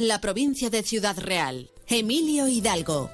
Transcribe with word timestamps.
la 0.00 0.18
provincia 0.18 0.70
de 0.70 0.82
Ciudad 0.82 1.18
Real. 1.18 1.70
Emilio 1.86 2.48
Hidalgo. 2.48 3.10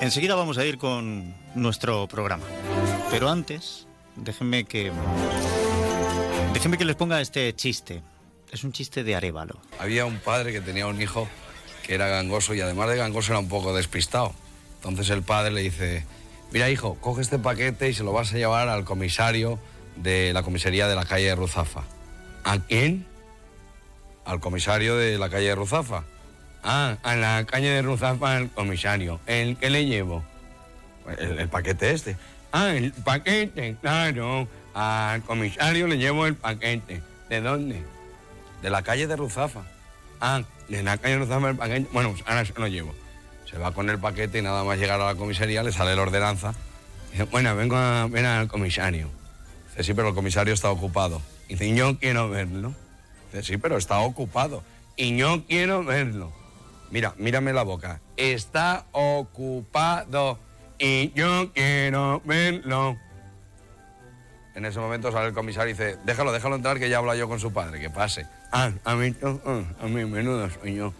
Enseguida 0.00 0.36
vamos 0.36 0.56
a 0.58 0.64
ir 0.64 0.78
con 0.78 1.34
nuestro 1.56 2.06
programa. 2.06 2.44
Pero 3.10 3.28
antes, 3.28 3.88
déjenme 4.14 4.64
que. 4.64 4.92
Déjenme 6.54 6.78
que 6.78 6.84
les 6.84 6.94
ponga 6.94 7.20
este 7.20 7.52
chiste. 7.56 8.02
Es 8.52 8.62
un 8.62 8.70
chiste 8.70 9.02
de 9.02 9.16
Arevalo. 9.16 9.60
Había 9.80 10.06
un 10.06 10.20
padre 10.20 10.52
que 10.52 10.60
tenía 10.60 10.86
un 10.86 11.02
hijo 11.02 11.28
que 11.82 11.94
era 11.94 12.06
gangoso 12.06 12.54
y 12.54 12.60
además 12.60 12.88
de 12.88 12.98
gangoso 12.98 13.32
era 13.32 13.40
un 13.40 13.48
poco 13.48 13.74
despistado. 13.74 14.32
Entonces 14.82 15.10
el 15.10 15.22
padre 15.22 15.52
le 15.52 15.60
dice, 15.60 16.04
mira 16.50 16.68
hijo, 16.68 16.96
coge 17.00 17.22
este 17.22 17.38
paquete 17.38 17.88
y 17.88 17.94
se 17.94 18.02
lo 18.02 18.12
vas 18.12 18.32
a 18.32 18.36
llevar 18.36 18.68
al 18.68 18.84
comisario 18.84 19.60
de 19.94 20.32
la 20.32 20.42
comisaría 20.42 20.88
de 20.88 20.96
la 20.96 21.04
calle 21.04 21.26
de 21.26 21.36
Ruzafa. 21.36 21.84
¿A 22.42 22.58
quién? 22.58 23.06
Al 24.24 24.40
comisario 24.40 24.96
de 24.96 25.18
la 25.18 25.28
calle 25.28 25.48
de 25.48 25.54
Ruzafa. 25.54 26.02
Ah, 26.64 26.96
a 27.04 27.14
la 27.14 27.44
calle 27.44 27.70
de 27.70 27.82
Ruzafa 27.82 28.36
al 28.36 28.50
comisario. 28.50 29.20
¿El 29.26 29.56
qué 29.56 29.70
le 29.70 29.86
llevo? 29.86 30.24
El, 31.16 31.48
paquete 31.48 31.92
este. 31.92 32.16
Ah, 32.50 32.74
el 32.74 32.92
paquete, 32.92 33.76
claro. 33.80 34.48
Al 34.74 35.22
comisario 35.22 35.86
le 35.86 35.98
llevo 35.98 36.26
el 36.26 36.34
paquete. 36.34 37.02
¿De 37.28 37.40
dónde? 37.40 37.84
De 38.62 38.70
la 38.70 38.82
calle 38.82 39.06
de 39.06 39.14
Ruzafa. 39.14 39.62
Ah, 40.20 40.42
de 40.68 40.82
la 40.82 40.98
calle 40.98 41.14
de 41.14 41.20
Ruzafa 41.20 41.50
el 41.50 41.56
paquete. 41.56 41.88
Bueno, 41.92 42.14
ahora 42.26 42.44
se 42.44 42.52
lo 42.56 42.66
llevo. 42.66 42.94
Se 43.52 43.58
va 43.58 43.72
con 43.72 43.90
el 43.90 43.98
paquete 43.98 44.38
y 44.38 44.42
nada 44.42 44.64
más 44.64 44.78
llegar 44.78 45.00
a 45.00 45.06
la 45.06 45.14
comisaría 45.14 45.62
le 45.62 45.72
sale 45.72 45.94
la 45.94 46.02
ordenanza. 46.02 46.54
Dice, 47.12 47.24
bueno, 47.24 47.54
vengo 47.54 47.76
a 47.76 48.06
ver 48.08 48.24
al 48.24 48.48
comisario. 48.48 49.10
Dice, 49.70 49.84
sí, 49.84 49.94
pero 49.94 50.08
el 50.08 50.14
comisario 50.14 50.54
está 50.54 50.70
ocupado. 50.70 51.20
Dice, 51.48 51.74
yo 51.74 51.98
quiero 51.98 52.30
verlo. 52.30 52.74
Dice, 53.30 53.44
sí, 53.44 53.58
pero 53.58 53.76
está 53.76 54.00
ocupado. 54.00 54.64
Y 54.96 55.16
yo 55.16 55.44
quiero 55.46 55.84
verlo. 55.84 56.32
Mira, 56.90 57.14
mírame 57.18 57.52
la 57.52 57.62
boca. 57.62 58.00
Está 58.16 58.86
ocupado. 58.92 60.38
Y 60.78 61.12
yo 61.12 61.52
quiero 61.52 62.22
verlo. 62.24 62.96
En 64.54 64.64
ese 64.66 64.80
momento 64.80 65.10
sale 65.12 65.28
el 65.28 65.34
comisario 65.34 65.70
y 65.70 65.72
dice, 65.72 65.96
déjalo, 66.04 66.32
déjalo 66.32 66.56
entrar 66.56 66.78
que 66.78 66.88
ya 66.88 66.98
habla 66.98 67.16
yo 67.16 67.28
con 67.28 67.40
su 67.40 67.52
padre, 67.52 67.80
que 67.80 67.88
pase. 67.88 68.26
Ah, 68.50 68.70
a 68.84 68.94
mí, 68.94 69.14
ah, 69.22 69.62
a 69.80 69.86
mí, 69.86 70.04
menudo 70.04 70.48
soy 70.50 70.74
yo. 70.74 70.92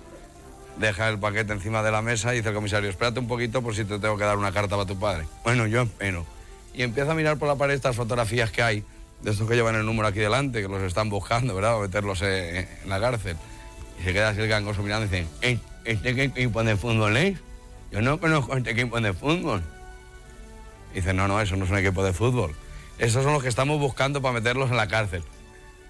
Deja 0.83 1.09
el 1.09 1.21
paquete 1.21 1.53
encima 1.53 1.81
de 1.81 1.93
la 1.93 2.03
mesa 2.03 2.35
y 2.35 2.39
dice 2.39 2.49
el 2.49 2.57
comisario, 2.57 2.91
espérate 2.91 3.21
un 3.21 3.29
poquito 3.29 3.63
por 3.63 3.73
si 3.73 3.85
te 3.85 4.01
tengo 4.01 4.19
que 4.19 4.25
dar 4.25 4.37
una 4.37 4.51
carta 4.51 4.75
para 4.75 4.85
tu 4.85 4.99
padre. 4.99 5.29
Bueno, 5.45 5.69
yo 5.69 5.83
espero. 5.83 6.27
Y 6.75 6.83
empieza 6.83 7.13
a 7.13 7.15
mirar 7.15 7.37
por 7.37 7.47
la 7.47 7.55
pared 7.55 7.75
estas 7.75 7.95
fotografías 7.95 8.51
que 8.51 8.65
hay, 8.65 8.85
de 9.21 9.31
estos 9.31 9.49
que 9.49 9.55
llevan 9.55 9.77
el 9.77 9.87
número 9.87 10.09
aquí 10.09 10.19
delante, 10.19 10.61
que 10.61 10.67
los 10.67 10.83
están 10.83 11.09
buscando, 11.09 11.55
¿verdad? 11.55 11.75
Para 11.75 11.83
meterlos 11.83 12.21
en, 12.23 12.57
en 12.57 12.89
la 12.89 12.99
cárcel. 12.99 13.37
Y 14.01 14.03
se 14.03 14.13
queda 14.13 14.31
así 14.31 14.41
el 14.41 14.49
gangoso 14.49 14.83
mirando 14.83 15.07
y 15.07 15.09
dice, 15.09 15.29
"Eh, 15.43 15.61
¿este 15.85 16.11
equipo 16.21 16.65
de 16.65 16.77
fútbol 16.77 17.17
es? 17.17 17.39
Yo 17.93 18.03
no 18.03 18.19
conozco 18.19 18.57
este 18.57 18.71
equipo 18.73 19.01
de 19.01 19.13
fútbol. 19.13 19.63
Y 20.91 20.97
dice, 20.97 21.15
no, 21.15 21.29
no, 21.29 21.41
eso 21.41 21.55
no 21.55 21.65
es 21.65 21.71
un 21.71 21.79
equipo 21.79 22.03
de 22.03 22.13
fútbol. 22.13 22.57
Esos 22.99 23.23
son 23.23 23.35
los 23.35 23.43
que 23.45 23.49
estamos 23.51 23.79
buscando 23.79 24.21
para 24.21 24.35
meterlos 24.35 24.69
en 24.69 24.79
la 24.79 24.89
cárcel. 24.89 25.23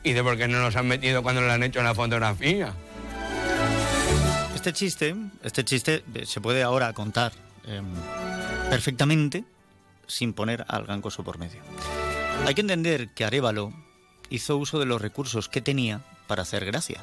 Y 0.03 0.11
dice, 0.11 0.23
¿por 0.23 0.37
qué 0.37 0.49
no 0.49 0.61
los 0.61 0.77
han 0.77 0.87
metido 0.87 1.23
cuando 1.23 1.41
le 1.41 1.51
han 1.51 1.63
hecho 1.63 1.81
una 1.81 1.95
fotografía? 1.95 2.75
Este 4.63 4.75
chiste, 4.75 5.17
este 5.43 5.65
chiste 5.65 6.05
eh, 6.15 6.25
se 6.25 6.41
puede 6.41 6.63
ahora 6.63 6.93
contar 6.93 7.33
eh, 7.67 7.83
perfectamente 8.71 9.45
sin 10.07 10.33
poner 10.35 10.65
al 10.69 10.85
gangoso 10.85 11.25
por 11.25 11.37
medio. 11.37 11.61
Hay 12.47 12.55
que 12.55 12.61
entender 12.61 13.09
que 13.09 13.25
Arevalo 13.25 13.73
hizo 14.31 14.57
uso 14.57 14.79
de 14.79 14.87
los 14.87 15.03
recursos 15.03 15.49
que 15.49 15.63
tenía 15.63 16.03
para 16.29 16.43
hacer 16.43 16.65
gracia. 16.65 17.01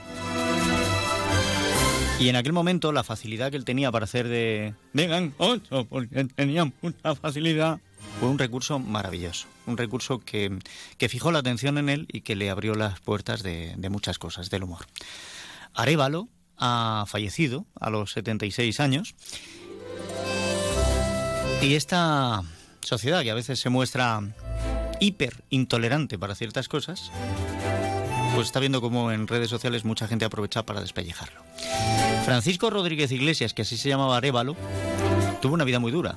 Y 2.18 2.30
en 2.30 2.38
aquel 2.38 2.54
momento 2.54 2.94
la 2.94 3.04
facilidad 3.04 3.52
que 3.52 3.58
él 3.58 3.66
tenía 3.66 3.92
para 3.92 4.06
hacer 4.06 4.30
de, 4.30 4.74
de 4.94 5.08
gangoso, 5.08 5.86
porque 5.90 6.24
tenía 6.34 6.72
mucha 6.82 7.14
facilidad, 7.16 7.82
fue 8.22 8.30
un 8.30 8.40
recurso 8.40 8.80
maravilloso. 8.80 9.48
Un 9.66 9.76
recurso 9.76 10.22
que, 10.22 10.60
que 10.98 11.10
fijó 11.10 11.34
la 11.34 11.40
atención 11.40 11.78
en 11.78 11.90
él 11.90 12.08
y 12.10 12.22
que 12.22 12.38
le 12.38 12.50
abrió 12.50 12.74
las 12.76 13.02
puertas 13.02 13.44
de, 13.44 13.74
de 13.76 13.90
muchas 13.90 14.18
cosas, 14.18 14.50
del 14.50 14.64
humor. 14.64 14.86
Arevalo 15.74 16.30
ha 16.60 17.06
fallecido 17.08 17.66
a 17.80 17.90
los 17.90 18.12
76 18.12 18.80
años 18.80 19.16
y 21.62 21.76
esta 21.76 22.42
sociedad 22.82 23.22
que 23.22 23.32
a 23.32 23.36
veces 23.36 23.60
se 23.60 23.70
muestra 23.70 24.22
hiper 25.00 25.44
intolerante 25.50 26.18
para 26.18 26.36
ciertas 26.36 26.68
cosas, 26.68 27.12
pues 28.36 28.48
está 28.48 28.60
viendo 28.60 28.82
cómo 28.82 29.12
en 29.12 29.28
redes 29.28 29.50
sociales 29.50 29.86
mucha 29.86 30.08
gente 30.08 30.26
aprovecha 30.26 30.66
para 30.66 30.82
despellejarlo. 30.82 31.42
Francisco 32.26 32.70
Rodríguez 32.70 33.12
Iglesias, 33.12 33.54
que 33.54 33.64
así 33.64 33.78
se 33.78 33.90
llamaba 33.90 34.18
Arevalo, 34.18 34.56
tuvo 35.42 35.54
una 35.54 35.64
vida 35.64 35.80
muy 35.80 35.92
dura. 35.92 36.16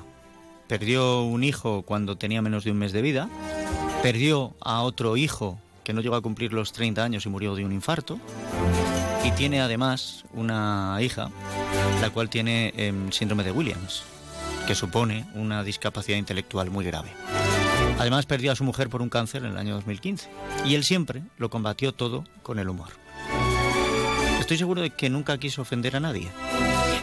Perdió 0.67 1.23
un 1.23 1.43
hijo 1.43 1.81
cuando 1.81 2.17
tenía 2.17 2.41
menos 2.41 2.63
de 2.63 2.71
un 2.71 2.77
mes 2.77 2.93
de 2.93 3.01
vida, 3.01 3.29
perdió 4.01 4.55
a 4.61 4.81
otro 4.81 5.17
hijo 5.17 5.59
que 5.83 5.93
no 5.93 6.01
llegó 6.01 6.15
a 6.15 6.21
cumplir 6.21 6.53
los 6.53 6.71
30 6.71 7.03
años 7.03 7.25
y 7.25 7.29
murió 7.29 7.55
de 7.55 7.65
un 7.65 7.73
infarto, 7.73 8.19
y 9.23 9.31
tiene 9.31 9.61
además 9.61 10.25
una 10.33 10.97
hija, 11.01 11.29
la 12.01 12.09
cual 12.09 12.29
tiene 12.29 12.73
eh, 12.75 12.93
síndrome 13.11 13.43
de 13.43 13.51
Williams, 13.51 14.03
que 14.67 14.75
supone 14.75 15.25
una 15.33 15.63
discapacidad 15.63 16.17
intelectual 16.17 16.69
muy 16.69 16.85
grave. 16.85 17.09
Además 17.99 18.25
perdió 18.25 18.51
a 18.51 18.55
su 18.55 18.63
mujer 18.63 18.89
por 18.89 19.01
un 19.01 19.09
cáncer 19.09 19.45
en 19.45 19.51
el 19.51 19.57
año 19.57 19.75
2015 19.75 20.29
y 20.65 20.75
él 20.75 20.83
siempre 20.83 21.23
lo 21.37 21.49
combatió 21.49 21.93
todo 21.93 22.25
con 22.41 22.59
el 22.59 22.69
humor. 22.69 22.89
Estoy 24.39 24.57
seguro 24.57 24.81
de 24.81 24.89
que 24.89 25.09
nunca 25.09 25.37
quiso 25.37 25.61
ofender 25.61 25.95
a 25.95 26.01
nadie. 26.01 26.29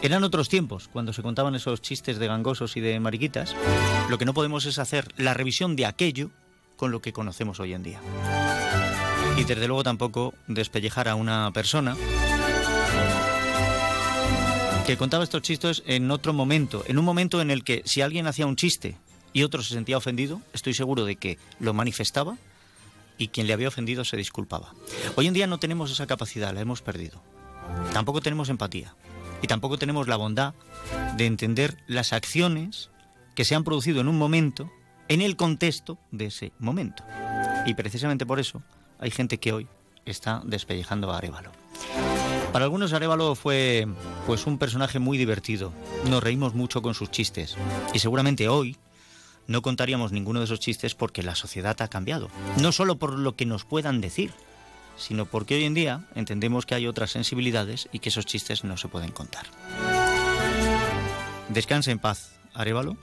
Eran 0.03 0.25
otros 0.25 0.49
tiempos, 0.49 0.89
cuando 0.93 1.13
se 1.13 1.23
contaban 1.23 1.55
esos 1.55 1.81
chistes 1.81 2.19
de 2.19 2.27
gangosos 2.27 2.77
y 2.77 2.81
de 2.81 3.01
mariquitas. 3.01 3.55
Lo 4.09 4.19
que 4.19 4.25
no 4.25 4.35
podemos 4.35 4.67
es 4.67 4.79
hacer 4.79 5.09
la 5.17 5.35
revisión 5.35 5.77
de 5.77 5.87
aquello 5.87 6.31
con 6.77 6.91
lo 6.91 7.01
que 7.01 7.13
conocemos 7.13 7.61
hoy 7.61 7.75
en 7.75 7.83
día. 7.83 8.01
Y 9.37 9.45
desde 9.45 9.67
luego 9.67 9.83
tampoco 9.83 10.35
despellejar 10.47 11.09
a 11.09 11.15
una 11.15 11.51
persona 11.53 11.97
que 14.87 14.97
contaba 14.97 15.25
estos 15.25 15.43
chistes 15.43 15.83
en 15.87 16.11
otro 16.11 16.33
momento, 16.33 16.83
en 16.87 16.99
un 16.99 17.05
momento 17.05 17.41
en 17.41 17.51
el 17.51 17.63
que 17.63 17.83
si 17.85 18.01
alguien 18.01 18.27
hacía 18.27 18.47
un 18.47 18.57
chiste 18.57 18.97
y 19.33 19.45
otro 19.45 19.63
se 19.63 19.75
sentía 19.75 19.97
ofendido, 19.97 20.41
estoy 20.53 20.75
seguro 20.75 21.05
de 21.05 21.17
que 21.17 21.39
lo 21.61 21.73
manifestaba 21.75 22.37
y 23.17 23.29
quien 23.29 23.47
le 23.47 23.53
había 23.53 23.69
ofendido 23.69 24.05
se 24.05 24.17
disculpaba. 24.17 24.75
Hoy 25.15 25.27
en 25.27 25.35
día 25.35 25.47
no 25.47 25.59
tenemos 25.59 25.91
esa 25.91 26.07
capacidad, 26.07 26.53
la 26.53 26.61
hemos 26.61 26.83
perdido. 26.83 27.23
Tampoco 27.93 28.21
tenemos 28.21 28.49
empatía 28.49 28.95
y 29.43 29.47
tampoco 29.47 29.79
tenemos 29.79 30.09
la 30.09 30.17
bondad 30.17 30.55
de 31.17 31.27
entender 31.27 31.77
las 31.87 32.13
acciones 32.13 32.91
que 33.35 33.45
se 33.45 33.55
han 33.55 33.65
producido 33.65 34.01
en 34.01 34.09
un 34.09 34.19
momento, 34.19 34.71
en 35.09 35.23
el 35.23 35.37
contexto 35.37 35.99
de 36.11 36.27
ese 36.27 36.53
momento. 36.59 37.05
Y 37.67 37.75
precisamente 37.75 38.27
por 38.27 38.41
eso 38.41 38.63
hay 39.01 39.11
gente 39.11 39.39
que 39.39 39.53
hoy 39.53 39.67
está 40.05 40.43
despellejando 40.45 41.11
a 41.11 41.19
Arevalo. 41.19 41.51
Para 42.53 42.65
algunos 42.65 42.93
Arevalo 42.93 43.35
fue 43.35 43.87
pues 44.27 44.47
un 44.47 44.59
personaje 44.59 44.99
muy 44.99 45.19
divertido. 45.19 45.73
Nos 46.09 46.23
reímos 46.23 46.55
mucho 46.55 46.83
con 46.83 46.95
sus 46.95 47.11
chistes 47.11 47.57
y 47.95 47.99
seguramente 47.99 48.49
hoy 48.49 48.77
no 49.47 49.63
contaríamos 49.63 50.13
ninguno 50.13 50.41
de 50.41 50.45
esos 50.45 50.61
chistes 50.61 50.95
porque 50.95 51.23
la 51.23 51.35
sociedad 51.35 51.81
ha 51.81 51.89
cambiado. 51.89 52.29
No 52.61 52.73
solo 52.73 52.97
por 52.97 53.19
lo 53.19 53.37
que 53.37 53.47
nos 53.47 53.65
puedan 53.65 54.01
decir, 54.01 54.33
sino 54.97 55.27
porque 55.27 55.55
hoy 55.55 55.65
en 55.65 55.75
día 55.75 56.05
entendemos 56.15 56.67
que 56.67 56.75
hay 56.75 56.87
otras 56.87 57.11
sensibilidades 57.11 57.89
y 57.93 58.01
que 58.01 58.11
esos 58.11 58.27
chistes 58.27 58.65
no 58.65 58.77
se 58.77 58.89
pueden 58.89 59.13
contar. 59.13 59.47
Descanse 61.49 61.91
en 61.91 61.99
paz, 61.99 62.39
Arevalo. 62.53 62.97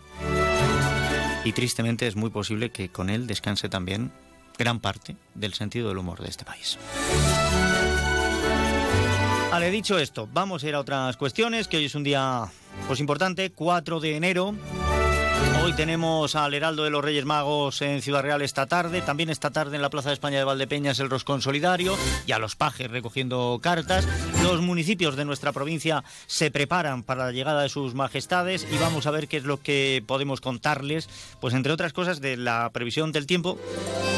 Y 1.44 1.54
tristemente 1.54 2.08
es 2.08 2.16
muy 2.16 2.30
posible 2.30 2.72
que 2.72 2.90
con 2.90 3.10
él 3.10 3.26
descanse 3.26 3.70
también 3.70 4.12
gran 4.58 4.80
parte 4.80 5.16
del 5.36 5.54
sentido 5.54 5.90
del 5.90 5.98
humor 5.98 6.22
de 6.22 6.30
este 6.30 6.46
país. 6.46 6.78
Vale, 9.52 9.72
dicho 9.72 9.98
esto, 9.98 10.30
vamos 10.32 10.64
a 10.64 10.68
ir 10.68 10.76
a 10.76 10.80
otras 10.80 11.18
cuestiones, 11.18 11.68
que 11.68 11.78
hoy 11.78 11.86
es 11.86 11.96
un 11.96 12.04
día 12.04 12.46
pues 12.88 13.00
importante, 13.00 13.52
4 13.52 14.00
de 14.00 14.16
enero. 14.16 14.56
Hoy 15.68 15.74
tenemos 15.74 16.38
al 16.38 16.54
Heraldo 16.54 16.86
de 16.86 16.90
los 16.90 17.04
Reyes 17.04 17.26
Magos 17.26 17.82
en 17.82 18.02
Ciudad 18.02 18.22
Real 18.22 18.42
esta 18.42 18.68
tarde, 18.68 19.02
también 19.02 19.30
esta 19.30 19.52
tarde 19.52 19.76
en 19.76 19.82
la 19.82 19.90
Plaza 19.90 20.08
de 20.08 20.14
España 20.14 20.38
de 20.38 20.46
Valdepeñas 20.46 21.02
el 21.02 21.10
Roscón 21.10 21.42
Solidario 21.42 21.98
y 22.26 22.32
a 22.32 22.40
los 22.40 22.56
pajes 22.56 22.90
recogiendo 22.90 23.60
cartas. 23.62 24.08
Los 24.44 24.62
municipios 24.62 25.18
de 25.18 25.26
nuestra 25.26 25.52
provincia 25.52 26.06
se 26.26 26.52
preparan 26.52 27.04
para 27.04 27.26
la 27.26 27.34
llegada 27.34 27.64
de 27.64 27.68
sus 27.68 27.96
majestades 27.96 28.66
y 28.72 28.78
vamos 28.78 29.08
a 29.08 29.12
ver 29.12 29.28
qué 29.28 29.36
es 29.36 29.44
lo 29.44 29.62
que 29.62 30.02
podemos 30.08 30.40
contarles, 30.40 31.10
pues 31.42 31.54
entre 31.54 31.74
otras 31.74 31.92
cosas 31.92 32.22
de 32.22 32.38
la 32.38 32.70
previsión 32.72 33.12
del 33.12 33.28
tiempo. 33.28 33.60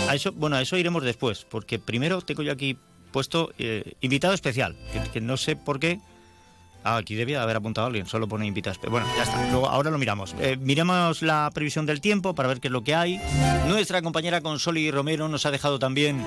A 0.07 0.13
eso, 0.13 0.31
bueno, 0.33 0.55
a 0.55 0.61
eso 0.61 0.77
iremos 0.77 1.01
después, 1.01 1.47
porque 1.49 1.79
primero 1.79 2.21
tengo 2.21 2.43
yo 2.43 2.51
aquí 2.51 2.77
puesto 3.11 3.53
eh, 3.57 3.93
invitado 4.01 4.35
especial, 4.35 4.77
que, 4.93 5.01
que 5.09 5.19
no 5.19 5.35
sé 5.35 5.55
por 5.55 5.79
qué 5.79 5.99
Ah, 6.83 6.97
aquí 6.97 7.15
debía 7.15 7.41
haber 7.43 7.57
apuntado 7.57 7.87
alguien, 7.87 8.05
solo 8.05 8.27
pone 8.27 8.45
invitas. 8.45 8.79
Bueno, 8.89 9.05
ya 9.17 9.23
está. 9.23 9.49
Luego, 9.51 9.67
ahora 9.69 9.91
lo 9.91 9.97
miramos. 9.97 10.35
Eh, 10.39 10.57
miremos 10.59 11.21
la 11.21 11.49
previsión 11.53 11.85
del 11.85 12.01
tiempo 12.01 12.35
para 12.35 12.47
ver 12.47 12.59
qué 12.59 12.67
es 12.67 12.71
lo 12.71 12.83
que 12.83 12.95
hay. 12.95 13.19
Nuestra 13.67 14.01
compañera 14.01 14.41
Consoli 14.41 14.89
Romero 14.91 15.27
nos 15.27 15.45
ha 15.45 15.51
dejado 15.51 15.79
también 15.79 16.25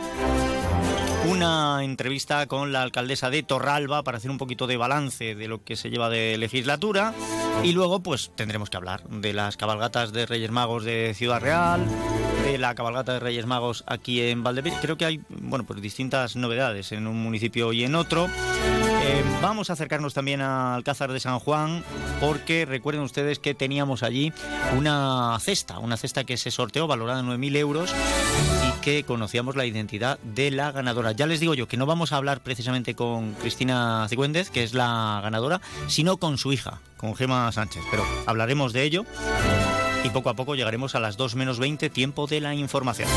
una 1.26 1.84
entrevista 1.84 2.46
con 2.46 2.72
la 2.72 2.82
alcaldesa 2.82 3.30
de 3.30 3.42
Torralba 3.42 4.02
para 4.02 4.19
hacer 4.19 4.30
un 4.30 4.38
poquito 4.38 4.66
de 4.66 4.76
balance 4.76 5.34
de 5.34 5.48
lo 5.48 5.62
que 5.64 5.76
se 5.76 5.90
lleva 5.90 6.08
de 6.08 6.36
legislatura 6.38 7.14
y 7.62 7.72
luego 7.72 8.00
pues 8.00 8.32
tendremos 8.34 8.70
que 8.70 8.76
hablar 8.76 9.04
de 9.08 9.32
las 9.32 9.56
cabalgatas 9.56 10.12
de 10.12 10.26
Reyes 10.26 10.50
Magos 10.50 10.84
de 10.84 11.14
Ciudad 11.14 11.40
Real, 11.40 11.86
de 12.44 12.58
la 12.58 12.74
cabalgata 12.74 13.12
de 13.12 13.20
Reyes 13.20 13.46
Magos 13.46 13.84
aquí 13.86 14.20
en 14.20 14.42
Valdepeñas. 14.42 14.80
Creo 14.80 14.96
que 14.96 15.04
hay 15.04 15.20
bueno, 15.28 15.64
pues 15.64 15.80
distintas 15.80 16.36
novedades 16.36 16.92
en 16.92 17.06
un 17.06 17.22
municipio 17.22 17.72
y 17.72 17.84
en 17.84 17.94
otro. 17.94 18.26
Eh, 19.04 19.24
vamos 19.40 19.70
a 19.70 19.74
acercarnos 19.74 20.14
también 20.14 20.40
a 20.40 20.74
Alcázar 20.74 21.12
de 21.12 21.20
San 21.20 21.38
Juan 21.38 21.84
porque 22.20 22.64
recuerden 22.64 23.02
ustedes 23.02 23.38
que 23.38 23.54
teníamos 23.54 24.02
allí 24.02 24.32
una 24.76 25.36
cesta, 25.40 25.78
una 25.78 25.96
cesta 25.96 26.24
que 26.24 26.36
se 26.36 26.50
sorteó 26.50 26.86
valorada 26.86 27.20
en 27.20 27.26
9.000 27.26 27.56
euros 27.56 27.94
que 28.82 29.05
conocíamos 29.05 29.56
la 29.56 29.64
identidad 29.64 30.19
de 30.19 30.50
la 30.50 30.73
ganadora. 30.73 31.12
Ya 31.12 31.26
les 31.26 31.40
digo 31.40 31.55
yo 31.55 31.69
que 31.69 31.79
no 31.79 31.87
vamos 31.87 32.12
a 32.12 32.17
hablar 32.17 32.40
precisamente 32.40 32.94
con 32.94 33.32
Cristina 33.34 34.06
Cigüéndez, 34.11 34.50
que 34.50 34.64
es 34.64 34.75
la 34.75 35.20
ganadora, 35.23 35.62
sino 35.87 36.19
con 36.19 36.37
su 36.37 36.52
hija, 36.52 36.81
con 36.99 37.14
Gema 37.14 37.50
Sánchez, 37.52 37.82
pero 37.90 38.05
hablaremos 38.26 38.73
de 38.75 38.82
ello 38.82 39.06
y 40.05 40.11
poco 40.11 40.29
a 40.29 40.34
poco 40.34 40.55
llegaremos 40.56 40.94
a 40.94 41.00
las 41.00 41.17
2 41.17 41.37
menos 41.37 41.58
20, 41.58 41.88
tiempo 41.90 42.26
de 42.26 42.40
la 42.40 42.55
información. 42.55 43.08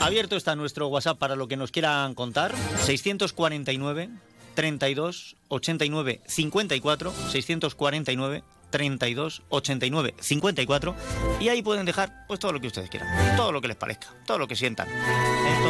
Abierto 0.00 0.36
está 0.36 0.54
nuestro 0.54 0.88
WhatsApp 0.88 1.18
para 1.18 1.34
lo 1.34 1.48
que 1.48 1.56
nos 1.56 1.70
quieran 1.70 2.14
contar. 2.14 2.54
649 2.82 4.10
32 4.54 5.36
89 5.48 6.20
54 6.26 7.12
649 7.30 8.44
32 8.74 9.42
89 9.50 10.16
54 10.18 10.96
y 11.38 11.48
ahí 11.48 11.62
pueden 11.62 11.86
dejar 11.86 12.26
pues 12.26 12.40
todo 12.40 12.50
lo 12.50 12.60
que 12.60 12.66
ustedes 12.66 12.90
quieran, 12.90 13.36
todo 13.36 13.52
lo 13.52 13.60
que 13.60 13.68
les 13.68 13.76
parezca, 13.76 14.08
todo 14.26 14.36
lo 14.36 14.48
que 14.48 14.56
sientan. 14.56 14.88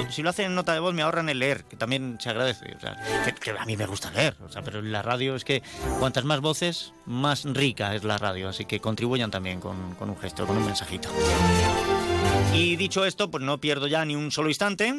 si 0.08 0.22
lo 0.22 0.30
hacen 0.30 0.46
en 0.46 0.54
nota 0.54 0.72
de 0.72 0.80
voz 0.80 0.94
me 0.94 1.02
ahorran 1.02 1.28
el 1.28 1.38
leer, 1.38 1.64
que 1.64 1.76
también 1.76 2.16
se 2.18 2.30
agradece. 2.30 2.74
O 2.74 2.80
sea, 2.80 2.96
a 3.60 3.66
mí 3.66 3.76
me 3.76 3.84
gusta 3.84 4.10
leer, 4.10 4.38
o 4.42 4.50
sea, 4.50 4.62
pero 4.62 4.80
la 4.80 5.02
radio 5.02 5.36
es 5.36 5.44
que 5.44 5.62
cuantas 5.98 6.24
más 6.24 6.40
voces, 6.40 6.94
más 7.04 7.44
rica 7.44 7.94
es 7.94 8.04
la 8.04 8.16
radio, 8.16 8.48
así 8.48 8.64
que 8.64 8.80
contribuyan 8.80 9.30
también 9.30 9.60
con, 9.60 9.96
con 9.96 10.08
un 10.08 10.16
gesto, 10.16 10.46
con 10.46 10.56
un 10.56 10.64
mensajito. 10.64 11.10
Y 12.54 12.76
dicho 12.76 13.04
esto, 13.04 13.30
pues 13.30 13.44
no 13.44 13.60
pierdo 13.60 13.86
ya 13.86 14.02
ni 14.06 14.16
un 14.16 14.30
solo 14.30 14.48
instante. 14.48 14.94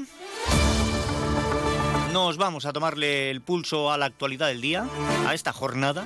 Nos 2.15 2.37
vamos 2.37 2.65
a 2.65 2.71
tomarle 2.71 3.29
el 3.29 3.41
pulso 3.41 3.91
a 3.91 3.97
la 3.97 4.05
actualidad 4.05 4.47
del 4.47 4.61
día, 4.61 4.87
a 5.27 5.33
esta 5.33 5.51
jornada, 5.51 6.05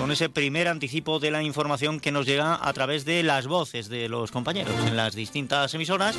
con 0.00 0.10
ese 0.10 0.30
primer 0.30 0.68
anticipo 0.68 1.18
de 1.18 1.30
la 1.30 1.42
información 1.42 2.00
que 2.00 2.12
nos 2.12 2.24
llega 2.24 2.58
a 2.66 2.72
través 2.72 3.04
de 3.04 3.22
las 3.22 3.46
voces 3.46 3.90
de 3.90 4.08
los 4.08 4.30
compañeros 4.30 4.74
en 4.86 4.96
las 4.96 5.14
distintas 5.14 5.74
emisoras 5.74 6.16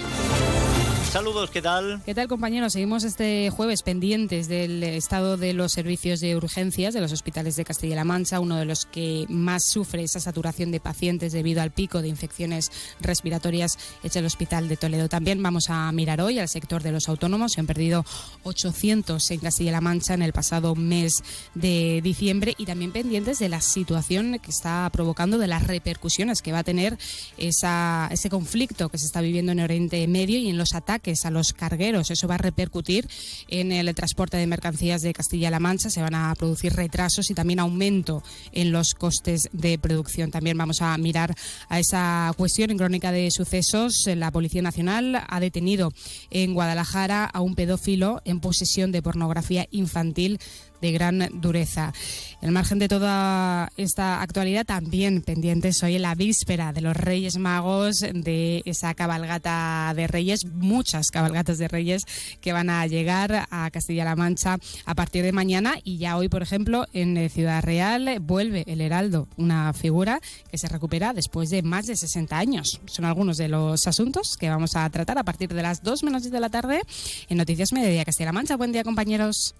Saludos, 1.16 1.50
¿qué 1.50 1.62
tal? 1.62 2.02
¿Qué 2.06 2.14
tal, 2.14 2.28
compañeros? 2.28 2.74
Seguimos 2.74 3.06
este 3.06 3.50
jueves 3.50 3.84
pendientes 3.84 4.50
del 4.50 4.84
estado 4.84 5.38
de 5.38 5.54
los 5.54 5.72
servicios 5.72 6.20
de 6.20 6.36
urgencias 6.36 6.94
de 6.94 7.00
los 7.00 7.14
hospitales 7.14 7.56
de 7.56 7.64
Castilla-La 7.64 8.04
Mancha, 8.04 8.42
uno 8.42 8.58
de 8.58 8.66
los 8.66 8.86
que 8.86 9.26
más 9.30 9.64
sufre 9.66 10.04
esa 10.04 10.20
saturación 10.20 10.72
de 10.72 10.82
pacientes 10.82 11.32
debido 11.32 11.62
al 11.62 11.72
pico 11.72 12.02
de 12.02 12.10
infecciones 12.10 12.70
respiratorias 13.00 13.78
es 14.04 14.14
el 14.18 14.26
Hospital 14.26 14.68
de 14.68 14.76
Toledo. 14.76 15.08
También 15.08 15.42
vamos 15.42 15.70
a 15.70 15.90
mirar 15.94 16.20
hoy 16.20 16.38
al 16.38 16.50
sector 16.50 16.84
de 16.84 16.92
los 16.92 17.08
autónomos. 17.08 17.54
Se 17.54 17.62
han 17.62 17.66
perdido 17.66 18.04
800 18.44 19.32
en 19.32 19.40
Castilla-La 19.40 19.80
Mancha 19.80 20.16
en 20.16 20.22
el 20.22 20.34
pasado 20.34 20.76
mes 20.76 21.24
de 21.54 22.02
diciembre 22.04 22.56
y 22.58 22.66
también 22.66 22.92
pendientes 22.92 23.40
de 23.40 23.48
la 23.48 23.62
situación 23.62 24.38
que 24.40 24.52
está 24.52 24.90
provocando, 24.92 25.38
de 25.38 25.48
las 25.48 25.66
repercusiones 25.66 26.42
que 26.42 26.52
va 26.52 26.60
a 26.60 26.64
tener 26.66 26.98
ese 27.38 28.30
conflicto 28.30 28.90
que 28.90 28.98
se 28.98 29.06
está 29.06 29.22
viviendo 29.22 29.54
en 29.54 29.62
Oriente 29.62 30.06
Medio 30.10 30.40
y 30.40 30.50
en 30.50 30.58
los 30.58 30.74
ataques 30.74 31.05
a 31.06 31.30
los 31.30 31.54
cargueros. 31.54 32.10
Eso 32.10 32.28
va 32.28 32.36
a 32.36 32.40
repercutir 32.40 33.08
en 33.48 33.72
el 33.72 33.94
transporte 33.94 34.38
de 34.38 34.48
mercancías 34.48 35.04
de 35.04 35.14
Castilla-La 35.14 35.60
Mancha. 35.60 35.90
Se 35.92 36.02
van 36.02 36.16
a 36.16 36.34
producir 36.36 36.74
retrasos 36.74 37.30
y 37.30 37.36
también 37.36 37.60
aumento 37.60 38.24
en 38.52 38.72
los 38.72 38.96
costes 38.96 39.50
de 39.54 39.78
producción. 39.78 40.32
También 40.32 40.58
vamos 40.58 40.82
a 40.82 40.98
mirar 40.98 41.36
a 41.70 41.80
esa 41.80 42.34
cuestión 42.38 42.72
en 42.72 42.78
crónica 42.78 43.12
de 43.12 43.30
sucesos. 43.30 44.06
La 44.08 44.32
Policía 44.32 44.64
Nacional 44.64 45.24
ha 45.28 45.40
detenido 45.40 45.94
en 46.32 46.54
Guadalajara 46.56 47.26
a 47.26 47.42
un 47.42 47.54
pedófilo 47.54 48.22
en 48.26 48.40
posesión 48.40 48.92
de 48.92 49.04
pornografía 49.04 49.68
infantil 49.70 50.40
de 50.82 50.92
gran 50.92 51.30
dureza. 51.34 51.94
En 52.42 52.54
margen 52.54 52.80
de 52.80 52.88
toda 52.88 53.72
esta 53.78 54.22
actualidad, 54.22 54.66
también 54.66 55.22
pendientes 55.22 55.82
hoy 55.84 55.96
en 55.96 56.04
la 56.04 56.16
víspera 56.16 56.74
de 56.74 56.82
los 56.82 56.96
Reyes 56.96 57.38
Magos, 57.38 58.02
de 58.14 58.62
esa 58.66 58.94
cabalgata 58.94 59.94
de 59.96 60.08
Reyes, 60.08 60.46
muchas 60.46 61.10
cabalgatas 61.12 61.58
de 61.58 61.68
Reyes 61.68 62.04
que 62.42 62.54
van 62.54 62.70
a 62.70 62.86
llegar 62.88 63.48
a 63.50 63.70
Castilla-La 63.72 64.16
Mancha 64.16 64.58
a 64.86 64.96
partir 64.96 65.24
de 65.24 65.32
mañana 65.32 65.76
y 65.84 65.98
ya 65.98 66.18
hoy, 66.18 66.30
por 66.30 66.44
ejemplo, 66.44 66.86
en 66.94 67.30
Ciudad 67.30 67.64
Real 67.64 68.20
vuelve 68.22 68.64
el 68.68 68.82
Heraldo, 68.82 69.28
una 69.38 69.74
figura 69.74 70.20
que 70.52 70.58
se 70.58 70.68
recupera 70.68 71.14
después 71.14 71.50
de 71.50 71.64
más 71.64 71.86
de 71.88 71.96
60 71.96 72.38
años. 72.38 72.80
Son 72.86 73.06
algunos 73.06 73.38
de 73.38 73.48
los 73.48 73.88
asuntos 73.88 74.38
que 74.38 74.50
vamos 74.50 74.76
a 74.76 74.90
tratar 74.90 75.18
a 75.18 75.24
partir 75.24 75.54
de 75.54 75.62
las 75.62 75.82
2 75.84 76.04
menos 76.04 76.24
10 76.24 76.32
de 76.32 76.40
la 76.40 76.50
tarde 76.50 76.82
en 77.30 77.38
Noticias 77.38 77.74
Mediodía 77.74 78.06
Castilla-La 78.06 78.34
Mancha. 78.34 78.56
Buen 78.56 78.72
día, 78.72 78.84
compañeros. 78.84 79.56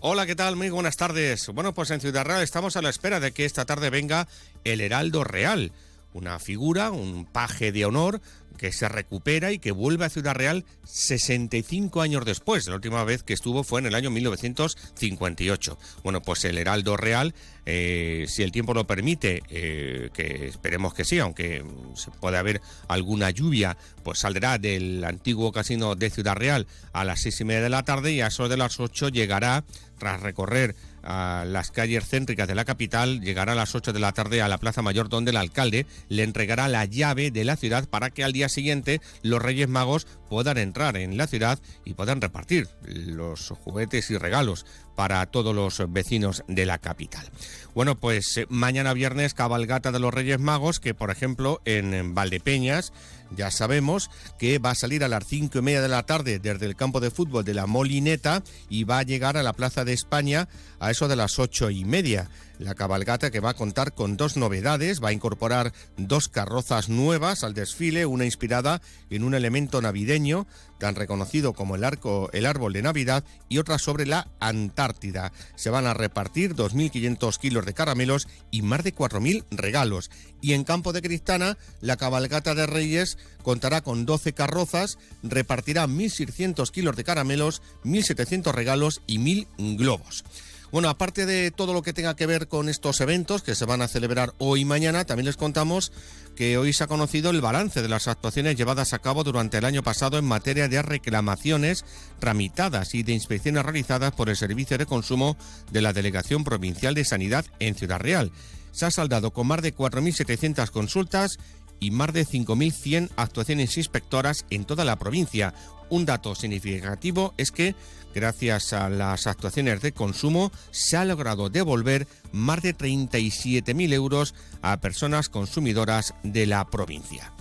Hola, 0.00 0.26
¿qué 0.26 0.34
tal? 0.34 0.56
Muy 0.56 0.70
buenas 0.70 0.96
tardes. 0.96 1.48
Bueno, 1.48 1.74
pues 1.74 1.90
en 1.90 2.00
Ciudad 2.00 2.24
Real 2.24 2.42
estamos 2.42 2.76
a 2.76 2.82
la 2.82 2.90
espera 2.90 3.20
de 3.20 3.32
que 3.32 3.44
esta 3.44 3.64
tarde 3.64 3.90
venga 3.90 4.28
el 4.64 4.80
Heraldo 4.80 5.24
Real, 5.24 5.72
una 6.16 6.38
figura, 6.38 6.90
un 6.90 7.26
paje 7.26 7.72
de 7.72 7.84
honor 7.84 8.20
que 8.56 8.72
se 8.72 8.88
recupera 8.88 9.52
y 9.52 9.58
que 9.58 9.70
vuelve 9.70 10.06
a 10.06 10.08
Ciudad 10.08 10.34
Real 10.34 10.64
65 10.84 12.00
años 12.00 12.24
después. 12.24 12.66
La 12.68 12.74
última 12.74 13.04
vez 13.04 13.22
que 13.22 13.34
estuvo 13.34 13.62
fue 13.64 13.80
en 13.80 13.86
el 13.86 13.94
año 13.94 14.10
1958. 14.10 15.78
Bueno, 16.02 16.22
pues 16.22 16.44
el 16.46 16.56
Heraldo 16.56 16.96
Real, 16.96 17.34
eh, 17.66 18.24
si 18.28 18.42
el 18.42 18.52
tiempo 18.52 18.72
lo 18.72 18.86
permite, 18.86 19.42
eh, 19.50 20.10
que 20.14 20.46
esperemos 20.46 20.94
que 20.94 21.04
sí, 21.04 21.18
aunque 21.18 21.64
se 21.94 22.10
puede 22.12 22.38
haber 22.38 22.60
alguna 22.88 23.30
lluvia, 23.30 23.76
pues 24.02 24.20
saldrá 24.20 24.58
del 24.58 25.04
antiguo 25.04 25.52
casino 25.52 25.94
de 25.94 26.10
Ciudad 26.10 26.36
Real 26.36 26.66
a 26.92 27.04
las 27.04 27.20
seis 27.20 27.40
y 27.40 27.44
media 27.44 27.62
de 27.62 27.70
la 27.70 27.82
tarde 27.82 28.12
y 28.12 28.22
a 28.22 28.28
eso 28.28 28.48
de 28.48 28.56
las 28.56 28.80
ocho 28.80 29.08
llegará 29.10 29.64
tras 29.98 30.20
recorrer 30.20 30.74
las 31.06 31.70
calles 31.70 32.08
céntricas 32.08 32.48
de 32.48 32.56
la 32.56 32.64
capital, 32.64 33.20
llegará 33.20 33.52
a 33.52 33.54
las 33.54 33.74
8 33.74 33.92
de 33.92 34.00
la 34.00 34.12
tarde 34.12 34.42
a 34.42 34.48
la 34.48 34.58
Plaza 34.58 34.82
Mayor 34.82 35.08
donde 35.08 35.30
el 35.30 35.36
alcalde 35.36 35.86
le 36.08 36.24
entregará 36.24 36.66
la 36.66 36.84
llave 36.84 37.30
de 37.30 37.44
la 37.44 37.56
ciudad 37.56 37.88
para 37.88 38.10
que 38.10 38.24
al 38.24 38.32
día 38.32 38.48
siguiente 38.48 39.00
los 39.22 39.40
Reyes 39.40 39.68
Magos 39.68 40.06
puedan 40.28 40.58
entrar 40.58 40.96
en 40.96 41.16
la 41.16 41.28
ciudad 41.28 41.60
y 41.84 41.94
puedan 41.94 42.20
repartir 42.20 42.68
los 42.82 43.50
juguetes 43.50 44.10
y 44.10 44.18
regalos 44.18 44.66
para 44.96 45.24
todos 45.26 45.54
los 45.54 45.80
vecinos 45.92 46.42
de 46.48 46.66
la 46.66 46.78
capital. 46.78 47.30
Bueno, 47.74 47.96
pues 47.96 48.36
eh, 48.38 48.46
mañana 48.48 48.94
viernes 48.94 49.34
cabalgata 49.34 49.92
de 49.92 50.00
los 50.00 50.12
Reyes 50.12 50.40
Magos 50.40 50.80
que 50.80 50.94
por 50.94 51.10
ejemplo 51.10 51.60
en 51.64 52.14
Valdepeñas 52.14 52.92
ya 53.34 53.50
sabemos 53.50 54.10
que 54.38 54.58
va 54.58 54.70
a 54.70 54.74
salir 54.74 55.04
a 55.04 55.08
las 55.08 55.26
cinco 55.26 55.58
y 55.58 55.62
media 55.62 55.82
de 55.82 55.88
la 55.88 56.04
tarde 56.04 56.38
desde 56.38 56.66
el 56.66 56.76
campo 56.76 57.00
de 57.00 57.10
fútbol 57.10 57.44
de 57.44 57.54
la 57.54 57.66
Molineta 57.66 58.42
y 58.68 58.84
va 58.84 58.98
a 58.98 59.02
llegar 59.02 59.36
a 59.36 59.42
la 59.42 59.52
Plaza 59.52 59.84
de 59.84 59.92
España 59.92 60.48
a 60.80 60.90
eso 60.90 61.08
de 61.08 61.16
las 61.16 61.38
ocho 61.38 61.70
y 61.70 61.84
media. 61.84 62.30
La 62.58 62.74
cabalgata 62.74 63.30
que 63.30 63.40
va 63.40 63.50
a 63.50 63.54
contar 63.54 63.92
con 63.92 64.16
dos 64.16 64.38
novedades, 64.38 65.02
va 65.04 65.10
a 65.10 65.12
incorporar 65.12 65.74
dos 65.98 66.28
carrozas 66.28 66.88
nuevas 66.88 67.44
al 67.44 67.52
desfile, 67.52 68.06
una 68.06 68.24
inspirada 68.24 68.80
en 69.10 69.24
un 69.24 69.34
elemento 69.34 69.82
navideño 69.82 70.46
tan 70.78 70.94
reconocido 70.94 71.52
como 71.52 71.74
el 71.74 71.84
arco, 71.84 72.30
el 72.32 72.46
árbol 72.46 72.72
de 72.72 72.82
Navidad 72.82 73.24
y 73.48 73.58
otra 73.58 73.78
sobre 73.78 74.06
la 74.06 74.28
Antártida. 74.40 75.32
Se 75.54 75.70
van 75.70 75.86
a 75.86 75.94
repartir 75.94 76.54
2.500 76.54 77.38
kilos 77.38 77.66
de 77.66 77.74
caramelos 77.74 78.26
y 78.50 78.62
más 78.62 78.84
de 78.84 78.94
4.000 78.94 79.44
regalos. 79.50 80.10
Y 80.40 80.52
en 80.52 80.64
Campo 80.64 80.92
de 80.92 81.02
Cristana, 81.02 81.58
la 81.80 81.96
cabalgata 81.96 82.54
de 82.54 82.66
Reyes 82.66 83.18
contará 83.42 83.82
con 83.82 84.06
12 84.06 84.32
carrozas, 84.32 84.98
repartirá 85.22 85.86
1.600 85.86 86.70
kilos 86.70 86.96
de 86.96 87.04
caramelos, 87.04 87.62
1.700 87.84 88.52
regalos 88.52 89.02
y 89.06 89.18
1.000 89.18 89.76
globos. 89.76 90.24
Bueno, 90.72 90.88
aparte 90.88 91.26
de 91.26 91.50
todo 91.52 91.72
lo 91.72 91.82
que 91.82 91.92
tenga 91.92 92.16
que 92.16 92.26
ver 92.26 92.48
con 92.48 92.68
estos 92.68 93.00
eventos 93.00 93.42
que 93.42 93.54
se 93.54 93.64
van 93.64 93.82
a 93.82 93.88
celebrar 93.88 94.34
hoy 94.38 94.62
y 94.62 94.64
mañana, 94.64 95.04
también 95.04 95.26
les 95.26 95.36
contamos 95.36 95.92
que 96.34 96.58
hoy 96.58 96.72
se 96.72 96.84
ha 96.84 96.88
conocido 96.88 97.30
el 97.30 97.40
balance 97.40 97.82
de 97.82 97.88
las 97.88 98.08
actuaciones 98.08 98.56
llevadas 98.56 98.92
a 98.92 98.98
cabo 98.98 99.24
durante 99.24 99.58
el 99.58 99.64
año 99.64 99.82
pasado 99.82 100.18
en 100.18 100.24
materia 100.24 100.68
de 100.68 100.82
reclamaciones 100.82 101.84
tramitadas 102.18 102.94
y 102.94 103.04
de 103.04 103.12
inspecciones 103.12 103.64
realizadas 103.64 104.12
por 104.12 104.28
el 104.28 104.36
Servicio 104.36 104.76
de 104.76 104.86
Consumo 104.86 105.36
de 105.70 105.80
la 105.80 105.92
Delegación 105.92 106.44
Provincial 106.44 106.94
de 106.94 107.04
Sanidad 107.04 107.46
en 107.60 107.74
Ciudad 107.74 108.00
Real. 108.00 108.32
Se 108.72 108.84
ha 108.86 108.90
saldado 108.90 109.32
con 109.32 109.46
más 109.46 109.62
de 109.62 109.74
4.700 109.74 110.70
consultas 110.70 111.38
y 111.80 111.90
más 111.90 112.12
de 112.12 112.26
5.100 112.26 113.10
actuaciones 113.16 113.76
inspectoras 113.76 114.44
en 114.50 114.64
toda 114.64 114.84
la 114.84 114.96
provincia. 114.96 115.54
Un 115.88 116.04
dato 116.04 116.34
significativo 116.34 117.34
es 117.36 117.52
que, 117.52 117.74
gracias 118.16 118.72
a 118.72 118.88
las 118.88 119.26
actuaciones 119.26 119.82
de 119.82 119.92
consumo, 119.92 120.50
se 120.70 120.96
ha 120.96 121.04
logrado 121.04 121.50
devolver 121.50 122.08
más 122.32 122.62
de 122.62 122.74
37.000 122.74 123.92
euros 123.92 124.34
a 124.62 124.80
personas 124.80 125.28
consumidoras 125.28 126.14
de 126.22 126.46
la 126.46 126.64
provincia. 126.64 127.34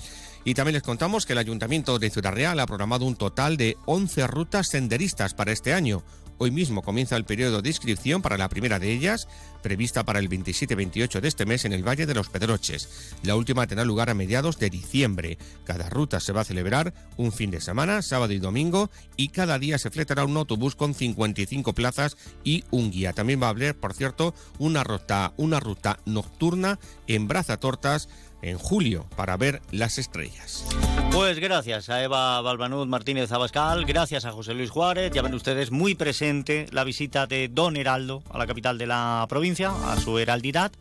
Y 0.44 0.54
también 0.54 0.74
les 0.74 0.84
contamos 0.84 1.26
que 1.26 1.32
el 1.32 1.40
Ayuntamiento 1.40 1.98
de 1.98 2.10
Ciudad 2.10 2.34
Real 2.34 2.60
ha 2.60 2.68
programado 2.68 3.06
un 3.06 3.16
total 3.16 3.56
de 3.56 3.78
11 3.86 4.28
rutas 4.28 4.68
senderistas 4.68 5.34
para 5.34 5.54
este 5.54 5.74
año. 5.74 6.04
Hoy 6.38 6.52
mismo 6.52 6.82
comienza 6.82 7.16
el 7.16 7.24
periodo 7.24 7.62
de 7.62 7.70
inscripción 7.70 8.22
para 8.22 8.38
la 8.38 8.50
primera 8.50 8.78
de 8.78 8.92
ellas, 8.92 9.30
prevista 9.64 10.04
para 10.04 10.20
el 10.20 10.30
27-28 10.30 11.22
de 11.22 11.28
este 11.30 11.46
mes 11.46 11.64
en 11.64 11.72
el 11.72 11.88
Valle 11.88 12.06
de 12.06 12.14
los 12.14 12.28
Pedroches. 12.28 13.16
La 13.24 13.38
última 13.38 13.66
tendrá 13.68 13.86
lugar 13.86 14.10
a 14.10 14.14
mediados 14.14 14.60
de 14.60 14.70
diciembre. 14.70 15.38
Cada 15.64 15.90
ruta 15.90 16.20
se 16.20 16.34
va 16.34 16.42
a 16.42 16.46
celebrar 16.46 16.94
un 17.16 17.32
fin 17.32 17.52
de 17.52 17.62
semana, 17.62 18.02
sábado 18.02 18.34
y 18.34 18.40
domingo, 18.40 18.90
y 19.16 19.30
cada 19.30 19.60
día 19.60 19.78
se 19.78 19.92
fletará 19.92 20.26
un 20.26 20.36
autobús 20.36 20.76
con 20.76 20.94
55 20.94 21.72
plazas 21.72 22.18
y 22.44 22.66
un 22.70 22.92
guía. 22.92 23.14
También 23.14 23.42
va 23.42 23.48
a 23.48 23.52
haber, 23.52 23.80
por 23.80 23.94
cierto, 23.94 24.36
una 24.60 24.84
ruta, 24.84 25.34
una 25.38 25.62
ruta 25.62 26.00
nocturna 26.06 26.80
en 27.08 27.30
Brazatortas 27.30 28.10
en 28.46 28.58
julio 28.58 29.06
para 29.16 29.38
ver 29.38 29.62
las 29.72 29.98
estrellas. 29.98 30.66
Pues 31.12 31.40
gracias 31.40 31.90
a 31.90 32.04
Eva 32.04 32.42
Balbanud 32.42 32.88
Martínez 32.88 33.32
Abascal, 33.32 33.86
gracias 33.86 34.26
a 34.26 34.32
José 34.32 34.54
Luis 34.54 34.70
Juárez, 34.70 35.12
ya 35.12 35.22
ven 35.22 35.34
ustedes 35.34 35.72
muy 35.72 35.96
presente 35.96 36.68
la 36.72 36.84
visita 36.84 37.28
de 37.28 37.48
Don 37.48 37.78
Heraldo 37.78 38.24
a 38.30 38.38
la 38.38 38.48
capital 38.48 38.78
de 38.78 38.88
la 38.88 39.26
provincia, 39.30 39.72
a 39.92 40.00
su 40.00 40.20
heraldidad. 40.20 40.72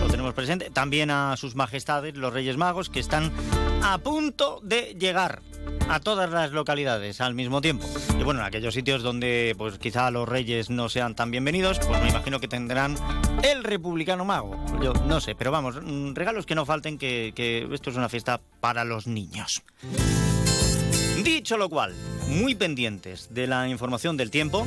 Lo 0.00 0.08
tenemos 0.08 0.34
presente. 0.34 0.70
También 0.70 1.10
a 1.10 1.36
sus 1.36 1.56
majestades, 1.56 2.16
los 2.16 2.32
Reyes 2.32 2.56
Magos, 2.56 2.90
que 2.90 3.00
están 3.00 3.32
a 3.82 3.98
punto 3.98 4.60
de 4.62 4.96
llegar 4.98 5.42
a 5.88 6.00
todas 6.00 6.30
las 6.30 6.52
localidades 6.52 7.20
al 7.20 7.34
mismo 7.34 7.60
tiempo. 7.60 7.86
Y 8.18 8.22
bueno, 8.22 8.40
en 8.40 8.46
aquellos 8.46 8.74
sitios 8.74 9.02
donde 9.02 9.54
pues 9.56 9.78
quizá 9.78 10.10
los 10.10 10.28
reyes 10.28 10.70
no 10.70 10.88
sean 10.88 11.14
tan 11.14 11.30
bienvenidos, 11.30 11.78
pues 11.78 12.02
me 12.02 12.08
imagino 12.08 12.40
que 12.40 12.48
tendrán 12.48 12.96
el 13.42 13.64
republicano 13.64 14.24
mago. 14.24 14.56
Yo 14.82 14.92
no 14.92 15.20
sé, 15.20 15.34
pero 15.34 15.50
vamos, 15.50 15.76
mm, 15.82 16.14
regalos 16.14 16.46
que 16.46 16.54
no 16.54 16.66
falten, 16.66 16.98
que, 16.98 17.32
que 17.34 17.68
esto 17.72 17.90
es 17.90 17.96
una 17.96 18.08
fiesta 18.08 18.40
para 18.60 18.84
los 18.84 19.06
niños. 19.06 19.62
Dicho 21.22 21.56
lo 21.56 21.68
cual, 21.68 21.94
muy 22.28 22.54
pendientes 22.54 23.32
de 23.32 23.46
la 23.46 23.68
información 23.68 24.16
del 24.16 24.30
tiempo, 24.30 24.66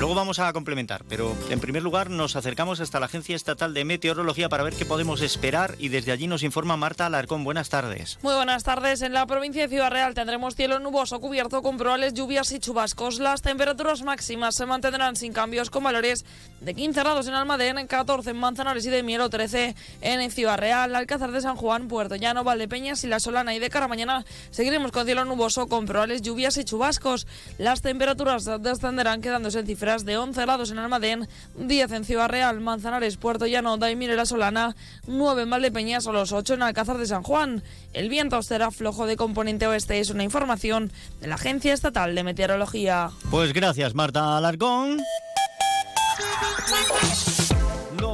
luego 0.00 0.14
vamos 0.14 0.38
a 0.38 0.50
complementar, 0.54 1.04
pero 1.06 1.36
en 1.50 1.60
primer 1.60 1.82
lugar 1.82 2.08
nos 2.08 2.34
acercamos 2.34 2.80
hasta 2.80 2.98
la 2.98 3.04
Agencia 3.04 3.36
Estatal 3.36 3.74
de 3.74 3.84
Meteorología 3.84 4.48
para 4.48 4.62
ver 4.62 4.72
qué 4.72 4.86
podemos 4.86 5.20
esperar 5.20 5.74
y 5.78 5.90
desde 5.90 6.10
allí 6.10 6.26
nos 6.26 6.42
informa 6.42 6.78
Marta 6.78 7.04
Alarcón. 7.04 7.44
Buenas 7.44 7.68
tardes. 7.68 8.18
Muy 8.22 8.32
buenas 8.34 8.64
tardes. 8.64 9.02
En 9.02 9.12
la 9.12 9.26
provincia 9.26 9.60
de 9.60 9.68
Ciudad 9.68 9.90
Real 9.90 10.14
tendremos 10.14 10.56
cielo 10.56 10.78
nuboso 10.78 11.20
cubierto 11.20 11.60
con 11.60 11.76
probables 11.76 12.14
lluvias 12.14 12.50
y 12.52 12.60
chubascos. 12.60 13.18
Las 13.18 13.42
temperaturas 13.42 14.00
máximas 14.00 14.54
se 14.54 14.64
mantendrán 14.64 15.16
sin 15.16 15.34
cambios 15.34 15.68
con 15.68 15.84
valores 15.84 16.24
de 16.62 16.72
15 16.72 16.98
grados 16.98 17.28
en 17.28 17.34
Almadén, 17.34 17.86
14 17.86 18.30
en 18.30 18.38
Manzanares 18.38 18.86
y 18.86 18.90
de 18.90 19.02
Mielo, 19.02 19.28
13 19.28 19.76
en 20.00 20.30
Ciudad 20.30 20.56
Real, 20.56 20.96
Alcázar 20.96 21.30
de 21.30 21.42
San 21.42 21.56
Juan, 21.56 21.88
Puerto 21.88 22.16
Llano, 22.16 22.42
Valdepeñas 22.42 23.04
y 23.04 23.06
La 23.06 23.20
Solana. 23.20 23.54
Y 23.54 23.58
de 23.58 23.68
cara 23.68 23.86
mañana 23.86 24.24
seguiremos 24.50 24.92
con 24.92 25.04
cielo 25.04 25.26
nuboso 25.26 25.66
con 25.66 25.84
probables 25.84 26.22
lluvias 26.22 26.56
y 26.56 26.64
chubascos. 26.64 27.26
Las 27.58 27.82
temperaturas 27.82 28.48
descenderán 28.62 29.20
quedándose 29.20 29.58
en 29.58 29.66
cifras 29.66 29.89
de 29.98 30.16
11 30.16 30.40
grados 30.42 30.70
en 30.70 30.78
Almadén, 30.78 31.28
10 31.56 31.92
en 31.92 32.04
Ciudad 32.04 32.28
Real, 32.28 32.60
Manzanares, 32.60 33.16
Puerto 33.16 33.46
Llano, 33.46 33.76
Daimir 33.76 34.10
y 34.10 34.14
La 34.14 34.24
Solana, 34.24 34.76
9 35.08 35.42
en 35.42 35.50
Valdepeñas 35.50 36.06
o 36.06 36.12
los 36.12 36.30
8 36.30 36.54
en 36.54 36.62
Alcázar 36.62 36.96
de 36.96 37.06
San 37.06 37.24
Juan. 37.24 37.64
El 37.92 38.08
viento 38.08 38.40
será 38.42 38.70
flojo 38.70 39.06
de 39.06 39.16
componente 39.16 39.66
oeste, 39.66 39.98
es 39.98 40.10
una 40.10 40.22
información 40.22 40.92
de 41.20 41.26
la 41.26 41.34
Agencia 41.34 41.74
Estatal 41.74 42.14
de 42.14 42.22
Meteorología. 42.22 43.10
Pues 43.32 43.52
gracias 43.52 43.94
Marta 43.96 44.36
Alarcón. 44.36 45.00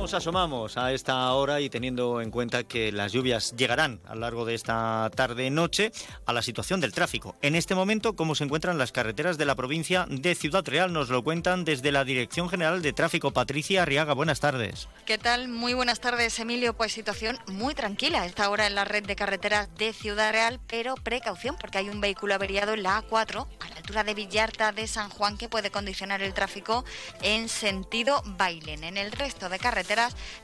Nos 0.07 0.15
asomamos 0.15 0.77
a 0.77 0.93
esta 0.93 1.33
hora 1.33 1.61
y 1.61 1.69
teniendo 1.69 2.21
en 2.21 2.31
cuenta 2.31 2.63
que 2.63 2.93
las 2.93 3.11
lluvias 3.11 3.57
llegarán 3.57 3.99
a 4.07 4.15
lo 4.15 4.21
largo 4.21 4.45
de 4.45 4.55
esta 4.55 5.11
tarde-noche 5.13 5.91
a 6.27 6.33
la 6.33 6.43
situación 6.43 6.81
del 6.81 6.93
tráfico. 6.93 7.35
En 7.43 7.57
este 7.57 7.75
momento, 7.75 8.15
¿cómo 8.15 8.37
se 8.37 8.45
encuentran 8.45 8.79
las 8.79 8.93
carreteras 8.93 9.37
de 9.37 9.47
la 9.47 9.57
provincia 9.57 10.07
de 10.09 10.37
Ciudad 10.37 10.65
Real? 10.65 10.93
Nos 10.93 11.09
lo 11.09 11.25
cuentan 11.25 11.65
desde 11.65 11.91
la 11.91 12.05
Dirección 12.05 12.49
General 12.49 12.83
de 12.83 12.93
Tráfico. 12.93 13.33
Patricia 13.33 13.83
Arriaga, 13.83 14.15
buenas 14.15 14.39
tardes. 14.39 14.87
¿Qué 15.07 15.19
tal? 15.19 15.49
Muy 15.49 15.75
buenas 15.75 15.99
tardes, 15.99 16.39
Emilio. 16.39 16.77
Pues 16.77 16.93
situación 16.93 17.37
muy 17.49 17.75
tranquila 17.75 18.27
esta 18.27 18.49
hora 18.49 18.69
en 18.69 18.77
la 18.77 18.85
red 18.85 19.05
de 19.05 19.17
carreteras 19.17 19.75
de 19.75 19.93
Ciudad 19.93 20.31
Real, 20.31 20.61
pero 20.69 20.95
precaución 20.95 21.57
porque 21.61 21.79
hay 21.79 21.89
un 21.89 22.01
vehículo 22.01 22.33
averiado 22.33 22.75
en 22.75 22.85
la 22.85 23.03
A4 23.03 23.49
a 23.59 23.69
la 23.71 23.77
altura 23.79 24.05
de 24.05 24.15
Villarta 24.15 24.71
de 24.71 24.87
San 24.87 25.11
Juan 25.11 25.37
que 25.37 25.49
puede 25.49 25.73
condicionar 25.73 26.23
el 26.23 26.33
tráfico 26.33 26.85
en 27.23 27.49
sentido 27.49 28.23
Bailen. 28.25 28.85
En 28.85 28.99
el 28.99 29.11
resto 29.11 29.49
de 29.49 29.59
carreteras 29.59 29.96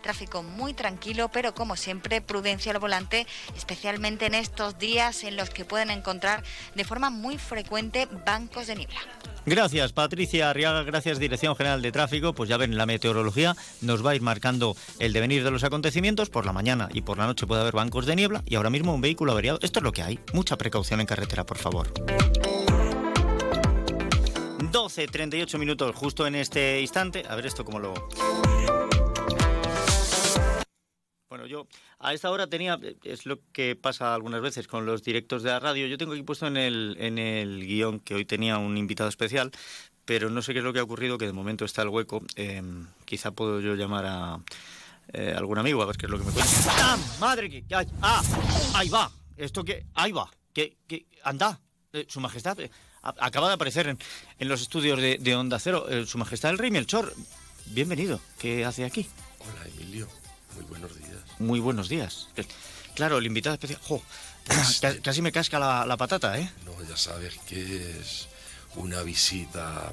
tráfico 0.03 0.43
muy 0.43 0.75
tranquilo, 0.75 1.31
pero 1.31 1.55
como 1.55 1.77
siempre, 1.77 2.21
prudencia 2.21 2.73
al 2.73 2.79
volante, 2.79 3.27
especialmente 3.57 4.27
en 4.27 4.35
estos 4.35 4.79
días 4.79 5.25
en 5.25 5.37
los 5.37 5.51
que 5.51 5.65
pueden 5.65 5.91
encontrar 5.91 6.43
de 6.75 6.85
forma 6.85 7.11
muy 7.11 7.39
frecuente 7.39 8.09
bancos 8.27 8.67
de 8.67 8.77
niebla. 8.77 9.01
Gracias, 9.45 9.93
Patricia 9.93 10.51
Arriaga. 10.51 10.83
Gracias, 10.85 11.19
Dirección 11.19 11.57
General 11.57 11.83
de 11.83 11.91
Tráfico. 11.91 12.33
Pues 12.33 12.49
ya 12.49 12.57
ven, 12.57 12.77
la 12.77 12.87
meteorología 12.87 13.57
nos 13.81 14.05
va 14.05 14.13
a 14.13 14.15
ir 14.15 14.23
marcando 14.23 14.77
el 15.01 15.13
devenir 15.13 15.43
de 15.43 15.51
los 15.51 15.65
acontecimientos. 15.65 16.31
Por 16.31 16.47
la 16.47 16.53
mañana 16.53 16.89
y 16.93 17.03
por 17.03 17.19
la 17.19 17.27
noche 17.27 17.47
puede 17.47 17.63
haber 17.63 17.75
bancos 17.75 18.07
de 18.07 18.17
niebla 18.17 18.43
y 18.47 18.55
ahora 18.55 18.71
mismo 18.71 18.95
un 18.95 19.01
vehículo 19.01 19.33
averiado. 19.33 19.59
Esto 19.63 19.81
es 19.81 19.83
lo 19.83 19.93
que 19.93 20.03
hay. 20.03 20.21
Mucha 20.33 20.57
precaución 20.57 21.01
en 21.01 21.07
carretera, 21.07 21.45
por 21.45 21.59
favor. 21.59 21.93
12, 24.71 25.07
38 25.09 25.59
minutos 25.59 25.95
justo 25.97 26.27
en 26.27 26.37
este 26.37 26.81
instante. 26.81 27.25
A 27.29 27.35
ver 27.35 27.47
esto 27.47 27.65
cómo 27.65 27.79
lo... 27.79 27.95
Bueno, 31.33 31.47
yo 31.47 31.67
a 31.99 32.13
esta 32.13 32.31
hora 32.31 32.47
tenía, 32.47 32.79
es 33.05 33.25
lo 33.25 33.39
que 33.55 33.75
pasa 33.75 34.15
algunas 34.15 34.43
veces 34.43 34.69
con 34.69 34.85
los 34.85 35.03
directos 35.03 35.43
de 35.43 35.49
la 35.49 35.61
radio, 35.61 35.87
yo 35.87 35.97
tengo 35.97 36.13
aquí 36.13 36.23
puesto 36.23 36.47
en 36.47 36.59
el, 36.59 36.95
en 37.01 37.17
el 37.17 37.67
guion 37.67 38.01
que 38.01 38.15
hoy 38.15 38.27
tenía 38.27 38.59
un 38.59 38.77
invitado 38.77 39.09
especial, 39.09 39.51
pero 40.05 40.29
no 40.29 40.43
sé 40.43 40.53
qué 40.53 40.59
es 40.59 40.65
lo 40.67 40.75
que 40.75 40.81
ha 40.81 40.83
ocurrido, 40.83 41.17
que 41.17 41.25
de 41.25 41.33
momento 41.33 41.65
está 41.65 41.81
el 41.81 41.89
hueco. 41.89 42.23
Eh, 42.37 42.63
quizá 43.07 43.31
puedo 43.31 43.61
yo 43.61 43.75
llamar 43.77 44.05
a 44.05 44.41
eh, 45.15 45.33
algún 45.35 45.57
amigo 45.57 45.81
a 45.81 45.87
ver 45.87 45.97
qué 45.97 46.05
es 46.05 46.11
lo 46.11 46.19
que 46.19 46.25
me 46.27 46.33
cuenta. 46.33 46.53
¡Ah, 46.69 46.99
madre! 47.19 47.49
Que, 47.49 47.65
¡Ah! 48.03 48.23
¡Ahí 48.75 48.91
va! 48.91 49.11
¿Esto 49.39 49.65
qué? 49.65 49.87
¡Ahí 49.95 50.13
va! 50.13 50.31
¿Qué? 50.53 50.77
qué 50.87 51.07
anda! 51.25 51.59
Eh, 51.95 52.05
su 52.11 52.21
Majestad 52.21 52.61
eh, 52.61 52.71
acaba 53.01 53.49
de 53.49 53.55
aparecer 53.55 53.89
en, 53.89 53.99
en 54.39 54.49
los 54.49 54.61
estudios 54.61 55.01
de, 55.01 55.17
de 55.17 55.35
Onda 55.35 55.59
Cero. 55.59 55.87
Su 56.05 56.19
Majestad 56.19 56.51
el 56.51 56.59
Rey 56.59 56.71
Melchor, 56.71 57.15
bienvenido. 57.69 58.21
¿Qué 58.39 58.67
hace 58.67 58.85
aquí? 58.85 59.09
Hola, 59.39 59.67
Emilio. 59.75 60.09
Muy 60.55 60.65
buenos 60.65 60.97
días. 60.97 61.19
Muy 61.39 61.61
buenos 61.61 61.89
días. 61.89 62.29
Claro, 62.95 63.19
el 63.19 63.27
invitado 63.27 63.55
especial. 63.55 63.81
¡Jo! 63.83 64.03
Casi, 64.81 64.99
casi 65.01 65.23
me 65.23 65.31
casca 65.31 65.61
la, 65.61 65.87
la, 65.87 65.97
patata, 65.97 66.37
¿eh? 66.37 66.51
No, 66.65 66.73
ya 66.89 66.97
sabes 66.97 67.39
que 67.47 68.01
es 68.01 68.27
una 68.75 69.03
visita 69.03 69.93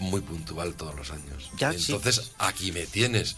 muy 0.00 0.20
puntual 0.20 0.74
todos 0.74 0.96
los 0.96 1.10
años. 1.12 1.50
Ya, 1.58 1.70
Entonces, 1.70 2.16
sí. 2.16 2.32
aquí 2.38 2.72
me 2.72 2.86
tienes. 2.86 3.36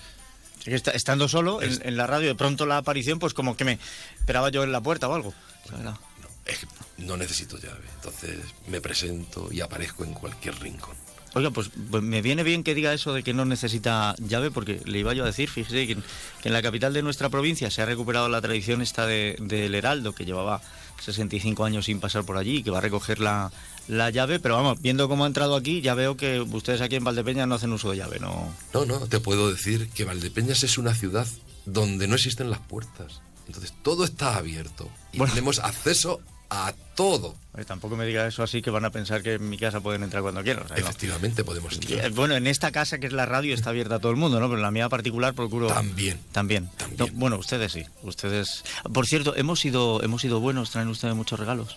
Estando 0.65 1.29
solo 1.29 1.61
en, 1.61 1.79
en, 1.87 1.97
la 1.99 2.07
radio, 2.07 2.29
de 2.29 2.35
pronto 2.35 2.65
la 2.65 2.79
aparición, 2.79 3.19
pues 3.19 3.35
como 3.35 3.55
que 3.55 3.65
me 3.65 3.79
esperaba 4.19 4.49
yo 4.49 4.65
en 4.65 4.73
la 4.73 4.81
puerta 4.81 5.09
o 5.09 5.15
algo. 5.15 5.35
No, 5.83 5.99
es 6.47 6.59
que 6.59 6.67
no 6.99 7.17
necesito 7.17 7.59
llave. 7.59 7.85
Entonces 7.97 8.39
me 8.67 8.81
presento 8.81 9.49
y 9.53 9.61
aparezco 9.61 10.05
en 10.05 10.15
cualquier 10.15 10.59
rincón. 10.59 10.97
Oiga, 11.37 11.51
pues, 11.51 11.71
pues, 11.91 12.03
me 12.03 12.23
viene 12.23 12.43
bien 12.45 12.65
que 12.65 12.75
diga 12.75 12.95
eso 12.95 13.13
de 13.13 13.23
que 13.23 13.35
no 13.35 13.45
necesita 13.45 14.15
llave, 14.27 14.51
porque 14.51 14.81
le 14.87 15.01
iba 15.01 15.13
yo 15.13 15.23
a 15.23 15.27
decir, 15.27 15.51
fíjese, 15.51 15.87
que 15.87 15.93
en, 15.93 16.03
que 16.41 16.49
en 16.49 16.55
la 16.55 16.63
capital 16.63 16.95
de 16.95 17.03
nuestra 17.03 17.29
provincia 17.29 17.71
se 17.71 17.83
ha 17.83 17.85
recuperado 17.85 18.31
la 18.31 18.41
tradición 18.41 18.81
esta 18.81 19.07
del 19.07 19.37
de, 19.47 19.69
de 19.69 19.77
Heraldo, 19.77 20.15
que 20.15 20.25
llevaba 20.25 20.63
65 20.99 21.63
años 21.67 21.85
sin 21.85 22.01
pasar 22.01 22.25
por 22.25 22.39
allí 22.39 22.57
y 22.57 22.63
que 22.63 22.71
va 22.71 22.79
a 22.79 22.81
recoger 22.81 23.21
la, 23.21 23.53
la, 23.87 24.09
llave, 24.09 24.41
pero 24.41 24.57
vamos, 24.57 24.81
viendo 24.81 25.11
cómo 25.11 25.25
ha 25.25 25.27
entrado 25.27 25.57
aquí, 25.57 25.83
ya 25.83 25.93
veo 25.93 26.17
que 26.17 26.41
ustedes 26.41 26.81
aquí 26.81 26.97
en 26.97 27.05
Valdepeñas 27.05 27.47
no 27.47 27.57
hacen 27.57 27.71
uso 27.71 27.91
de 27.91 27.99
llave, 27.99 28.19
¿no? 28.19 28.51
No, 28.73 28.87
no, 28.87 29.01
te 29.01 29.21
puedo 29.21 29.53
decir 29.53 29.91
que 29.91 30.05
Valdepeñas 30.05 30.63
es 30.63 30.79
una 30.79 30.95
ciudad 30.95 31.27
donde 31.67 32.09
no 32.09 32.15
existen 32.15 32.49
las 32.49 32.61
puertas. 32.61 33.21
Entonces 33.47 33.75
todo 33.83 34.05
está 34.05 34.37
abierto 34.39 34.89
y 35.13 35.19
bueno. 35.19 35.35
tenemos 35.35 35.59
acceso 35.59 36.23
a 36.51 36.73
todo. 36.95 37.35
Oye, 37.53 37.65
tampoco 37.65 37.97
me 37.97 38.07
diga 38.07 38.27
eso 38.27 38.43
así 38.43 38.63
que 38.63 38.71
van 38.71 38.85
a 38.85 38.91
pensar 38.91 39.23
que 39.23 39.35
en 39.35 39.49
mi 39.49 39.59
casa 39.59 39.81
pueden 39.81 40.03
entrar 40.03 40.23
cuando 40.23 40.43
quieran. 40.43 40.65
O 40.65 40.69
sea, 40.69 40.77
Efectivamente 40.77 41.43
no. 41.43 41.47
podemos 41.47 41.73
entrar. 41.75 42.11
Bueno, 42.13 42.37
en 42.37 42.47
esta 42.47 42.71
casa 42.71 42.99
que 42.99 43.07
es 43.07 43.13
la 43.13 43.27
radio 43.27 43.55
está 43.55 43.71
abierta 43.71 43.97
a 43.97 43.99
todo 43.99 44.11
el 44.11 44.17
mundo, 44.17 44.39
¿no? 44.41 44.47
Pero 44.47 44.59
en 44.59 44.63
la 44.63 44.71
mía 44.71 44.89
particular 44.89 45.35
procuro... 45.35 45.69
También. 45.69 46.21
También. 46.33 46.69
También. 46.77 46.99
No, 46.99 47.19
bueno, 47.19 47.37
ustedes 47.39 47.73
sí. 47.73 47.85
Ustedes... 48.03 48.65
Por 48.93 49.07
cierto, 49.07 49.37
hemos 49.37 49.61
sido, 49.61 50.03
hemos 50.03 50.23
sido 50.23 50.41
buenos, 50.41 50.71
traen 50.71 50.89
ustedes 50.89 51.15
muchos 51.15 51.39
regalos. 51.39 51.77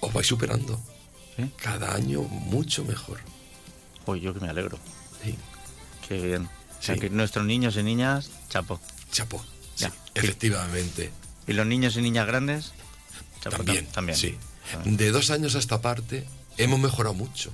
Os 0.00 0.12
vais 0.12 0.26
superando. 0.26 0.80
Cada 1.62 1.94
año 1.94 2.22
mucho 2.22 2.84
mejor. 2.84 3.20
Pues 4.04 4.20
yo 4.20 4.34
que 4.34 4.40
me 4.40 4.48
alegro. 4.48 4.78
Sí. 5.24 5.34
Qué 6.06 6.20
bien. 6.20 6.48
O 6.78 6.82
sea, 6.82 6.94
sí. 6.94 7.00
que 7.00 7.10
nuestros 7.10 7.46
niños 7.46 7.76
y 7.76 7.82
niñas, 7.82 8.30
chapo. 8.48 8.80
Chapo. 9.10 9.42
Sí, 9.74 9.84
ya. 9.84 9.92
efectivamente. 10.14 11.10
¿Y 11.46 11.52
los 11.52 11.66
niños 11.66 11.96
y 11.96 12.02
niñas 12.02 12.26
grandes? 12.26 12.72
También, 13.42 13.86
También. 13.86 14.16
sí. 14.18 14.36
De 14.84 15.10
dos 15.10 15.30
años 15.30 15.54
a 15.54 15.58
esta 15.58 15.80
parte 15.80 16.24
hemos 16.56 16.78
mejorado 16.78 17.14
mucho, 17.14 17.52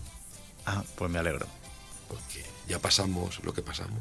Ah, 0.67 0.83
pues 0.97 1.11
me 1.11 1.19
alegro. 1.19 1.47
porque 2.09 2.45
ya 2.69 2.79
pasamos 2.81 3.41
lo 3.45 3.55
que 3.55 3.63
pasamos. 3.63 4.01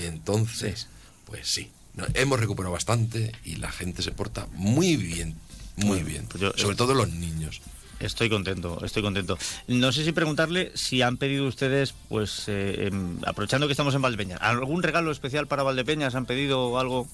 Y 0.00 0.06
entonces, 0.06 0.88
pues 1.26 1.46
sí, 1.48 1.70
no, 1.94 2.06
hemos 2.14 2.40
recuperado 2.40 2.72
bastante 2.72 3.32
y 3.44 3.56
la 3.56 3.70
gente 3.70 4.02
se 4.02 4.12
porta 4.12 4.46
muy 4.52 4.96
bien, 4.96 5.36
muy 5.76 6.02
bien. 6.02 6.26
pues 6.26 6.40
yo- 6.40 6.52
Sobre 6.56 6.76
todo 6.76 6.94
los 6.94 7.10
niños. 7.10 7.60
Estoy 8.00 8.30
contento, 8.30 8.82
estoy 8.82 9.02
contento. 9.02 9.36
No 9.68 9.92
sé 9.92 10.06
si 10.06 10.12
preguntarle 10.12 10.72
si 10.74 11.02
han 11.02 11.18
pedido 11.18 11.46
ustedes, 11.46 11.92
pues 12.08 12.44
eh, 12.46 12.86
em, 12.86 13.18
aprovechando 13.26 13.66
que 13.66 13.72
estamos 13.74 13.94
en 13.94 14.00
Valdepeñas, 14.00 14.40
¿algún 14.40 14.82
regalo 14.82 15.12
especial 15.12 15.46
para 15.46 15.62
Valdepeñas? 15.64 16.14
¿Han 16.14 16.24
pedido 16.24 16.78
algo? 16.80 17.06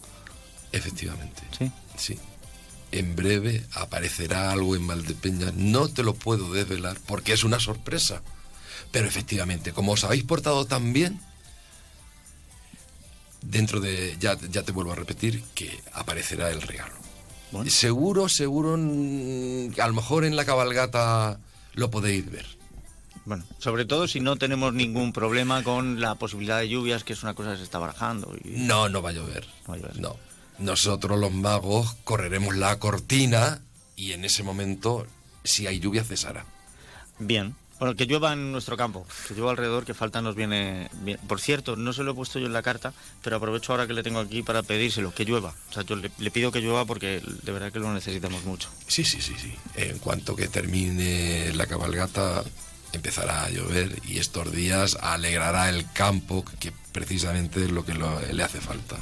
Efectivamente. 0.73 1.43
Sí. 1.59 1.71
Sí. 1.97 2.19
En 2.93 3.17
breve 3.17 3.65
aparecerá 3.73 4.53
algo 4.53 4.77
en 4.77 4.87
Valdepeñas. 4.87 5.55
No 5.55 5.89
te 5.89 6.03
lo 6.03 6.15
puedo 6.15 6.53
desvelar 6.53 6.97
porque 7.07 7.33
es 7.33 7.45
una 7.45 7.61
sorpresa. 7.61 8.23
Pero 8.93 9.09
efectivamente, 9.09 9.73
como 9.73 9.93
os 9.93 10.05
habéis 10.05 10.25
portado 10.25 10.65
tan 10.67 10.93
bien, 10.93 11.21
dentro 13.43 13.81
de. 13.81 14.17
Ya, 14.21 14.39
ya 14.51 14.63
te 14.63 14.73
vuelvo 14.73 14.93
a 14.93 14.97
repetir 14.97 15.43
que 15.55 15.81
aparecerá 15.93 16.51
el 16.51 16.63
regalo. 16.63 16.95
Bueno. 17.53 17.71
Seguro, 17.71 18.29
seguro, 18.29 18.77
mm, 18.77 19.81
a 19.81 19.87
lo 19.87 19.95
mejor 19.95 20.25
en 20.25 20.37
la 20.37 20.45
cabalgata 20.45 21.39
lo 21.75 21.91
podéis 21.91 22.31
ver. 22.31 22.47
Bueno, 23.25 23.45
sobre 23.59 23.85
todo 23.85 24.07
si 24.07 24.21
no 24.21 24.37
tenemos 24.37 24.73
ningún 24.73 25.13
problema 25.13 25.63
con 25.65 26.01
la 26.01 26.15
posibilidad 26.15 26.61
de 26.61 26.69
lluvias, 26.69 27.03
que 27.03 27.13
es 27.13 27.23
una 27.25 27.35
cosa 27.35 27.53
que 27.53 27.59
se 27.59 27.65
está 27.65 27.79
barajando. 27.79 28.33
Y... 28.45 28.51
No, 28.51 28.89
no 28.89 29.03
va 29.03 29.11
a 29.11 29.13
llover. 29.13 29.47
No 29.67 29.73
va 29.73 29.75
a 29.75 29.79
llover. 29.79 30.01
No. 30.01 30.17
Nosotros 30.59 31.19
los 31.19 31.33
magos 31.33 31.97
correremos 32.05 32.57
la 32.57 32.79
cortina 32.79 33.61
y 33.95 34.13
en 34.13 34.25
ese 34.25 34.43
momento, 34.43 35.07
si 35.45 35.67
hay 35.67 35.81
lluvia, 35.81 36.05
cesará. 36.05 36.45
Bien. 37.19 37.55
Bueno, 37.79 37.95
que 37.95 38.07
llueva 38.07 38.33
en 38.33 38.53
nuestro 38.53 38.75
campo, 38.79 39.07
que 39.29 39.35
llueva 39.35 39.51
alrededor, 39.51 39.85
que 39.85 39.93
falta 39.93 40.23
nos 40.23 40.35
viene 40.35 40.89
bien. 41.03 41.19
Por 41.29 41.43
cierto, 41.43 41.77
no 41.77 41.93
se 41.93 42.03
lo 42.05 42.13
he 42.13 42.15
puesto 42.15 42.39
yo 42.39 42.47
en 42.47 42.55
la 42.55 42.63
carta, 42.63 42.95
pero 43.23 43.37
aprovecho 43.37 43.73
ahora 43.73 43.87
que 43.87 43.93
le 43.93 44.03
tengo 44.03 44.19
aquí 44.19 44.43
para 44.43 44.63
pedírselo, 44.63 45.13
que 45.13 45.27
llueva. 45.27 45.55
O 45.69 45.73
sea, 45.75 45.83
yo 45.83 45.95
le, 45.97 46.11
le 46.17 46.31
pido 46.31 46.51
que 46.51 46.61
llueva 46.63 46.87
porque 46.87 47.21
de 47.43 47.53
verdad 47.53 47.71
que 47.71 47.79
lo 47.79 47.93
necesitamos 47.93 48.45
mucho. 48.45 48.71
Sí, 48.87 49.05
sí, 49.05 49.21
sí, 49.21 49.35
sí. 49.39 49.55
En 49.75 49.99
cuanto 49.99 50.35
que 50.35 50.49
termine 50.49 51.53
la 51.53 51.67
cabalgata, 51.67 52.45
empezará 52.95 53.45
a 53.45 53.51
llover 53.51 54.01
y 54.09 54.21
estos 54.21 54.51
días 54.53 54.97
alegrará 55.03 55.69
el 55.69 55.85
campo, 55.93 56.47
que 56.59 56.73
precisamente 56.93 57.63
es 57.67 57.71
lo 57.71 57.85
que 57.85 57.93
lo- 57.93 58.23
le 58.23 58.43
hace 58.43 58.59
falta. 58.63 58.97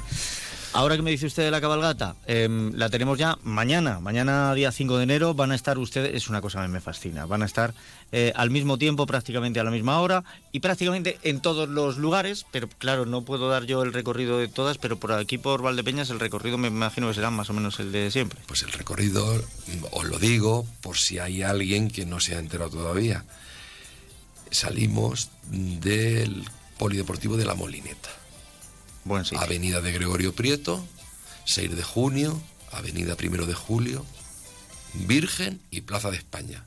Ahora 0.74 0.96
que 0.96 1.02
me 1.02 1.12
dice 1.12 1.26
usted 1.26 1.44
de 1.44 1.52
la 1.52 1.60
cabalgata, 1.60 2.16
em, 2.26 2.72
la 2.74 2.90
tenemos 2.90 3.16
ya 3.16 3.38
mañana, 3.44 4.00
mañana 4.00 4.52
día 4.54 4.72
5 4.72 4.96
de 4.96 5.04
enero, 5.04 5.32
van 5.32 5.52
a 5.52 5.54
estar 5.54 5.78
ustedes, 5.78 6.12
es 6.16 6.28
una 6.28 6.40
cosa 6.40 6.62
que 6.62 6.68
me 6.68 6.80
fascina, 6.80 7.26
van 7.26 7.42
a 7.42 7.44
estar 7.44 7.74
eh, 8.10 8.32
al 8.34 8.50
mismo 8.50 8.76
tiempo, 8.76 9.06
prácticamente 9.06 9.60
a 9.60 9.64
la 9.64 9.70
misma 9.70 10.00
hora 10.00 10.24
y 10.50 10.58
prácticamente 10.58 11.20
en 11.22 11.40
todos 11.40 11.68
los 11.68 11.96
lugares, 11.96 12.44
pero 12.50 12.68
claro, 12.68 13.06
no 13.06 13.22
puedo 13.22 13.48
dar 13.48 13.66
yo 13.66 13.84
el 13.84 13.92
recorrido 13.92 14.36
de 14.38 14.48
todas, 14.48 14.78
pero 14.78 14.98
por 14.98 15.12
aquí 15.12 15.38
por 15.38 15.62
Valdepeñas 15.62 16.10
el 16.10 16.18
recorrido 16.18 16.58
me 16.58 16.66
imagino 16.66 17.06
que 17.06 17.14
será 17.14 17.30
más 17.30 17.48
o 17.50 17.52
menos 17.52 17.78
el 17.78 17.92
de 17.92 18.10
siempre. 18.10 18.40
Pues 18.48 18.64
el 18.64 18.72
recorrido, 18.72 19.32
mm, 19.32 19.84
os 19.92 20.04
lo 20.06 20.18
digo 20.18 20.66
por 20.80 20.98
si 20.98 21.20
hay 21.20 21.42
alguien 21.42 21.88
que 21.88 22.04
no 22.04 22.18
se 22.18 22.34
ha 22.34 22.40
enterado 22.40 22.70
todavía. 22.70 23.24
Salimos 24.50 25.30
del 25.52 26.42
Polideportivo 26.78 27.36
de 27.36 27.44
la 27.44 27.54
Molineta. 27.54 28.23
Avenida 29.36 29.80
de 29.80 29.92
Gregorio 29.92 30.34
Prieto, 30.34 30.84
6 31.44 31.76
de 31.76 31.82
junio, 31.82 32.40
Avenida 32.72 33.16
Primero 33.16 33.46
de 33.46 33.54
Julio, 33.54 34.04
Virgen 34.94 35.60
y 35.70 35.82
Plaza 35.82 36.10
de 36.10 36.16
España. 36.16 36.64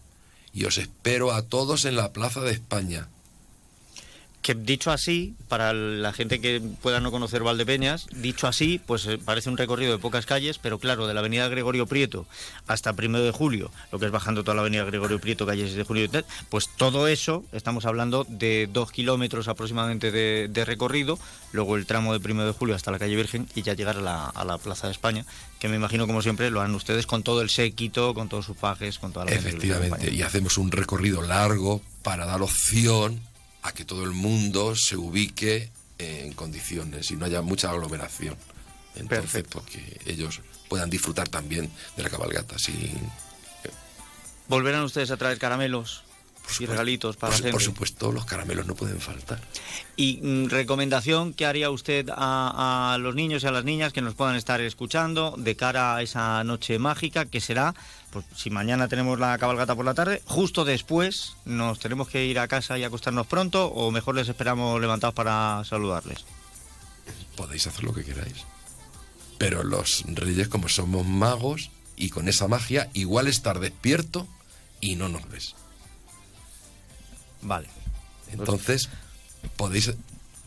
Y 0.53 0.65
os 0.65 0.77
espero 0.77 1.34
a 1.34 1.41
todos 1.44 1.86
en 1.86 1.96
la 1.96 2.13
Plaza 2.13 2.41
de 2.41 2.51
España. 2.51 3.10
Que 4.48 4.56
dicho 4.56 4.92
así, 4.92 5.36
para 5.50 5.74
la 5.74 6.13
gente 6.13 6.39
que 6.39 6.62
pueda 6.82 7.01
no 7.01 7.12
conocer 7.12 7.44
Valdepeñas, 7.44 8.08
dicho 8.16 8.48
así, 8.48 8.80
pues 8.80 9.06
eh, 9.06 9.18
parece 9.18 9.50
un 9.50 9.58
recorrido 9.58 9.92
de 9.92 9.98
pocas 9.98 10.25
calles, 10.25 10.58
pero 10.58 10.80
claro, 10.80 11.06
de 11.06 11.13
la 11.13 11.20
avenida 11.20 11.50
Gregorio 11.50 11.86
Prieto 11.86 12.25
hasta 12.66 12.94
primero 12.94 13.25
de 13.25 13.32
julio, 13.32 13.72
lo 13.92 14.00
que 14.00 14.06
es 14.06 14.12
bajando 14.13 14.46
toda 14.46 14.56
la 14.56 14.62
avenida 14.62 14.86
Gregorio 14.86 15.20
Prieto, 15.20 15.45
calle 15.45 15.65
6 15.65 15.76
de 15.76 15.84
julio 15.84 16.06
y 16.06 16.08
tal, 16.08 16.26
pues 16.48 16.69
todo 16.78 17.10
eso, 17.10 17.43
estamos 17.52 17.86
hablando 17.86 18.26
de 18.30 18.69
dos 18.71 18.93
kilómetros 18.93 19.50
aproximadamente 19.50 20.12
de, 20.12 20.48
de 20.50 20.63
recorrido, 20.63 21.19
luego 21.52 21.76
el 21.76 21.86
tramo 21.86 22.13
de 22.13 22.21
primero 22.21 22.48
de 22.48 22.54
julio 22.54 22.74
hasta 22.74 22.89
la 22.89 23.00
calle 23.00 23.17
Virgen 23.17 23.50
y 23.54 23.63
ya 23.63 23.74
llegar 23.74 23.98
a 23.98 24.02
la, 24.45 24.58
Plaza 24.60 24.88
de 24.88 24.93
España, 24.93 25.26
que 25.60 25.67
me 25.67 25.76
imagino 25.76 26.08
como 26.08 26.21
siempre 26.21 26.50
lo 26.52 26.62
harán 26.62 26.74
ustedes 26.74 27.06
con 27.06 27.21
todo 27.21 27.41
el 27.41 27.50
séquito, 27.50 28.13
con 28.13 28.30
todos 28.30 28.45
sus 28.45 28.56
pajes, 28.56 28.98
con 28.98 29.12
toda 29.12 29.26
la 29.26 29.32
Efectivamente, 29.34 30.10
y 30.10 30.21
hacemos 30.21 30.58
un 30.58 30.71
recorrido 30.71 31.21
largo 31.21 31.82
para 32.02 32.26
dar 32.26 32.41
opción 32.41 33.19
a 33.63 33.72
que 33.72 33.86
todo 33.86 34.04
el 34.04 34.12
mundo 34.12 34.76
se 34.76 34.96
ubique 34.98 35.70
en 35.98 36.34
condiciones 36.34 37.10
y 37.12 37.15
no 37.15 37.26
haya 37.26 37.41
mucha 37.41 37.70
aglomeración. 37.72 38.36
Entonces, 38.96 39.32
Perfecto. 39.32 39.62
pues, 39.62 39.76
que 39.76 40.12
ellos 40.12 40.41
puedan 40.70 40.89
disfrutar 40.89 41.28
también 41.30 41.70
de 41.96 42.04
la 42.04 42.10
cabalgata 42.10 42.58
sin, 42.60 43.10
¿Volverán 44.48 44.84
ustedes 44.84 45.12
a 45.12 45.17
traer 45.17 45.38
caramelos 45.39 46.04
y 46.60 46.65
regalitos 46.65 47.17
para 47.17 47.32
por, 47.32 47.38
gente? 47.38 47.52
por 47.52 47.62
supuesto, 47.62 48.12
los 48.13 48.24
caramelos 48.24 48.65
no 48.65 48.76
pueden 48.76 49.02
faltar. 49.02 49.41
Y 49.98 50.20
mm, 50.24 50.48
recomendación 50.48 51.34
que 51.34 51.46
haría 51.46 51.70
usted 51.70 52.10
a, 52.10 52.93
a 52.93 52.98
los 52.98 53.13
niños 53.13 53.43
y 53.43 53.48
a 53.48 53.52
las 53.52 53.65
niñas 53.65 53.91
que 53.91 54.02
nos 54.02 54.13
puedan 54.13 54.38
estar 54.38 54.62
escuchando 54.62 55.36
de 55.38 55.58
cara 55.58 55.98
a 55.98 56.02
esa 56.02 56.43
noche 56.46 56.80
mágica 56.80 57.26
que 57.26 57.41
será, 57.41 57.76
pues 58.23 58.39
si 58.39 58.49
mañana 58.49 58.88
tenemos 58.88 59.19
la 59.19 59.38
cabalgata 59.38 59.75
por 59.75 59.86
la 59.86 59.93
tarde, 59.93 60.21
justo 60.25 60.65
después 60.65 61.34
nos 61.45 61.80
tenemos 61.80 62.08
que 62.08 62.25
ir 62.25 62.39
a 62.39 62.47
casa 62.47 62.77
y 62.77 62.84
acostarnos 62.84 63.27
pronto 63.27 63.67
o 63.67 63.91
mejor 63.91 64.15
les 64.15 64.27
esperamos 64.27 64.82
levantados 64.82 65.13
para 65.13 65.63
saludarles. 65.65 66.25
Podéis 67.36 67.67
hacer 67.67 67.84
lo 67.84 67.93
que 67.93 68.03
queráis. 68.03 68.45
Pero 69.38 69.63
los 69.63 70.03
reyes, 70.08 70.47
como 70.47 70.67
somos 70.67 71.06
magos 71.06 71.69
y 71.95 72.10
con 72.10 72.27
esa 72.27 72.47
magia, 72.47 72.89
igual 72.93 73.27
estar 73.27 73.60
despierto 73.60 74.27
y 74.82 74.95
no 74.95 75.10
nos 75.10 75.30
ves. 75.30 75.56
Vale. 77.43 77.67
Entonces, 78.32 78.89
podéis 79.56 79.93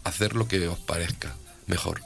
hacer 0.03 0.35
lo 0.35 0.49
que 0.49 0.67
os 0.67 0.79
parezca 0.81 1.37
mejor. 1.67 2.03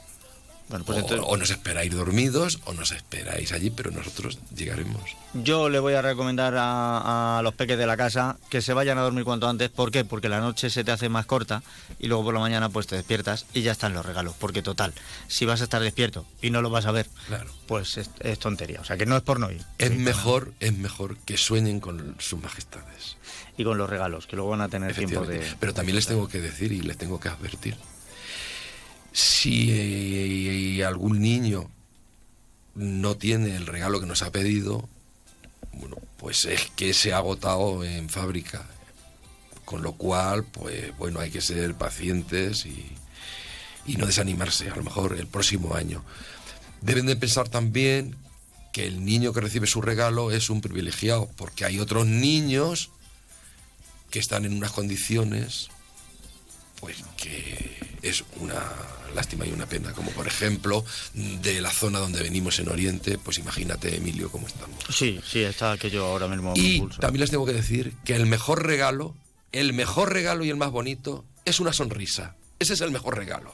Bueno, 0.67 0.83
pues 0.83 0.97
o, 0.97 1.01
entonces 1.01 1.25
o 1.29 1.37
nos 1.37 1.51
esperáis 1.51 1.93
dormidos 1.93 2.59
o 2.65 2.73
nos 2.73 2.91
esperáis 2.91 3.51
allí, 3.51 3.69
pero 3.69 3.91
nosotros 3.91 4.39
llegaremos. 4.55 4.99
yo 5.35 5.69
le 5.69 5.77
voy 5.77 5.93
a 5.93 6.01
recomendar 6.01 6.55
a, 6.57 7.37
a 7.37 7.41
los 7.43 7.53
peques 7.53 7.77
de 7.77 7.85
la 7.85 7.95
casa 7.95 8.37
que 8.49 8.61
se 8.63 8.73
vayan 8.73 8.97
a 8.97 9.01
dormir 9.01 9.23
cuanto 9.25 9.47
antes. 9.47 9.69
¿Por 9.69 9.91
qué? 9.91 10.03
Porque 10.05 10.27
la 10.27 10.39
noche 10.39 10.71
se 10.71 10.83
te 10.83 10.91
hace 10.91 11.07
más 11.07 11.27
corta 11.27 11.61
y 11.99 12.07
luego 12.07 12.23
por 12.23 12.33
la 12.33 12.39
mañana 12.39 12.69
pues 12.69 12.87
te 12.87 12.95
despiertas 12.95 13.45
y 13.53 13.61
ya 13.61 13.71
están 13.73 13.93
los 13.93 14.03
regalos. 14.05 14.33
Porque 14.39 14.63
total, 14.63 14.93
si 15.27 15.45
vas 15.45 15.61
a 15.61 15.65
estar 15.65 15.81
despierto 15.83 16.25
y 16.41 16.49
no 16.49 16.63
lo 16.63 16.71
vas 16.71 16.87
a 16.87 16.91
ver, 16.91 17.07
Claro. 17.27 17.51
pues 17.67 17.97
es, 17.97 18.09
es 18.21 18.39
tontería. 18.39 18.81
O 18.81 18.85
sea, 18.85 18.97
que 18.97 19.05
no 19.05 19.15
es 19.15 19.21
por 19.21 19.39
no 19.39 19.51
ir. 19.51 19.61
Es 19.77 19.89
Sí, 19.91 19.97
mejor, 19.97 20.51
es 20.59 20.75
mejor 20.75 21.15
que 21.25 21.37
sueñen 21.37 21.79
con 21.79 22.15
sus 22.17 22.41
majestades. 22.41 23.17
Y 23.57 23.63
con 23.63 23.77
los 23.77 23.89
regalos, 23.89 24.25
que 24.27 24.35
luego 24.35 24.49
van 24.51 24.61
a 24.61 24.67
tener 24.69 24.93
tiempo 24.95 25.25
de... 25.25 25.41
Pero 25.59 25.73
también 25.75 25.95
les 25.95 26.07
tengo 26.07 26.27
que 26.27 26.41
decir 26.41 26.71
y 26.73 26.81
les 26.81 26.97
tengo 26.97 27.19
que 27.19 27.29
advertir. 27.29 27.77
Si 29.13 29.71
eh, 30.81 30.85
algún 30.85 31.21
niño 31.21 31.69
no 32.75 33.15
tiene 33.15 33.55
el 33.55 33.67
regalo 33.67 33.99
que 33.99 34.05
nos 34.05 34.21
ha 34.21 34.31
pedido, 34.31 34.87
bueno, 35.73 35.97
pues 36.17 36.45
es 36.45 36.69
que 36.75 36.93
se 36.93 37.13
ha 37.13 37.17
agotado 37.17 37.83
en 37.83 38.09
fábrica. 38.09 38.65
Con 39.63 39.81
lo 39.81 39.93
cual, 39.93 40.43
pues 40.43 40.95
bueno, 40.97 41.19
hay 41.19 41.31
que 41.31 41.41
ser 41.41 41.73
pacientes 41.73 42.65
y, 42.67 42.85
y 43.87 43.95
no 43.95 44.05
desanimarse, 44.05 44.69
a 44.69 44.75
lo 44.75 44.83
mejor 44.83 45.17
el 45.17 45.27
próximo 45.27 45.73
año. 45.75 46.03
Deben 46.81 47.07
de 47.07 47.15
pensar 47.15 47.49
también 47.49 48.15
que 48.71 48.85
el 48.85 49.03
niño 49.05 49.33
que 49.33 49.41
recibe 49.41 49.67
su 49.67 49.81
regalo 49.81 50.31
es 50.31 50.49
un 50.49 50.61
privilegiado, 50.61 51.29
porque 51.35 51.65
hay 51.65 51.79
otros 51.79 52.05
niños 52.05 52.91
que 54.11 54.19
están 54.19 54.45
en 54.45 54.53
unas 54.53 54.71
condiciones 54.71 55.69
pues 56.79 57.03
que 57.17 57.77
es 58.01 58.23
una 58.39 58.61
lástima 59.13 59.45
y 59.45 59.51
una 59.51 59.65
pena, 59.65 59.93
como 59.93 60.11
por 60.11 60.27
ejemplo 60.27 60.83
de 61.13 61.61
la 61.61 61.71
zona 61.71 61.99
donde 61.99 62.21
venimos 62.21 62.59
en 62.59 62.69
Oriente, 62.69 63.17
pues 63.17 63.37
imagínate 63.37 63.95
Emilio 63.95 64.29
cómo 64.29 64.47
estamos. 64.47 64.77
Sí, 64.89 65.21
sí, 65.25 65.41
está 65.41 65.71
aquello 65.71 66.05
ahora 66.05 66.27
mismo 66.27 66.53
Y 66.55 66.75
impulsa. 66.75 66.99
también 66.99 67.21
les 67.21 67.31
tengo 67.31 67.45
que 67.45 67.53
decir 67.53 67.93
que 68.03 68.15
el 68.15 68.25
mejor 68.25 68.65
regalo, 68.65 69.15
el 69.53 69.71
mejor 69.73 70.11
regalo 70.11 70.43
y 70.43 70.49
el 70.49 70.57
más 70.57 70.71
bonito 70.71 71.23
es 71.45 71.59
una 71.59 71.71
sonrisa. 71.73 72.35
Ese 72.59 72.73
es 72.73 72.81
el 72.81 72.91
mejor 72.91 73.15
regalo. 73.17 73.53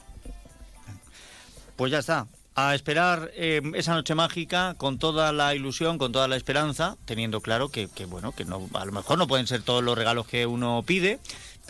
Pues 1.76 1.92
ya 1.92 1.98
está. 1.98 2.26
A 2.54 2.74
esperar 2.74 3.30
eh, 3.34 3.62
esa 3.74 3.94
noche 3.94 4.14
mágica 4.14 4.74
con 4.76 4.98
toda 4.98 5.32
la 5.32 5.54
ilusión, 5.54 5.96
con 5.96 6.12
toda 6.12 6.28
la 6.28 6.36
esperanza, 6.36 6.98
teniendo 7.06 7.40
claro 7.40 7.70
que, 7.70 7.88
que, 7.88 8.04
bueno, 8.04 8.32
que 8.32 8.44
no, 8.44 8.68
a 8.74 8.84
lo 8.84 8.92
mejor 8.92 9.16
no 9.16 9.26
pueden 9.26 9.46
ser 9.46 9.62
todos 9.62 9.82
los 9.82 9.96
regalos 9.96 10.26
que 10.26 10.44
uno 10.44 10.82
pide, 10.86 11.18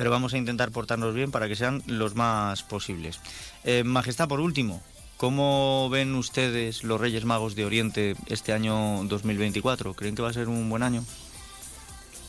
pero 0.02 0.10
vamos 0.10 0.34
a 0.34 0.36
intentar 0.36 0.72
portarnos 0.72 1.14
bien 1.14 1.30
para 1.30 1.46
que 1.46 1.54
sean 1.54 1.80
los 1.86 2.16
más 2.16 2.64
posibles. 2.64 3.20
Eh, 3.62 3.84
Majestad, 3.84 4.26
por 4.26 4.40
último, 4.40 4.82
¿Cómo 5.16 5.88
ven 5.90 6.16
ustedes 6.16 6.82
los 6.82 7.00
Reyes 7.00 7.24
Magos 7.24 7.54
de 7.54 7.64
Oriente 7.64 8.16
este 8.26 8.52
año 8.52 9.04
2024? 9.04 9.94
¿Creen 9.94 10.16
que 10.16 10.22
va 10.22 10.30
a 10.30 10.32
ser 10.32 10.48
un 10.48 10.68
buen 10.68 10.82
año? 10.82 11.04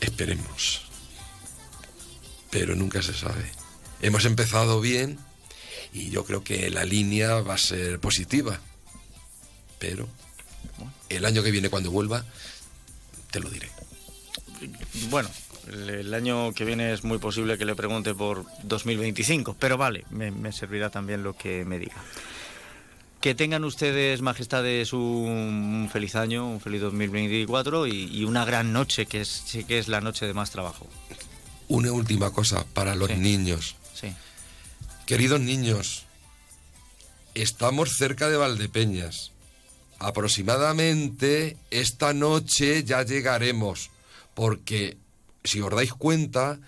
Esperemos. 0.00 0.82
Pero 2.50 2.76
nunca 2.76 3.02
se 3.02 3.12
sabe. 3.12 3.50
Hemos 4.00 4.24
empezado 4.24 4.80
bien 4.80 5.18
y 5.92 6.10
yo 6.10 6.24
creo 6.24 6.44
que 6.44 6.70
la 6.70 6.84
línea 6.84 7.40
va 7.40 7.54
a 7.54 7.58
ser 7.58 7.98
positiva. 7.98 8.60
Pero 9.80 10.08
el 11.08 11.24
año 11.24 11.42
que 11.42 11.50
viene 11.50 11.70
cuando 11.70 11.90
vuelva, 11.90 12.24
te 13.32 13.40
lo 13.40 13.50
diré. 13.50 13.68
Bueno, 15.10 15.28
el, 15.72 16.12
año 16.14 16.52
que 16.52 16.64
viene 16.64 16.92
es 16.92 17.04
muy 17.04 17.18
posible 17.18 17.56
que 17.58 17.64
le 17.64 17.74
pregunte 17.74 18.14
por 18.14 18.44
2025, 18.62 19.56
pero 19.58 19.76
vale, 19.76 20.04
me, 20.10 20.30
me 20.30 20.52
servirá 20.52 20.90
también 20.90 21.22
lo 21.22 21.36
que 21.36 21.64
me 21.64 21.78
diga. 21.78 21.96
Que 23.20 23.34
tengan 23.34 23.64
ustedes, 23.64 24.20
majestades, 24.20 24.92
un 24.92 25.88
feliz 25.92 26.14
año, 26.14 26.46
un 26.46 26.60
feliz 26.60 26.82
2024 26.82 27.86
y, 27.86 28.04
y 28.14 28.24
una 28.24 28.44
gran 28.44 28.72
noche, 28.72 29.06
que 29.06 29.22
es, 29.22 29.28
sí 29.28 29.64
que 29.64 29.78
es 29.78 29.88
la 29.88 30.00
noche 30.02 30.26
de 30.26 30.34
más 30.34 30.50
trabajo. 30.50 30.86
Una 31.68 31.90
última 31.92 32.30
cosa 32.32 32.66
para 32.74 32.94
los 32.94 33.08
Sí. 33.08 33.16
niños. 33.16 33.76
Sí. 33.94 34.12
Queridos 35.06 35.40
niños, 35.40 36.04
estamos 37.34 37.96
cerca 37.96 38.28
de 38.28 38.36
Valdepeñas. 38.36 39.32
Aproximadamente 39.98 41.56
esta 41.70 42.12
noche 42.12 42.84
ya 42.84 43.02
llegaremos, 43.04 43.90
porque 44.34 44.98
si 45.44 45.60
os 45.60 45.70
dais 45.70 45.92
cuenta, 45.92 46.58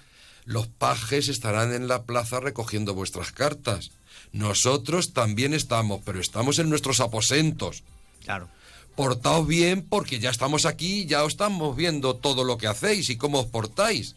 los 0.44 0.68
pajes 0.68 1.28
estarán 1.28 1.72
en 1.72 1.88
la 1.88 2.04
plaza 2.04 2.40
recogiendo 2.40 2.94
vuestras 2.94 3.32
cartas. 3.32 3.90
Nosotros 4.32 5.12
también 5.12 5.54
estamos, 5.54 6.02
pero 6.04 6.20
estamos 6.20 6.58
en 6.58 6.68
nuestros 6.68 7.00
aposentos. 7.00 7.82
Claro. 8.22 8.48
Portaos 8.94 9.46
bien 9.46 9.82
porque 9.82 10.20
ya 10.20 10.30
estamos 10.30 10.66
aquí, 10.66 11.06
ya 11.06 11.24
os 11.24 11.32
estamos 11.32 11.76
viendo 11.76 12.16
todo 12.16 12.44
lo 12.44 12.58
que 12.58 12.66
hacéis 12.66 13.10
y 13.10 13.16
cómo 13.16 13.40
os 13.40 13.46
portáis. 13.46 14.14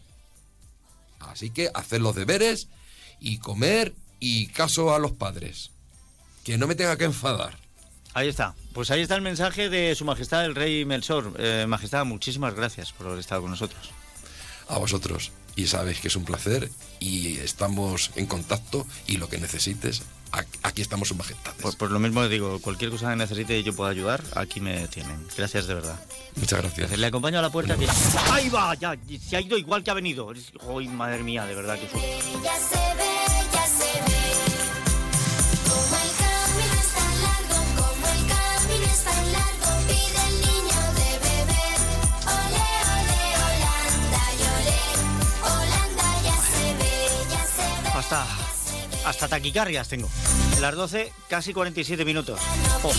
Así 1.18 1.50
que 1.50 1.70
haced 1.74 2.00
los 2.00 2.14
deberes 2.14 2.68
y 3.18 3.38
comer 3.38 3.94
y 4.20 4.46
caso 4.48 4.94
a 4.94 4.98
los 4.98 5.12
padres. 5.12 5.70
Que 6.44 6.58
no 6.58 6.66
me 6.66 6.74
tenga 6.74 6.96
que 6.96 7.04
enfadar. 7.04 7.58
Ahí 8.14 8.28
está. 8.28 8.54
Pues 8.72 8.90
ahí 8.90 9.02
está 9.02 9.16
el 9.16 9.22
mensaje 9.22 9.68
de 9.68 9.94
Su 9.94 10.04
Majestad 10.04 10.44
el 10.44 10.54
Rey 10.54 10.84
Melchor. 10.84 11.34
Eh, 11.38 11.66
Majestad, 11.68 12.04
muchísimas 12.04 12.54
gracias 12.54 12.92
por 12.92 13.06
haber 13.06 13.20
estado 13.20 13.42
con 13.42 13.50
nosotros. 13.50 13.90
A 14.70 14.78
vosotros. 14.78 15.32
Y 15.56 15.66
sabéis 15.66 16.00
que 16.00 16.08
es 16.08 16.16
un 16.16 16.24
placer 16.24 16.70
y 17.00 17.36
estamos 17.38 18.12
en 18.16 18.26
contacto 18.26 18.86
y 19.06 19.16
lo 19.18 19.28
que 19.28 19.36
necesites, 19.38 20.02
aquí 20.62 20.80
estamos 20.80 21.08
sus 21.08 21.16
majestades. 21.18 21.60
Pues, 21.60 21.74
pues 21.76 21.90
lo 21.90 21.98
mismo 21.98 22.26
digo, 22.28 22.60
cualquier 22.60 22.90
cosa 22.90 23.10
que 23.10 23.16
necesite 23.16 23.58
y 23.58 23.62
yo 23.64 23.74
pueda 23.74 23.90
ayudar, 23.90 24.22
aquí 24.36 24.60
me 24.60 24.86
tienen. 24.88 25.26
Gracias 25.36 25.66
de 25.66 25.74
verdad. 25.74 26.00
Muchas 26.36 26.60
gracias. 26.62 26.96
Le 26.96 27.06
acompaño 27.06 27.40
a 27.40 27.42
la 27.42 27.50
puerta. 27.50 27.76
que- 27.76 27.88
¡Ahí 28.30 28.48
va! 28.48 28.74
Ya, 28.76 28.96
se 29.28 29.36
ha 29.36 29.40
ido 29.40 29.58
igual 29.58 29.82
que 29.82 29.90
ha 29.90 29.94
venido. 29.94 30.32
¡Ay, 30.78 30.88
madre 30.88 31.22
mía, 31.24 31.44
de 31.44 31.54
verdad 31.54 31.78
que 31.78 31.88
susto! 31.90 33.19
Hasta, 48.10 49.08
hasta 49.08 49.28
taquicardias 49.28 49.88
tengo. 49.88 50.08
Las 50.60 50.74
12, 50.74 51.12
casi 51.28 51.52
47 51.52 52.04
minutos. 52.04 52.40
Oh, 52.82 52.92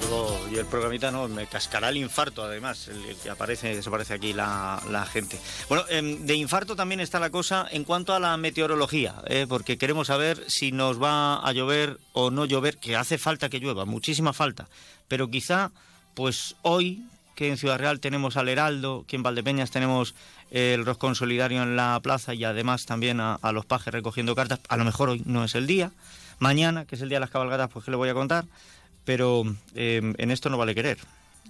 digo, 0.00 0.48
y 0.50 0.56
el 0.56 0.66
programita 0.66 1.12
no, 1.12 1.28
me 1.28 1.46
cascará 1.46 1.90
el 1.90 1.98
infarto 1.98 2.42
además, 2.42 2.88
el, 2.88 3.04
el 3.04 3.16
que 3.18 3.30
aparece, 3.30 3.76
desaparece 3.76 4.14
aquí 4.14 4.32
la, 4.32 4.82
la 4.90 5.06
gente. 5.06 5.38
Bueno, 5.68 5.84
em, 5.90 6.26
de 6.26 6.34
infarto 6.34 6.74
también 6.74 6.98
está 6.98 7.20
la 7.20 7.30
cosa 7.30 7.68
en 7.70 7.84
cuanto 7.84 8.14
a 8.14 8.18
la 8.18 8.36
meteorología, 8.36 9.22
eh, 9.28 9.46
porque 9.48 9.78
queremos 9.78 10.08
saber 10.08 10.50
si 10.50 10.72
nos 10.72 11.00
va 11.00 11.36
a 11.36 11.52
llover 11.52 12.00
o 12.14 12.32
no 12.32 12.46
llover, 12.46 12.78
que 12.78 12.96
hace 12.96 13.16
falta 13.16 13.48
que 13.48 13.60
llueva, 13.60 13.84
muchísima 13.84 14.32
falta, 14.32 14.68
pero 15.06 15.30
quizá, 15.30 15.70
pues 16.14 16.56
hoy, 16.62 17.04
que 17.34 17.48
en 17.48 17.56
Ciudad 17.56 17.78
Real 17.78 18.00
tenemos 18.00 18.36
al 18.36 18.48
Heraldo, 18.48 19.04
que 19.06 19.16
en 19.16 19.22
Valdepeñas 19.22 19.70
tenemos 19.70 20.14
el 20.50 20.84
roscón 20.84 21.14
solidario 21.14 21.62
en 21.62 21.76
la 21.76 21.98
plaza 22.02 22.34
y 22.34 22.44
además 22.44 22.86
también 22.86 23.20
a, 23.20 23.38
los 23.52 23.66
pajes 23.66 23.92
recogiendo 23.92 24.34
cartas, 24.34 24.60
a 24.68 24.76
lo 24.76 24.84
mejor 24.84 25.10
hoy 25.10 25.22
no 25.24 25.44
es 25.44 25.54
el 25.54 25.66
día, 25.66 25.92
mañana, 26.38 26.84
que 26.84 26.96
es 26.96 27.02
el 27.02 27.08
día 27.08 27.16
de 27.16 27.20
las 27.20 27.30
cabalgatas, 27.30 27.70
pues 27.70 27.84
que 27.84 27.90
le 27.90 27.96
voy 27.96 28.08
a 28.08 28.14
contar, 28.14 28.44
pero 29.04 29.44
eh, 29.74 30.14
en 30.18 30.30
esto 30.30 30.50
no 30.50 30.58
vale 30.58 30.74
querer. 30.74 30.98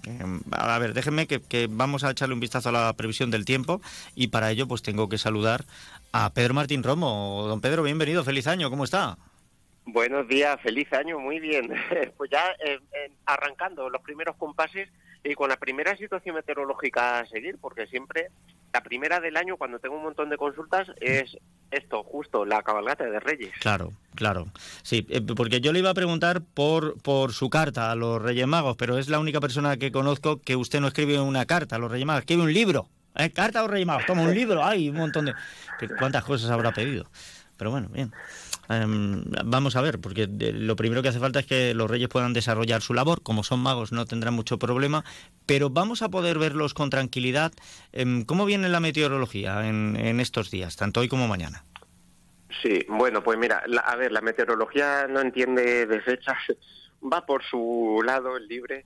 Eh, 0.07 0.41
a 0.53 0.79
ver, 0.79 0.95
déjenme 0.95 1.27
que, 1.27 1.41
que 1.41 1.69
vamos 1.71 2.05
a 2.05 2.11
echarle 2.11 2.35
un 2.35 2.41
vistazo 2.41 2.71
a 2.71 2.73
la 2.73 2.93
previsión 2.95 3.31
del 3.31 3.45
tiempo 3.45 3.81
y 4.15 4.29
para 4.29 4.51
ello 4.51 4.67
pues 4.67 4.83
tengo 4.83 5.09
que 5.09 5.19
saludar 5.19 5.65
a 6.13 6.31
Pedro 6.31 6.55
Martín 6.55 6.83
Romo. 6.83 7.45
Don 7.49 7.61
Pedro, 7.61 7.83
bienvenido, 7.83 8.25
feliz 8.25 8.47
año, 8.47 8.71
¿cómo 8.71 8.85
está? 8.85 9.17
Buenos 9.85 10.29
días, 10.29 10.61
feliz 10.61 10.93
año, 10.93 11.19
muy 11.19 11.41
bien. 11.41 11.73
Pues 12.17 12.31
ya 12.31 12.51
eh, 12.65 12.79
eh, 12.93 13.11
arrancando 13.27 13.91
los 13.91 14.03
primeros 14.03 14.37
compases 14.37 14.89
y 15.25 15.35
con 15.35 15.49
la 15.49 15.57
primera 15.57 15.97
situación 15.97 16.35
meteorológica 16.35 17.21
a 17.21 17.27
seguir, 17.27 17.59
porque 17.61 17.87
siempre 17.87 18.31
la 18.73 18.83
primera 18.83 19.21
del 19.21 19.37
año, 19.37 19.57
cuando 19.57 19.79
tengo 19.79 19.97
un 19.97 20.03
montón 20.03 20.31
de 20.31 20.37
consultas, 20.37 20.89
es 21.01 21.37
esto, 21.71 22.03
justo, 22.03 22.45
la 22.45 22.63
cabalgata 22.63 23.05
de 23.05 23.21
Reyes. 23.21 23.53
Claro, 23.61 23.93
claro. 24.15 24.47
Sí, 24.83 25.07
eh, 25.11 25.21
porque 25.21 25.61
yo 25.61 25.73
le 25.73 25.79
iba 25.79 25.91
a 25.91 25.95
preguntar 25.95 26.43
por, 26.43 27.01
por 27.03 27.33
su 27.33 27.51
carta 27.51 27.91
a 27.91 27.95
los 27.95 28.21
Reyes 28.21 28.47
Magos, 28.47 28.77
pero 28.77 28.99
es 28.99 29.09
la 29.09 29.19
única 29.19 29.41
persona 29.41 29.77
que 29.77 29.93
conozco 29.93 30.41
que 30.41 30.57
usted 30.57 30.81
no 30.81 30.89
escribe 30.89 31.21
una 31.21 31.47
carta 31.47 31.77
a 31.77 31.79
los 31.79 31.91
Reyes 31.91 32.07
Magos, 32.07 32.23
escribe 32.23 32.43
un 32.43 32.53
libro. 32.53 32.89
¿Eh? 33.15 33.31
Carta 33.31 33.61
a 33.61 33.63
los 33.63 33.71
Reyes 33.71 33.87
Magos, 33.87 34.07
toma 34.07 34.23
un 34.23 34.35
libro, 34.35 34.65
hay 34.65 34.89
un 34.89 34.97
montón 34.97 35.27
de... 35.27 35.35
¿Cuántas 35.99 36.25
cosas 36.25 36.51
habrá 36.51 36.73
pedido? 36.73 37.07
Pero 37.59 37.71
bueno, 37.71 37.89
bien. 37.91 38.13
Em, 38.69 39.25
vamos 39.45 39.77
a 39.77 39.83
ver, 39.83 39.99
porque 40.01 40.27
lo 40.29 40.77
primero 40.77 41.03
que 41.03 41.09
hace 41.09 41.19
falta 41.19 41.41
es 41.41 41.47
que 41.47 41.75
los 41.75 41.91
reyes 41.91 42.09
puedan 42.09 42.33
desarrollar 42.33 42.81
su 42.81 42.95
labor. 42.95 43.23
Como 43.23 43.43
son 43.43 43.61
magos, 43.61 43.93
no 43.93 44.07
tendrán 44.07 44.35
mucho 44.35 44.59
problema, 44.59 45.05
pero 45.47 45.71
vamos 45.71 46.03
a 46.03 46.09
poder 46.09 46.39
verlos 46.39 46.75
con 46.75 46.91
tranquilidad. 46.91 47.53
Em, 47.93 48.25
¿Cómo 48.25 48.45
viene 48.45 48.69
la 48.69 48.81
meteorología 48.81 49.67
en, 49.69 50.21
estos 50.21 50.51
días, 50.51 50.77
tanto 50.77 51.01
hoy 51.01 51.09
como 51.09 51.27
mañana? 51.27 51.65
Sí, 52.63 52.85
bueno, 52.89 53.23
pues 53.23 53.39
mira, 53.39 53.65
a 53.85 53.97
ver, 53.97 54.13
la 54.13 54.21
meteorología 54.21 55.07
no 55.09 55.21
entiende 55.21 55.87
de 55.87 56.01
fechas, 56.01 56.39
va 57.13 57.27
por 57.27 57.43
su 57.43 58.03
lado, 58.05 58.37
el 58.37 58.47
libre, 58.47 58.85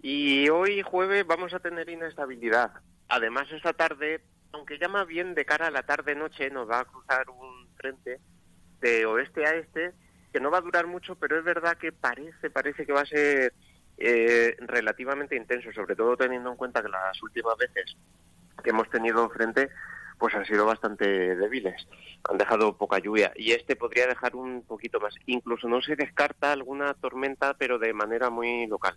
y 0.00 0.48
hoy 0.48 0.82
jueves 0.82 1.26
vamos 1.26 1.52
a 1.52 1.58
tener 1.58 1.88
inestabilidad. 1.88 2.70
Además, 3.08 3.48
esta 3.50 3.72
tarde, 3.72 4.20
aunque 4.52 4.78
más 4.88 5.06
bien 5.06 5.34
de 5.34 5.44
cara 5.44 5.66
a 5.66 5.70
la 5.70 5.82
tarde-noche, 5.82 6.50
nos 6.50 6.70
va 6.70 6.80
a 6.80 6.84
cruzar 6.84 7.28
un 7.28 7.66
frente 7.76 8.20
de 8.80 9.06
oeste 9.06 9.46
a 9.46 9.54
este, 9.54 9.92
que 10.32 10.40
no 10.40 10.50
va 10.50 10.58
a 10.58 10.62
durar 10.62 10.86
mucho, 10.86 11.14
pero 11.16 11.38
es 11.38 11.44
verdad 11.44 11.76
que 11.76 11.92
parece, 11.92 12.50
parece 12.50 12.86
que 12.86 12.92
va 12.92 13.02
a 13.02 13.06
ser 13.06 13.52
eh, 13.96 14.56
relativamente 14.60 15.36
intenso, 15.36 15.72
sobre 15.72 15.96
todo 15.96 16.16
teniendo 16.16 16.50
en 16.50 16.56
cuenta 16.56 16.82
que 16.82 16.88
las 16.88 17.22
últimas 17.22 17.56
veces 17.56 17.96
que 18.62 18.70
hemos 18.70 18.88
tenido 18.90 19.28
frente 19.30 19.70
pues 20.18 20.34
han 20.34 20.44
sido 20.44 20.66
bastante 20.66 21.36
débiles, 21.36 21.86
han 22.28 22.38
dejado 22.38 22.76
poca 22.76 22.98
lluvia 22.98 23.32
y 23.36 23.52
este 23.52 23.76
podría 23.76 24.06
dejar 24.06 24.34
un 24.34 24.62
poquito 24.62 24.98
más. 25.00 25.14
Incluso 25.26 25.68
no 25.68 25.80
se 25.80 25.94
descarta 25.96 26.52
alguna 26.52 26.94
tormenta, 26.94 27.54
pero 27.54 27.78
de 27.78 27.92
manera 27.92 28.28
muy 28.28 28.66
local. 28.66 28.96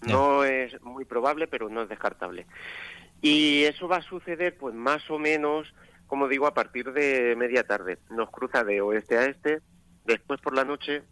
No 0.00 0.44
es 0.44 0.80
muy 0.80 1.04
probable, 1.04 1.46
pero 1.46 1.68
no 1.68 1.82
es 1.82 1.90
descartable. 1.90 2.46
Y 3.20 3.64
eso 3.64 3.86
va 3.86 3.96
a 3.96 4.02
suceder, 4.02 4.56
pues 4.56 4.74
más 4.74 5.10
o 5.10 5.18
menos, 5.18 5.74
como 6.10 6.26
digo, 6.26 6.48
a 6.48 6.54
partir 6.54 6.92
de 6.92 7.36
media 7.36 7.62
tarde. 7.62 7.98
Nos 8.10 8.30
cruza 8.30 8.64
de 8.64 8.80
oeste 8.80 9.16
a 9.16 9.26
este, 9.26 9.60
después 10.04 10.40
por 10.40 10.56
la 10.56 10.64
noche, 10.64 11.04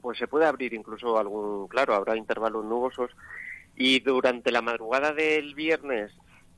pues 0.00 0.16
se 0.16 0.26
puede 0.26 0.46
abrir 0.46 0.72
incluso 0.72 1.18
algún, 1.18 1.68
claro, 1.68 1.94
habrá 1.94 2.16
intervalos 2.16 2.64
nubosos. 2.64 3.10
Y 3.76 4.00
durante 4.00 4.50
la 4.50 4.62
madrugada 4.62 5.12
del 5.12 5.54
viernes 5.54 6.12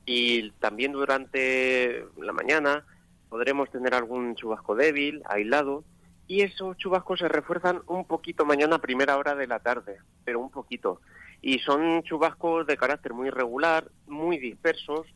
y 0.06 0.52
también 0.52 0.92
durante 0.92 2.06
la 2.16 2.32
mañana 2.32 2.86
podremos 3.28 3.68
tener 3.70 3.92
algún 3.92 4.36
chubasco 4.36 4.76
débil, 4.76 5.22
aislado, 5.24 5.82
y 6.28 6.42
esos 6.42 6.76
chubascos 6.76 7.18
se 7.18 7.28
refuerzan 7.28 7.82
un 7.88 8.04
poquito 8.04 8.44
mañana 8.44 8.76
a 8.76 8.80
primera 8.80 9.16
hora 9.16 9.34
de 9.34 9.48
la 9.48 9.58
tarde, 9.58 9.98
pero 10.24 10.38
un 10.38 10.50
poquito. 10.50 11.00
Y 11.42 11.58
son 11.58 12.04
chubascos 12.04 12.68
de 12.68 12.76
carácter 12.76 13.14
muy 13.14 13.26
irregular, 13.26 13.90
muy 14.06 14.38
dispersos, 14.38 15.08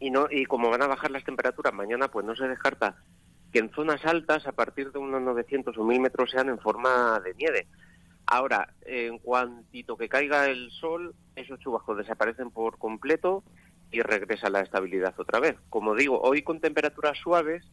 y 0.00 0.10
no 0.10 0.26
y 0.30 0.46
como 0.46 0.70
van 0.70 0.82
a 0.82 0.86
bajar 0.88 1.10
las 1.12 1.24
temperaturas 1.24 1.72
mañana, 1.72 2.08
pues 2.08 2.26
no 2.26 2.34
se 2.34 2.48
descarta 2.48 2.96
que 3.52 3.58
en 3.60 3.70
zonas 3.70 4.04
altas, 4.06 4.46
a 4.46 4.52
partir 4.52 4.90
de 4.92 4.98
unos 4.98 5.20
900 5.22 5.76
o 5.76 5.84
1000 5.84 6.00
metros, 6.00 6.30
sean 6.30 6.48
en 6.48 6.58
forma 6.58 7.20
de 7.20 7.34
nieve. 7.34 7.66
Ahora, 8.26 8.74
en 8.82 9.18
cuantito 9.18 9.96
que 9.96 10.08
caiga 10.08 10.46
el 10.46 10.70
sol, 10.70 11.14
esos 11.36 11.58
chubascos 11.58 11.96
desaparecen 11.98 12.50
por 12.50 12.78
completo 12.78 13.42
y 13.90 14.00
regresa 14.02 14.48
la 14.50 14.60
estabilidad 14.60 15.14
otra 15.18 15.40
vez. 15.40 15.56
Como 15.68 15.96
digo, 15.96 16.20
hoy 16.20 16.42
con 16.42 16.60
temperaturas 16.60 17.18
suaves, 17.18 17.64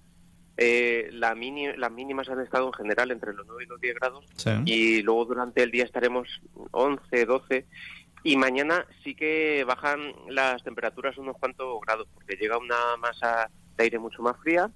Eh, 0.59 1.09
la 1.11 1.35
mini- 1.35 1.77
las 1.77 1.91
mínimas 1.91 2.27
han 2.29 2.41
estado 2.41 2.65
en 2.65 2.73
general 2.73 3.11
entre 3.11 3.31
los 3.31 3.45
9 3.45 3.65
y 3.65 3.67
los 3.67 3.79
10 3.79 3.93
grados 3.93 4.25
Sí. 4.37 4.49
y 4.65 5.01
luego 5.03 5.25
durante 5.25 5.61
el 5.61 5.69
día 5.69 5.83
estaremos 5.83 6.41
11, 6.71 7.25
12 7.27 7.67
y 8.23 8.35
mañana 8.35 8.85
sí 9.03 9.15
que 9.15 9.63
bajan 9.65 10.13
las 10.29 10.63
temperaturas 10.63 11.17
unos 11.17 11.37
cuantos 11.37 11.79
grados 11.85 12.07
porque 12.13 12.35
llega 12.35 12.57
una 12.57 12.97
masa 12.97 13.49
de 13.75 13.83
aire 13.83 13.99
mucho 13.99 14.21
más 14.21 14.37
fría 14.37 14.69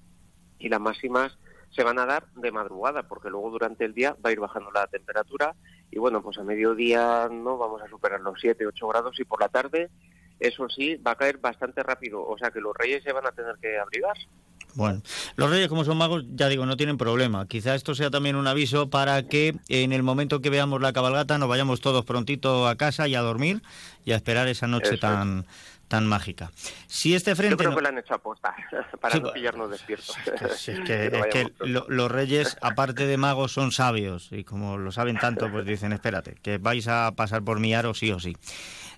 y 0.58 0.68
las 0.68 0.80
máximas 0.80 1.36
se 1.70 1.82
van 1.82 1.98
a 1.98 2.06
dar 2.06 2.26
de 2.34 2.52
madrugada 2.52 3.02
porque 3.02 3.30
luego 3.30 3.50
durante 3.50 3.84
el 3.84 3.94
día 3.94 4.16
va 4.24 4.30
a 4.30 4.32
ir 4.32 4.40
bajando 4.40 4.70
la 4.70 4.86
temperatura. 4.86 5.54
Y 5.90 5.98
bueno, 5.98 6.22
pues 6.22 6.38
a 6.38 6.44
mediodía 6.44 7.28
no 7.30 7.58
vamos 7.58 7.82
a 7.82 7.88
superar 7.88 8.20
los 8.20 8.40
7, 8.40 8.66
8 8.66 8.88
grados 8.88 9.18
y 9.20 9.24
por 9.24 9.40
la 9.40 9.48
tarde 9.48 9.90
eso 10.38 10.68
sí 10.68 10.96
va 10.96 11.12
a 11.12 11.16
caer 11.16 11.38
bastante 11.38 11.82
rápido, 11.82 12.24
o 12.26 12.36
sea 12.36 12.50
que 12.50 12.60
los 12.60 12.76
reyes 12.76 13.02
se 13.04 13.12
van 13.12 13.26
a 13.26 13.32
tener 13.32 13.56
que 13.60 13.78
abrigar. 13.78 14.16
Bueno, 14.74 15.02
los 15.36 15.50
reyes 15.50 15.68
como 15.68 15.84
son 15.84 15.98
magos, 15.98 16.24
ya 16.30 16.48
digo, 16.48 16.64
no 16.66 16.76
tienen 16.76 16.96
problema. 16.98 17.46
Quizá 17.46 17.74
esto 17.74 17.94
sea 17.94 18.10
también 18.10 18.36
un 18.36 18.46
aviso 18.46 18.88
para 18.90 19.22
que 19.28 19.54
en 19.68 19.92
el 19.92 20.02
momento 20.02 20.40
que 20.40 20.50
veamos 20.50 20.80
la 20.80 20.92
cabalgata 20.92 21.38
nos 21.38 21.48
vayamos 21.48 21.80
todos 21.80 22.04
prontito 22.04 22.66
a 22.68 22.76
casa 22.76 23.06
y 23.08 23.14
a 23.14 23.20
dormir 23.20 23.62
y 24.04 24.12
a 24.12 24.16
esperar 24.16 24.48
esa 24.48 24.66
noche 24.66 24.86
Eso 24.86 24.94
es. 24.94 25.00
tan 25.00 25.46
tan 25.88 26.06
mágica. 26.06 26.50
Si 26.86 27.14
este 27.14 27.36
frente 27.36 27.52
Yo 27.52 27.56
creo 27.58 27.70
no- 27.72 27.76
que 27.76 27.82
lo 27.82 27.88
han 27.90 27.98
hecho 27.98 28.14
aposta 28.14 28.54
para 29.02 29.14
Sí, 29.14 29.20
no 29.20 29.30
pillarnos 29.30 29.70
despiertos. 29.70 30.16
Sí, 30.56 30.70
es 30.70 30.80
que, 30.80 31.04
es 31.04 31.10
que 31.10 31.18
vayamos 31.18 31.52
pronto. 31.52 31.66
lo- 31.66 31.86
los 31.90 32.10
reyes, 32.10 32.56
aparte 32.62 33.06
de 33.06 33.16
magos, 33.18 33.52
son 33.52 33.72
sabios 33.72 34.28
y 34.32 34.42
como 34.42 34.78
lo 34.78 34.90
saben 34.90 35.18
tanto, 35.18 35.50
pues 35.50 35.66
dicen, 35.66 35.92
espérate, 35.92 36.36
que 36.40 36.56
vais 36.56 36.88
a 36.88 37.12
pasar 37.14 37.42
por 37.42 37.60
mi 37.60 37.74
aro 37.74 37.92
sí 37.92 38.10
o 38.10 38.18
sí. 38.20 38.34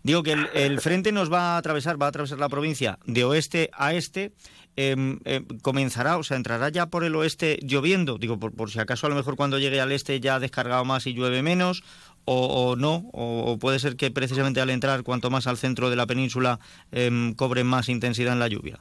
Digo 0.05 0.23
que 0.23 0.33
el, 0.35 0.49
el 0.55 0.81
frente 0.81 1.11
nos 1.11 1.33
va 1.33 1.55
a 1.55 1.57
atravesar, 1.57 2.01
va 2.01 2.07
a 2.07 2.11
atravesar 2.11 2.39
la 2.39 2.49
provincia 2.49 3.01
de 3.07 3.25
oeste 3.25 3.71
a 3.73 3.93
este. 3.95 4.31
Em, 4.77 5.19
comenzará, 5.63 6.17
o 6.17 6.23
sea, 6.23 6.37
entrará 6.37 6.69
ya 6.69 6.87
por 6.87 7.05
el 7.05 7.15
oeste 7.17 7.59
lloviendo, 7.63 8.19
digo, 8.19 8.39
por, 8.39 8.53
por 8.55 8.71
si 8.71 8.81
acaso 8.81 9.07
a 9.07 9.11
lo 9.11 9.17
mejor 9.17 9.37
cuando 9.37 9.59
llegue 9.59 9.81
al 9.81 9.93
este 9.93 10.21
ya 10.21 10.37
ha 10.37 10.41
descargado 10.41 10.85
más 10.85 11.07
y 11.07 11.15
llueve 11.15 11.43
menos, 11.43 11.85
o, 12.25 12.71
o 12.71 12.77
no, 12.77 13.11
o, 13.13 13.59
puede 13.59 13.79
ser 13.79 13.97
que 13.97 14.11
precisamente 14.11 14.61
al 14.61 14.71
entrar, 14.71 15.03
cuanto 15.03 15.31
más 15.31 15.47
al 15.47 15.57
centro 15.57 15.91
de 15.91 15.97
la 15.97 16.07
península, 16.07 16.59
em, 16.93 17.35
cobre 17.35 17.65
más 17.65 17.89
intensidad 17.89 18.33
en 18.33 18.39
la 18.39 18.49
lluvia. 18.49 18.81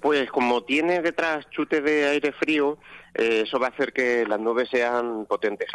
Pues 0.00 0.30
como 0.30 0.64
tiene 0.64 1.00
detrás 1.00 1.48
chute 1.50 1.80
de 1.80 2.06
aire 2.06 2.32
frío, 2.32 2.78
eh, 3.14 3.44
eso 3.46 3.58
va 3.58 3.68
a 3.68 3.70
hacer 3.70 3.92
que 3.92 4.26
las 4.26 4.40
nubes 4.40 4.68
sean 4.68 5.26
potentes. 5.26 5.68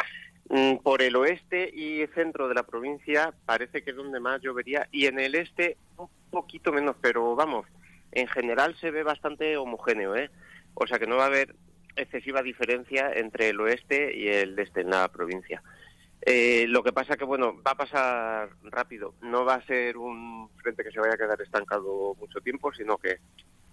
Mm, 0.50 0.76
Por 0.76 1.02
el 1.02 1.16
oeste 1.16 1.70
y 1.74 2.06
centro 2.14 2.48
de 2.48 2.54
la 2.54 2.62
provincia 2.62 3.34
parece 3.44 3.82
que 3.82 3.90
es 3.90 3.96
donde 3.96 4.20
más 4.20 4.40
llovería 4.40 4.88
y 4.92 5.06
en 5.06 5.18
el 5.18 5.34
este 5.34 5.76
un 5.96 6.08
poquito 6.30 6.72
menos, 6.72 6.96
pero 7.00 7.34
vamos, 7.34 7.66
en 8.12 8.26
general 8.28 8.76
se 8.80 8.90
ve 8.90 9.02
bastante 9.02 9.56
homogéneo, 9.56 10.16
¿eh? 10.16 10.30
O 10.74 10.86
sea 10.86 10.98
que 10.98 11.06
no 11.06 11.16
va 11.16 11.24
a 11.24 11.28
haber 11.28 11.54
excesiva 11.96 12.42
diferencia 12.42 13.12
entre 13.12 13.48
el 13.48 13.60
oeste 13.60 14.16
y 14.16 14.28
el 14.28 14.58
este 14.58 14.82
en 14.82 14.90
la 14.90 15.08
provincia. 15.08 15.62
Eh, 16.22 16.66
lo 16.68 16.82
que 16.82 16.92
pasa 16.92 17.16
que, 17.16 17.24
bueno, 17.24 17.60
va 17.66 17.72
a 17.72 17.76
pasar 17.76 18.50
rápido. 18.64 19.14
No 19.22 19.44
va 19.44 19.54
a 19.54 19.66
ser 19.66 19.96
un 19.96 20.50
frente 20.56 20.84
que 20.84 20.90
se 20.90 21.00
vaya 21.00 21.14
a 21.14 21.18
quedar 21.18 21.40
estancado 21.40 22.14
mucho 22.18 22.40
tiempo, 22.40 22.72
sino 22.72 22.98
que 22.98 23.18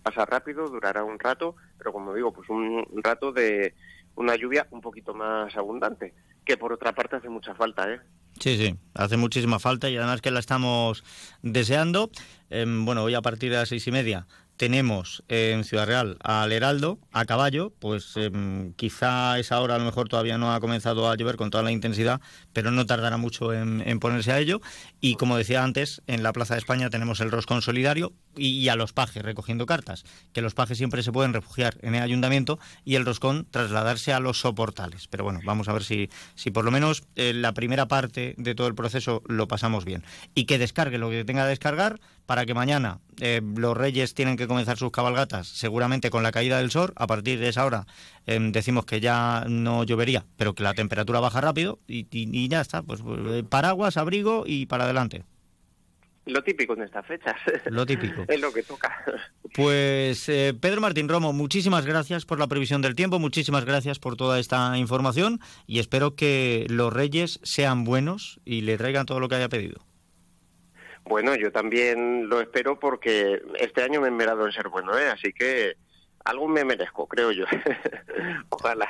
pasa 0.04 0.26
rápido, 0.26 0.67
durará 0.69 1.04
un 1.04 1.17
rato, 1.17 1.56
pero 1.78 1.91
como 1.91 2.13
digo, 2.13 2.32
pues 2.32 2.48
un 2.50 2.86
rato 3.04 3.32
de 3.32 3.74
una 4.15 4.36
lluvia 4.36 4.67
un 4.71 4.82
poquito 4.82 5.13
más 5.13 5.56
abundante, 5.56 6.13
que 6.43 6.58
por 6.58 6.73
otra 6.73 6.93
parte 6.93 7.17
hace 7.17 7.30
mucha 7.30 7.54
falta, 7.56 7.91
¿eh? 7.91 7.99
Sí, 8.39 8.58
sí, 8.58 8.75
hace 8.93 9.15
muchísima 9.15 9.60
falta 9.60 9.89
y 9.89 9.95
además 9.95 10.21
que 10.21 10.30
la 10.30 10.39
estamos 10.39 11.04
deseando. 11.41 12.10
Em, 12.49 12.84
bueno, 12.84 13.04
hoy 13.04 13.13
a 13.15 13.21
partir 13.21 13.49
de 13.49 13.58
las 13.58 13.69
seis 13.69 13.88
y 13.88 13.91
media 13.91 14.28
tenemos 14.58 15.24
en 15.28 15.63
Ciudad 15.63 15.86
Real 15.86 16.18
al 16.24 16.52
Heraldo 16.52 17.00
a 17.12 17.26
caballo, 17.26 17.74
pues 17.80 18.15
em, 18.15 18.74
quizá 18.74 19.38
esa 19.39 19.60
hora 19.60 19.76
a 19.76 19.80
lo 19.80 19.86
mejor 19.86 20.10
todavía 20.10 20.38
no 20.38 20.54
ha 20.54 20.60
comenzado 20.60 21.10
a 21.10 21.15
llover 21.15 21.36
con 21.36 21.50
toda 21.50 21.63
la 21.63 21.72
intensidad, 21.72 22.22
pero 22.54 22.72
no 22.72 22.86
tardará 22.86 23.18
mucho 23.18 23.54
en, 23.54 24.00
ponerse 24.00 24.32
a 24.32 24.39
ello. 24.39 24.62
Y 25.02 25.15
como 25.15 25.38
decía 25.38 25.63
antes, 25.63 26.02
en 26.08 26.24
la 26.24 26.34
Plaza 26.34 26.56
de 26.56 26.60
España 26.60 26.89
tenemos 26.89 27.20
el 27.20 27.32
roscón 27.32 27.62
solidario 27.62 28.13
y, 28.36 28.60
y 28.60 28.70
a 28.70 28.76
los 28.76 28.94
pajes 28.94 29.24
recogiendo 29.24 29.65
cartas, 29.65 30.04
que 30.34 30.41
los 30.41 30.54
pajes 30.54 30.78
siempre 30.78 31.04
se 31.04 31.12
pueden 31.12 31.34
refugiar 31.34 31.78
en 31.82 31.96
el 31.96 32.04
ayuntamiento 32.04 32.60
y 32.84 32.96
el 32.96 33.06
roscón 33.06 33.48
trasladarse 33.50 34.13
a 34.13 34.20
los 34.20 34.39
soportales. 34.39 35.08
Pero 35.08 35.24
bueno, 35.24 35.39
vamos 35.44 35.68
a 35.68 35.74
ver 35.74 35.84
si, 35.84 36.10
si 36.36 36.52
por 36.52 36.65
lo 36.65 36.72
menos 36.72 37.04
eh, 37.15 37.34
la 37.34 37.54
primera 37.54 37.88
parte 37.88 38.36
de 38.38 38.56
todo 38.56 38.68
el 38.68 38.76
proceso 38.76 39.22
lo 39.28 39.48
pasamos 39.48 39.86
bien. 39.86 40.04
Y 40.34 40.46
que 40.46 40.58
descargue 40.58 40.98
lo 40.98 41.10
que 41.10 41.26
tenga 41.26 41.44
que 41.44 41.50
descargar 41.50 42.00
para 42.26 42.46
que 42.46 42.54
mañana 42.54 43.00
eh, 43.22 43.42
los 43.56 43.78
reyes 43.78 44.14
tienen 44.14 44.38
que 44.38 44.48
comenzar 44.48 44.78
sus 44.78 44.92
cabalgatas, 44.92 45.48
seguramente 45.48 46.10
con 46.10 46.24
la 46.24 46.32
caída 46.32 46.58
del 46.58 46.72
sol. 46.72 46.92
A 46.96 47.08
partir 47.08 47.40
de 47.40 47.50
esa 47.50 47.66
hora 47.66 47.86
em, 48.26 48.52
decimos 48.52 48.86
que 48.86 49.00
ya 49.00 49.46
no 49.48 49.84
llovería, 49.84 50.26
pero 50.38 50.54
que 50.56 50.64
la 50.64 50.74
temperatura 50.74 51.20
baja 51.20 51.42
rápido 51.42 51.80
y, 51.88 52.00
y- 52.12 52.30
y 52.38 52.48
ya 52.48 52.62
está. 52.62 52.82
Pues 52.84 53.02
eh, 53.06 53.44
paraguas, 53.48 53.98
abrigo 53.98 54.44
y 54.48 54.66
para 54.66 54.86
adelante. 54.86 55.24
Lo 56.28 56.42
típico 56.44 56.74
en 56.74 56.82
estas 56.82 57.06
fechas. 57.06 57.36
Lo 57.66 57.86
típico. 57.86 58.26
es 58.28 58.42
lo 58.42 58.52
que 58.52 58.64
toca. 58.64 58.92
Pues 59.54 60.28
eh, 60.28 60.56
Pedro 60.60 60.82
Martín 60.82 61.08
Romo, 61.08 61.32
muchísimas 61.34 61.86
gracias 61.86 62.26
por 62.26 62.40
la 62.40 62.48
previsión 62.48 62.82
del 62.82 62.96
tiempo, 62.96 63.20
muchísimas 63.20 63.64
gracias 63.64 64.00
por 64.00 64.18
toda 64.18 64.40
esta 64.40 64.76
información 64.80 65.40
y 65.68 65.78
espero 65.80 66.16
que 66.16 66.66
los 66.70 66.92
reyes 66.92 67.40
sean 67.44 67.84
buenos 67.84 68.40
y 68.44 68.62
le 68.62 68.76
traigan 68.78 69.06
todo 69.06 69.20
lo 69.20 69.30
que 69.30 69.36
haya 69.36 69.50
pedido. 69.50 69.80
Bueno, 71.06 71.36
yo 71.36 71.52
también 71.52 72.28
lo 72.30 72.41
espero 72.41 72.80
porque 72.80 73.41
este 73.60 73.84
año 73.84 74.02
me 74.02 74.08
he 74.08 74.10
enmerado 74.10 74.46
en 74.46 74.52
ser 74.52 74.70
bueno, 74.70 74.98
¿eh? 74.98 75.08
Así 75.10 75.32
que 75.34 75.78
algo 76.24 76.48
me 76.48 76.65
merezco, 76.65 77.08
creo 77.08 77.32
yo. 77.32 77.46
Ojalá. 78.50 78.88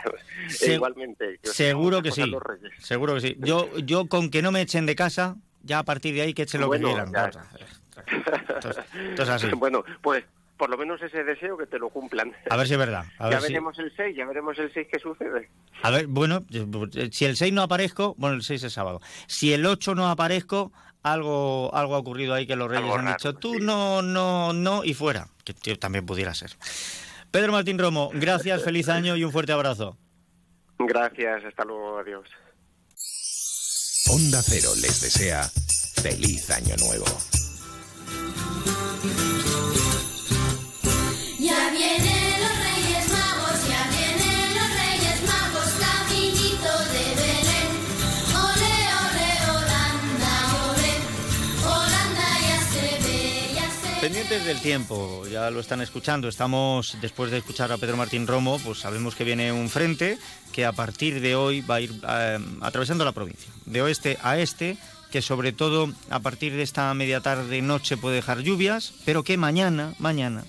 Se- 0.48 0.76
Igualmente. 0.76 1.40
Seguro 1.44 2.02
que 2.02 2.12
sí, 2.12 2.32
seguro 2.80 3.16
que 3.16 3.22
sí. 3.22 3.36
Yo, 3.40 3.70
yo 3.80 4.08
con 4.08 4.30
que 4.30 4.42
no 4.42 4.52
me 4.52 4.62
echen 4.62 4.86
de 4.86 4.96
casa, 4.96 5.36
ya 5.64 5.80
a 5.80 5.84
partir 5.84 6.14
de 6.16 6.22
ahí 6.22 6.34
que 6.34 6.44
echen 6.44 6.62
lo 6.62 6.68
Bueno, 6.68 6.88
que 6.88 6.94
quieran. 6.94 7.36
Entonces, 8.50 8.84
entonces 8.94 9.30
así. 9.30 9.48
Bueno, 9.58 9.84
pues 10.02 10.24
por 10.58 10.70
lo 10.70 10.78
menos 10.78 11.02
ese 11.02 11.26
deseo 11.26 11.58
que 11.58 11.66
te 11.66 11.78
lo 11.78 11.90
cumplan. 11.90 12.32
A 12.50 12.56
ver 12.56 12.66
si 12.68 12.74
es 12.74 12.80
verdad. 12.80 13.04
A 13.20 13.26
ya 13.30 13.40
ver 13.40 13.42
si- 13.42 13.48
veremos 13.50 13.78
el 13.80 13.94
6, 13.96 14.16
ya 14.16 14.26
veremos 14.26 14.58
el 14.58 14.72
6 14.74 14.88
qué 14.90 15.00
sucede. 15.00 15.50
A 15.82 15.92
ver, 15.92 16.08
bueno, 16.08 16.46
eh, 16.54 17.10
si 17.12 17.26
el 17.26 17.36
6 17.36 17.52
no 17.52 17.62
aparezco, 17.64 18.16
bueno, 18.18 18.38
el 18.38 18.42
6 18.44 18.64
es 18.64 18.72
sábado. 18.74 19.02
Si 19.28 19.52
el 19.54 19.66
8 19.66 19.96
no 19.96 20.08
aparezco, 20.08 20.72
algo, 21.06 21.70
algo 21.74 21.96
ha 21.96 22.00
ocurrido 22.00 22.34
ahí 22.34 22.48
que 22.48 22.56
los 22.56 22.68
reyes 22.68 22.84
Algo 22.84 22.98
han 22.98 23.06
raro, 23.06 23.18
dicho, 23.18 23.36
tú 23.36 23.60
no, 23.60 24.02
no, 24.02 24.54
no, 24.54 24.84
y 24.84 24.96
fuera. 24.96 25.28
Que 25.44 25.54
tío, 25.54 25.78
también 25.78 26.06
pudiera 26.06 26.34
ser. 26.34 26.52
Pedro 27.30 27.52
Martín 27.52 27.78
Romo, 27.78 28.10
gracias, 28.14 28.64
feliz 28.64 28.90
año 28.90 29.16
y 29.16 29.24
un 29.24 29.32
fuerte 29.32 29.52
abrazo. 29.52 29.98
Gracias, 30.80 31.46
hasta 31.46 31.64
luego, 31.64 32.00
adiós. 32.00 32.28
Onda 34.10 34.42
Cero 34.42 34.70
les 34.82 35.02
desea 35.02 35.44
feliz 36.02 36.50
año 36.50 36.76
nuevo. 36.78 37.06
Ya 41.40 41.70
vienen 41.72 42.25
Pendientes 54.06 54.46
del 54.46 54.62
tiempo, 54.62 55.26
ya 55.26 55.50
lo 55.50 55.60
están 55.60 55.82
escuchando. 55.82 56.28
Estamos, 56.28 56.96
después 57.02 57.32
de 57.32 57.40
escuchar 57.40 57.72
a 57.72 57.78
Pedro 57.80 57.98
Martín 57.98 58.28
Romo, 58.28 58.60
pues 58.60 58.78
sabemos 58.78 59.16
que 59.16 59.24
viene 59.24 59.52
un 59.52 59.68
frente 59.68 60.20
que 60.52 60.64
a 60.64 60.74
partir 60.74 61.22
de 61.22 61.36
hoy 61.36 61.62
va 61.62 61.76
a 61.76 61.82
ir 61.82 61.92
eh, 62.08 62.38
atravesando 62.62 63.04
la 63.04 63.14
provincia, 63.14 63.52
de 63.66 63.82
oeste 63.82 64.20
a 64.22 64.38
este, 64.38 64.78
que 65.10 65.24
sobre 65.24 65.54
todo 65.54 65.92
a 66.12 66.20
partir 66.20 66.54
de 66.54 66.62
esta 66.62 66.94
media 66.94 67.22
tarde 67.22 67.64
noche 67.64 67.98
puede 67.98 68.18
dejar 68.18 68.42
lluvias, 68.42 68.94
pero 69.06 69.24
que 69.24 69.38
mañana, 69.38 69.96
mañana, 69.98 70.44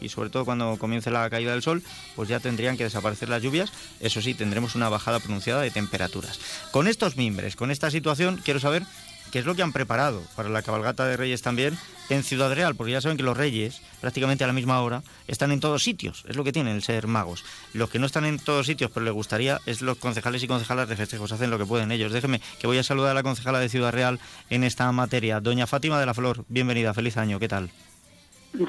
y 0.00 0.08
sobre 0.08 0.30
todo 0.30 0.44
cuando 0.44 0.76
comience 0.76 1.10
la 1.10 1.28
caída 1.30 1.52
del 1.52 1.62
sol, 1.62 1.82
pues 2.16 2.28
ya 2.28 2.40
tendrían 2.40 2.76
que 2.76 2.84
desaparecer 2.84 3.28
las 3.28 3.42
lluvias. 3.42 3.72
Eso 4.00 4.20
sí, 4.20 4.34
tendremos 4.34 4.74
una 4.74 4.88
bajada 4.88 5.20
pronunciada 5.20 5.62
de 5.62 5.70
temperaturas. 5.70 6.40
Con 6.70 6.88
estos 6.88 7.16
mimbres, 7.16 7.56
con 7.56 7.70
esta 7.70 7.90
situación, 7.90 8.40
quiero 8.44 8.60
saber 8.60 8.84
qué 9.30 9.38
es 9.38 9.46
lo 9.46 9.54
que 9.54 9.62
han 9.62 9.72
preparado 9.72 10.22
para 10.36 10.48
la 10.48 10.62
cabalgata 10.62 11.06
de 11.06 11.16
Reyes 11.16 11.42
también 11.42 11.76
en 12.08 12.22
Ciudad 12.22 12.54
Real, 12.54 12.74
porque 12.74 12.92
ya 12.92 13.00
saben 13.00 13.16
que 13.16 13.22
los 13.22 13.36
Reyes, 13.36 13.82
prácticamente 14.00 14.44
a 14.44 14.46
la 14.46 14.52
misma 14.52 14.80
hora, 14.80 15.02
están 15.26 15.52
en 15.52 15.60
todos 15.60 15.82
sitios, 15.82 16.24
es 16.28 16.36
lo 16.36 16.44
que 16.44 16.52
tienen 16.52 16.76
el 16.76 16.82
ser 16.82 17.06
magos. 17.06 17.44
Los 17.74 17.90
que 17.90 17.98
no 17.98 18.06
están 18.06 18.24
en 18.24 18.38
todos 18.38 18.66
sitios, 18.66 18.90
pero 18.92 19.04
les 19.04 19.14
gustaría, 19.14 19.60
es 19.66 19.82
los 19.82 19.98
concejales 19.98 20.42
y 20.42 20.48
concejalas 20.48 20.88
de 20.88 20.96
festejos, 20.96 21.32
hacen 21.32 21.50
lo 21.50 21.58
que 21.58 21.66
pueden 21.66 21.92
ellos. 21.92 22.12
Déjenme 22.12 22.40
que 22.58 22.66
voy 22.66 22.78
a 22.78 22.82
saludar 22.82 23.10
a 23.12 23.14
la 23.14 23.22
concejala 23.22 23.60
de 23.60 23.68
Ciudad 23.68 23.92
Real 23.92 24.18
en 24.50 24.64
esta 24.64 24.90
materia, 24.92 25.40
doña 25.40 25.66
Fátima 25.66 26.00
de 26.00 26.06
la 26.06 26.14
Flor, 26.14 26.44
bienvenida, 26.48 26.94
feliz 26.94 27.16
año, 27.16 27.38
¿qué 27.38 27.48
tal? 27.48 27.70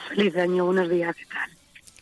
Feliz 0.10 0.36
año, 0.36 0.66
buenos 0.66 0.90
días, 0.90 1.16
¿qué 1.16 1.26
tal? 1.26 1.59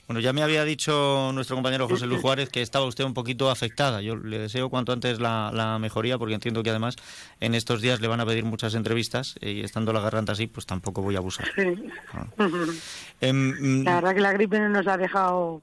Bueno, 0.08 0.22
ya 0.22 0.32
me 0.32 0.42
había 0.42 0.64
dicho 0.64 1.32
nuestro 1.34 1.58
compañero 1.58 1.88
José 1.90 2.08
Luis 2.08 2.22
Juárez 2.22 2.48
que 2.50 2.62
estaba 2.62 2.86
usted 2.86 3.04
un 3.04 3.14
poquito 3.14 3.50
afectada. 3.52 4.02
Yo 4.02 4.16
le 4.16 4.40
deseo 4.40 4.70
cuanto 4.70 4.94
antes 4.94 5.20
la, 5.20 5.52
la 5.54 5.78
mejoría 5.80 6.18
porque 6.18 6.34
entiendo 6.34 6.64
que 6.64 6.70
además 6.70 6.96
en 7.42 7.54
estos 7.54 7.82
días 7.82 8.00
le 8.00 8.08
van 8.08 8.22
a 8.22 8.26
pedir 8.26 8.46
muchas 8.46 8.74
entrevistas 8.76 9.36
y 9.42 9.62
estando 9.62 9.92
la 9.92 10.00
garganta 10.00 10.32
así, 10.32 10.48
pues 10.48 10.66
tampoco 10.66 11.02
voy 11.02 11.16
a 11.16 11.18
abusar. 11.18 11.46
Sí. 11.56 11.62
Em, 13.20 13.82
mm, 13.82 13.84
La 13.84 13.96
verdad 13.96 14.14
que 14.16 14.22
la 14.22 14.32
gripe 14.32 14.60
no 14.60 14.70
nos 14.70 14.88
ha 14.88 14.96
dejado 14.98 15.62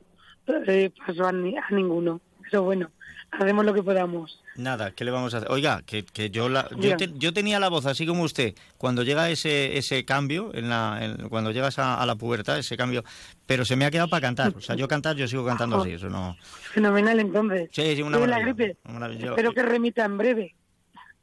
eh, 0.67 0.91
paso 1.07 1.27
a, 1.27 1.33
ni- 1.33 1.57
a 1.57 1.65
ninguno. 1.71 2.21
Pero 2.43 2.65
bueno, 2.65 2.91
haremos 3.31 3.65
lo 3.65 3.73
que 3.73 3.83
podamos. 3.83 4.41
Nada, 4.57 4.93
¿qué 4.93 5.05
le 5.05 5.11
vamos 5.11 5.35
a 5.35 5.39
hacer? 5.39 5.51
Oiga, 5.51 5.83
que, 5.85 6.05
que 6.05 6.31
yo 6.31 6.49
la, 6.49 6.69
yo, 6.79 6.97
te- 6.97 7.11
yo 7.17 7.33
tenía 7.33 7.59
la 7.59 7.69
voz 7.69 7.87
así 7.87 8.07
como 8.07 8.23
usted, 8.23 8.55
cuando 8.79 9.03
llega 9.03 9.29
ese, 9.29 9.77
ese 9.79 10.05
cambio, 10.05 10.53
en 10.55 10.69
la, 10.69 11.01
en- 11.03 11.29
cuando 11.29 11.51
llegas 11.51 11.79
a, 11.81 12.01
a 12.01 12.07
la 12.07 12.15
pubertad, 12.15 12.57
ese 12.59 12.77
cambio, 12.77 13.03
pero 13.47 13.65
se 13.65 13.75
me 13.75 13.85
ha 13.85 13.91
quedado 13.91 14.09
para 14.09 14.21
cantar. 14.21 14.55
O 14.57 14.61
sea, 14.61 14.77
yo 14.77 14.87
cantar, 14.87 15.17
yo 15.17 15.27
sigo 15.27 15.45
cantando 15.45 15.81
así, 15.83 15.93
eso 15.93 16.09
no... 16.09 16.37
Fenomenal 16.73 17.19
entonces. 17.19 17.69
Sí, 17.73 17.97
sí, 17.97 18.03
una 18.03 18.19
¿Tiene 18.19 18.31
la 18.31 18.39
gripe? 18.41 18.77
una. 18.85 19.07
Espero 19.09 19.53
que 19.53 19.63
remita 19.63 20.05
en 20.05 20.19
breve. 20.19 20.55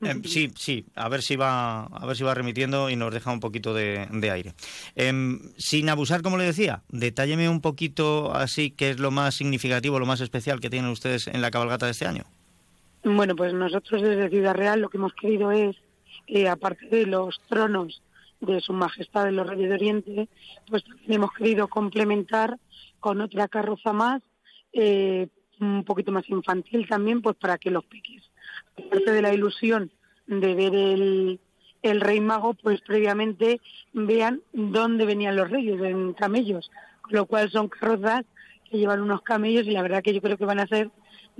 Em, 0.04 0.24
sí, 0.24 0.52
sí, 0.58 0.88
a 0.96 1.08
ver 1.10 1.22
si 1.22 1.36
va, 1.36 1.84
a 1.84 2.06
ver 2.08 2.17
si 2.17 2.24
va 2.24 2.34
remitiendo 2.34 2.89
y 2.89 2.96
nos 2.96 3.13
deja 3.13 3.32
un 3.32 3.39
poquito 3.39 3.74
de, 3.74 4.08
de 4.12 4.32
aire. 4.32 4.56
Em, 4.96 5.39
sin 5.58 5.88
abusar, 5.89 6.24
como 6.24 6.38
le 6.38 6.44
decía, 6.44 6.82
detálleme 6.89 7.48
un 7.48 7.62
poquito 7.62 8.34
así 8.34 8.72
qué 8.72 8.89
es 8.89 9.00
lo 9.00 9.12
más 9.12 9.36
significativo, 9.36 10.00
lo 10.00 10.08
más 10.08 10.20
especial 10.20 10.60
que 10.60 10.72
tienen 10.72 10.89
ustedes 10.89 11.28
en 11.28 11.39
la 11.41 11.52
cabalgata 11.52 11.86
de 11.86 11.91
este 11.91 12.08
año. 12.08 12.24
Bueno, 13.04 13.36
pues 13.36 13.54
nosotros 13.54 14.02
desde 14.02 14.30
Ciudad 14.30 14.54
Real 14.54 14.80
lo 14.80 14.90
que 14.90 14.98
hemos 14.98 15.14
querido 15.14 15.52
es, 15.52 15.76
eh, 16.28 16.48
aparte 16.48 16.86
de 16.88 17.08
los 17.08 17.42
tronos 17.50 18.04
de 18.40 18.62
Su 18.62 18.74
Majestad 18.74 19.26
de 19.26 19.32
los 19.32 19.48
Reyes 19.48 19.70
de 19.70 19.76
Oriente, 19.76 20.30
pues 20.70 20.84
también 20.84 21.14
hemos 21.14 21.34
querido 21.34 21.68
complementar 21.68 22.58
con 23.00 23.22
otra 23.22 23.48
carroza 23.48 23.92
más, 23.92 24.22
eh, 24.74 25.28
un 25.60 25.84
poquito 25.84 26.12
más 26.12 26.30
infantil 26.30 26.88
también, 26.88 27.22
pues 27.22 27.36
para 27.38 27.58
que 27.58 27.72
los 27.72 27.84
peques, 27.86 28.24
aparte 28.78 29.12
de 29.12 29.22
la 29.22 29.34
ilusión 29.34 29.92
de 30.28 30.54
ver 30.54 30.76
el, 30.76 31.40
el 31.82 32.02
Rey 32.02 32.20
Mago, 32.20 32.54
pues 32.54 32.82
previamente 32.82 33.60
vean 33.94 34.42
dónde 34.54 35.06
venían 35.06 35.36
los 35.36 35.50
reyes, 35.50 35.82
en 35.82 36.14
camellos, 36.14 36.70
con 37.02 37.14
lo 37.14 37.26
cual 37.26 37.50
son 37.50 37.68
carrozas 37.68 38.26
que 38.70 38.78
llevan 38.78 39.02
unos 39.02 39.24
camellos 39.24 39.66
y 39.66 39.72
la 39.72 39.82
verdad 39.82 40.04
que 40.04 40.14
yo 40.14 40.22
creo 40.22 40.38
que 40.38 40.46
van 40.46 40.60
a 40.60 40.68
ser 40.68 40.92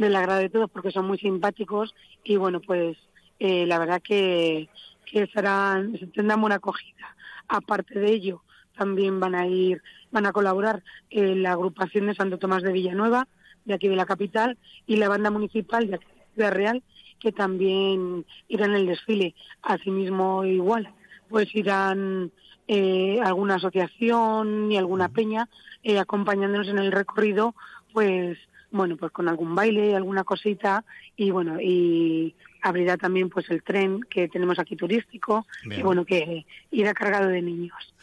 del 0.02 0.16
agrado 0.16 0.40
de 0.40 0.50
todos 0.50 0.70
porque 0.70 0.92
son 0.92 1.08
muy 1.08 1.18
simpáticos 1.18 1.94
y 2.24 2.36
bueno 2.36 2.60
pues 2.60 2.98
eh, 3.40 3.66
la 3.66 3.80
verdad 3.80 4.02
que, 4.02 4.70
que 5.06 5.28
serán 5.28 5.98
tendrán 6.14 6.42
buena 6.42 6.58
acogida. 6.58 7.16
Aparte 7.48 8.00
de 8.00 8.12
ello 8.12 8.44
también 8.78 9.20
van 9.20 9.36
a 9.36 9.48
ir 9.48 9.82
van 10.12 10.26
a 10.26 10.32
colaborar 10.32 10.84
eh, 11.10 11.36
la 11.36 11.54
agrupación 11.54 12.08
de 12.08 12.16
Santo 12.16 12.38
Tomás 12.38 12.64
de 12.64 12.74
Villanueva 12.74 13.28
de 13.66 13.74
aquí 13.74 13.88
de 13.88 13.96
la 13.96 14.06
capital 14.06 14.58
y 14.88 14.98
la 14.98 15.10
banda 15.10 15.30
municipal 15.30 15.88
de 15.88 15.96
aquí 15.96 16.06
de 16.06 16.34
Ciudad 16.36 16.52
Real 16.52 16.84
que 17.20 17.32
también 17.32 18.26
irán 18.48 18.72
en 18.72 18.78
el 18.78 18.88
desfile. 18.88 19.36
Asimismo 19.62 20.44
igual 20.44 20.94
pues 21.30 21.54
irán 21.56 22.32
eh, 22.68 23.20
alguna 23.24 23.56
asociación 23.56 24.72
y 24.72 24.78
alguna 24.78 25.10
peña 25.10 25.50
eh, 25.84 26.00
acompañándonos 26.00 26.68
en 26.68 26.78
el 26.78 26.92
recorrido 26.92 27.56
pues 27.94 28.38
bueno, 28.72 28.98
pues 28.98 29.12
con 29.12 29.28
algún 29.28 29.54
baile, 29.54 29.96
alguna 29.96 30.24
cosita 30.24 30.84
y 31.16 31.32
bueno, 31.32 31.60
y 31.60 32.36
abrirá 32.62 32.98
también 32.98 33.30
pues 33.30 33.50
el 33.50 33.64
tren 33.64 34.02
que 34.10 34.28
tenemos 34.28 34.60
aquí 34.60 34.76
turístico 34.76 35.46
Bien. 35.66 35.80
y 35.80 35.84
bueno, 35.84 36.06
que 36.06 36.46
irá 36.72 36.94
cargado 36.94 37.28
de 37.28 37.42
niños. 37.42 37.94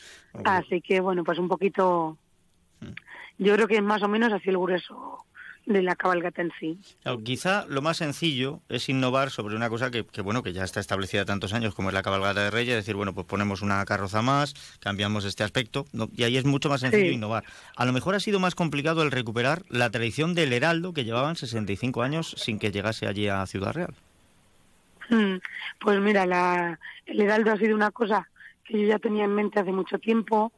Así 0.44 0.80
que 0.80 1.00
bueno, 1.00 1.24
pues 1.24 1.38
un 1.38 1.48
poquito, 1.48 2.16
yo 3.38 3.54
creo 3.54 3.66
que 3.66 3.80
más 3.80 4.02
o 4.02 4.08
menos 4.08 4.32
así 4.32 4.50
el 4.50 4.58
grueso 4.58 5.24
de 5.68 5.82
la 5.82 5.94
cabalgata 5.96 6.40
en 6.40 6.50
sí. 6.58 6.78
Claro, 7.02 7.22
quizá 7.22 7.66
lo 7.68 7.82
más 7.82 7.98
sencillo 7.98 8.62
es 8.70 8.88
innovar 8.88 9.30
sobre 9.30 9.54
una 9.54 9.68
cosa 9.68 9.90
que, 9.90 10.04
que, 10.06 10.22
bueno 10.22 10.42
que 10.42 10.54
ya 10.54 10.64
está 10.64 10.80
establecida 10.80 11.26
tantos 11.26 11.52
años 11.52 11.74
como 11.74 11.90
es 11.90 11.94
la 11.94 12.02
cabalgata 12.02 12.42
de 12.42 12.50
Reyes, 12.50 12.74
decir, 12.74 12.94
bueno, 12.94 13.12
pues 13.12 13.26
ponemos 13.26 13.60
una 13.60 13.84
carroza 13.84 14.22
más, 14.22 14.54
cambiamos 14.80 15.26
este 15.26 15.44
aspecto, 15.44 15.84
¿no? 15.92 16.08
y 16.16 16.22
ahí 16.24 16.38
es 16.38 16.46
mucho 16.46 16.70
más 16.70 16.80
sencillo 16.80 17.04
Sí. 17.10 17.14
innovar. 17.14 17.44
A 17.76 17.84
lo 17.84 17.92
mejor 17.92 18.14
ha 18.14 18.20
sido 18.20 18.40
más 18.40 18.54
complicado 18.54 19.02
el 19.02 19.10
recuperar 19.10 19.62
la 19.68 19.90
tradición 19.90 20.34
del 20.34 20.54
Heraldo 20.54 20.94
que 20.94 21.04
llevaban 21.04 21.36
65 21.36 22.02
años 22.02 22.34
sin 22.38 22.58
que 22.58 22.72
llegase 22.72 23.06
allí 23.06 23.28
a 23.28 23.44
Ciudad 23.46 23.74
Real. 23.74 23.94
Mm, 25.10 25.36
Pues 25.80 26.00
mira, 26.00 26.24
la, 26.26 26.78
el 27.06 27.20
Heraldo 27.20 27.52
ha 27.52 27.56
sido 27.58 27.74
una 27.76 27.90
cosa 27.90 28.26
que 28.64 28.80
yo 28.80 28.88
ya 28.88 28.98
tenía 28.98 29.24
en 29.24 29.34
mente 29.34 29.60
hace 29.60 29.72
mucho 29.72 29.98
tiempo. 29.98 30.50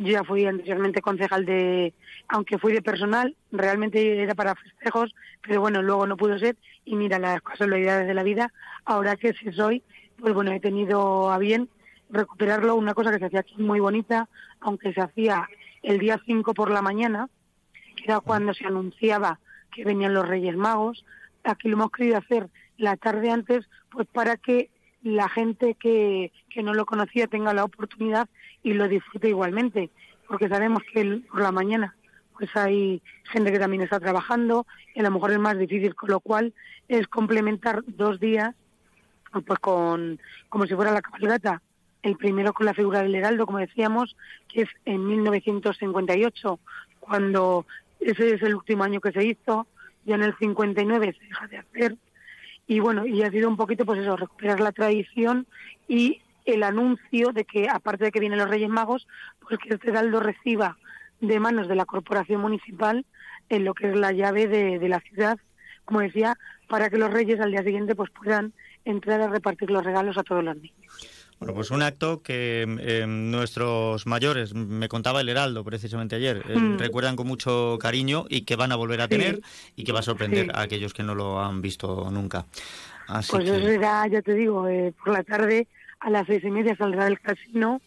Yo 0.00 0.12
ya 0.12 0.24
fui 0.24 0.46
anteriormente 0.46 1.02
concejal 1.02 1.44
de, 1.44 1.92
aunque 2.28 2.56
fui 2.56 2.72
de 2.72 2.80
personal, 2.80 3.36
realmente 3.52 4.22
era 4.22 4.34
para 4.34 4.54
festejos, 4.54 5.14
pero 5.42 5.60
bueno, 5.60 5.82
luego 5.82 6.06
no 6.06 6.16
pudo 6.16 6.38
ser. 6.38 6.56
Y 6.86 6.96
mira, 6.96 7.18
las 7.18 7.42
casualidades 7.42 8.06
de 8.06 8.14
la 8.14 8.22
vida, 8.22 8.50
ahora 8.86 9.16
que 9.16 9.34
sí 9.34 9.52
soy, 9.52 9.82
pues 10.18 10.32
bueno, 10.32 10.52
he 10.52 10.60
tenido 10.60 11.30
a 11.30 11.36
bien 11.36 11.68
recuperarlo, 12.08 12.76
una 12.76 12.94
cosa 12.94 13.10
que 13.12 13.18
se 13.18 13.26
hacía 13.26 13.40
aquí 13.40 13.56
muy 13.58 13.78
bonita, 13.78 14.30
aunque 14.60 14.94
se 14.94 15.02
hacía 15.02 15.46
el 15.82 15.98
día 15.98 16.18
5 16.24 16.54
por 16.54 16.70
la 16.70 16.80
mañana, 16.80 17.28
que 17.94 18.04
era 18.04 18.20
cuando 18.20 18.54
se 18.54 18.66
anunciaba 18.66 19.38
que 19.70 19.84
venían 19.84 20.14
los 20.14 20.26
Reyes 20.26 20.56
Magos. 20.56 21.04
Aquí 21.44 21.68
lo 21.68 21.74
hemos 21.74 21.90
querido 21.90 22.16
hacer 22.16 22.48
la 22.78 22.96
tarde 22.96 23.30
antes, 23.30 23.68
pues 23.90 24.08
para 24.08 24.38
que 24.38 24.70
la 25.02 25.28
gente 25.28 25.74
que, 25.74 26.32
que 26.48 26.62
no 26.62 26.74
lo 26.74 26.86
conocía 26.86 27.26
tenga 27.26 27.54
la 27.54 27.64
oportunidad 27.64 28.28
y 28.62 28.74
lo 28.74 28.88
disfrute 28.88 29.28
igualmente, 29.28 29.90
porque 30.28 30.48
sabemos 30.48 30.82
que 30.92 31.22
por 31.30 31.40
la 31.40 31.52
mañana 31.52 31.94
pues 32.40 32.56
hay 32.56 33.02
gente 33.24 33.52
que 33.52 33.58
también 33.58 33.82
está 33.82 34.00
trabajando 34.00 34.66
y 34.94 35.00
a 35.00 35.02
lo 35.02 35.10
mejor 35.10 35.30
es 35.30 35.38
más 35.38 35.58
difícil, 35.58 35.94
con 35.94 36.08
lo 36.08 36.20
cual 36.20 36.54
es 36.88 37.06
complementar 37.06 37.82
dos 37.86 38.18
días 38.18 38.54
pues 39.30 39.58
con 39.60 40.18
como 40.48 40.66
si 40.66 40.74
fuera 40.74 40.90
la 40.90 41.02
cabalgata. 41.02 41.62
El 42.02 42.16
primero 42.16 42.54
con 42.54 42.64
la 42.64 42.72
figura 42.72 43.02
del 43.02 43.14
heraldo, 43.14 43.44
como 43.44 43.58
decíamos, 43.58 44.16
que 44.48 44.62
es 44.62 44.68
en 44.86 45.06
1958, 45.06 46.58
cuando 46.98 47.66
ese 48.00 48.34
es 48.34 48.42
el 48.42 48.54
último 48.54 48.84
año 48.84 49.02
que 49.02 49.12
se 49.12 49.22
hizo, 49.22 49.66
ya 50.06 50.14
en 50.14 50.22
el 50.22 50.34
59 50.38 51.14
se 51.18 51.26
deja 51.26 51.46
de 51.46 51.58
hacer. 51.58 51.96
Y 52.70 52.78
bueno, 52.78 53.04
y 53.04 53.20
ha 53.24 53.32
sido 53.32 53.48
un 53.48 53.56
poquito 53.56 53.84
pues 53.84 53.98
eso, 53.98 54.16
recuperar 54.16 54.60
la 54.60 54.70
tradición 54.70 55.48
y 55.88 56.22
el 56.44 56.62
anuncio 56.62 57.32
de 57.32 57.44
que 57.44 57.68
aparte 57.68 58.04
de 58.04 58.12
que 58.12 58.20
vienen 58.20 58.38
los 58.38 58.48
Reyes 58.48 58.68
Magos, 58.68 59.08
pues 59.40 59.58
que 59.58 59.74
este 59.74 59.90
heraldo 59.90 60.20
reciba 60.20 60.78
de 61.20 61.40
manos 61.40 61.66
de 61.66 61.74
la 61.74 61.84
corporación 61.84 62.40
municipal 62.40 63.04
en 63.48 63.64
lo 63.64 63.74
que 63.74 63.88
es 63.88 63.96
la 63.96 64.12
llave 64.12 64.46
de, 64.46 64.78
de 64.78 64.88
la 64.88 65.00
ciudad, 65.00 65.40
como 65.84 65.98
decía, 65.98 66.38
para 66.68 66.90
que 66.90 66.96
los 66.96 67.12
reyes 67.12 67.40
al 67.40 67.50
día 67.50 67.64
siguiente 67.64 67.96
pues 67.96 68.10
puedan 68.10 68.52
entrar 68.84 69.20
a 69.20 69.26
repartir 69.26 69.68
los 69.68 69.82
regalos 69.82 70.16
a 70.16 70.22
todos 70.22 70.44
los 70.44 70.56
niños. 70.56 71.19
Bueno, 71.40 71.54
pues 71.54 71.70
un 71.70 71.80
acto 71.82 72.20
que 72.22 72.66
eh, 72.80 73.06
nuestros 73.06 74.06
mayores, 74.06 74.52
me 74.54 74.88
contaba 74.88 75.22
el 75.22 75.28
Heraldo 75.30 75.64
precisamente 75.64 76.14
ayer, 76.16 76.42
eh, 76.46 76.58
Mm. 76.58 76.76
recuerdan 76.76 77.16
con 77.16 77.26
mucho 77.26 77.78
cariño 77.80 78.26
y 78.28 78.42
que 78.42 78.56
van 78.56 78.72
a 78.72 78.76
volver 78.76 79.00
a 79.00 79.04
Sí. 79.04 79.08
tener 79.08 79.40
y 79.74 79.84
que 79.84 79.92
va 79.92 80.00
a 80.00 80.02
sorprender 80.02 80.44
Sí. 80.46 80.52
a 80.54 80.60
aquellos 80.60 80.92
que 80.92 81.02
no 81.02 81.14
lo 81.14 81.40
han 81.40 81.62
visto 81.62 82.10
nunca. 82.10 82.44
Así 83.08 83.32
Pues 83.32 83.44
que... 83.44 83.56
eso 83.56 83.66
será, 83.66 84.06
ya 84.06 84.20
te 84.20 84.34
digo, 84.34 84.68
eh, 84.68 84.92
por 85.02 85.14
la 85.14 85.24
tarde 85.24 85.66
a 86.00 86.10
las 86.10 86.26
seis 86.26 86.44
y 86.44 86.50
media 86.50 86.76
saldrá 86.76 87.06
del 87.06 87.18
casino 87.18 87.80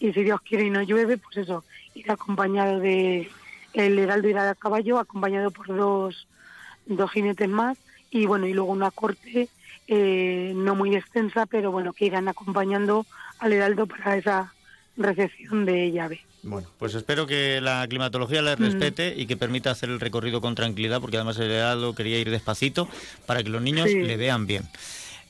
y 0.00 0.10
si 0.14 0.22
Dios 0.24 0.40
quiere 0.40 0.64
y 0.64 0.70
no 0.70 0.80
llueve, 0.82 1.18
pues 1.18 1.36
eso, 1.36 1.62
irá 1.94 2.14
acompañado 2.14 2.80
de, 2.80 3.28
el 3.74 3.98
heraldo 3.98 4.28
irá 4.30 4.48
a 4.48 4.54
caballo, 4.54 4.98
acompañado 4.98 5.50
por 5.50 5.66
dos, 5.66 6.26
dos 6.86 7.10
jinetes 7.10 7.50
más 7.50 7.76
y 8.10 8.24
bueno, 8.24 8.46
y 8.46 8.54
luego 8.54 8.72
una 8.72 8.90
corte 8.90 9.50
eh, 9.88 10.52
no 10.54 10.74
muy 10.74 10.94
extensa, 10.96 11.46
pero 11.46 11.70
bueno, 11.70 11.92
que 11.92 12.06
irán 12.06 12.28
acompañando 12.28 13.06
al 13.38 13.52
heraldo 13.52 13.86
para 13.86 14.16
esa 14.16 14.52
recepción 14.96 15.64
de 15.64 15.90
llave. 15.92 16.20
Bueno, 16.42 16.68
pues 16.78 16.94
espero 16.94 17.26
que 17.26 17.60
la 17.60 17.86
climatología 17.88 18.42
les 18.42 18.58
Mm. 18.58 18.62
respete 18.64 19.14
y 19.16 19.26
que 19.26 19.36
permita 19.36 19.70
hacer 19.70 19.88
el 19.88 19.98
recorrido 20.00 20.40
con 20.40 20.54
tranquilidad, 20.54 21.00
porque 21.00 21.16
además 21.16 21.38
el 21.38 21.50
Heraldo 21.50 21.94
quería 21.94 22.18
ir 22.18 22.30
despacito 22.30 22.86
para 23.26 23.42
que 23.42 23.48
los 23.48 23.62
niños 23.62 23.88
Sí. 23.90 24.02
le 24.02 24.16
vean 24.16 24.46
bien. 24.46 24.64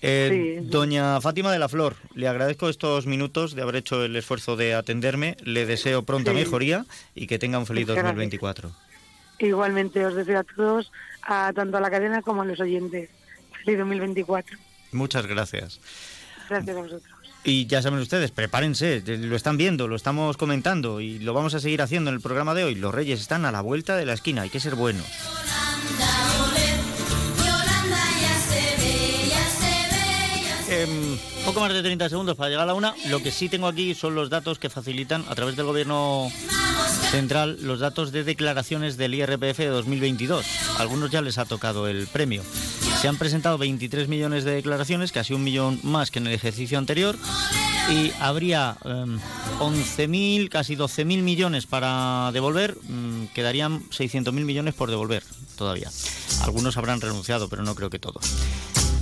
Eh, 0.03 0.59
Sí. 0.61 0.67
Doña 0.69 1.21
Fátima 1.21 1.51
de 1.53 1.59
la 1.59 1.69
Flor, 1.69 1.97
le 2.15 2.29
agradezco 2.29 2.69
estos 2.69 3.07
minutos 3.07 3.55
de 3.55 3.63
haber 3.63 3.77
hecho 3.77 4.05
el 4.05 4.15
esfuerzo 4.17 4.57
de 4.57 4.75
atenderme, 4.75 5.37
le 5.45 5.65
deseo 5.67 6.03
pronta 6.03 6.33
Sí. 6.33 6.37
mejoría 6.39 6.85
y 7.15 7.27
que 7.27 7.39
tenga 7.39 7.59
un 7.59 7.67
feliz 7.67 7.83
Muchas 7.87 8.03
gracias. 8.03 8.15
2024. 8.17 8.73
Igualmente 9.39 10.05
os 10.05 10.15
deseo 10.15 10.41
a 10.41 10.45
todos, 10.45 10.93
a 11.23 11.53
tanto 11.55 11.77
a 11.77 11.81
la 11.81 11.91
cadena 11.91 12.23
como 12.23 12.43
a 12.43 12.45
los 12.45 12.61
oyentes. 12.61 13.09
Feliz 13.65 13.79
2024. 13.79 14.59
Muchas 14.93 15.27
gracias. 15.27 15.81
Gracias 16.49 16.77
a 16.77 16.81
vosotros. 16.81 17.15
Y 17.47 17.67
ya 17.67 17.83
saben 17.83 17.99
ustedes, 17.99 18.31
prepárense, 18.31 19.03
lo 19.07 19.37
están 19.37 19.59
viendo, 19.59 19.87
lo 19.87 19.97
estamos 19.97 20.39
comentando 20.39 21.01
y 21.01 21.19
lo 21.19 21.35
vamos 21.35 21.55
a 21.55 21.61
seguir 21.61 21.83
haciendo 21.83 22.09
en 22.09 22.17
el 22.17 22.23
programa 22.23 22.55
de 22.55 22.65
hoy. 22.65 22.75
Los 22.75 22.95
Reyes 22.95 23.21
están 23.21 23.45
a 23.45 23.53
la 23.53 23.61
vuelta 23.61 23.97
de 23.97 24.07
la 24.07 24.15
esquina, 24.15 24.43
hay 24.43 24.51
que 24.51 24.61
ser 24.61 24.77
buenos. 24.77 25.05
Poco 31.45 31.61
más 31.61 31.73
de 31.73 31.83
30 31.83 32.09
segundos 32.09 32.37
para 32.37 32.51
llegar 32.51 32.65
a 32.65 32.67
la 32.67 32.75
una. 32.75 32.95
Lo 33.09 33.23
que 33.23 33.31
sí 33.31 33.49
tengo 33.49 33.67
aquí 33.67 33.95
son 33.95 34.15
los 34.15 34.31
datos 34.31 34.59
que 34.59 34.71
facilitan 34.71 35.25
a 35.29 35.35
través 35.35 35.57
del 35.57 35.67
gobierno 35.67 36.31
central 37.11 37.59
los 37.63 37.81
datos 37.81 38.13
de 38.13 38.25
declaraciones 38.25 38.97
del 38.97 39.15
IRPF 39.15 39.59
de 39.59 39.69
2022. 39.69 40.45
Algunos 40.79 41.11
ya 41.11 41.23
les 41.23 41.39
ha 41.39 41.45
tocado 41.45 41.87
el 41.89 42.07
premio. 42.07 42.43
Se 43.01 43.09
han 43.09 43.17
presentado 43.17 43.59
23 43.59 44.09
millones 44.09 44.45
de 44.45 44.53
declaraciones, 44.53 45.13
casi 45.13 45.35
un 45.35 45.45
millón 45.45 45.79
más 45.83 46.11
que 46.11 46.19
en 46.19 46.27
el 46.27 46.33
ejercicio 46.33 46.79
anterior. 46.79 47.17
Y 47.91 48.13
habría 48.19 48.77
em, 48.85 49.21
11.000, 49.61 50.49
casi 50.49 50.75
12.000 50.75 51.23
millones 51.23 51.67
para 51.67 52.31
devolver, 52.33 52.77
mm, 52.83 53.27
quedarían 53.35 53.83
600.000 53.91 54.33
millones 54.33 54.75
por 54.75 54.91
devolver 54.91 55.23
todavía. 55.57 55.91
Algunos 56.43 56.77
habrán 56.77 57.01
renunciado, 57.01 57.49
pero 57.49 57.63
no 57.63 57.75
creo 57.75 57.91
que 57.91 57.99
todos. 57.99 58.25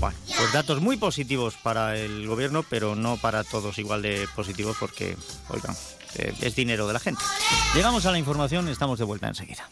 Bueno, 0.03 0.19
pues 0.37 0.53
datos 0.53 0.81
muy 0.81 0.97
positivos 0.97 1.55
para 1.63 1.97
el 1.97 2.27
gobierno, 2.27 2.65
pero 2.69 2.97
no 2.97 3.19
para 3.19 3.45
todos 3.45 3.79
igual 3.79 4.03
de 4.03 4.27
positivos 4.35 4.77
porque, 4.81 5.17
oigan, 5.49 5.77
eh, 6.17 6.35
es 6.41 6.57
dinero 6.57 6.89
de 6.89 6.93
la 6.95 6.99
gente. 6.99 7.23
Llegamos 7.73 8.05
a 8.05 8.11
la 8.11 8.19
información, 8.19 8.69
estamos 8.69 8.99
de 8.99 9.05
vuelta 9.05 9.29
enseguida. 9.29 9.71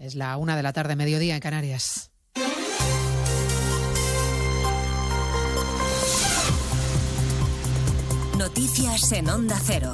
Es 0.00 0.16
la 0.16 0.36
una 0.36 0.56
de 0.56 0.64
la 0.64 0.72
tarde, 0.72 0.96
mediodía 0.96 1.36
en 1.36 1.40
Canarias. 1.40 2.10
Noticias 8.36 9.12
en 9.12 9.30
Onda 9.30 9.60
Cero. 9.64 9.92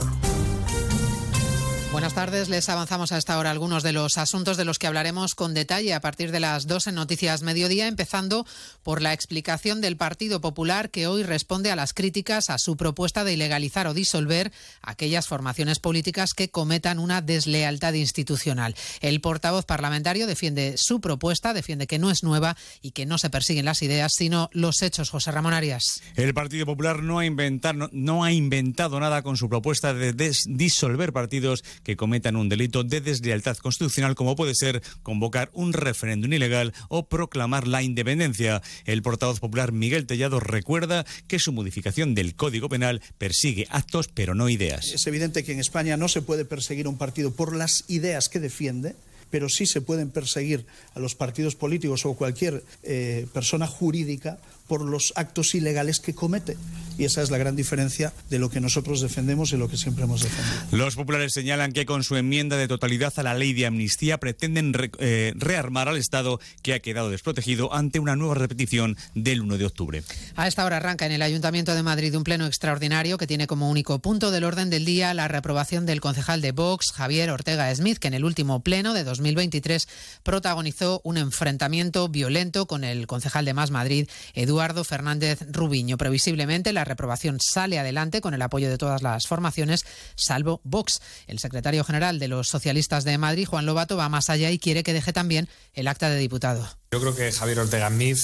Buenas 1.90 2.12
tardes, 2.12 2.50
les 2.50 2.68
avanzamos 2.68 3.12
a 3.12 3.18
esta 3.18 3.38
hora 3.38 3.50
algunos 3.50 3.82
de 3.82 3.92
los 3.92 4.18
asuntos 4.18 4.58
de 4.58 4.66
los 4.66 4.78
que 4.78 4.86
hablaremos 4.86 5.34
con 5.34 5.54
detalle 5.54 5.94
a 5.94 6.02
partir 6.02 6.32
de 6.32 6.38
las 6.38 6.66
dos 6.66 6.86
en 6.86 6.94
Noticias 6.96 7.40
Mediodía, 7.40 7.88
empezando 7.88 8.46
por 8.82 9.00
la 9.00 9.14
explicación 9.14 9.80
del 9.80 9.96
Partido 9.96 10.42
Popular 10.42 10.90
que 10.90 11.06
hoy 11.06 11.22
responde 11.22 11.70
a 11.70 11.76
las 11.76 11.94
críticas 11.94 12.50
a 12.50 12.58
su 12.58 12.76
propuesta 12.76 13.24
de 13.24 13.32
ilegalizar 13.32 13.86
o 13.86 13.94
disolver 13.94 14.52
aquellas 14.82 15.28
formaciones 15.28 15.78
políticas 15.78 16.34
que 16.34 16.50
cometan 16.50 16.98
una 16.98 17.22
deslealtad 17.22 17.94
institucional. 17.94 18.76
El 19.00 19.22
portavoz 19.22 19.64
parlamentario 19.64 20.26
defiende 20.26 20.74
su 20.76 21.00
propuesta, 21.00 21.54
defiende 21.54 21.86
que 21.86 21.98
no 21.98 22.10
es 22.10 22.22
nueva 22.22 22.54
y 22.82 22.90
que 22.90 23.06
no 23.06 23.16
se 23.16 23.30
persiguen 23.30 23.64
las 23.64 23.80
ideas, 23.80 24.12
sino 24.14 24.50
los 24.52 24.82
hechos. 24.82 25.08
José 25.08 25.32
Ramón 25.32 25.54
Arias. 25.54 26.02
El 26.16 26.34
Partido 26.34 26.66
Popular 26.66 27.02
no 27.02 27.18
ha, 27.18 27.24
inventar, 27.24 27.74
no, 27.74 27.88
no 27.92 28.24
ha 28.24 28.32
inventado 28.32 29.00
nada 29.00 29.22
con 29.22 29.38
su 29.38 29.48
propuesta 29.48 29.94
de 29.94 30.12
disolver 30.46 31.14
partidos 31.14 31.64
que 31.82 31.96
cometan 31.96 32.36
un 32.36 32.48
delito 32.48 32.84
de 32.84 33.00
deslealtad 33.00 33.56
constitucional, 33.58 34.14
como 34.14 34.36
puede 34.36 34.54
ser 34.54 34.82
convocar 35.02 35.50
un 35.52 35.72
referéndum 35.72 36.32
ilegal 36.32 36.72
o 36.88 37.08
proclamar 37.08 37.66
la 37.66 37.82
independencia. 37.82 38.62
El 38.84 39.02
portavoz 39.02 39.40
popular 39.40 39.72
Miguel 39.72 40.06
Tellado 40.06 40.40
recuerda 40.40 41.04
que 41.26 41.38
su 41.38 41.52
modificación 41.52 42.14
del 42.14 42.34
Código 42.34 42.68
Penal 42.68 43.02
persigue 43.18 43.66
actos, 43.70 44.08
pero 44.08 44.34
no 44.34 44.48
ideas. 44.48 44.92
Es 44.92 45.06
evidente 45.06 45.44
que 45.44 45.52
en 45.52 45.60
España 45.60 45.96
no 45.96 46.08
se 46.08 46.22
puede 46.22 46.44
perseguir 46.44 46.88
un 46.88 46.98
partido 46.98 47.32
por 47.32 47.54
las 47.54 47.84
ideas 47.88 48.28
que 48.28 48.40
defiende, 48.40 48.94
pero 49.30 49.48
sí 49.48 49.66
se 49.66 49.80
pueden 49.80 50.10
perseguir 50.10 50.66
a 50.94 51.00
los 51.00 51.14
partidos 51.14 51.54
políticos 51.54 52.06
o 52.06 52.14
cualquier 52.14 52.64
eh, 52.82 53.26
persona 53.32 53.66
jurídica 53.66 54.38
por 54.68 54.82
los 54.82 55.12
actos 55.16 55.54
ilegales 55.54 55.98
que 56.00 56.14
comete. 56.14 56.56
Y 56.98 57.04
esa 57.04 57.22
es 57.22 57.30
la 57.30 57.38
gran 57.38 57.54
diferencia 57.54 58.12
de 58.28 58.40
lo 58.40 58.50
que 58.50 58.60
nosotros 58.60 59.00
defendemos 59.00 59.52
y 59.52 59.56
lo 59.56 59.68
que 59.68 59.76
siempre 59.76 60.02
hemos 60.02 60.20
defendido. 60.22 60.84
Los 60.84 60.96
populares 60.96 61.32
señalan 61.32 61.70
que 61.72 61.86
con 61.86 62.02
su 62.02 62.16
enmienda 62.16 62.56
de 62.56 62.66
totalidad 62.66 63.12
a 63.16 63.22
la 63.22 63.34
ley 63.34 63.52
de 63.52 63.66
amnistía 63.66 64.18
pretenden 64.18 64.72
re- 64.74 64.90
eh, 64.98 65.32
rearmar 65.36 65.88
al 65.88 65.96
Estado 65.96 66.40
que 66.62 66.74
ha 66.74 66.80
quedado 66.80 67.08
desprotegido 67.08 67.72
ante 67.72 68.00
una 68.00 68.16
nueva 68.16 68.34
repetición 68.34 68.96
del 69.14 69.42
1 69.42 69.58
de 69.58 69.64
octubre. 69.66 70.02
A 70.34 70.48
esta 70.48 70.64
hora 70.64 70.78
arranca 70.78 71.06
en 71.06 71.12
el 71.12 71.22
Ayuntamiento 71.22 71.72
de 71.76 71.84
Madrid 71.84 72.16
un 72.16 72.24
pleno 72.24 72.46
extraordinario 72.46 73.16
que 73.16 73.28
tiene 73.28 73.46
como 73.46 73.70
único 73.70 74.00
punto 74.00 74.32
del 74.32 74.42
orden 74.42 74.68
del 74.68 74.84
día 74.84 75.14
la 75.14 75.28
reprobación 75.28 75.86
del 75.86 76.00
concejal 76.00 76.40
de 76.42 76.50
Vox, 76.50 76.90
Javier 76.90 77.30
Ortega 77.30 77.72
Smith, 77.76 77.98
que 77.98 78.08
en 78.08 78.14
el 78.14 78.24
último 78.24 78.60
pleno 78.64 78.92
de 78.92 79.04
2023 79.04 79.86
protagonizó 80.24 81.00
un 81.04 81.16
enfrentamiento 81.16 82.08
violento 82.08 82.66
con 82.66 82.82
el 82.82 83.06
concejal 83.06 83.44
de 83.44 83.54
Más 83.54 83.70
Madrid, 83.70 84.08
Eduardo 84.34 84.57
Fernández 84.84 85.40
Rubiño. 85.50 85.96
Previsiblemente 85.96 86.72
la 86.72 86.84
reprobación 86.84 87.38
sale 87.40 87.78
adelante 87.78 88.20
con 88.20 88.34
el 88.34 88.42
apoyo 88.42 88.68
de 88.68 88.78
todas 88.78 89.02
las 89.02 89.26
formaciones, 89.26 89.84
salvo 90.16 90.60
Vox. 90.64 91.00
El 91.26 91.38
secretario 91.38 91.84
general 91.84 92.18
de 92.18 92.28
los 92.28 92.48
socialistas 92.48 93.04
de 93.04 93.18
Madrid, 93.18 93.46
Juan 93.46 93.66
Lobato, 93.66 93.96
va 93.96 94.08
más 94.08 94.30
allá 94.30 94.50
y 94.50 94.58
quiere 94.58 94.82
que 94.82 94.92
deje 94.92 95.12
también 95.12 95.48
el 95.74 95.88
acta 95.88 96.10
de 96.10 96.18
diputado. 96.18 96.68
Yo 96.90 97.00
creo 97.00 97.14
que 97.14 97.30
Javier 97.32 97.60
Ortega 97.60 97.88
Smith 97.88 98.18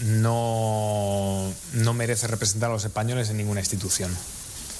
no, 0.00 1.52
no 1.72 1.94
merece 1.94 2.26
representar 2.26 2.70
a 2.70 2.74
los 2.74 2.84
españoles 2.84 3.30
en 3.30 3.38
ninguna 3.38 3.60
institución. 3.60 4.14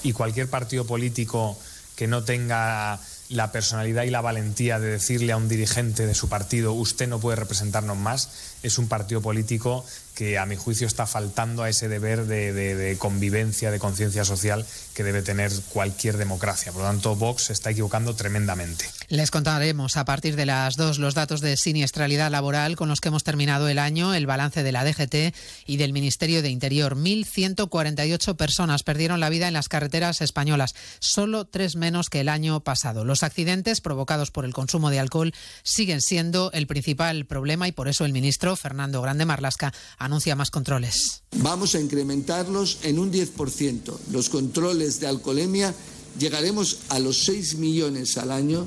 Y 0.02 0.12
cualquier 0.12 0.48
partido 0.48 0.86
político 0.86 1.58
que 1.96 2.06
no 2.06 2.22
tenga 2.22 3.00
la 3.28 3.52
personalidad 3.52 4.04
y 4.04 4.10
la 4.10 4.20
valentía 4.20 4.78
de 4.78 4.90
decirle 4.90 5.32
a 5.32 5.36
un 5.36 5.48
dirigente 5.48 6.06
de 6.06 6.14
su 6.14 6.28
partido, 6.28 6.72
usted 6.72 7.08
no 7.08 7.18
puede 7.18 7.36
representarnos 7.36 7.96
más, 7.96 8.30
es 8.62 8.78
un 8.78 8.88
partido 8.88 9.20
político 9.20 9.84
que 10.18 10.36
a 10.36 10.46
mi 10.46 10.56
juicio 10.56 10.88
está 10.88 11.06
faltando 11.06 11.62
a 11.62 11.68
ese 11.68 11.88
deber 11.88 12.26
de, 12.26 12.96
convivencia, 12.98 13.70
de 13.70 13.78
conciencia 13.78 14.24
social 14.24 14.66
que 14.92 15.04
debe 15.04 15.22
tener 15.22 15.52
cualquier 15.68 16.16
democracia. 16.16 16.72
Por 16.72 16.82
lo 16.82 16.88
tanto, 16.88 17.14
Vox 17.14 17.44
se 17.44 17.52
está 17.52 17.70
equivocando 17.70 18.16
tremendamente. 18.16 18.90
Les 19.06 19.30
contaremos 19.30 19.96
a 19.96 20.04
partir 20.04 20.34
de 20.34 20.44
las 20.44 20.74
dos 20.74 20.98
los 20.98 21.14
datos 21.14 21.40
de 21.40 21.56
siniestralidad 21.56 22.32
laboral 22.32 22.74
con 22.74 22.88
los 22.88 23.00
que 23.00 23.10
hemos 23.10 23.22
terminado 23.22 23.68
el 23.68 23.78
año, 23.78 24.12
el 24.12 24.26
balance 24.26 24.64
de 24.64 24.72
la 24.72 24.84
DGT 24.84 25.36
y 25.66 25.76
del 25.76 25.92
Ministerio 25.92 26.42
de 26.42 26.48
Interior. 26.48 26.96
1.148 26.96 28.34
personas 28.34 28.82
perdieron 28.82 29.20
la 29.20 29.28
vida 29.28 29.46
en 29.46 29.54
las 29.54 29.68
carreteras 29.68 30.20
españolas, 30.20 30.74
solo 30.98 31.44
tres 31.44 31.76
menos 31.76 32.10
que 32.10 32.22
el 32.22 32.28
año 32.28 32.58
pasado. 32.58 33.04
Los 33.04 33.22
accidentes 33.22 33.80
provocados 33.80 34.32
por 34.32 34.44
el 34.44 34.52
consumo 34.52 34.90
de 34.90 34.98
alcohol 34.98 35.32
siguen 35.62 36.00
siendo 36.00 36.50
el 36.52 36.66
principal 36.66 37.24
problema 37.24 37.68
y 37.68 37.72
por 37.72 37.86
eso 37.86 38.04
el 38.04 38.12
ministro 38.12 38.56
Fernando 38.56 39.00
Grande 39.00 39.24
Marlasca 39.24 39.72
anuncia 40.08 40.34
más 40.34 40.50
controles. 40.50 41.22
Vamos 41.36 41.74
a 41.74 41.80
incrementarlos 41.80 42.78
en 42.82 42.98
un 42.98 43.12
10%. 43.12 43.92
Los 44.10 44.28
controles 44.28 45.00
de 45.00 45.06
alcoholemia 45.06 45.74
llegaremos 46.18 46.78
a 46.88 46.98
los 46.98 47.24
6 47.24 47.56
millones 47.56 48.18
al 48.18 48.32
año 48.32 48.66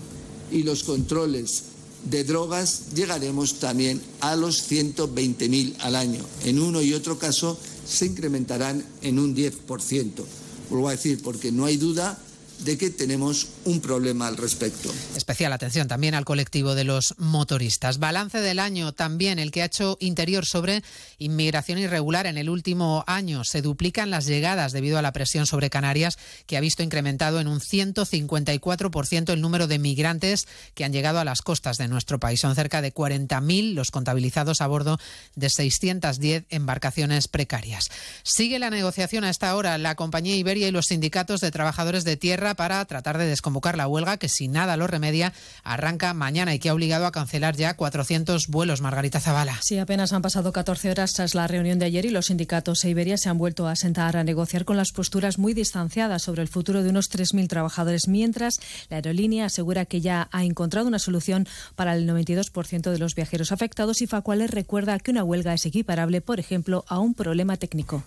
y 0.51 0.63
los 0.63 0.83
controles 0.83 1.63
de 2.09 2.23
drogas 2.23 2.93
llegaremos 2.95 3.59
también 3.59 4.01
a 4.21 4.35
los 4.35 4.71
120.000 4.71 5.75
al 5.79 5.95
año. 5.95 6.23
En 6.45 6.59
uno 6.59 6.81
y 6.81 6.93
otro 6.93 7.19
caso 7.19 7.57
se 7.85 8.05
incrementarán 8.05 8.83
en 9.01 9.19
un 9.19 9.35
10%. 9.35 10.23
Vuelvo 10.69 10.87
a 10.87 10.91
decir, 10.91 11.21
porque 11.21 11.51
no 11.51 11.65
hay 11.65 11.77
duda 11.77 12.17
de 12.64 12.78
que 12.78 12.89
tenemos 12.89 13.47
un 13.66 13.82
problema 13.82 14.28
al 14.28 14.38
respecto. 14.38 14.93
Especial 15.16 15.53
atención 15.53 15.88
también 15.88 16.16
al 16.16 16.26
colectivo 16.26 16.76
de 16.76 16.84
los 16.84 17.16
motoristas. 17.18 17.99
Balance 17.99 18.39
del 18.39 18.59
año 18.59 18.91
también 18.93 19.39
el 19.39 19.51
que 19.51 19.62
ha 19.62 19.66
hecho 19.66 19.97
Interior 19.99 20.45
sobre 20.45 20.84
inmigración 21.18 21.80
irregular 21.80 22.28
en 22.28 22.38
el 22.38 22.49
último 22.49 23.03
año. 23.07 23.43
Se 23.43 23.62
duplican 23.62 24.09
las 24.09 24.26
llegadas 24.26 24.72
debido 24.72 24.97
a 24.97 25.01
la 25.01 25.12
presión 25.12 25.45
sobre 25.45 25.70
Canarias 25.70 26.18
que 26.45 26.57
ha 26.57 26.62
visto 26.62 26.84
incrementado 26.84 27.39
en 27.39 27.47
un 27.47 27.59
154% 27.59 29.34
el 29.34 29.41
número 29.41 29.68
de 29.68 29.80
migrantes 29.80 30.47
que 30.74 30.86
han 30.86 30.93
llegado 30.93 31.20
a 31.20 31.26
las 31.26 31.41
costas 31.41 31.78
de 31.78 31.88
nuestro 31.88 32.20
país. 32.20 32.41
Son 32.41 32.55
cerca 32.55 32.82
de 32.82 32.93
40.000 32.93 33.74
los 33.74 33.91
contabilizados 33.91 34.62
a 34.62 34.68
bordo 34.68 34.99
de 35.36 35.49
610 35.49 36.45
embarcaciones 36.49 37.28
precarias. 37.28 37.89
Sigue 38.24 38.59
la 38.59 38.70
negociación 38.70 39.24
a 39.24 39.30
esta 39.30 39.55
hora 39.55 39.78
la 39.78 39.95
compañía 39.95 40.36
Iberia 40.36 40.68
y 40.68 40.72
los 40.72 40.88
sindicatos 40.88 41.41
de 41.41 41.51
trabajadores 41.51 42.03
de 42.03 42.18
tierra 42.18 42.50
para 42.55 42.83
tratar 42.85 43.17
de 43.17 43.25
desconvocar 43.25 43.77
la 43.77 43.87
huelga 43.87 44.17
que 44.17 44.29
si 44.29 44.47
nada 44.47 44.77
lo 44.77 44.87
remedia 44.87 45.33
arranca 45.63 46.13
mañana 46.13 46.53
y 46.53 46.59
que 46.59 46.69
ha 46.69 46.73
obligado 46.73 47.05
a 47.05 47.11
cancelar 47.11 47.55
ya 47.55 47.75
400 47.75 48.47
vuelos. 48.47 48.81
Margarita 48.81 49.19
Zavala. 49.19 49.57
Sí, 49.61 49.77
apenas 49.77 50.13
han 50.13 50.21
pasado 50.21 50.51
14 50.51 50.91
horas 50.91 51.13
tras 51.13 51.35
la 51.35 51.47
reunión 51.47 51.79
de 51.79 51.85
ayer 51.85 52.05
y 52.05 52.09
los 52.09 52.27
sindicatos 52.27 52.83
e 52.83 52.89
Iberia 52.89 53.17
se 53.17 53.29
han 53.29 53.37
vuelto 53.37 53.67
a 53.67 53.75
sentar 53.75 54.17
a 54.17 54.23
negociar 54.23 54.65
con 54.65 54.77
las 54.77 54.91
posturas 54.91 55.37
muy 55.37 55.53
distanciadas 55.53 56.21
sobre 56.23 56.41
el 56.41 56.47
futuro 56.47 56.83
de 56.83 56.89
unos 56.89 57.11
3.000 57.11 57.47
trabajadores, 57.47 58.07
mientras 58.07 58.59
la 58.89 58.97
aerolínea 58.97 59.45
asegura 59.45 59.85
que 59.85 60.01
ya 60.01 60.29
ha 60.31 60.43
encontrado 60.43 60.87
una 60.87 60.99
solución 60.99 61.47
para 61.75 61.95
el 61.95 62.07
92% 62.07 62.91
de 62.91 62.99
los 62.99 63.15
viajeros 63.15 63.51
afectados 63.51 64.01
y 64.01 64.07
Facuales 64.07 64.51
recuerda 64.51 64.99
que 64.99 65.11
una 65.11 65.23
huelga 65.23 65.53
es 65.53 65.65
equiparable, 65.65 66.21
por 66.21 66.39
ejemplo, 66.39 66.85
a 66.87 66.99
un 66.99 67.13
problema 67.13 67.57
técnico. 67.57 68.03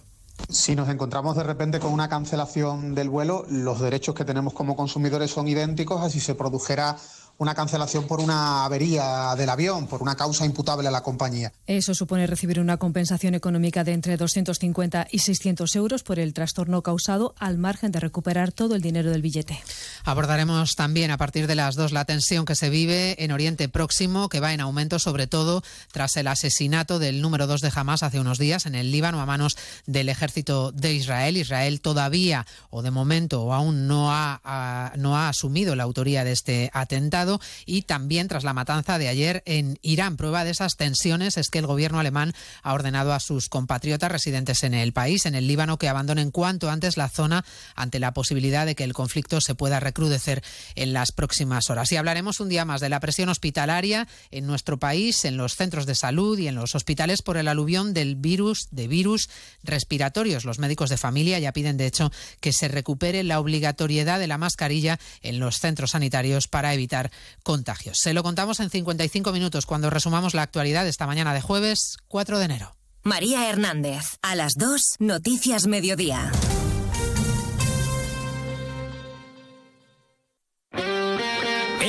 Si 0.48 0.76
nos 0.76 0.88
encontramos 0.88 1.36
de 1.36 1.42
repente 1.42 1.80
con 1.80 1.92
una 1.92 2.08
cancelación 2.08 2.94
del 2.94 3.08
vuelo, 3.08 3.44
los 3.48 3.80
derechos 3.80 4.14
que 4.14 4.24
tenemos 4.24 4.52
como 4.52 4.76
consumidores 4.76 5.30
son 5.30 5.48
idénticos 5.48 6.02
a 6.02 6.10
si 6.10 6.20
se 6.20 6.34
produjera 6.34 6.96
una 7.38 7.54
cancelación 7.54 8.06
por 8.06 8.20
una 8.20 8.64
avería 8.64 9.34
del 9.36 9.50
avión, 9.50 9.86
por 9.86 10.02
una 10.02 10.14
causa 10.14 10.44
imputable 10.46 10.88
a 10.88 10.90
la 10.90 11.02
compañía. 11.02 11.52
Eso 11.66 11.94
supone 11.94 12.26
recibir 12.26 12.60
una 12.60 12.76
compensación 12.76 13.34
económica 13.34 13.84
de 13.84 13.92
entre 13.92 14.16
250 14.16 15.08
y 15.10 15.18
600 15.18 15.74
euros 15.76 16.02
por 16.02 16.18
el 16.18 16.32
trastorno 16.34 16.82
causado, 16.82 17.34
al 17.38 17.58
margen 17.58 17.90
de 17.92 18.00
recuperar 18.00 18.52
todo 18.52 18.74
el 18.74 18.82
dinero 18.82 19.10
del 19.10 19.22
billete. 19.22 19.60
Abordaremos 20.04 20.74
también 20.76 21.10
a 21.10 21.16
partir 21.16 21.46
de 21.46 21.54
las 21.54 21.74
dos 21.76 21.92
la 21.92 22.04
tensión 22.04 22.44
que 22.44 22.54
se 22.54 22.70
vive 22.70 23.22
en 23.24 23.32
Oriente 23.32 23.68
Próximo, 23.68 24.28
que 24.28 24.40
va 24.40 24.52
en 24.52 24.60
aumento 24.60 24.98
sobre 24.98 25.26
todo 25.26 25.62
tras 25.92 26.16
el 26.16 26.26
asesinato 26.28 26.98
del 26.98 27.20
número 27.22 27.46
dos 27.46 27.60
de 27.62 27.72
Hamas 27.74 28.02
hace 28.02 28.20
unos 28.20 28.38
días 28.38 28.66
en 28.66 28.74
el 28.74 28.90
Líbano 28.92 29.20
a 29.20 29.26
manos 29.26 29.56
del 29.86 30.08
ejército 30.08 30.72
de 30.72 30.92
Israel. 30.94 31.36
Israel 31.36 31.80
todavía, 31.80 32.46
o 32.70 32.82
de 32.82 32.90
momento, 32.90 33.42
o 33.42 33.52
aún 33.52 33.86
no 33.88 34.12
ha, 34.12 34.40
ha- 34.44 34.92
no 34.96 35.16
ha 35.16 35.28
asumido 35.28 35.74
la 35.74 35.84
autoría 35.84 36.22
de 36.24 36.32
este 36.32 36.70
atentado. 36.74 37.23
Y 37.66 37.82
también 37.82 38.28
tras 38.28 38.44
la 38.44 38.52
matanza 38.52 38.98
de 38.98 39.08
ayer 39.08 39.42
en 39.46 39.78
Irán. 39.82 40.16
Prueba 40.16 40.44
de 40.44 40.50
esas 40.50 40.76
tensiones 40.76 41.36
es 41.36 41.48
que 41.48 41.58
el 41.58 41.66
gobierno 41.66 41.98
alemán 41.98 42.32
ha 42.62 42.72
ordenado 42.72 43.12
a 43.12 43.20
sus 43.20 43.48
compatriotas 43.48 44.10
residentes 44.10 44.62
en 44.62 44.74
el 44.74 44.92
país, 44.92 45.26
en 45.26 45.34
el 45.34 45.46
Líbano, 45.46 45.78
que 45.78 45.88
abandonen 45.88 46.30
cuanto 46.30 46.70
antes 46.70 46.96
la 46.96 47.08
zona 47.08 47.44
ante 47.74 47.98
la 47.98 48.12
posibilidad 48.12 48.66
de 48.66 48.74
que 48.74 48.84
el 48.84 48.92
conflicto 48.92 49.40
se 49.40 49.54
pueda 49.54 49.80
recrudecer 49.80 50.42
en 50.74 50.92
las 50.92 51.12
próximas 51.12 51.70
horas. 51.70 51.90
Y 51.92 51.96
hablaremos 51.96 52.40
un 52.40 52.48
día 52.48 52.64
más 52.64 52.80
de 52.80 52.88
la 52.88 53.00
presión 53.00 53.28
hospitalaria 53.28 54.08
en 54.30 54.46
nuestro 54.46 54.78
país, 54.78 55.24
en 55.24 55.36
los 55.36 55.54
centros 55.54 55.86
de 55.86 55.94
salud 55.94 56.38
y 56.38 56.48
en 56.48 56.54
los 56.54 56.74
hospitales 56.74 57.22
por 57.22 57.36
el 57.36 57.48
aluvión 57.48 57.94
del 57.94 58.16
virus, 58.16 58.68
de 58.70 58.88
virus 58.88 59.28
respiratorios. 59.62 60.44
Los 60.44 60.58
médicos 60.58 60.90
de 60.90 60.96
familia 60.96 61.38
ya 61.38 61.52
piden, 61.52 61.76
de 61.76 61.86
hecho, 61.86 62.12
que 62.40 62.52
se 62.52 62.68
recupere 62.68 63.22
la 63.22 63.40
obligatoriedad 63.40 64.18
de 64.18 64.26
la 64.26 64.38
mascarilla 64.38 64.98
en 65.22 65.38
los 65.38 65.58
centros 65.58 65.92
sanitarios 65.92 66.48
para 66.48 66.74
evitar 66.74 67.10
contagios. 67.42 67.98
Se 67.98 68.14
lo 68.14 68.22
contamos 68.22 68.60
en 68.60 68.70
55 68.70 69.32
minutos 69.32 69.66
cuando 69.66 69.90
resumamos 69.90 70.34
la 70.34 70.42
actualidad 70.42 70.86
esta 70.86 71.06
mañana 71.06 71.34
de 71.34 71.40
jueves 71.40 71.96
4 72.08 72.38
de 72.38 72.44
enero. 72.44 72.76
María 73.02 73.50
Hernández, 73.50 74.18
a 74.22 74.34
las 74.34 74.54
2, 74.54 74.96
Noticias 74.98 75.66
Mediodía. 75.66 76.32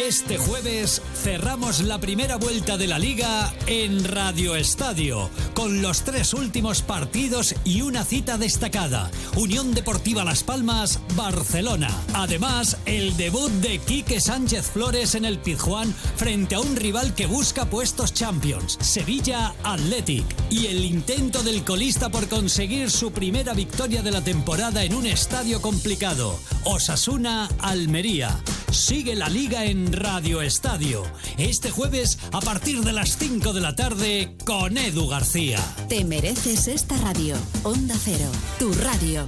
Este 0.07 0.37
jueves 0.37 1.01
cerramos 1.15 1.81
la 1.81 1.99
primera 1.99 2.35
vuelta 2.35 2.77
de 2.77 2.85
la 2.85 2.99
liga 2.99 3.51
en 3.65 4.03
Radio 4.03 4.55
Estadio, 4.55 5.31
con 5.55 5.81
los 5.81 6.03
tres 6.03 6.35
últimos 6.35 6.83
partidos 6.83 7.55
y 7.63 7.81
una 7.81 8.05
cita 8.05 8.37
destacada. 8.37 9.09
Unión 9.35 9.73
Deportiva 9.73 10.23
Las 10.23 10.43
Palmas, 10.43 10.99
Barcelona. 11.15 11.89
Además, 12.13 12.77
el 12.85 13.17
debut 13.17 13.49
de 13.49 13.79
Quique 13.79 14.21
Sánchez 14.21 14.67
Flores 14.67 15.15
en 15.15 15.25
el 15.25 15.39
Pizjuán 15.39 15.91
frente 16.15 16.53
a 16.53 16.59
un 16.59 16.75
rival 16.75 17.15
que 17.15 17.25
busca 17.25 17.65
puestos 17.65 18.13
Champions, 18.13 18.77
Sevilla 18.81 19.55
Athletic. 19.63 20.25
Y 20.51 20.67
el 20.67 20.85
intento 20.85 21.41
del 21.41 21.63
colista 21.63 22.09
por 22.09 22.27
conseguir 22.27 22.91
su 22.91 23.11
primera 23.11 23.55
victoria 23.55 24.03
de 24.03 24.11
la 24.11 24.21
temporada 24.21 24.83
en 24.83 24.93
un 24.93 25.07
estadio 25.07 25.63
complicado, 25.63 26.39
Osasuna 26.63 27.49
Almería. 27.57 28.39
Sigue 28.75 29.15
la 29.15 29.29
liga 29.29 29.63
en 29.63 29.93
Radio 29.93 30.41
Estadio. 30.41 31.01
Este 31.37 31.71
jueves 31.71 32.19
a 32.33 32.41
partir 32.41 32.81
de 32.81 32.91
las 32.91 33.17
5 33.17 33.53
de 33.53 33.61
la 33.61 33.73
tarde 33.73 34.35
con 34.45 34.77
Edu 34.77 35.07
García. 35.07 35.59
Te 35.87 36.03
mereces 36.03 36.67
esta 36.67 36.97
radio. 36.97 37.37
Onda 37.63 37.95
Cero, 37.97 38.29
tu 38.59 38.73
radio. 38.73 39.27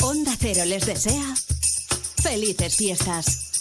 Onda 0.00 0.36
Cero 0.38 0.64
les 0.66 0.86
desea 0.86 1.34
felices 2.22 2.76
fiestas. 2.76 3.53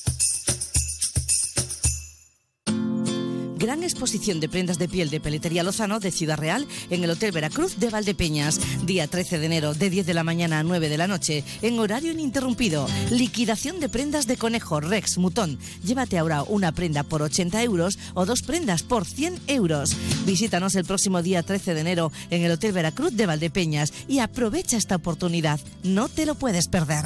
Gran 3.64 3.82
exposición 3.82 4.42
de 4.42 4.50
prendas 4.50 4.78
de 4.78 4.90
piel 4.90 5.10
de 5.10 5.22
Peletería 5.22 5.64
Lozano 5.64 6.02
de 6.02 6.12
Ciudad 6.12 6.38
Real 6.38 6.68
en 6.90 7.02
el 7.02 7.10
Hotel 7.10 7.32
Veracruz 7.32 7.78
de 7.80 7.90
Valdepeñas. 7.90 8.60
Día 8.86 9.08
13 9.08 9.40
de 9.40 9.46
enero 9.46 9.74
de 9.74 9.90
10 9.90 10.06
de 10.06 10.14
la 10.14 10.26
mañana 10.26 10.60
a 10.60 10.64
9 10.64 10.90
de 10.90 10.98
la 10.98 11.08
noche 11.08 11.46
en 11.62 11.80
horario 11.80 12.12
ininterrumpido. 12.12 12.90
Liquidación 13.10 13.80
de 13.80 13.88
prendas 13.88 14.28
de 14.28 14.36
conejo, 14.36 14.82
Rex, 14.82 15.18
Mutón. 15.18 15.58
Llévate 15.82 16.18
ahora 16.18 16.44
una 16.44 16.74
prenda 16.74 17.04
por 17.04 17.22
80 17.22 17.64
euros 17.64 17.98
o 18.16 18.26
dos 18.26 18.42
prendas 18.42 18.84
por 18.84 19.06
100 19.06 19.40
euros. 19.48 19.96
Visítanos 20.26 20.76
el 20.76 20.84
próximo 20.84 21.22
día 21.22 21.42
13 21.42 21.74
de 21.74 21.80
enero 21.80 22.12
en 22.32 22.42
el 22.42 22.52
Hotel 22.52 22.74
Veracruz 22.74 23.16
de 23.16 23.28
Valdepeñas 23.28 23.94
y 24.10 24.20
aprovecha 24.20 24.76
esta 24.76 24.98
oportunidad. 24.98 25.62
No 25.84 26.10
te 26.10 26.26
lo 26.26 26.36
puedes 26.36 26.68
perder. 26.68 27.06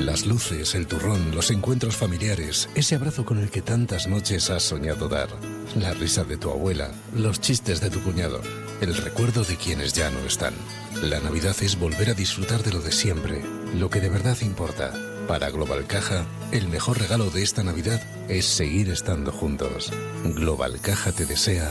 Las 0.00 0.24
luces, 0.24 0.74
el 0.74 0.86
turrón, 0.86 1.34
los 1.34 1.50
encuentros 1.50 1.94
familiares, 1.94 2.70
ese 2.74 2.94
abrazo 2.94 3.26
con 3.26 3.38
el 3.38 3.50
que 3.50 3.60
tantas 3.60 4.08
noches 4.08 4.48
has 4.48 4.62
soñado 4.62 5.08
dar, 5.08 5.28
la 5.76 5.92
risa 5.92 6.24
de 6.24 6.38
tu 6.38 6.50
abuela, 6.50 6.90
los 7.14 7.38
chistes 7.38 7.82
de 7.82 7.90
tu 7.90 8.02
cuñado, 8.02 8.40
el 8.80 8.96
recuerdo 8.96 9.44
de 9.44 9.56
quienes 9.56 9.92
ya 9.92 10.10
no 10.10 10.20
están. 10.20 10.54
La 11.02 11.20
Navidad 11.20 11.54
es 11.60 11.78
volver 11.78 12.08
a 12.08 12.14
disfrutar 12.14 12.62
de 12.62 12.72
lo 12.72 12.80
de 12.80 12.92
siempre, 12.92 13.42
lo 13.74 13.90
que 13.90 14.00
de 14.00 14.08
verdad 14.08 14.38
importa. 14.40 14.90
Para 15.28 15.50
Global 15.50 15.86
Caja, 15.86 16.24
el 16.50 16.68
mejor 16.68 16.98
regalo 16.98 17.28
de 17.28 17.42
esta 17.42 17.62
Navidad 17.62 18.02
es 18.30 18.46
seguir 18.46 18.88
estando 18.88 19.32
juntos. 19.32 19.92
Global 20.24 20.80
Caja 20.80 21.12
te 21.12 21.26
desea 21.26 21.70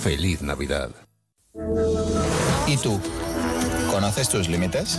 feliz 0.00 0.40
Navidad. 0.40 0.92
¿Y 2.66 2.78
tú? 2.78 2.98
¿Conoces 3.90 4.30
tus 4.30 4.48
límites? 4.48 4.98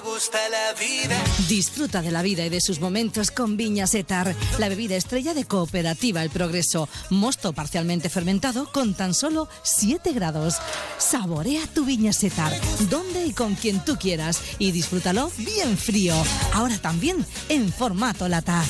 Como 0.00 0.10
me 0.10 0.14
gusta 0.14 0.38
la 0.50 0.78
vida. 0.78 1.22
Disfruta 1.48 2.02
de 2.02 2.10
la 2.10 2.22
vida 2.22 2.44
y 2.44 2.48
de 2.48 2.60
sus 2.60 2.80
momentos 2.80 3.30
con 3.30 3.56
Viña 3.56 3.86
Setar, 3.86 4.34
la 4.58 4.68
bebida 4.68 4.96
estrella 4.96 5.34
de 5.34 5.44
Cooperativa 5.44 6.22
El 6.22 6.30
Progreso. 6.30 6.88
Mosto 7.10 7.52
parcialmente 7.52 8.08
fermentado 8.08 8.70
con 8.72 8.94
tan 8.94 9.14
solo 9.14 9.48
7 9.62 10.12
grados. 10.12 10.56
Saborea 10.98 11.66
tu 11.74 11.84
Viña 11.84 12.12
Setar, 12.12 12.52
donde 12.88 13.26
y 13.26 13.32
con 13.32 13.54
quien 13.54 13.84
tú 13.84 13.96
quieras, 13.96 14.40
y 14.58 14.72
disfrútalo 14.72 15.30
bien 15.38 15.76
frío. 15.76 16.14
Ahora 16.52 16.78
también 16.78 17.24
en 17.48 17.72
formato 17.72 18.28
lata. 18.28 18.64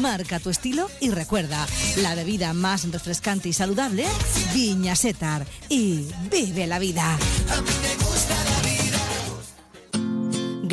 Marca 0.00 0.40
tu 0.40 0.50
estilo 0.50 0.90
y 1.00 1.10
recuerda, 1.10 1.66
la 1.96 2.14
bebida 2.14 2.52
más 2.52 2.90
refrescante 2.90 3.48
y 3.48 3.52
saludable, 3.52 4.06
Viña 4.52 4.96
Setar. 4.96 5.46
Y 5.68 6.06
vive 6.30 6.66
la 6.66 6.78
vida. 6.78 7.18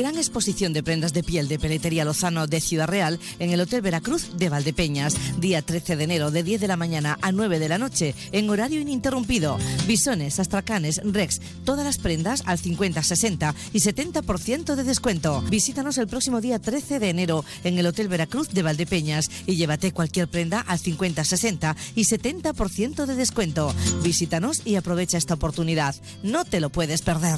Gran 0.01 0.17
exposición 0.17 0.73
de 0.73 0.81
prendas 0.81 1.13
de 1.13 1.21
piel 1.21 1.47
de 1.47 1.59
Peletería 1.59 2.03
Lozano 2.05 2.47
de 2.47 2.59
Ciudad 2.59 2.87
Real 2.87 3.19
en 3.37 3.51
el 3.51 3.61
Hotel 3.61 3.83
Veracruz 3.83 4.35
de 4.35 4.49
Valdepeñas. 4.49 5.15
Día 5.39 5.61
13 5.61 5.95
de 5.95 6.03
enero 6.05 6.31
de 6.31 6.41
10 6.41 6.59
de 6.59 6.67
la 6.67 6.75
mañana 6.75 7.19
a 7.21 7.31
9 7.31 7.59
de 7.59 7.69
la 7.69 7.77
noche 7.77 8.15
en 8.31 8.49
horario 8.49 8.81
ininterrumpido. 8.81 9.59
Bisones, 9.85 10.39
astracanes, 10.39 11.01
Rex, 11.03 11.39
todas 11.65 11.85
las 11.85 11.99
prendas 11.99 12.41
al 12.47 12.57
50, 12.57 13.03
60 13.03 13.53
y 13.73 13.79
70% 13.79 14.73
de 14.73 14.83
descuento. 14.83 15.43
Visítanos 15.51 15.99
el 15.99 16.07
próximo 16.07 16.41
día 16.41 16.57
13 16.57 16.97
de 16.97 17.09
enero 17.09 17.45
en 17.63 17.77
el 17.77 17.85
Hotel 17.85 18.07
Veracruz 18.07 18.49
de 18.49 18.63
Valdepeñas 18.63 19.29
y 19.45 19.55
llévate 19.55 19.91
cualquier 19.91 20.27
prenda 20.27 20.61
al 20.61 20.79
50, 20.79 21.23
60 21.23 21.75
y 21.93 22.05
70% 22.05 23.05
de 23.05 23.13
descuento. 23.13 23.71
Visítanos 24.01 24.63
y 24.65 24.77
aprovecha 24.77 25.19
esta 25.19 25.35
oportunidad. 25.35 25.93
No 26.23 26.43
te 26.43 26.59
lo 26.59 26.71
puedes 26.71 27.03
perder. 27.03 27.37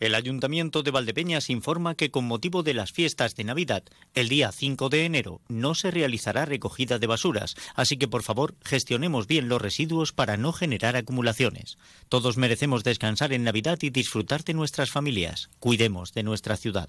El 0.00 0.14
Ayuntamiento 0.14 0.82
de 0.82 0.90
Valdepeñas 0.90 1.50
informa 1.50 1.94
que 1.94 2.10
con 2.10 2.24
motivo 2.24 2.62
de 2.62 2.74
las 2.74 2.92
fiestas 2.92 3.36
de 3.36 3.44
Navidad, 3.44 3.84
el 4.14 4.28
día 4.28 4.50
5 4.50 4.88
de 4.88 5.04
enero 5.04 5.40
no 5.48 5.74
se 5.74 5.90
realizará 5.90 6.44
recogida 6.44 6.98
de 6.98 7.06
basuras, 7.06 7.54
así 7.74 7.96
que 7.96 8.08
por 8.08 8.22
favor 8.22 8.56
gestionemos 8.64 9.26
bien 9.26 9.48
los 9.48 9.62
residuos 9.62 10.12
para 10.12 10.36
no 10.36 10.52
generar 10.52 10.96
acumulaciones. 10.96 11.78
Todos 12.08 12.36
merecemos 12.36 12.82
descansar 12.82 13.32
en 13.32 13.44
Navidad 13.44 13.78
y 13.82 13.90
disfrutar 13.90 14.42
de 14.42 14.54
nuestras 14.54 14.90
familias. 14.90 15.48
Cuidemos 15.60 16.12
de 16.12 16.24
nuestra 16.24 16.56
ciudad. 16.56 16.88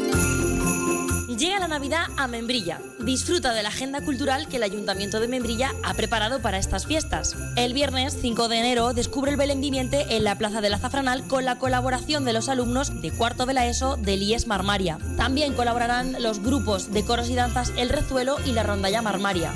Llega 1.37 1.59
la 1.59 1.67
Navidad 1.69 2.07
a 2.17 2.27
Membrilla. 2.27 2.81
Disfruta 2.99 3.53
de 3.53 3.63
la 3.63 3.69
agenda 3.69 4.01
cultural 4.01 4.49
que 4.49 4.57
el 4.57 4.63
Ayuntamiento 4.63 5.19
de 5.21 5.29
Membrilla 5.29 5.71
ha 5.81 5.93
preparado 5.93 6.41
para 6.41 6.57
estas 6.57 6.85
fiestas. 6.85 7.37
El 7.55 7.73
viernes 7.73 8.17
5 8.21 8.49
de 8.49 8.57
enero 8.57 8.93
descubre 8.93 9.31
el 9.31 9.37
Belén 9.37 9.61
viviente 9.61 10.17
en 10.17 10.25
la 10.25 10.37
Plaza 10.37 10.59
del 10.59 10.73
Azafranal 10.73 11.25
con 11.27 11.45
la 11.45 11.57
colaboración 11.57 12.25
de 12.25 12.33
los 12.33 12.49
alumnos 12.49 13.01
de 13.01 13.11
cuarto 13.11 13.45
de 13.45 13.53
la 13.53 13.65
ESO 13.65 13.95
del 13.95 14.23
IES 14.23 14.47
Marmaria. 14.47 14.97
También 15.15 15.53
colaborarán 15.53 16.21
los 16.21 16.43
grupos 16.43 16.91
de 16.91 17.05
coros 17.05 17.29
y 17.29 17.35
danzas 17.35 17.71
El 17.77 17.89
Rezuelo 17.89 18.35
y 18.45 18.51
la 18.51 18.63
Rondalla 18.63 19.01
Marmaria. 19.01 19.53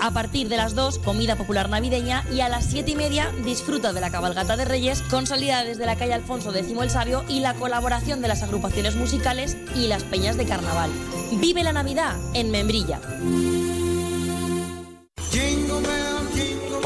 A 0.00 0.12
partir 0.12 0.48
de 0.48 0.56
las 0.56 0.74
2, 0.74 0.98
comida 0.98 1.36
popular 1.36 1.68
navideña 1.68 2.24
y 2.32 2.40
a 2.40 2.48
las 2.48 2.64
7 2.64 2.92
y 2.92 2.96
media 2.96 3.30
disfruta 3.44 3.92
de 3.92 4.00
la 4.00 4.10
cabalgata 4.10 4.56
de 4.56 4.64
Reyes 4.64 5.02
con 5.02 5.26
salida 5.26 5.62
desde 5.62 5.84
la 5.84 5.96
calle 5.96 6.14
Alfonso 6.14 6.54
X 6.54 6.74
el 6.80 6.90
Sabio 6.90 7.22
y 7.28 7.40
la 7.40 7.54
colaboración 7.54 8.22
de 8.22 8.28
las 8.28 8.42
agrupaciones 8.42 8.96
musicales 8.96 9.58
y 9.76 9.88
las 9.88 10.02
peñas 10.04 10.38
de 10.38 10.46
carnaval. 10.46 10.90
Vive 11.32 11.62
la 11.62 11.74
Navidad 11.74 12.16
en 12.32 12.50
Membrilla. 12.50 13.00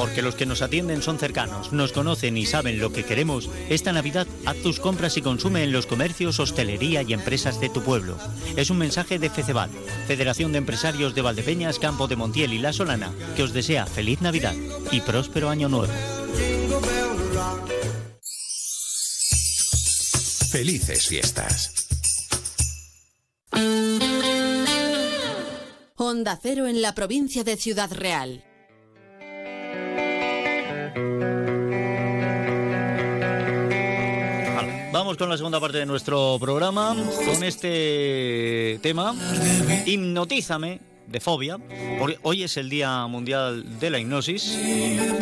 Porque 0.05 0.21
los 0.21 0.35
que 0.35 0.45
nos 0.45 0.61
atienden 0.61 1.01
son 1.01 1.19
cercanos, 1.19 1.73
nos 1.73 1.93
conocen 1.93 2.37
y 2.37 2.45
saben 2.45 2.79
lo 2.79 2.93
que 2.93 3.05
queremos, 3.05 3.49
esta 3.71 3.91
Navidad 3.91 4.27
haz 4.45 4.59
tus 4.59 4.79
compras 4.79 5.17
y 5.17 5.23
consume 5.23 5.65
en 5.65 5.73
los 5.73 5.87
comercios, 5.87 6.41
hostelería 6.41 7.01
y 7.01 7.15
empresas 7.15 7.59
de 7.59 7.71
tu 7.71 7.83
pueblo. 7.83 8.19
Es 8.55 8.69
un 8.69 8.77
mensaje 8.77 9.19
de 9.19 9.31
FECEVAL, 9.31 9.71
Federación 10.07 10.53
de 10.53 10.59
Empresarios 10.59 11.15
de 11.15 11.23
Valdepeñas, 11.23 11.79
Campo 11.79 12.07
de 12.07 12.17
Montiel 12.17 12.53
y 12.53 12.59
La 12.59 12.75
Solana, 12.75 13.15
que 13.35 13.45
os 13.45 13.55
desea 13.55 13.87
feliz 13.87 14.21
Navidad 14.21 14.55
y 14.93 15.01
próspero 15.01 15.49
año 15.49 15.71
nuevo. 15.71 15.91
Felices 20.51 21.09
fiestas. 21.09 21.73
Onda 25.97 26.39
Cero 26.43 26.67
en 26.67 26.83
la 26.83 26.95
provincia 26.95 27.43
de 27.43 27.57
Ciudad 27.57 27.91
Real. 27.91 28.45
Vamos 35.05 35.19
con 35.19 35.29
la 35.29 35.37
segunda 35.37 35.61
parte 35.61 35.77
de 35.77 35.85
nuestro 35.85 36.39
programa, 36.41 36.97
con 37.27 37.45
este 37.45 38.79
tema, 38.81 39.15
Hipnotízame, 39.85 40.81
de 41.07 41.21
fobia, 41.21 41.59
porque 41.99 42.19
hoy 42.23 42.43
es 42.43 42.57
el 42.57 42.71
Día 42.71 43.07
Mundial 43.07 43.79
de 43.79 43.91
la 43.91 43.99
Hipnosis 43.99 44.59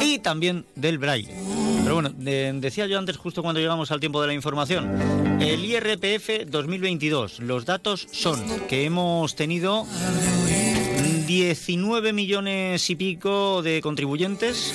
y 0.01 0.21
también 0.21 0.67
del 0.77 0.99
braille. 0.99 1.35
Pero 1.83 1.95
bueno, 1.95 2.11
de- 2.17 2.53
decía 2.61 2.87
yo 2.87 2.97
antes, 2.97 3.17
justo 3.17 3.43
cuando 3.43 3.61
llegamos 3.61 3.91
al 3.91 3.99
tiempo 3.99 4.21
de 4.21 4.29
la 4.29 4.35
información, 4.35 5.41
el 5.43 5.65
IRPF 5.65 6.47
2022, 6.49 7.41
los 7.41 7.65
datos 7.65 8.07
son 8.13 8.41
que 8.69 8.85
hemos 8.85 9.35
tenido 9.35 9.85
19 11.27 12.13
millones 12.13 12.89
y 12.89 12.95
pico 12.95 13.63
de 13.63 13.81
contribuyentes, 13.81 14.75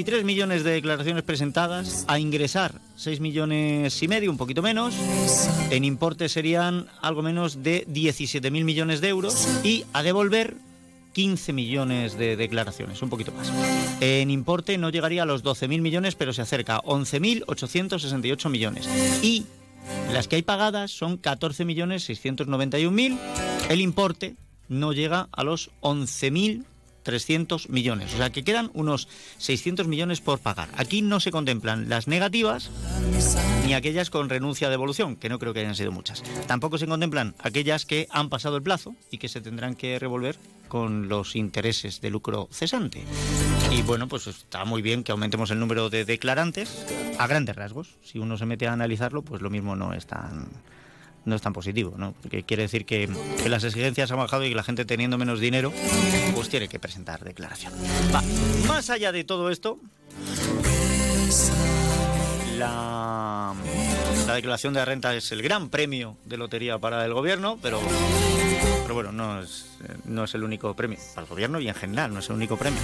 23 0.00 0.24
millones 0.24 0.64
de 0.64 0.70
declaraciones 0.70 1.22
presentadas, 1.24 2.06
a 2.08 2.18
ingresar 2.18 2.80
6 2.96 3.20
millones 3.20 4.02
y 4.02 4.08
medio, 4.08 4.30
un 4.30 4.38
poquito 4.38 4.62
menos, 4.62 4.94
en 5.68 5.84
importe 5.84 6.30
serían 6.30 6.86
algo 7.02 7.20
menos 7.20 7.62
de 7.62 7.86
17.000 7.86 8.64
millones 8.64 9.02
de 9.02 9.08
euros 9.08 9.46
y 9.62 9.84
a 9.92 10.02
devolver 10.02 10.54
15 11.12 11.52
millones 11.52 12.16
de 12.16 12.36
declaraciones, 12.36 13.02
un 13.02 13.10
poquito 13.10 13.30
más. 13.32 13.52
En 14.00 14.30
importe 14.30 14.78
no 14.78 14.88
llegaría 14.88 15.24
a 15.24 15.26
los 15.26 15.44
12.000 15.44 15.82
millones, 15.82 16.14
pero 16.14 16.32
se 16.32 16.40
acerca, 16.40 16.80
11.868 16.80 18.48
millones. 18.48 18.88
Y 19.22 19.44
las 20.14 20.28
que 20.28 20.36
hay 20.36 20.42
pagadas 20.42 20.92
son 20.92 21.20
14.691.000. 21.20 23.18
El 23.68 23.82
importe 23.82 24.34
no 24.66 24.94
llega 24.94 25.28
a 25.30 25.44
los 25.44 25.70
11.300 27.10 27.68
millones. 27.68 28.14
O 28.14 28.16
sea 28.16 28.30
que 28.30 28.44
quedan 28.44 28.70
unos 28.74 29.08
600 29.38 29.86
millones 29.86 30.20
por 30.20 30.38
pagar. 30.38 30.68
Aquí 30.76 31.02
no 31.02 31.20
se 31.20 31.30
contemplan 31.30 31.88
las 31.88 32.08
negativas 32.08 32.70
ni 33.66 33.74
aquellas 33.74 34.10
con 34.10 34.28
renuncia 34.28 34.68
a 34.68 34.70
devolución, 34.70 35.16
que 35.16 35.28
no 35.28 35.38
creo 35.38 35.52
que 35.52 35.60
hayan 35.60 35.74
sido 35.74 35.92
muchas. 35.92 36.22
Tampoco 36.46 36.78
se 36.78 36.86
contemplan 36.86 37.34
aquellas 37.38 37.86
que 37.86 38.08
han 38.10 38.28
pasado 38.28 38.56
el 38.56 38.62
plazo 38.62 38.94
y 39.10 39.18
que 39.18 39.28
se 39.28 39.40
tendrán 39.40 39.74
que 39.74 39.98
revolver 39.98 40.36
con 40.68 41.08
los 41.08 41.36
intereses 41.36 42.00
de 42.00 42.10
lucro 42.10 42.48
cesante. 42.52 43.02
Y 43.70 43.82
bueno, 43.82 44.08
pues 44.08 44.26
está 44.26 44.64
muy 44.64 44.82
bien 44.82 45.04
que 45.04 45.12
aumentemos 45.12 45.50
el 45.50 45.58
número 45.58 45.90
de 45.90 46.04
declarantes 46.04 46.86
a 47.18 47.26
grandes 47.26 47.56
rasgos. 47.56 47.96
Si 48.02 48.18
uno 48.18 48.36
se 48.38 48.46
mete 48.46 48.66
a 48.66 48.72
analizarlo, 48.72 49.22
pues 49.22 49.42
lo 49.42 49.50
mismo 49.50 49.76
no 49.76 49.92
es 49.92 50.06
tan 50.06 50.48
no 51.24 51.36
es 51.36 51.42
tan 51.42 51.52
positivo, 51.52 51.94
¿no? 51.96 52.14
Porque 52.22 52.42
quiere 52.42 52.64
decir 52.64 52.86
que, 52.86 53.08
las 53.46 53.64
exigencias 53.64 54.10
han 54.10 54.18
bajado 54.18 54.44
y 54.44 54.50
que 54.50 54.54
la 54.54 54.62
gente 54.62 54.84
teniendo 54.84 55.18
menos 55.18 55.40
dinero, 55.40 55.72
pues 56.34 56.48
tiene 56.48 56.68
que 56.68 56.78
presentar 56.78 57.22
declaración. 57.24 57.72
Va, 58.14 58.22
más 58.66 58.90
allá 58.90 59.12
de 59.12 59.24
todo 59.24 59.50
esto, 59.50 59.78
la, 62.58 63.54
la 64.26 64.34
declaración 64.34 64.74
de 64.74 64.80
la 64.80 64.84
renta 64.84 65.14
es 65.14 65.32
el 65.32 65.42
gran 65.42 65.68
premio 65.70 66.16
de 66.24 66.36
lotería 66.36 66.78
para 66.78 67.04
el 67.04 67.12
gobierno, 67.12 67.58
pero, 67.62 67.80
pero 68.82 68.94
bueno, 68.94 69.12
no 69.12 69.40
es, 69.40 69.66
no 70.04 70.24
es 70.24 70.34
el 70.34 70.44
único 70.44 70.74
premio. 70.74 70.98
Para 71.14 71.26
el 71.26 71.30
gobierno 71.30 71.60
y 71.60 71.68
en 71.68 71.74
general, 71.74 72.12
no 72.12 72.20
es 72.20 72.28
el 72.28 72.36
único 72.36 72.56
premio. 72.56 72.80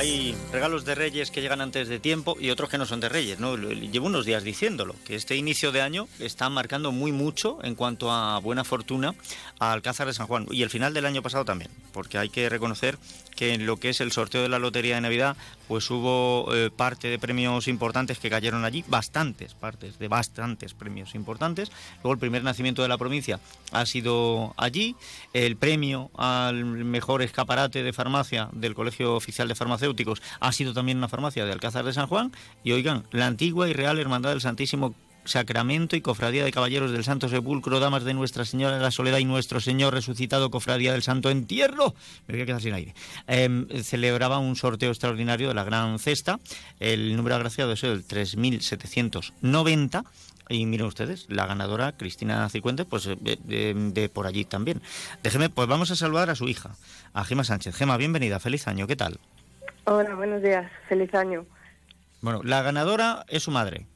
Hay 0.00 0.34
regalos 0.50 0.86
de 0.86 0.94
Reyes 0.94 1.30
que 1.30 1.42
llegan 1.42 1.60
antes 1.60 1.86
de 1.86 2.00
tiempo 2.00 2.34
y 2.40 2.48
otros 2.48 2.70
que 2.70 2.78
no 2.78 2.86
son 2.86 3.00
de 3.00 3.10
Reyes, 3.10 3.38
¿no? 3.38 3.54
Llevo 3.58 4.06
unos 4.06 4.24
días 4.24 4.42
diciéndolo, 4.42 4.94
que 5.04 5.14
este 5.14 5.36
inicio 5.36 5.72
de 5.72 5.82
año 5.82 6.08
está 6.18 6.48
marcando 6.48 6.90
muy 6.90 7.12
mucho 7.12 7.58
en 7.62 7.74
cuanto 7.74 8.10
a 8.10 8.38
buena 8.38 8.64
fortuna 8.64 9.14
a 9.58 9.72
Alcázar 9.72 10.06
de 10.06 10.14
San 10.14 10.26
Juan 10.26 10.46
y 10.50 10.62
el 10.62 10.70
final 10.70 10.94
del 10.94 11.04
año 11.04 11.20
pasado 11.20 11.44
también, 11.44 11.70
porque 11.92 12.16
hay 12.16 12.30
que 12.30 12.48
reconocer 12.48 12.96
que 13.36 13.52
en 13.52 13.66
lo 13.66 13.76
que 13.76 13.90
es 13.90 14.00
el 14.00 14.10
sorteo 14.10 14.40
de 14.40 14.48
la 14.48 14.58
Lotería 14.58 14.94
de 14.94 15.02
Navidad, 15.02 15.36
pues 15.70 15.88
hubo 15.88 16.52
eh, 16.52 16.68
parte 16.68 17.06
de 17.06 17.20
premios 17.20 17.68
importantes 17.68 18.18
que 18.18 18.28
cayeron 18.28 18.64
allí, 18.64 18.82
bastantes 18.88 19.54
partes 19.54 20.00
de 20.00 20.08
bastantes 20.08 20.74
premios 20.74 21.14
importantes. 21.14 21.70
Luego 22.02 22.14
el 22.14 22.18
primer 22.18 22.42
nacimiento 22.42 22.82
de 22.82 22.88
la 22.88 22.98
provincia 22.98 23.38
ha 23.70 23.86
sido 23.86 24.52
allí, 24.56 24.96
el 25.32 25.56
premio 25.56 26.10
al 26.16 26.64
mejor 26.64 27.22
escaparate 27.22 27.84
de 27.84 27.92
farmacia 27.92 28.48
del 28.50 28.74
Colegio 28.74 29.14
Oficial 29.14 29.46
de 29.46 29.54
Farmacéuticos 29.54 30.20
ha 30.40 30.50
sido 30.50 30.74
también 30.74 30.98
una 30.98 31.06
farmacia 31.06 31.44
de 31.44 31.52
Alcázar 31.52 31.84
de 31.84 31.92
San 31.92 32.08
Juan 32.08 32.32
y 32.64 32.72
oigan, 32.72 33.04
la 33.12 33.28
antigua 33.28 33.68
y 33.68 33.72
real 33.72 34.00
Hermandad 34.00 34.30
del 34.30 34.40
Santísimo 34.40 34.96
Sacramento 35.30 35.94
y 35.96 36.00
Cofradía 36.00 36.44
de 36.44 36.50
Caballeros 36.50 36.90
del 36.90 37.04
Santo 37.04 37.28
Sepulcro, 37.28 37.78
Damas 37.80 38.02
de 38.04 38.14
Nuestra 38.14 38.44
Señora 38.44 38.76
de 38.76 38.82
la 38.82 38.90
Soledad 38.90 39.18
y 39.18 39.24
Nuestro 39.24 39.60
Señor 39.60 39.94
Resucitado, 39.94 40.50
Cofradía 40.50 40.92
del 40.92 41.02
Santo 41.02 41.30
Entierro, 41.30 41.94
me 42.26 42.34
voy 42.34 42.42
a 42.42 42.46
quedar 42.46 42.60
sin 42.60 42.74
aire, 42.74 42.94
Em, 43.28 43.66
celebraba 43.82 44.38
un 44.40 44.56
sorteo 44.56 44.90
extraordinario 44.90 45.48
de 45.48 45.54
la 45.54 45.62
Gran 45.64 45.98
Cesta. 46.00 46.40
El 46.80 47.16
número 47.16 47.36
agraciado 47.36 47.72
es 47.72 47.84
el 47.84 48.04
3790. 48.04 50.04
Y 50.48 50.66
miren 50.66 50.86
ustedes, 50.86 51.26
la 51.28 51.46
ganadora, 51.46 51.92
Cristina 51.92 52.48
Cicuente, 52.48 52.84
pues 52.84 53.06
eh, 53.06 53.16
de, 53.20 53.38
de- 53.44 53.74
de 53.92 54.08
por 54.08 54.26
allí 54.26 54.44
también. 54.44 54.82
Déjeme, 55.22 55.48
pues 55.48 55.68
vamos 55.68 55.92
a 55.92 55.96
saludar 55.96 56.28
a 56.28 56.34
su 56.34 56.48
hija, 56.48 56.74
a 57.12 57.24
Gema 57.24 57.44
Sánchez. 57.44 57.76
Gema, 57.76 57.96
bienvenida, 57.96 58.40
feliz 58.40 58.66
año, 58.66 58.88
¿qué 58.88 58.96
tal? 58.96 59.20
Hola, 59.84 60.16
buenos 60.16 60.42
días, 60.42 60.68
feliz 60.88 61.14
año. 61.14 61.46
Bueno, 62.20 62.40
la 62.42 62.62
ganadora 62.62 63.24
es 63.28 63.44
su 63.44 63.52
madre. 63.52 63.86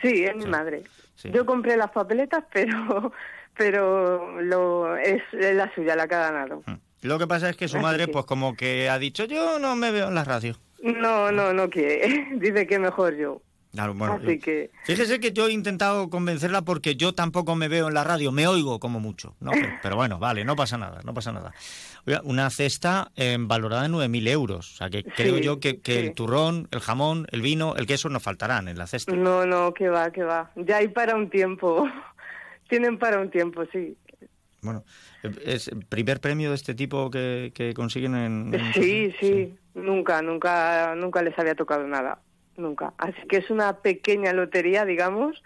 Sí, 0.00 0.24
es 0.24 0.36
mi 0.36 0.46
madre. 0.46 0.84
sí. 1.14 1.30
Yo 1.30 1.44
compré 1.46 1.76
las 1.76 1.90
papeletas, 1.90 2.44
pero 2.52 3.12
pero 3.56 4.40
lo 4.40 4.96
es, 4.96 5.22
es 5.32 5.54
la 5.54 5.72
suya 5.74 5.96
la 5.96 6.08
que 6.08 6.14
ha 6.14 6.30
ganado. 6.30 6.62
Lo 7.02 7.18
que 7.18 7.26
pasa 7.26 7.50
es 7.50 7.56
que 7.56 7.68
su 7.68 7.76
Así 7.76 7.82
madre, 7.84 8.08
pues 8.08 8.24
como 8.24 8.54
que 8.56 8.88
ha 8.88 8.98
dicho, 8.98 9.24
yo 9.24 9.58
no 9.58 9.76
me 9.76 9.90
veo 9.90 10.08
en 10.08 10.14
la 10.14 10.24
radio. 10.24 10.56
No, 10.82 11.30
no, 11.32 11.52
no 11.52 11.68
quiere. 11.68 12.28
Dice 12.38 12.66
que 12.66 12.78
mejor 12.78 13.16
yo. 13.16 13.42
Así 13.74 14.38
que... 14.38 14.70
Fíjese 14.84 15.18
que 15.18 15.32
yo 15.32 15.46
he 15.46 15.52
intentado 15.52 16.10
convencerla 16.10 16.60
porque 16.60 16.94
yo 16.94 17.14
tampoco 17.14 17.56
me 17.56 17.68
veo 17.68 17.88
en 17.88 17.94
la 17.94 18.04
radio, 18.04 18.30
me 18.30 18.46
oigo 18.46 18.78
como 18.78 19.00
mucho. 19.00 19.34
¿no? 19.40 19.50
Pero, 19.52 19.68
pero 19.82 19.96
bueno, 19.96 20.18
vale, 20.18 20.44
no 20.44 20.56
pasa 20.56 20.76
nada, 20.76 21.00
no 21.04 21.14
pasa 21.14 21.32
nada. 21.32 21.54
Una 22.24 22.50
cesta 22.50 23.12
eh, 23.14 23.36
valorada 23.38 23.86
en 23.86 23.92
9.000 23.92 24.28
euros. 24.28 24.72
O 24.72 24.76
sea, 24.76 24.90
que 24.90 25.04
creo 25.04 25.36
Sí, 25.36 25.42
yo 25.42 25.60
que, 25.60 25.80
que 25.80 25.92
sí. 25.92 25.98
el 26.00 26.14
turrón, 26.14 26.66
el 26.72 26.80
jamón, 26.80 27.26
el 27.30 27.42
vino, 27.42 27.76
el 27.76 27.86
queso 27.86 28.08
no 28.08 28.18
faltarán 28.18 28.66
en 28.68 28.76
la 28.76 28.86
cesta. 28.88 29.14
No, 29.14 29.46
no, 29.46 29.72
que 29.72 29.88
va, 29.88 30.10
que 30.10 30.24
va. 30.24 30.50
Ya 30.56 30.78
hay 30.78 30.88
para 30.88 31.14
un 31.14 31.30
tiempo. 31.30 31.88
Tienen 32.68 32.98
para 32.98 33.20
un 33.20 33.30
tiempo, 33.30 33.62
sí. 33.72 33.96
Bueno, 34.62 34.84
¿es 35.44 35.68
el 35.68 35.84
primer 35.86 36.20
premio 36.20 36.50
de 36.50 36.54
este 36.56 36.74
tipo 36.74 37.10
que, 37.10 37.52
que 37.54 37.74
consiguen 37.74 38.14
en...? 38.14 38.54
en- 38.54 38.72
Sí, 38.74 39.12
sí, 39.20 39.54
nunca, 39.74 40.22
nunca, 40.22 40.94
nunca 40.96 41.20
les 41.22 41.36
había 41.38 41.54
tocado 41.54 41.86
nada, 41.86 42.20
nunca. 42.56 42.94
Así 42.98 43.20
que 43.28 43.38
es 43.38 43.50
una 43.50 43.78
pequeña 43.78 44.32
lotería, 44.32 44.84
digamos, 44.84 45.42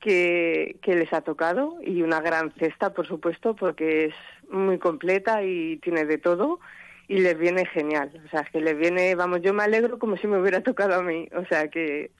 que, 0.00 0.76
que 0.82 0.94
les 0.96 1.12
ha 1.12 1.20
tocado 1.22 1.76
y 1.84 2.02
una 2.02 2.20
gran 2.20 2.52
cesta, 2.58 2.92
por 2.94 3.06
supuesto, 3.06 3.54
porque 3.56 4.06
es 4.06 4.14
muy 4.50 4.78
completa 4.78 5.42
y 5.42 5.76
tiene 5.78 6.04
de 6.04 6.18
todo 6.18 6.60
y 7.08 7.20
les 7.20 7.38
viene 7.38 7.66
genial. 7.66 8.10
O 8.26 8.28
sea, 8.30 8.44
que 8.44 8.60
les 8.60 8.76
viene, 8.76 9.14
vamos, 9.14 9.40
yo 9.42 9.54
me 9.54 9.62
alegro 9.62 9.98
como 9.98 10.16
si 10.16 10.26
me 10.26 10.38
hubiera 10.40 10.62
tocado 10.62 10.94
a 10.94 11.02
mí. 11.02 11.28
O 11.36 11.44
sea, 11.46 11.68
que 11.68 12.10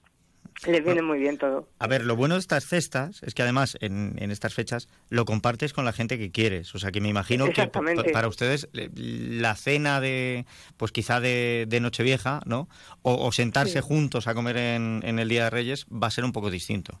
les 0.67 0.83
viene 0.83 1.01
muy 1.01 1.19
bien 1.19 1.37
todo. 1.37 1.69
A 1.79 1.87
ver, 1.87 2.03
lo 2.03 2.15
bueno 2.17 2.33
de 2.35 2.41
estas 2.41 2.65
cestas 2.65 3.21
es 3.23 3.33
que 3.33 3.43
además 3.43 3.77
en, 3.81 4.15
en 4.17 4.29
estas 4.31 4.53
fechas 4.53 4.89
lo 5.09 5.23
compartes 5.25 5.71
con 5.73 5.85
la 5.85 5.93
gente 5.93 6.17
que 6.17 6.31
quieres. 6.31 6.73
O 6.75 6.79
sea, 6.79 6.91
que 6.91 6.99
me 7.01 7.07
imagino 7.07 7.49
que 7.51 7.67
para 8.11 8.27
ustedes 8.27 8.67
la 8.73 9.55
cena 9.55 10.01
de, 10.01 10.45
pues 10.75 10.91
quizá 10.91 11.21
de, 11.21 11.65
de 11.69 11.79
Nochevieja, 11.79 12.41
¿no? 12.45 12.67
O, 13.03 13.25
o 13.25 13.31
sentarse 13.31 13.73
Sí. 13.81 13.87
juntos 13.87 14.27
a 14.27 14.33
comer 14.33 14.57
en, 14.57 15.01
en 15.03 15.19
el 15.19 15.29
Día 15.29 15.45
de 15.45 15.49
Reyes 15.51 15.85
va 15.85 16.07
a 16.07 16.11
ser 16.11 16.25
un 16.25 16.31
poco 16.33 16.49
distinto. 16.49 16.99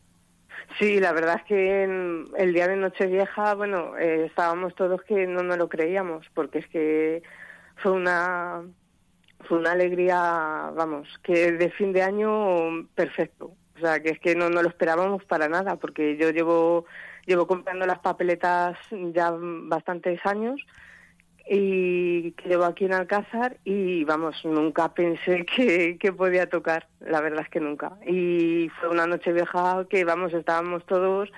Sí, 0.77 0.99
la 0.99 1.11
verdad 1.11 1.37
es 1.37 1.43
que 1.43 1.83
en 1.83 2.25
el 2.37 2.53
día 2.53 2.67
de 2.67 2.77
Nochevieja, 2.77 3.55
bueno, 3.55 3.97
eh, 3.97 4.25
estábamos 4.25 4.75
todos 4.75 5.01
que 5.03 5.27
no 5.27 5.43
nos 5.43 5.57
lo 5.57 5.67
creíamos, 5.67 6.25
porque 6.33 6.59
es 6.59 6.67
que 6.67 7.23
fue 7.77 7.91
una 7.91 8.61
fue 9.47 9.57
una 9.57 9.71
alegría, 9.71 10.71
vamos, 10.75 11.07
que 11.23 11.53
de 11.53 11.71
fin 11.71 11.93
de 11.93 12.03
año 12.03 12.87
perfecto. 12.93 13.53
O 13.75 13.79
sea, 13.79 14.01
que 14.01 14.09
es 14.09 14.19
que 14.19 14.35
no, 14.35 14.49
no 14.49 14.61
lo 14.61 14.69
esperábamos 14.69 15.23
para 15.25 15.47
nada, 15.47 15.77
porque 15.77 16.17
yo 16.17 16.29
llevo 16.31 16.85
llevo 17.25 17.47
comprando 17.47 17.85
las 17.85 17.99
papeletas 17.99 18.77
ya 18.91 19.31
bastantes 19.31 20.19
años 20.25 20.59
y 21.51 22.31
que 22.33 22.47
llevo 22.47 22.65
aquí 22.65 22.85
en 22.85 22.93
Alcázar 22.93 23.57
y 23.65 24.03
vamos, 24.03 24.35
nunca 24.43 24.93
pensé 24.93 25.45
que, 25.45 25.97
que 25.99 26.13
podía 26.13 26.47
tocar, 26.47 26.87
la 26.99 27.21
verdad 27.21 27.41
es 27.41 27.49
que 27.49 27.59
nunca. 27.59 27.97
Y 28.05 28.69
fue 28.79 28.89
una 28.89 29.07
noche 29.07 29.33
vieja 29.33 29.85
que 29.89 30.05
vamos, 30.05 30.33
estábamos 30.33 30.85
todos 30.85 31.29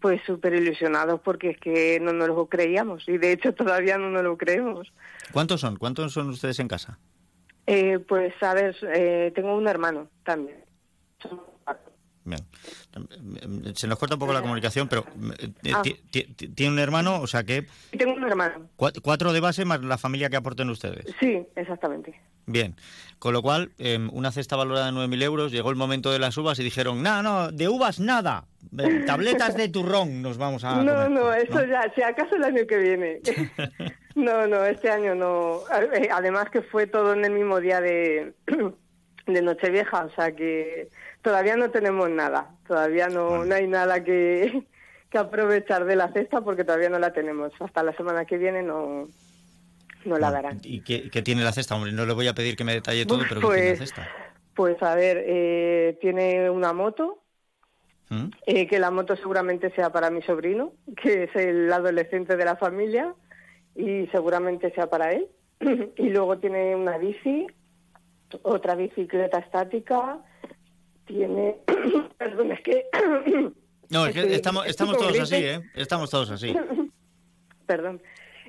pues 0.00 0.22
súper 0.24 0.54
ilusionados 0.54 1.20
porque 1.20 1.50
es 1.50 1.58
que 1.58 2.00
no 2.00 2.14
nos 2.14 2.28
lo 2.28 2.46
creíamos 2.46 3.06
y 3.06 3.18
de 3.18 3.32
hecho 3.32 3.52
todavía 3.52 3.98
no 3.98 4.08
nos 4.08 4.22
lo 4.22 4.38
creemos. 4.38 4.92
¿Cuántos 5.30 5.60
son? 5.60 5.76
¿Cuántos 5.76 6.14
son 6.14 6.30
ustedes 6.30 6.58
en 6.58 6.68
casa? 6.68 6.98
Eh, 7.66 7.98
pues 7.98 8.32
a 8.42 8.54
ver, 8.54 8.74
eh, 8.94 9.30
tengo 9.34 9.54
un 9.54 9.68
hermano 9.68 10.08
también. 10.24 10.64
Bien. 12.30 13.74
Se 13.76 13.86
nos 13.86 13.98
corta 13.98 14.14
un 14.14 14.20
poco 14.20 14.32
la 14.32 14.40
comunicación, 14.42 14.88
pero 14.88 15.04
eh, 15.38 15.72
Ah. 15.74 15.82
ti- 15.82 15.96
ti- 16.10 16.24
ti- 16.34 16.48
tiene 16.48 16.72
un 16.72 16.78
hermano, 16.78 17.20
o 17.20 17.26
sea 17.26 17.44
que 17.44 17.66
Tengo 17.96 18.14
un 18.14 18.24
hermano, 18.24 18.68
cua- 18.76 18.98
cuatro 19.02 19.32
de 19.32 19.40
base 19.40 19.64
más 19.64 19.82
la 19.82 19.98
familia 19.98 20.30
que 20.30 20.36
aporten 20.36 20.70
ustedes. 20.70 21.06
sí, 21.20 21.42
exactamente. 21.56 22.20
Bien, 22.46 22.74
con 23.20 23.32
lo 23.32 23.42
cual, 23.42 23.70
eh, 23.78 23.98
una 24.12 24.32
cesta 24.32 24.56
valorada 24.56 24.88
en 24.88 24.94
9.000 24.96 25.22
euros, 25.22 25.52
llegó 25.52 25.70
el 25.70 25.76
momento 25.76 26.10
de 26.10 26.18
las 26.18 26.36
uvas 26.36 26.58
y 26.58 26.64
dijeron, 26.64 27.00
no, 27.02 27.22
no, 27.22 27.52
de 27.52 27.68
uvas 27.68 28.00
nada, 28.00 28.46
tabletas 29.06 29.56
de 29.56 29.68
turrón 29.68 30.20
nos 30.22 30.36
vamos 30.36 30.64
a 30.64 30.74
No, 30.82 30.94
comer". 30.94 31.10
no, 31.10 31.32
eso 31.32 31.64
ya, 31.66 31.92
si 31.94 32.02
acaso 32.02 32.34
el 32.36 32.44
año 32.44 32.66
que 32.66 32.76
viene. 32.78 33.20
no, 34.16 34.46
no, 34.48 34.64
este 34.64 34.90
año 34.90 35.14
no. 35.14 35.60
Eh, 35.94 36.08
Además 36.12 36.50
que 36.50 36.62
fue 36.62 36.86
todo 36.88 37.12
en 37.12 37.24
el 37.24 37.32
mismo 37.32 37.60
día 37.60 37.80
de, 37.80 38.34
de 39.26 39.42
Nochevieja, 39.42 40.06
o 40.06 40.10
sea 40.14 40.34
que 40.34 40.88
todavía 41.22 41.56
no 41.56 41.70
tenemos 41.70 42.08
nada, 42.10 42.50
todavía 42.66 43.08
no, 43.08 43.44
no 43.44 43.54
hay 43.54 43.66
nada 43.66 44.02
que, 44.04 44.64
que 45.10 45.18
aprovechar 45.18 45.84
de 45.84 45.96
la 45.96 46.12
cesta 46.12 46.40
porque 46.40 46.64
todavía 46.64 46.88
no 46.88 46.98
la 46.98 47.12
tenemos. 47.12 47.52
Hasta 47.60 47.82
la 47.82 47.92
semana 47.94 48.24
que 48.24 48.38
viene 48.38 48.62
no, 48.62 49.08
no 50.04 50.18
la 50.18 50.30
darán. 50.30 50.60
¿Y 50.62 50.80
qué, 50.82 51.10
qué 51.10 51.22
tiene 51.22 51.42
la 51.42 51.52
cesta? 51.52 51.74
Hombre, 51.74 51.92
no 51.92 52.06
le 52.06 52.14
voy 52.14 52.28
a 52.28 52.34
pedir 52.34 52.56
que 52.56 52.64
me 52.64 52.74
detalle 52.74 53.06
todo, 53.06 53.20
pero 53.28 53.40
¿qué 53.40 53.46
tiene 53.46 53.62
la 53.62 53.76
Pues, 53.76 53.78
cesta? 53.78 54.08
pues 54.54 54.82
a 54.82 54.94
ver, 54.94 55.22
eh, 55.26 55.98
tiene 56.00 56.50
una 56.50 56.72
moto, 56.72 57.16
¿Mm? 58.08 58.26
Eh, 58.44 58.66
que 58.66 58.80
la 58.80 58.90
moto 58.90 59.14
seguramente 59.14 59.70
sea 59.70 59.90
para 59.92 60.10
mi 60.10 60.20
sobrino, 60.22 60.72
que 61.00 61.24
es 61.24 61.36
el 61.36 61.72
adolescente 61.72 62.36
de 62.36 62.44
la 62.44 62.56
familia, 62.56 63.14
y 63.76 64.08
seguramente 64.08 64.72
sea 64.72 64.90
para 64.90 65.12
él. 65.12 65.28
y 65.96 66.08
luego 66.08 66.36
tiene 66.38 66.74
una 66.74 66.98
bici, 66.98 67.46
otra 68.42 68.74
bicicleta 68.74 69.38
estática, 69.38 70.18
tiene... 71.10 71.56
Perdón, 72.18 72.52
es 72.52 72.60
que... 72.60 72.84
No, 73.90 74.06
es 74.06 74.14
que 74.14 74.34
estamos, 74.34 74.66
estamos 74.66 74.96
todos 74.96 75.18
así. 75.20 75.36
¿eh? 75.36 75.60
Estamos 75.74 76.10
todos 76.10 76.30
así. 76.30 76.54
Perdón. 77.66 78.00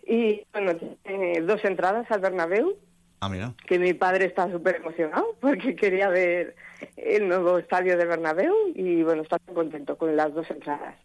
Y 0.05 0.41
bueno, 0.51 0.75
tiene 1.03 1.41
dos 1.41 1.63
entradas 1.63 2.09
al 2.11 2.19
Bernabéu, 2.21 2.77
Ah, 3.19 3.29
mira. 3.29 3.53
que 3.67 3.77
mi 3.77 3.93
padre 3.93 4.25
está 4.25 4.51
súper 4.51 4.77
emocionado 4.77 5.35
porque 5.39 5.75
quería 5.75 6.09
ver 6.09 6.55
el 6.97 7.27
nuevo 7.27 7.59
estadio 7.59 7.95
de 7.97 8.05
Bernabéu 8.05 8.53
y 8.73 9.03
bueno, 9.03 9.21
está 9.21 9.37
muy 9.45 9.55
contento 9.55 9.97
con 9.97 10.15
las 10.15 10.33
dos 10.33 10.49
entradas. 10.49 10.95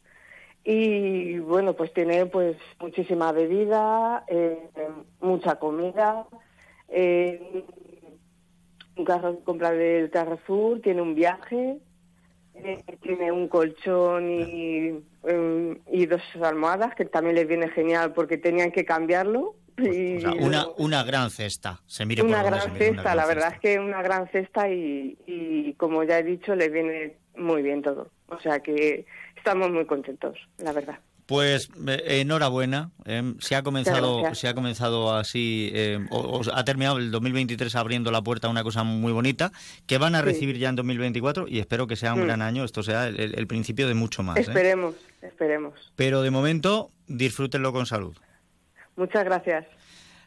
Y 0.64 1.38
bueno, 1.38 1.74
pues 1.74 1.92
tiene 1.92 2.26
pues 2.26 2.56
muchísima 2.80 3.32
bebida, 3.32 4.24
eh, 4.28 4.58
mucha 5.20 5.56
comida, 5.56 6.26
eh, 6.88 7.64
un 8.96 9.04
carro 9.04 9.40
compra 9.44 9.72
del 9.72 10.10
Carrefour, 10.10 10.80
tiene 10.80 11.02
un 11.02 11.14
viaje, 11.14 11.78
eh, 12.54 12.82
tiene 13.02 13.30
un 13.30 13.48
colchón 13.48 14.30
y, 14.30 15.00
eh, 15.24 15.80
y 15.92 16.06
dos 16.06 16.22
almohadas 16.42 16.94
que 16.94 17.04
también 17.04 17.36
les 17.36 17.46
viene 17.46 17.68
genial 17.68 18.12
porque 18.12 18.38
tenían 18.38 18.72
que 18.72 18.84
cambiarlo. 18.84 19.54
Y 19.78 20.16
O 20.16 20.20
sea, 20.20 20.32
una, 20.32 20.66
una 20.78 21.04
gran 21.04 21.30
cesta. 21.30 21.82
Se 21.86 22.06
mire 22.06 22.22
una 22.22 22.40
por 22.40 22.46
gran 22.50 22.62
se 22.62 22.70
mire, 22.70 22.90
una 22.90 22.96
cesta, 22.96 23.02
gran 23.02 23.16
la 23.18 23.26
verdad 23.26 23.50
cesta. 23.50 23.56
es 23.56 23.60
que 23.60 23.78
una 23.78 24.02
gran 24.02 24.30
cesta 24.30 24.70
y, 24.70 25.18
y 25.26 25.74
como 25.74 26.02
ya 26.04 26.18
he 26.18 26.22
dicho, 26.22 26.54
le 26.54 26.70
viene 26.70 27.16
muy 27.36 27.60
bien 27.62 27.82
todo. 27.82 28.08
O 28.28 28.40
sea 28.40 28.60
que 28.60 29.04
estamos 29.36 29.70
muy 29.70 29.84
contentos, 29.84 30.38
la 30.58 30.72
verdad. 30.72 30.98
Pues 31.26 31.70
eh, 31.88 32.20
enhorabuena. 32.20 32.90
eh, 33.04 33.34
se 33.40 33.56
ha 33.56 33.62
comenzado, 33.64 34.18
gracias. 34.18 34.38
se 34.38 34.48
ha 34.48 34.54
comenzado 34.54 35.12
así, 35.14 35.70
eh, 35.74 35.98
o- 36.10 36.20
o 36.20 36.42
ha 36.54 36.64
terminado 36.64 36.98
el 36.98 37.10
2023 37.10 37.74
abriendo 37.74 38.12
la 38.12 38.22
puerta 38.22 38.46
a 38.46 38.50
una 38.50 38.62
cosa 38.62 38.84
muy 38.84 39.10
bonita 39.12 39.50
que 39.86 39.98
van 39.98 40.14
a 40.14 40.20
Sí. 40.20 40.24
recibir 40.24 40.56
ya 40.58 40.68
en 40.68 40.76
2024 40.76 41.48
y 41.48 41.58
espero 41.58 41.88
que 41.88 41.96
sea 41.96 42.14
un 42.14 42.20
Mm. 42.20 42.26
gran 42.26 42.42
año. 42.42 42.62
Esto 42.64 42.84
sea 42.84 43.08
el, 43.08 43.34
el 43.36 43.46
principio 43.48 43.88
de 43.88 43.94
mucho 43.94 44.22
más. 44.22 44.36
esperemos, 44.36 44.94
esperemos. 45.20 45.74
Pero 45.96 46.22
de 46.22 46.30
momento 46.30 46.92
disfrútenlo 47.08 47.72
con 47.72 47.86
salud. 47.86 48.16
Muchas 48.94 49.24
gracias. 49.24 49.66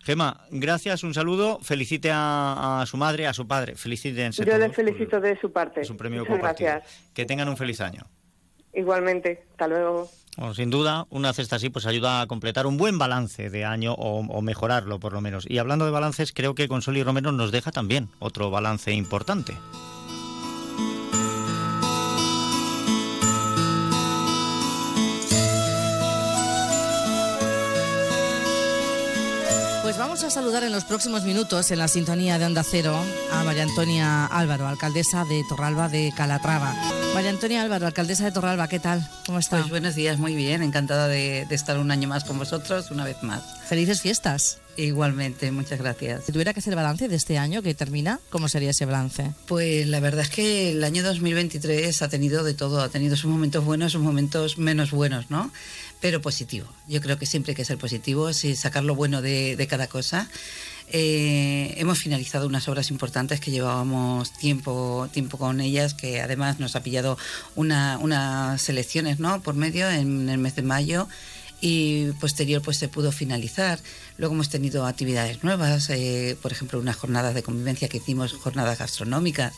Gema, 0.04 0.46
gracias, 0.52 1.04
un 1.04 1.14
saludo. 1.14 1.60
Felicite 1.62 2.10
a, 2.12 2.82
a 2.82 2.86
su 2.86 2.98
madre, 2.98 3.26
a 3.28 3.34
su 3.34 3.48
padre. 3.48 3.76
Felicítense 3.76 4.44
Yo 4.46 4.58
le 4.58 4.66
todos. 4.66 4.76
felicito 4.76 5.20
de 5.22 5.38
su 5.40 5.52
parte. 5.52 5.82
Es 5.82 5.90
un 5.90 5.98
premio 5.98 6.20
Muchas 6.22 6.34
compartido. 6.36 6.72
gracias. 6.72 7.02
Que 7.14 7.26
tengan 7.26 7.48
un 7.50 7.58
feliz 7.58 7.80
año. 7.82 8.06
Igualmente, 8.74 9.44
hasta 9.52 9.68
luego. 9.68 10.10
Sin 10.54 10.70
duda, 10.70 11.06
una 11.10 11.34
cesta 11.34 11.58
así 11.58 11.70
pues 11.70 11.86
ayuda 11.86 12.22
a 12.22 12.28
completar 12.28 12.66
un 12.66 12.78
buen 12.78 12.98
balance 12.98 13.50
de 13.50 13.66
año 13.66 13.94
o, 13.94 14.20
o 14.20 14.42
mejorarlo 14.42 15.00
por 15.00 15.12
lo 15.12 15.20
menos. 15.20 15.46
Y 15.50 15.58
hablando 15.58 15.86
de 15.86 15.92
balances, 15.92 16.32
creo 16.32 16.56
que 16.56 16.70
Consoli 16.70 17.04
Romero 17.04 17.32
nos 17.32 17.52
deja 17.52 17.72
también 17.72 18.08
otro 18.20 18.50
balance 18.50 18.94
importante. 18.94 19.54
Vamos 30.00 30.24
a 30.24 30.30
saludar 30.30 30.64
en 30.64 30.72
los 30.72 30.86
próximos 30.86 31.26
minutos 31.26 31.72
en 31.72 31.78
la 31.78 31.90
sintonía 31.90 32.40
de 32.40 32.46
Onda 32.46 32.64
Cero 32.64 32.98
a 33.34 33.44
María 33.44 33.64
Antonia 33.64 34.28
Álvaro, 34.28 34.66
alcaldesa 34.66 35.26
de 35.26 35.44
Torralba 35.50 35.90
de 35.90 36.14
Calatrava. 36.16 36.74
María 37.14 37.32
Antonia 37.32 37.62
Álvaro, 37.62 37.86
alcaldesa 37.86 38.24
de 38.24 38.32
Torralba, 38.32 38.70
¿qué 38.70 38.80
tal? 38.80 39.06
¿Cómo 39.26 39.40
está? 39.40 39.58
Pues 39.58 39.70
buenos 39.70 39.96
días, 39.96 40.18
muy 40.18 40.36
bien, 40.36 40.64
encantada 40.64 41.10
de, 41.10 41.46
de 41.50 41.56
estar 41.56 41.78
un 41.78 41.92
año 41.92 42.08
más 42.08 42.24
con 42.24 42.40
vosotros, 42.40 42.92
una 42.92 43.04
vez 43.04 43.22
más. 43.24 43.44
Felices 43.68 44.00
fiestas. 44.00 44.60
Igualmente, 44.78 45.52
muchas 45.52 45.80
gracias. 45.80 46.24
Si 46.24 46.32
tuviera 46.32 46.54
que 46.54 46.62
hacer 46.62 46.74
balance 46.74 47.10
de 47.10 47.16
este 47.18 47.38
año 47.38 47.62
que 47.62 47.74
termina, 47.74 48.22
¿cómo 48.30 48.48
sería 48.48 48.70
ese 48.70 48.86
balance? 48.86 49.34
Pues 49.46 49.86
la 49.88 50.00
verdad 50.00 50.22
es 50.22 50.30
que 50.30 50.72
el 50.72 50.84
año 50.86 51.04
2023 51.04 52.02
ha 52.02 52.08
tenido 52.08 52.46
de 52.46 52.54
todo, 52.54 52.82
ha 52.82 52.88
tenido 52.88 53.18
sus 53.18 53.30
momentos 53.30 53.66
buenos, 53.66 53.92
sus 53.92 54.02
momentos 54.02 54.58
menos 54.58 54.92
buenos, 54.92 55.30
¿no? 55.30 55.52
Pero 56.00 56.22
positivo. 56.22 56.68
Yo 56.88 57.02
creo 57.02 57.18
que 57.18 57.26
siempre 57.26 57.52
hay 57.52 57.56
que 57.56 57.66
ser 57.66 57.78
positivo, 57.78 58.32
sacar 58.34 58.84
lo 58.84 58.96
bueno 58.96 59.22
de, 59.22 59.68
cada 59.70 59.88
cosa. 59.88 60.30
eh, 60.92 61.76
hemos 61.78 62.00
finalizado 62.00 62.48
unas 62.48 62.68
obras 62.68 62.90
importantes 62.90 63.40
que 63.40 63.52
llevábamos 63.52 64.34
tiempo, 64.34 65.08
tiempo 65.12 65.38
con 65.38 65.62
ellas, 65.62 65.94
que 65.94 66.22
además 66.22 66.60
nos 66.60 66.76
ha 66.76 66.82
pillado 66.82 67.18
una, 67.56 67.98
unas 68.00 68.62
selecciones 68.62 69.20
¿no? 69.20 69.42
por 69.42 69.56
medio 69.56 69.90
en 69.90 70.30
el 70.30 70.38
mes 70.38 70.56
de 70.56 70.64
mayo 70.64 71.08
y 71.62 72.12
posterior 72.14 72.62
pues 72.62 72.78
se 72.78 72.88
pudo 72.88 73.12
finalizar. 73.12 73.80
Luego 74.18 74.34
hemos 74.34 74.50
tenido 74.50 74.86
actividades 74.86 75.44
nuevas, 75.44 75.90
eh, 75.90 76.38
por 76.42 76.52
ejemplo 76.52 76.80
unas 76.80 76.96
jornadas 76.96 77.36
de 77.36 77.44
convivencia 77.44 77.90
que 77.90 77.98
hicimos, 77.98 78.34
jornadas 78.34 78.80
gastronómicas 78.80 79.54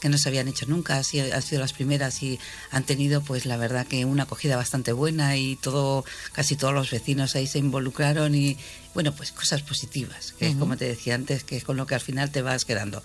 que 0.00 0.08
no 0.08 0.18
se 0.18 0.28
habían 0.28 0.48
hecho 0.48 0.66
nunca, 0.66 0.98
así 0.98 1.20
han 1.20 1.42
sido 1.42 1.60
las 1.60 1.72
primeras 1.72 2.22
y 2.22 2.38
han 2.70 2.84
tenido 2.84 3.22
pues 3.22 3.46
la 3.46 3.56
verdad 3.56 3.86
que 3.86 4.04
una 4.04 4.24
acogida 4.24 4.56
bastante 4.56 4.92
buena 4.92 5.36
y 5.36 5.56
todo, 5.56 6.04
casi 6.32 6.56
todos 6.56 6.74
los 6.74 6.90
vecinos 6.90 7.34
ahí 7.36 7.46
se 7.46 7.58
involucraron 7.58 8.34
y 8.34 8.56
bueno 8.94 9.14
pues 9.14 9.32
cosas 9.32 9.62
positivas, 9.62 10.34
que 10.38 10.48
es 10.48 10.56
como 10.56 10.76
te 10.76 10.86
decía 10.86 11.14
antes, 11.14 11.44
que 11.44 11.56
es 11.56 11.64
con 11.64 11.76
lo 11.76 11.86
que 11.86 11.94
al 11.94 12.00
final 12.00 12.30
te 12.30 12.42
vas 12.42 12.64
quedando. 12.64 13.02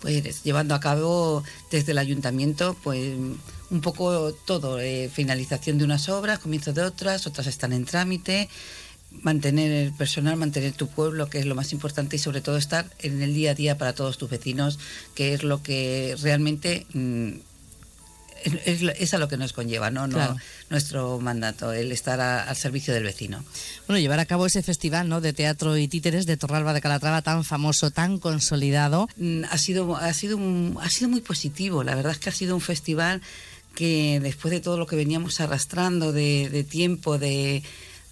Pues 0.00 0.42
llevando 0.42 0.74
a 0.74 0.80
cabo 0.80 1.44
desde 1.70 1.92
el 1.92 1.98
ayuntamiento 1.98 2.76
pues 2.82 3.16
un 3.70 3.80
poco 3.80 4.32
todo, 4.32 4.78
eh, 4.80 5.10
finalización 5.12 5.78
de 5.78 5.84
unas 5.84 6.08
obras, 6.08 6.38
comienzo 6.38 6.72
de 6.72 6.82
otras, 6.82 7.26
otras 7.26 7.46
están 7.46 7.72
en 7.72 7.84
trámite, 7.84 8.48
mantener 9.22 9.70
el 9.70 9.92
personal, 9.92 10.36
mantener 10.36 10.72
tu 10.72 10.88
pueblo, 10.88 11.28
que 11.28 11.38
es 11.38 11.46
lo 11.46 11.54
más 11.54 11.72
importante, 11.72 12.16
y 12.16 12.18
sobre 12.18 12.40
todo 12.40 12.56
estar 12.56 12.86
en 13.00 13.22
el 13.22 13.34
día 13.34 13.52
a 13.52 13.54
día 13.54 13.78
para 13.78 13.94
todos 13.94 14.18
tus 14.18 14.30
vecinos, 14.30 14.78
que 15.14 15.34
es 15.34 15.42
lo 15.42 15.62
que 15.62 16.16
realmente 16.20 16.86
mm, 16.92 17.32
es, 18.64 19.14
a 19.14 19.18
lo 19.18 19.28
que 19.28 19.36
nos 19.36 19.52
conlleva, 19.52 19.90
¿no? 19.90 20.06
Nuestro 20.70 21.18
mandato, 21.20 21.72
el 21.72 21.92
estar 21.92 22.20
al 22.20 22.56
servicio 22.56 22.92
del 22.92 23.04
vecino. 23.04 23.44
Bueno, 23.86 24.00
llevar 24.00 24.20
a 24.20 24.26
cabo 24.26 24.46
ese 24.46 24.62
festival 24.62 25.08
¿no? 25.08 25.20
de 25.20 25.32
teatro 25.32 25.76
y 25.76 25.88
títeres 25.88 26.26
de 26.26 26.36
Torralba 26.36 26.72
de 26.72 26.80
Calatrava 26.80 27.22
tan 27.22 27.44
famoso, 27.44 27.90
tan 27.90 28.18
consolidado. 28.18 29.08
Mm, 29.16 29.44
ha 29.50 29.58
sido, 29.58 29.96
ha 29.96 30.12
sido, 30.12 30.38
ha 30.80 30.90
sido 30.90 31.08
muy 31.08 31.20
positivo, 31.20 31.84
la 31.84 31.94
verdad 31.94 32.12
es 32.12 32.18
que 32.18 32.30
ha 32.30 32.32
sido 32.32 32.54
un 32.54 32.60
festival 32.60 33.22
que 33.74 34.20
después 34.22 34.52
de 34.52 34.60
todo 34.60 34.78
lo 34.78 34.86
que 34.86 34.96
veníamos 34.96 35.40
arrastrando 35.40 36.12
de, 36.12 36.66
tiempo, 36.68 37.18
de, 37.18 37.62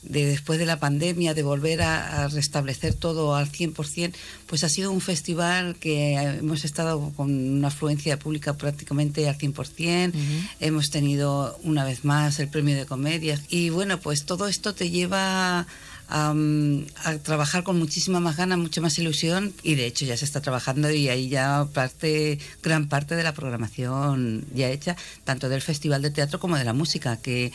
después 0.03 0.59
de 0.59 0.67
la 0.67 0.79
pandemia, 0.79 1.35
de 1.35 1.43
volver 1.43 1.83
a, 1.83 2.29
restablecer 2.29 2.95
todo 2.95 3.35
al 3.35 3.51
100%, 3.51 4.13
pues 4.47 4.65
ha 4.65 4.69
sido 4.69 4.91
un 4.91 5.01
festival 5.01 5.77
que 5.77 6.15
hemos 6.15 6.65
estado 6.65 7.13
con 7.17 7.33
una 7.33 7.69
afluencia 7.69 8.19
pública 8.19 8.55
prácticamente 8.55 9.29
al 9.29 9.39
100%, 9.39 10.13
hemos 10.61 10.91
tenido 10.91 11.59
una 11.63 11.85
vez 11.85 12.05
más 12.05 12.39
el 12.41 12.49
premio 12.49 12.77
de 12.77 12.87
comedias. 12.87 13.43
Y 13.49 13.71
bueno, 13.71 13.99
pues 14.01 14.25
todo 14.25 14.49
esto 14.49 14.75
te 14.75 14.91
lleva 14.91 15.67
a, 16.15 17.19
trabajar 17.23 17.63
con 17.63 17.79
muchísima 17.79 18.21
más 18.21 18.37
ganas, 18.37 18.59
mucha 18.59 18.83
más 18.83 18.99
ilusión 18.99 19.55
y 19.63 19.77
de 19.77 19.87
hecho 19.87 20.05
ya 20.05 20.17
se 20.17 20.27
está 20.27 20.43
trabajando 20.43 20.91
y 20.91 21.09
ahí 21.09 21.29
ya 21.29 21.67
parte 21.73 22.39
gran 22.63 22.89
parte 22.89 23.17
de 23.17 23.23
la 23.23 23.33
programación 23.33 24.45
ya 24.55 24.69
hecha, 24.69 24.97
tanto 25.25 25.49
del 25.49 25.63
Festival 25.63 26.03
de 26.03 26.11
Teatro 26.11 26.39
como 26.39 26.59
de 26.59 26.65
la 26.65 26.75
música, 26.75 27.17
que 27.17 27.53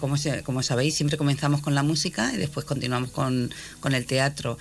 como, 0.00 0.16
como 0.44 0.62
sabéis 0.62 0.96
siempre 0.96 1.16
comenzamos 1.16 1.60
con 1.60 1.74
la 1.74 1.84
música 1.84 2.32
y 2.34 2.36
después 2.36 2.66
continuamos 2.66 3.10
con, 3.10 3.52
con 3.80 3.94
el 3.94 4.06
teatro. 4.06 4.58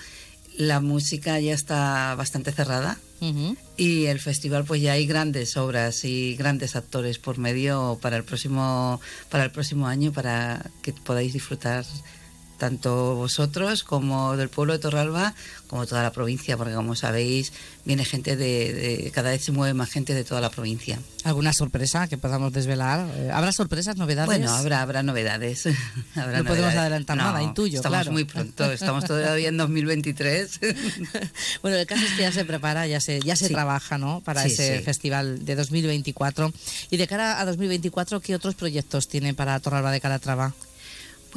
La 0.55 0.79
música 0.79 1.39
ya 1.39 1.53
está 1.53 2.15
bastante 2.15 2.51
cerrada, 2.51 2.97
y 3.77 4.05
el 4.05 4.19
festival 4.19 4.63
pues 4.65 4.81
ya 4.81 4.93
hay 4.93 5.07
grandes 5.07 5.57
obras 5.57 6.03
y 6.03 6.35
grandes 6.35 6.75
actores 6.75 7.17
por 7.17 7.39
medio 7.39 7.97
para 7.99 8.17
el 8.17 8.23
próximo 8.23 9.01
para 9.29 9.43
el 9.43 9.51
próximo 9.51 9.87
año 9.87 10.11
para 10.11 10.69
que 10.83 10.93
podáis 10.93 11.33
disfrutar 11.33 11.83
tanto 12.57 13.15
vosotros 13.15 13.83
como 13.83 14.35
del 14.35 14.49
pueblo 14.49 14.73
de 14.73 14.79
Torralba, 14.79 15.33
como 15.67 15.85
toda 15.85 16.03
la 16.03 16.11
provincia, 16.11 16.57
porque 16.57 16.73
como 16.73 16.95
sabéis, 16.95 17.53
viene 17.85 18.05
gente 18.05 18.35
de, 18.35 19.11
cada 19.13 19.29
vez 19.29 19.43
se 19.43 19.51
mueve 19.51 19.73
más 19.73 19.89
gente 19.89 20.13
de 20.13 20.23
toda 20.23 20.41
la 20.41 20.49
provincia. 20.49 20.99
¿Alguna 21.23 21.53
sorpresa 21.53 22.07
que 22.07 22.17
podamos 22.17 22.53
desvelar? 22.53 23.07
Eh, 23.15 23.31
¿Habrá 23.33 23.51
sorpresas, 23.51 23.97
novedades? 23.97 24.27
Bueno, 24.27 24.51
habrá, 24.51 24.81
habrá 24.81 25.03
novedades. 25.03 25.65
no 26.15 26.43
podemos 26.43 26.73
adelantar 26.73 27.17
nada, 27.17 27.41
intuyo, 27.41 27.77
Estamos 27.77 28.09
muy 28.11 28.25
pronto, 28.25 28.71
estamos 28.71 29.05
todavía 29.05 29.49
en 29.49 29.57
2023. 29.57 30.59
bueno, 31.61 31.77
el 31.77 31.85
caso 31.85 32.05
es 32.05 32.13
que 32.13 32.21
ya 32.21 32.31
se 32.31 32.45
prepara, 32.45 32.87
ya 32.87 32.99
se, 32.99 33.19
ya 33.21 33.35
se 33.35 33.49
trabaja, 33.49 33.97
¿no? 33.97 34.21
Para 34.21 34.45
ese 34.45 34.81
festival 34.81 35.45
de 35.45 35.55
2024. 35.55 36.51
Y 36.89 36.97
de 36.97 37.07
cara 37.07 37.39
a 37.39 37.45
2024, 37.45 38.19
¿qué 38.21 38.35
otros 38.35 38.55
proyectos 38.55 39.07
tiene 39.07 39.33
para 39.33 39.59
Torralba 39.59 39.91
de 39.91 40.01
Calatrava? 40.01 40.53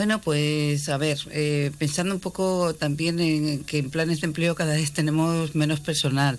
Bueno, 0.00 0.18
pues 0.22 0.88
a 0.88 0.96
ver, 0.96 1.18
eh, 1.30 1.72
pensando 1.78 2.14
un 2.14 2.20
poco 2.20 2.74
también 2.74 3.20
en 3.20 3.64
que 3.64 3.76
en 3.76 3.90
planes 3.90 4.22
de 4.22 4.28
empleo 4.28 4.54
cada 4.54 4.72
vez 4.72 4.92
tenemos 4.92 5.54
menos 5.54 5.80
personal. 5.80 6.38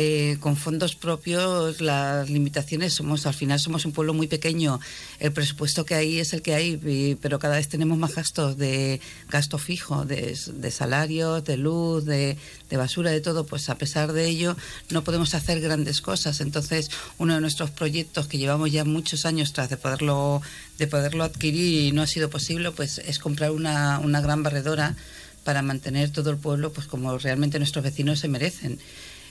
Eh, 0.00 0.36
con 0.38 0.56
fondos 0.56 0.94
propios 0.94 1.80
las 1.80 2.30
limitaciones 2.30 2.94
somos 2.94 3.26
al 3.26 3.34
final 3.34 3.58
somos 3.58 3.84
un 3.84 3.90
pueblo 3.90 4.14
muy 4.14 4.28
pequeño. 4.28 4.78
El 5.18 5.32
presupuesto 5.32 5.84
que 5.84 5.96
hay 5.96 6.20
es 6.20 6.32
el 6.32 6.40
que 6.40 6.54
hay 6.54 7.18
pero 7.20 7.40
cada 7.40 7.56
vez 7.56 7.66
tenemos 7.66 7.98
más 7.98 8.14
gastos 8.14 8.56
de 8.56 9.00
gasto 9.28 9.58
fijo 9.58 10.04
de, 10.04 10.36
salarios 10.70 11.42
de 11.42 11.56
luz 11.56 12.04
de, 12.04 12.36
basura 12.70 13.10
de 13.10 13.20
todo. 13.20 13.44
Pues 13.44 13.68
a 13.70 13.74
pesar 13.74 14.12
de 14.12 14.28
ello 14.28 14.56
no 14.90 15.02
podemos 15.02 15.34
hacer 15.34 15.60
grandes 15.60 16.00
cosas. 16.00 16.40
Entonces 16.40 16.92
uno 17.18 17.34
de 17.34 17.40
nuestros 17.40 17.70
proyectos 17.72 18.28
que 18.28 18.38
llevamos 18.38 18.70
ya 18.70 18.84
muchos 18.84 19.26
años 19.26 19.52
tras 19.52 19.68
de 19.68 19.78
poderlo 19.78 20.42
de 20.78 20.86
poderlo 20.86 21.24
adquirir 21.24 21.86
y 21.86 21.90
no 21.90 22.02
ha 22.02 22.06
sido 22.06 22.30
posible 22.30 22.70
pues 22.70 22.98
es 22.98 23.18
comprar 23.18 23.50
una, 23.50 23.98
una 23.98 24.20
gran 24.20 24.44
barredora 24.44 24.94
para 25.42 25.62
mantener 25.62 26.10
todo 26.10 26.30
el 26.30 26.36
pueblo 26.36 26.72
pues 26.72 26.86
como 26.86 27.18
realmente 27.18 27.58
nuestros 27.58 27.82
vecinos 27.82 28.20
se 28.20 28.28
merecen 28.28 28.78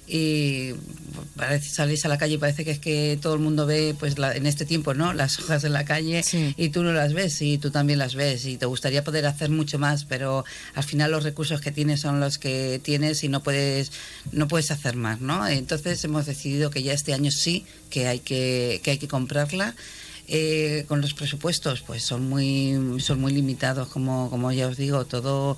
y 0.07 0.73
parece, 1.35 1.69
salís 1.69 2.05
a 2.05 2.07
la 2.07 2.17
calle 2.17 2.35
y 2.35 2.37
parece 2.37 2.63
que 2.63 2.71
es 2.71 2.79
que 2.79 3.19
todo 3.21 3.33
el 3.33 3.41
mundo 3.41 3.65
ve 3.65 3.93
pues 3.99 4.15
en 4.17 4.45
este 4.45 4.65
tiempo 4.65 4.93
no 4.93 5.13
las 5.13 5.37
hojas 5.39 5.65
en 5.65 5.73
la 5.73 5.83
calle 5.83 6.23
y 6.55 6.69
tú 6.69 6.81
no 6.83 6.93
las 6.93 7.13
ves 7.13 7.41
y 7.41 7.57
tú 7.57 7.71
también 7.71 7.99
las 7.99 8.15
ves 8.15 8.45
y 8.45 8.55
te 8.55 8.65
gustaría 8.65 9.03
poder 9.03 9.25
hacer 9.25 9.49
mucho 9.49 9.79
más 9.79 10.05
pero 10.05 10.45
al 10.75 10.83
final 10.83 11.11
los 11.11 11.23
recursos 11.23 11.59
que 11.59 11.71
tienes 11.71 11.99
son 11.99 12.21
los 12.21 12.37
que 12.37 12.79
tienes 12.81 13.23
y 13.25 13.27
no 13.27 13.43
puedes 13.43 13.91
no 14.31 14.47
puedes 14.47 14.71
hacer 14.71 14.95
más 14.95 15.19
no 15.19 15.45
entonces 15.45 16.01
hemos 16.05 16.25
decidido 16.25 16.69
que 16.69 16.83
ya 16.83 16.93
este 16.93 17.13
año 17.13 17.29
sí 17.29 17.65
que 17.89 18.07
hay 18.07 18.19
que, 18.19 18.81
que 18.83 18.91
hay 18.91 18.97
que 18.97 19.07
comprarla. 19.07 19.75
Eh, 20.29 20.83
con 20.89 20.99
los 20.99 21.13
presupuestos 21.13 21.79
pues 21.83 22.03
son 22.03 22.27
muy 22.27 22.99
son 22.99 23.21
muy 23.21 23.31
limitados 23.31 23.87
como 23.87 24.29
como 24.29 24.51
ya 24.51 24.67
os 24.67 24.75
digo 24.75 25.05
todo 25.05 25.55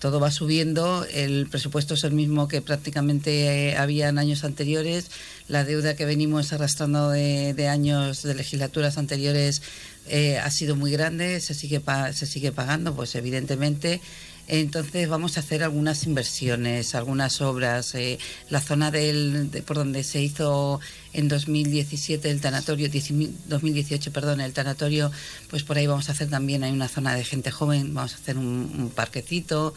todo 0.00 0.18
va 0.18 0.30
subiendo, 0.30 1.04
el 1.12 1.46
presupuesto 1.46 1.94
es 1.94 2.04
el 2.04 2.12
mismo 2.12 2.48
que 2.48 2.62
prácticamente 2.62 3.68
eh, 3.68 3.76
había 3.76 4.08
en 4.08 4.18
años 4.18 4.44
anteriores, 4.44 5.10
la 5.46 5.62
deuda 5.62 5.94
que 5.94 6.06
venimos 6.06 6.52
arrastrando 6.52 7.10
de, 7.10 7.68
años, 7.68 8.22
de 8.22 8.34
legislaturas 8.34 8.96
anteriores, 8.96 9.62
eh, 10.08 10.38
ha 10.38 10.50
sido 10.50 10.74
muy 10.74 10.90
grande, 10.90 11.38
se 11.40 11.54
sigue, 11.54 11.82
se 12.14 12.26
sigue 12.26 12.50
pagando, 12.50 12.96
pues 12.96 13.14
evidentemente. 13.14 14.00
Entonces 14.52 15.08
vamos 15.08 15.36
a 15.36 15.40
hacer 15.40 15.62
algunas 15.62 16.06
inversiones, 16.06 16.96
algunas 16.96 17.40
obras. 17.40 17.94
Eh, 17.94 18.18
la 18.48 18.60
zona 18.60 18.90
del, 18.90 19.48
por 19.64 19.76
donde 19.76 20.02
se 20.02 20.20
hizo 20.20 20.80
en 21.12 21.28
2017 21.28 22.28
el 22.28 22.40
tanatorio, 22.40 22.88
2018, 22.88 24.12
perdón, 24.12 24.40
el 24.40 24.52
tanatorio, 24.52 25.12
pues 25.48 25.62
por 25.62 25.78
ahí 25.78 25.86
vamos 25.86 26.08
a 26.08 26.12
hacer 26.12 26.30
también, 26.30 26.64
hay 26.64 26.72
una 26.72 26.88
zona 26.88 27.14
de 27.14 27.22
gente 27.22 27.52
joven, 27.52 27.94
vamos 27.94 28.14
a 28.14 28.16
hacer 28.16 28.38
un, 28.38 28.90
parquecito 28.92 29.72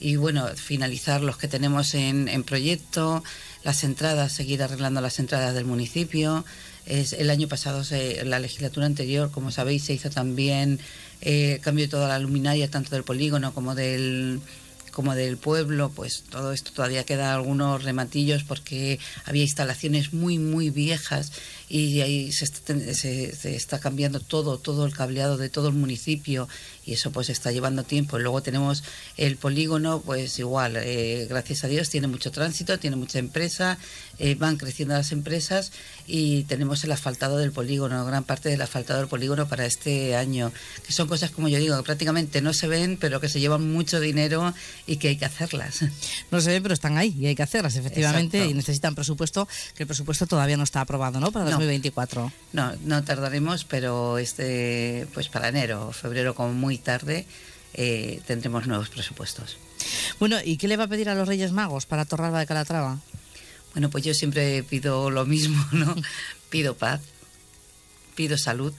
y 0.00 0.16
bueno, 0.16 0.48
finalizar 0.56 1.20
los 1.20 1.36
que 1.36 1.46
tenemos 1.46 1.94
en, 1.94 2.26
en 2.26 2.42
proyecto, 2.42 3.22
las 3.62 3.84
entradas, 3.84 4.32
seguir 4.32 4.60
arreglando 4.60 5.00
las 5.00 5.20
entradas 5.20 5.54
del 5.54 5.66
municipio. 5.66 6.44
Es, 6.84 7.12
el 7.12 7.30
año 7.30 7.46
pasado, 7.46 7.84
la 8.24 8.40
legislatura 8.40 8.86
anterior, 8.86 9.30
como 9.30 9.52
sabéis, 9.52 9.84
se 9.84 9.92
hizo 9.92 10.10
también 10.10 10.80
eh, 11.20 11.60
cambio 11.62 11.88
toda 11.88 12.08
la 12.08 12.18
luminaria, 12.18 12.70
tanto 12.70 12.90
del 12.90 13.04
polígono 13.04 13.52
como 13.52 13.74
del 13.74 14.40
como 14.96 15.14
del 15.14 15.36
pueblo, 15.36 15.90
pues 15.94 16.24
todo 16.30 16.52
esto 16.52 16.72
todavía 16.72 17.04
queda 17.04 17.34
algunos 17.34 17.84
rematillos 17.84 18.44
porque 18.44 18.98
había 19.26 19.42
instalaciones 19.42 20.14
muy, 20.14 20.38
muy 20.38 20.70
viejas 20.70 21.32
y 21.68 22.00
ahí 22.00 22.32
se 22.32 22.44
está, 22.44 22.74
se 22.94 23.56
está, 23.56 23.80
cambiando 23.80 24.20
todo, 24.20 24.58
todo 24.58 24.86
el 24.86 24.94
cableado 24.94 25.36
de 25.36 25.48
todo 25.48 25.68
el 25.68 25.74
municipio 25.74 26.48
y 26.84 26.92
eso 26.92 27.10
pues 27.10 27.28
está 27.28 27.50
llevando 27.50 27.82
tiempo. 27.82 28.18
Luego 28.18 28.42
tenemos 28.42 28.84
el 29.16 29.36
polígono, 29.36 30.00
pues 30.00 30.38
igual, 30.38 30.76
eh, 30.76 31.26
gracias 31.28 31.64
a 31.64 31.68
Dios 31.68 31.90
tiene 31.90 32.06
mucho 32.06 32.30
tránsito, 32.30 32.78
tiene 32.78 32.94
mucha 32.94 33.18
empresa, 33.18 33.78
eh, 34.18 34.36
van 34.36 34.56
creciendo 34.56 34.94
las 34.94 35.10
empresas 35.10 35.72
y 36.06 36.44
tenemos 36.44 36.84
el 36.84 36.92
asfaltado 36.92 37.38
del 37.38 37.50
polígono, 37.50 38.06
gran 38.06 38.22
parte 38.22 38.48
del 38.48 38.62
asfaltado 38.62 39.00
del 39.00 39.08
polígono 39.08 39.48
para 39.48 39.66
este 39.66 40.14
año, 40.14 40.52
que 40.86 40.92
son 40.92 41.08
cosas 41.08 41.32
como 41.32 41.48
yo 41.48 41.58
digo, 41.58 41.76
que 41.76 41.82
prácticamente 41.82 42.40
no 42.40 42.52
se 42.52 42.68
ven, 42.68 42.96
pero 43.00 43.20
que 43.20 43.28
se 43.28 43.40
llevan 43.40 43.72
mucho 43.72 43.98
dinero 43.98 44.54
y 44.86 44.98
que 44.98 45.08
hay 45.08 45.16
que 45.16 45.24
hacerlas. 45.24 45.80
No 46.30 46.40
se 46.40 46.50
ven, 46.50 46.62
pero 46.62 46.74
están 46.74 46.98
ahí 46.98 47.14
y 47.18 47.26
hay 47.26 47.34
que 47.34 47.42
hacerlas, 47.42 47.76
efectivamente, 47.76 48.44
y 48.46 48.52
necesitan 48.52 48.94
presupuesto, 48.94 49.48
que 49.74 49.84
el 49.84 49.86
presupuesto 49.86 50.26
todavía 50.26 50.56
no 50.56 50.64
está 50.64 50.80
aprobado, 50.80 51.20
¿no? 51.20 51.30
Para 51.30 51.55
2024. 51.58 52.32
No, 52.52 52.72
no 52.84 53.04
tardaremos, 53.04 53.64
pero 53.64 54.18
este, 54.18 55.06
pues 55.14 55.28
para 55.28 55.48
enero 55.48 55.88
o 55.88 55.92
febrero 55.92 56.34
como 56.34 56.52
muy 56.52 56.78
tarde 56.78 57.26
eh, 57.74 58.20
tendremos 58.26 58.66
nuevos 58.66 58.88
presupuestos. 58.88 59.56
Bueno, 60.18 60.38
¿y 60.44 60.56
qué 60.56 60.68
le 60.68 60.76
va 60.76 60.84
a 60.84 60.88
pedir 60.88 61.08
a 61.08 61.14
los 61.14 61.28
Reyes 61.28 61.52
Magos 61.52 61.86
para 61.86 62.04
Torralba 62.04 62.40
de 62.40 62.46
Calatrava? 62.46 62.98
Bueno, 63.72 63.90
pues 63.90 64.04
yo 64.04 64.14
siempre 64.14 64.62
pido 64.62 65.10
lo 65.10 65.26
mismo, 65.26 65.62
¿no? 65.72 65.94
pido 66.50 66.74
paz, 66.76 67.00
pido 68.14 68.38
salud 68.38 68.72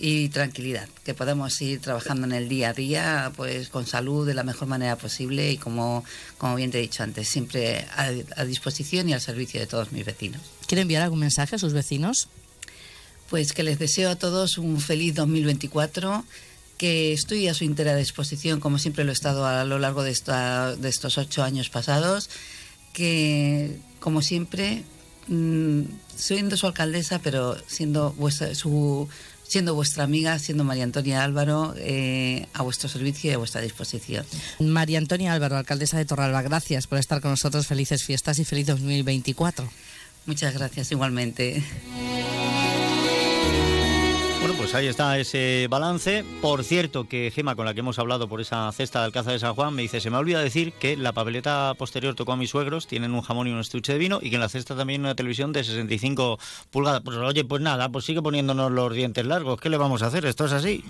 y 0.00 0.30
tranquilidad, 0.30 0.88
que 1.04 1.12
podamos 1.12 1.60
ir 1.60 1.80
trabajando 1.80 2.26
en 2.26 2.32
el 2.32 2.48
día 2.48 2.70
a 2.70 2.72
día, 2.72 3.32
pues 3.36 3.68
con 3.68 3.86
salud 3.86 4.26
de 4.26 4.32
la 4.32 4.42
mejor 4.42 4.66
manera 4.66 4.96
posible 4.96 5.52
y 5.52 5.58
como, 5.58 6.04
como 6.38 6.56
bien 6.56 6.70
te 6.70 6.78
he 6.78 6.82
dicho 6.82 7.02
antes, 7.02 7.28
siempre 7.28 7.86
a, 7.94 8.10
a 8.36 8.44
disposición 8.44 9.10
y 9.10 9.12
al 9.12 9.20
servicio 9.20 9.60
de 9.60 9.66
todos 9.66 9.92
mis 9.92 10.06
vecinos. 10.06 10.40
¿Quiere 10.66 10.82
enviar 10.82 11.02
algún 11.02 11.18
mensaje 11.18 11.56
a 11.56 11.58
sus 11.58 11.74
vecinos? 11.74 12.28
Pues 13.28 13.52
que 13.52 13.62
les 13.62 13.78
deseo 13.78 14.10
a 14.10 14.16
todos 14.16 14.56
un 14.56 14.80
feliz 14.80 15.14
2024 15.14 16.24
que 16.78 17.12
estoy 17.12 17.46
a 17.46 17.52
su 17.52 17.64
entera 17.64 17.94
disposición, 17.94 18.58
como 18.58 18.78
siempre 18.78 19.04
lo 19.04 19.10
he 19.10 19.12
estado 19.12 19.44
a 19.44 19.66
lo 19.66 19.78
largo 19.78 20.02
de, 20.02 20.12
esta, 20.12 20.74
de 20.76 20.88
estos 20.88 21.18
ocho 21.18 21.42
años 21.42 21.68
pasados, 21.68 22.30
que 22.94 23.76
como 23.98 24.22
siempre, 24.22 24.84
mmm, 25.28 25.82
siendo 26.16 26.56
su 26.56 26.66
alcaldesa, 26.66 27.18
pero 27.18 27.58
siendo 27.66 28.12
vuestra, 28.12 28.54
su, 28.54 29.10
siendo 29.50 29.74
vuestra 29.74 30.04
amiga, 30.04 30.38
siendo 30.38 30.62
María 30.62 30.84
Antonia 30.84 31.24
Álvaro, 31.24 31.74
eh, 31.76 32.46
a 32.54 32.62
vuestro 32.62 32.88
servicio 32.88 33.32
y 33.32 33.34
a 33.34 33.38
vuestra 33.38 33.60
disposición. 33.60 34.24
María 34.60 34.98
Antonia 34.98 35.32
Álvaro, 35.32 35.56
alcaldesa 35.56 35.98
de 35.98 36.04
Torralba, 36.04 36.40
gracias 36.42 36.86
por 36.86 36.98
estar 36.98 37.20
con 37.20 37.32
nosotros. 37.32 37.66
Felices 37.66 38.04
fiestas 38.04 38.38
y 38.38 38.44
feliz 38.44 38.68
2024. 38.68 39.68
Muchas 40.26 40.54
gracias, 40.54 40.92
igualmente. 40.92 41.64
Pues 44.60 44.74
ahí 44.74 44.88
está 44.88 45.18
ese 45.18 45.68
balance. 45.70 46.22
Por 46.42 46.64
cierto, 46.64 47.08
que 47.08 47.32
Gema, 47.34 47.56
con 47.56 47.64
la 47.64 47.72
que 47.72 47.80
hemos 47.80 47.98
hablado 47.98 48.28
por 48.28 48.42
esa 48.42 48.70
cesta 48.72 48.98
de 48.98 49.06
Alcázar 49.06 49.32
de 49.32 49.38
San 49.38 49.54
Juan, 49.54 49.74
me 49.74 49.80
dice, 49.80 50.02
se 50.02 50.10
me 50.10 50.16
ha 50.16 50.18
olvidado 50.18 50.44
decir 50.44 50.74
que 50.74 50.98
la 50.98 51.12
papeleta 51.12 51.72
posterior 51.78 52.14
tocó 52.14 52.32
a 52.32 52.36
mis 52.36 52.50
suegros, 52.50 52.86
tienen 52.86 53.14
un 53.14 53.22
jamón 53.22 53.48
y 53.48 53.52
un 53.52 53.60
estuche 53.60 53.94
de 53.94 53.98
vino, 53.98 54.18
y 54.20 54.28
que 54.28 54.36
en 54.36 54.42
la 54.42 54.50
cesta 54.50 54.76
también 54.76 55.00
una 55.00 55.14
televisión 55.14 55.54
de 55.54 55.64
65 55.64 56.38
pulgadas. 56.70 57.00
Pues 57.00 57.16
oye, 57.16 57.42
pues 57.42 57.62
nada, 57.62 57.88
pues 57.88 58.04
sigue 58.04 58.20
poniéndonos 58.20 58.70
los 58.70 58.92
dientes 58.92 59.24
largos. 59.24 59.58
¿Qué 59.58 59.70
le 59.70 59.78
vamos 59.78 60.02
a 60.02 60.08
hacer? 60.08 60.26
Esto 60.26 60.44
es 60.44 60.52
así. 60.52 60.84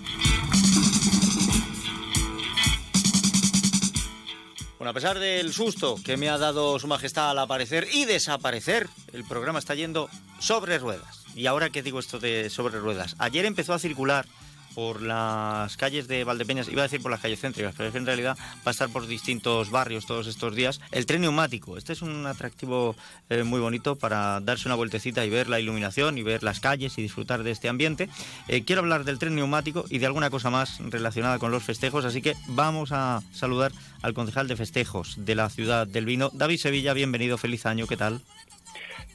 Bueno, 4.79 4.89
a 4.89 4.93
pesar 4.93 5.17
del 5.17 5.53
susto 5.53 5.95
que 6.03 6.17
me 6.17 6.27
ha 6.27 6.37
dado 6.37 6.77
Su 6.77 6.87
Majestad 6.87 7.31
al 7.31 7.39
aparecer 7.39 7.87
y 7.93 8.03
desaparecer, 8.03 8.89
el 9.13 9.23
programa 9.23 9.59
está 9.59 9.75
yendo 9.75 10.09
sobre 10.39 10.77
ruedas. 10.77 11.20
Y 11.35 11.47
ahora 11.47 11.69
que 11.69 11.83
digo 11.83 11.99
esto 11.99 12.19
de 12.19 12.49
sobre 12.49 12.79
ruedas, 12.79 13.15
ayer 13.19 13.45
empezó 13.45 13.73
a 13.73 13.79
circular 13.79 14.25
por 14.73 15.01
las 15.01 15.75
calles 15.77 16.07
de 16.07 16.23
Valdepeñas, 16.23 16.69
iba 16.69 16.81
a 16.81 16.83
decir 16.83 17.01
por 17.01 17.11
las 17.11 17.21
calles 17.21 17.39
céntricas, 17.39 17.73
pero 17.75 17.87
es 17.87 17.91
que 17.91 17.97
en 17.97 18.05
realidad 18.05 18.37
va 18.57 18.61
a 18.65 18.71
estar 18.71 18.89
por 18.89 19.07
distintos 19.07 19.69
barrios 19.69 20.05
todos 20.05 20.27
estos 20.27 20.55
días, 20.55 20.79
el 20.91 21.05
tren 21.05 21.21
neumático. 21.21 21.77
Este 21.77 21.93
es 21.93 22.01
un 22.01 22.25
atractivo 22.25 22.95
eh, 23.29 23.43
muy 23.43 23.59
bonito 23.59 23.95
para 23.95 24.39
darse 24.39 24.67
una 24.67 24.75
vueltecita 24.75 25.25
y 25.25 25.29
ver 25.29 25.49
la 25.49 25.59
iluminación 25.59 26.17
y 26.17 26.23
ver 26.23 26.43
las 26.43 26.59
calles 26.59 26.97
y 26.97 27.01
disfrutar 27.01 27.43
de 27.43 27.51
este 27.51 27.69
ambiente. 27.69 28.09
Eh, 28.47 28.63
quiero 28.63 28.81
hablar 28.81 29.03
del 29.03 29.19
tren 29.19 29.35
neumático 29.35 29.85
y 29.89 29.99
de 29.99 30.05
alguna 30.05 30.29
cosa 30.29 30.49
más 30.49 30.79
relacionada 30.79 31.39
con 31.39 31.51
los 31.51 31.63
festejos, 31.63 32.05
así 32.05 32.21
que 32.21 32.35
vamos 32.47 32.91
a 32.91 33.21
saludar 33.33 33.71
al 34.01 34.13
concejal 34.13 34.47
de 34.47 34.55
festejos 34.55 35.15
de 35.17 35.35
la 35.35 35.49
ciudad 35.49 35.85
del 35.85 36.05
vino, 36.05 36.29
David 36.33 36.57
Sevilla, 36.57 36.93
bienvenido, 36.93 37.37
feliz 37.37 37.65
año, 37.65 37.87
¿qué 37.87 37.97
tal? 37.97 38.21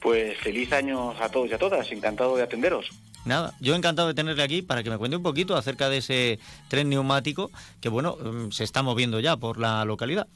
Pues 0.01 0.37
feliz 0.37 0.71
año 0.73 1.11
a 1.19 1.29
todos 1.29 1.49
y 1.49 1.53
a 1.53 1.57
todas, 1.57 1.91
encantado 1.91 2.35
de 2.35 2.43
atenderos. 2.43 2.89
Nada, 3.25 3.53
yo 3.59 3.75
encantado 3.75 4.07
de 4.07 4.13
tenerle 4.13 4.43
aquí 4.43 4.61
para 4.61 4.83
que 4.83 4.89
me 4.89 4.97
cuente 4.97 5.17
un 5.17 5.23
poquito 5.23 5.55
acerca 5.55 5.89
de 5.89 5.97
ese 5.97 6.39
tren 6.69 6.89
neumático 6.89 7.51
que, 7.81 7.89
bueno, 7.89 8.17
se 8.51 8.63
está 8.63 8.83
moviendo 8.83 9.19
ya 9.19 9.35
por 9.35 9.59
la 9.59 9.83
localidad. 9.83 10.27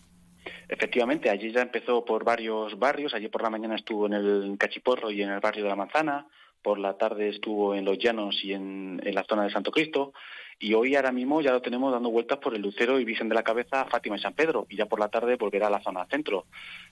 Efectivamente, 0.67 1.29
allí 1.29 1.51
ya 1.51 1.61
empezó 1.61 2.03
por 2.03 2.23
varios 2.23 2.77
barrios. 2.77 3.13
Ayer 3.13 3.29
por 3.29 3.43
la 3.43 3.49
mañana 3.49 3.75
estuvo 3.75 4.07
en 4.07 4.13
el 4.13 4.55
Cachiporro 4.57 5.11
y 5.11 5.21
en 5.21 5.29
el 5.29 5.39
barrio 5.39 5.63
de 5.63 5.69
la 5.69 5.75
Manzana. 5.75 6.27
Por 6.61 6.79
la 6.79 6.97
tarde 6.97 7.29
estuvo 7.29 7.75
en 7.75 7.85
Los 7.85 7.97
Llanos 7.97 8.43
y 8.43 8.53
en, 8.53 9.01
en 9.03 9.15
la 9.15 9.23
zona 9.23 9.43
de 9.43 9.51
Santo 9.51 9.71
Cristo 9.71 10.13
y 10.61 10.75
hoy 10.75 10.95
ahora 10.95 11.11
mismo 11.11 11.41
ya 11.41 11.51
lo 11.51 11.61
tenemos 11.61 11.91
dando 11.91 12.11
vueltas 12.11 12.37
por 12.37 12.53
el 12.53 12.61
Lucero 12.61 12.99
y 12.99 13.03
Virgen 13.03 13.27
de 13.27 13.35
la 13.35 13.41
Cabeza, 13.41 13.85
Fátima 13.85 14.15
y 14.15 14.19
San 14.19 14.33
Pedro, 14.33 14.67
y 14.69 14.77
ya 14.77 14.85
por 14.85 14.99
la 14.99 15.09
tarde 15.09 15.35
volverá 15.35 15.67
a 15.67 15.69
la 15.71 15.81
zona 15.81 16.05
centro. 16.05 16.45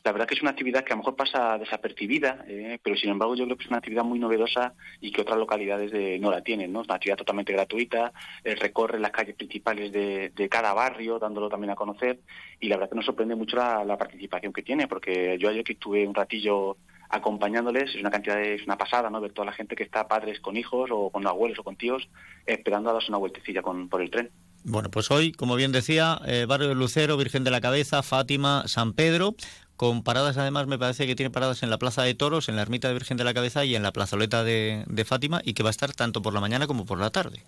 La 0.04 0.12
verdad 0.12 0.28
que 0.28 0.34
es 0.34 0.42
una 0.42 0.52
actividad 0.52 0.84
que 0.84 0.92
a 0.92 0.96
lo 0.96 1.04
mejor 1.04 1.16
pasa 1.16 1.56
desapercibida, 1.60 2.44
eh, 2.48 2.80
pero 2.82 2.96
sin 2.96 3.12
embargo 3.12 3.36
yo 3.36 3.46
creo 3.46 3.58
que 3.58 3.64
es 3.66 3.70
una 3.70 3.78
actividad 3.78 4.04
muy 4.04 4.18
novedosa 4.18 4.74
y 5.00 5.12
que 5.12 5.22
otras 5.22 5.38
localidades 5.38 5.92
de, 5.92 6.18
no 6.18 6.32
la 6.32 6.42
tienen, 6.42 6.74
¿no? 6.74 6.82
Es 6.82 6.88
una 6.88 6.96
actividad 6.96 7.18
totalmente 7.18 7.54
gratuita, 7.54 8.12
eh, 8.44 8.56
recorre 8.56 9.00
las 9.00 9.12
calles 9.12 9.36
principales 9.36 9.92
de, 9.92 10.32
de, 10.36 10.50
cada 10.50 10.74
barrio, 10.74 11.20
dándolo 11.20 11.48
también 11.48 11.70
a 11.70 11.76
conocer, 11.76 12.20
y 12.60 12.70
la 12.70 12.78
verdad 12.78 12.90
que 12.90 12.96
nos 12.96 13.06
sorprende 13.06 13.36
mucho 13.36 13.56
la, 13.56 13.86
la 13.86 13.98
participación 13.98 14.52
que 14.52 14.64
tiene, 14.64 14.88
porque 14.88 15.38
yo 15.38 15.48
ayer 15.48 15.64
que 15.64 15.74
estuve 15.74 16.08
un 16.08 16.16
ratillo 16.16 16.78
acompañándoles, 17.10 17.96
es 17.96 18.02
una 18.02 18.12
cantidad 18.12 18.36
de, 18.36 18.56
es 18.56 18.64
una 18.64 18.78
pasada, 18.78 19.10
¿no? 19.10 19.20
Ver 19.20 19.34
toda 19.34 19.48
la 19.48 19.54
gente 19.54 19.76
que 19.76 19.84
está 19.84 20.08
padres 20.08 20.40
con 20.40 20.56
hijos 20.56 20.90
o 20.92 21.10
con 21.10 21.26
abuelos 21.26 21.60
o 21.60 21.64
con 21.64 21.76
tíos 21.76 22.08
esperando 22.46 22.90
a 22.90 22.94
darse 22.94 23.10
una 23.10 23.18
vueltecilla 23.18 23.62
con, 23.62 23.90
por 23.90 24.02
el 24.02 24.12
tren. 24.12 24.30
Bueno, 24.64 24.90
pues 24.92 25.10
hoy, 25.10 25.32
como 25.32 25.56
bien 25.56 25.72
decía, 25.72 26.20
eh, 26.26 26.46
Barrio 26.48 26.70
de 26.70 26.76
Lucero, 26.76 27.18
Virgen 27.18 27.44
de 27.44 27.52
la 27.52 27.62
Cabeza, 27.62 28.04
Fátima, 28.04 28.68
San 28.68 28.94
Pedro, 28.94 29.36
con 29.76 30.04
paradas 30.04 30.38
además 30.38 30.68
me 30.68 30.78
parece 30.78 31.08
que 31.08 31.16
tiene 31.16 31.30
paradas 31.30 31.64
en 31.64 31.70
la 31.70 31.78
Plaza 31.78 32.04
de 32.04 32.14
Toros, 32.14 32.50
en 32.50 32.58
la 32.58 32.62
Ermita 32.62 32.90
de 32.90 32.94
Virgen 32.94 33.18
de 33.18 33.24
la 33.24 33.34
Cabeza 33.34 33.64
y 33.64 33.76
en 33.76 33.84
la 33.84 33.94
plazoleta 33.94 34.44
de, 34.44 34.84
de 34.88 35.06
Fátima 35.06 35.42
y 35.44 35.54
que 35.54 35.64
va 35.64 35.70
a 35.70 35.72
estar 35.72 35.94
tanto 35.94 36.22
por 36.22 36.34
la 36.34 36.42
mañana 36.42 36.68
como 36.68 36.86
por 36.86 37.00
la 37.00 37.10
tarde. 37.10 37.44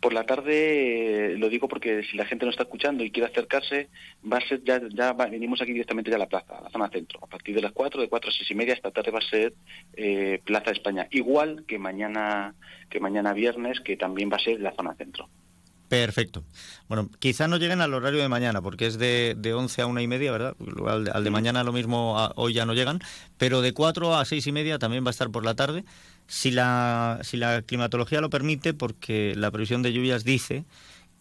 Por 0.00 0.12
la 0.12 0.24
tarde, 0.24 1.32
eh, 1.32 1.38
lo 1.38 1.48
digo 1.48 1.68
porque 1.68 2.02
si 2.04 2.16
la 2.16 2.24
gente 2.24 2.44
no 2.44 2.50
está 2.50 2.64
escuchando 2.64 3.04
y 3.04 3.10
quiere 3.10 3.30
acercarse, 3.30 3.88
va 4.30 4.38
a 4.38 4.48
ser 4.48 4.62
ya, 4.64 4.80
ya 4.88 5.12
va, 5.12 5.26
venimos 5.26 5.60
aquí 5.60 5.72
directamente 5.72 6.10
ya 6.10 6.16
a 6.16 6.20
la 6.20 6.28
plaza, 6.28 6.58
a 6.58 6.62
la 6.62 6.70
zona 6.70 6.88
centro. 6.88 7.20
A 7.22 7.26
partir 7.26 7.54
de 7.54 7.62
las 7.62 7.72
4, 7.72 8.00
de 8.00 8.08
4 8.08 8.30
a 8.30 8.32
6 8.32 8.50
y 8.50 8.54
media, 8.54 8.74
esta 8.74 8.90
tarde 8.90 9.10
va 9.10 9.18
a 9.18 9.28
ser 9.28 9.54
eh, 9.94 10.40
Plaza 10.44 10.66
de 10.66 10.72
España. 10.72 11.08
Igual 11.10 11.64
que 11.66 11.78
mañana, 11.78 12.54
que 12.90 13.00
mañana 13.00 13.32
viernes, 13.32 13.80
que 13.80 13.96
también 13.96 14.30
va 14.30 14.36
a 14.36 14.40
ser 14.40 14.60
la 14.60 14.74
zona 14.74 14.94
centro. 14.94 15.28
Perfecto. 15.88 16.42
Bueno, 16.88 17.08
quizá 17.20 17.46
no 17.46 17.58
lleguen 17.58 17.80
al 17.80 17.94
horario 17.94 18.20
de 18.20 18.28
mañana, 18.28 18.60
porque 18.60 18.86
es 18.86 18.98
de, 18.98 19.34
de 19.38 19.54
11 19.54 19.82
a 19.82 19.86
una 19.86 20.02
y 20.02 20.08
media, 20.08 20.32
¿verdad? 20.32 20.56
Al 20.86 21.04
de, 21.04 21.10
al 21.12 21.22
de 21.22 21.30
mañana 21.30 21.62
lo 21.62 21.72
mismo, 21.72 22.18
a, 22.18 22.32
hoy 22.34 22.54
ya 22.54 22.66
no 22.66 22.74
llegan, 22.74 23.00
pero 23.38 23.62
de 23.62 23.72
4 23.72 24.16
a 24.16 24.24
6 24.24 24.46
y 24.46 24.52
media 24.52 24.78
también 24.78 25.04
va 25.04 25.08
a 25.08 25.10
estar 25.10 25.30
por 25.30 25.44
la 25.44 25.54
tarde, 25.54 25.84
si 26.26 26.50
la, 26.50 27.20
si 27.22 27.36
la 27.36 27.62
climatología 27.62 28.20
lo 28.20 28.30
permite, 28.30 28.74
porque 28.74 29.34
la 29.36 29.50
previsión 29.50 29.82
de 29.82 29.92
lluvias 29.92 30.24
dice 30.24 30.64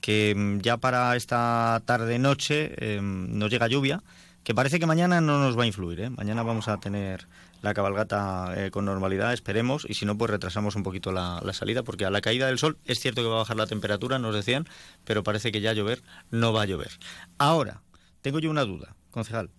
que 0.01 0.59
ya 0.61 0.77
para 0.77 1.15
esta 1.15 1.81
tarde-noche 1.85 2.73
eh, 2.77 2.99
nos 3.01 3.49
llega 3.49 3.67
lluvia, 3.67 4.03
que 4.43 4.53
parece 4.53 4.79
que 4.79 4.85
mañana 4.85 5.21
no 5.21 5.39
nos 5.39 5.57
va 5.57 5.63
a 5.63 5.67
influir, 5.67 5.99
¿eh? 6.01 6.09
Mañana 6.11 6.43
vamos 6.43 6.67
a 6.67 6.79
tener 6.79 7.27
la 7.63 7.73
cabalgata 7.73 8.53
eh, 8.55 8.69
con 8.69 8.85
normalidad, 8.85 9.33
esperemos, 9.33 9.87
y 9.89 9.95
si 9.95 10.05
no, 10.05 10.15
pues 10.15 10.29
retrasamos 10.29 10.75
un 10.75 10.83
poquito 10.83 11.11
la, 11.11 11.41
la, 11.43 11.53
salida, 11.53 11.81
porque 11.81 12.05
a 12.05 12.11
la 12.11 12.21
caída 12.21 12.45
del 12.45 12.59
sol 12.59 12.77
es 12.85 12.99
cierto 12.99 13.23
que 13.23 13.27
va 13.27 13.35
a 13.35 13.39
bajar 13.39 13.57
la 13.57 13.65
temperatura, 13.65 14.19
nos 14.19 14.35
decían, 14.35 14.67
pero 15.03 15.23
parece 15.23 15.51
que 15.51 15.61
ya 15.61 15.73
llover 15.73 16.03
no 16.29 16.53
va 16.53 16.61
a 16.61 16.65
llover. 16.65 16.91
Ahora, 17.39 17.81
tengo 18.21 18.37
yo 18.37 18.51
una 18.51 18.65
duda, 18.65 18.95
concejal, 19.09 19.49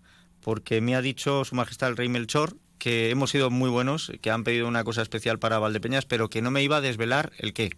porque 0.40 0.80
me 0.80 0.94
ha 0.94 1.02
dicho 1.02 1.44
Su 1.44 1.56
Majestad 1.56 1.88
el 1.88 1.96
Rey 1.96 2.08
Melchor 2.08 2.56
que 2.78 3.10
hemos 3.10 3.30
sido 3.30 3.50
muy 3.50 3.70
buenos, 3.70 4.12
que 4.20 4.30
han 4.30 4.44
pedido 4.44 4.68
una 4.68 4.84
cosa 4.84 5.02
especial 5.02 5.38
para 5.38 5.58
Valdepeñas, 5.58 6.06
pero 6.06 6.28
que 6.28 6.42
no 6.42 6.50
me 6.50 6.62
iba 6.62 6.76
a 6.76 6.80
desvelar 6.80 7.32
el 7.38 7.52
qué. 7.52 7.70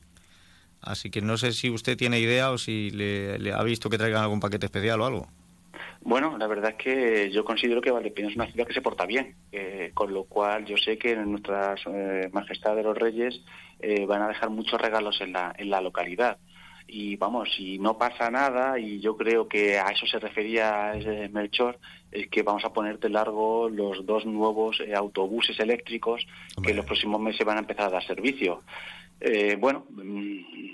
Así 0.81 1.11
que 1.11 1.21
no 1.21 1.37
sé 1.37 1.53
si 1.53 1.71
usted 1.71 1.97
tiene 1.97 2.21
idea 2.21 2.51
o 2.51 2.59
si 2.59 2.91
le, 2.91 3.53
ha 3.53 3.63
visto 3.63 3.91
que 3.91 3.99
traigan 3.99 4.23
algún 4.23 4.41
paquete 4.41 4.67
especial 4.67 5.01
o 5.01 5.07
algo. 5.07 5.29
Bueno, 6.01 6.39
la 6.39 6.47
verdad 6.47 6.71
es 6.71 6.77
que 6.77 7.31
yo 7.31 7.45
considero 7.45 7.81
que 7.81 7.91
Valdepeñas 7.91 8.31
es 8.31 8.37
una 8.37 8.47
ciudad 8.47 8.67
que 8.67 8.75
se 8.75 8.81
porta 8.81 9.05
bien, 9.05 9.35
eh, 9.51 9.91
con 9.95 10.15
lo 10.15 10.25
cual 10.25 10.65
yo 10.65 10.77
sé 10.77 10.97
que 10.97 11.17
nuestras 11.17 11.81
eh, 11.87 12.31
majestades 12.33 12.79
de 12.79 12.83
los 12.85 12.97
reyes 12.97 13.43
eh, 13.81 14.07
van 14.07 14.23
a 14.23 14.29
dejar 14.29 14.51
muchos 14.51 14.81
regalos 14.81 15.21
en 15.21 15.33
la, 15.33 15.53
en 15.59 15.71
la 15.71 15.81
localidad. 15.81 16.39
Y 16.91 17.17
vamos, 17.17 17.51
si 17.55 17.79
no 17.79 17.99
pasa 17.99 18.31
nada, 18.31 18.79
y 18.79 18.99
yo 18.99 19.15
creo 19.15 19.47
que 19.47 19.79
a 19.79 19.89
eso 19.91 20.07
se 20.07 20.19
refería 20.19 20.95
ese 20.95 21.29
Melchor, 21.29 21.79
es 22.11 22.29
que 22.29 22.43
vamos 22.43 22.65
a 22.65 22.73
poner 22.73 22.99
de 22.99 23.11
largo 23.11 23.69
los 23.69 24.07
dos 24.07 24.25
nuevos 24.25 24.81
eh, 24.81 24.95
autobuses 24.95 25.61
eléctricos 25.61 26.27
Hombre. 26.57 26.67
que 26.67 26.71
en 26.71 26.77
los 26.79 26.87
próximos 26.87 27.21
meses 27.21 27.45
van 27.45 27.59
a 27.59 27.61
empezar 27.61 27.87
a 27.87 27.91
dar 27.91 28.05
servicio. 28.07 28.63
Eh, 29.21 29.57
bueno, 29.59 29.85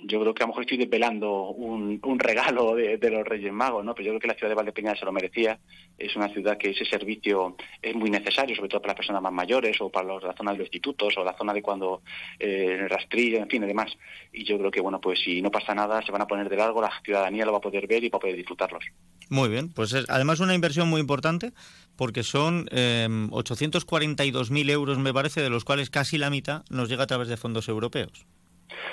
yo 0.07 0.21
creo 0.21 0.35
que 0.35 0.43
a 0.43 0.47
lo 0.47 0.49
mejor 0.49 0.65
estoy 0.65 0.77
desvelando 0.77 1.49
un, 1.51 2.19
regalo 2.19 2.75
de, 2.75 2.99
los 3.11 3.27
Reyes 3.27 3.53
Magos, 3.53 3.85
¿no? 3.85 3.95
Pero 3.95 4.07
yo 4.07 4.11
creo 4.13 4.21
que 4.21 4.29
la 4.29 4.35
ciudad 4.35 4.51
de 4.51 4.55
Valdepeñas 4.55 4.99
se 4.99 5.05
lo 5.05 5.13
merecía. 5.13 5.59
Es 5.97 6.15
una 6.17 6.29
ciudad 6.29 6.59
que 6.59 6.71
ese 6.71 6.85
servicio 6.85 7.57
es 7.81 7.95
muy 7.95 8.11
necesario, 8.11 8.55
sobre 8.55 8.69
todo 8.69 8.83
para 8.83 8.93
las 8.93 8.99
personas 8.99 9.23
más 9.23 9.33
mayores 9.33 9.81
o 9.81 9.91
para 9.91 10.07
los, 10.07 10.23
la 10.23 10.35
zona 10.35 10.53
de 10.53 10.59
los 10.59 10.67
institutos 10.67 11.15
o 11.17 11.25
la 11.25 11.37
zona 11.37 11.55
de 11.55 11.63
cuando 11.63 12.03
eh, 12.39 12.79
el 12.81 12.91
rastrillo, 12.91 13.39
en 13.39 13.49
fin, 13.49 13.65
y 13.65 13.67
demás. 13.67 13.93
Y 14.33 14.45
yo 14.45 14.59
creo 14.59 14.71
que, 14.71 14.81
bueno, 14.81 15.01
pues 15.01 15.21
si 15.21 15.41
no 15.41 15.51
pasa 15.51 15.75
nada, 15.75 16.03
se 16.03 16.13
van 16.13 16.23
a 16.23 16.27
poner 16.27 16.49
de 16.49 16.57
largo, 16.57 16.83
la 16.83 16.93
ciudadanía 17.03 17.47
lo 17.47 17.53
va 17.53 17.59
a 17.59 17.63
poder 17.63 17.87
ver 17.87 18.05
y 18.05 18.11
va 18.11 18.19
a 18.19 18.21
poder 18.21 18.37
disfrutarlos. 18.37 18.85
Muy 19.31 19.49
bien, 19.49 19.73
pues 19.73 19.95
es 19.95 20.05
además 20.11 20.41
una 20.41 20.55
inversión 20.55 20.89
muy 20.91 21.01
importante 21.01 21.53
porque 21.97 22.23
son 22.23 22.69
eh, 22.73 23.07
842.000 23.09 24.71
euros, 24.71 24.99
me 24.99 25.15
parece, 25.15 25.41
de 25.41 25.49
los 25.49 25.65
cuales 25.65 25.89
casi 25.89 26.19
la 26.19 26.29
mitad 26.29 26.65
nos 26.69 26.89
llega 26.91 27.05
a 27.05 27.07
través 27.07 27.29
de 27.29 27.37
fondos 27.37 27.69
europeos. 27.69 28.27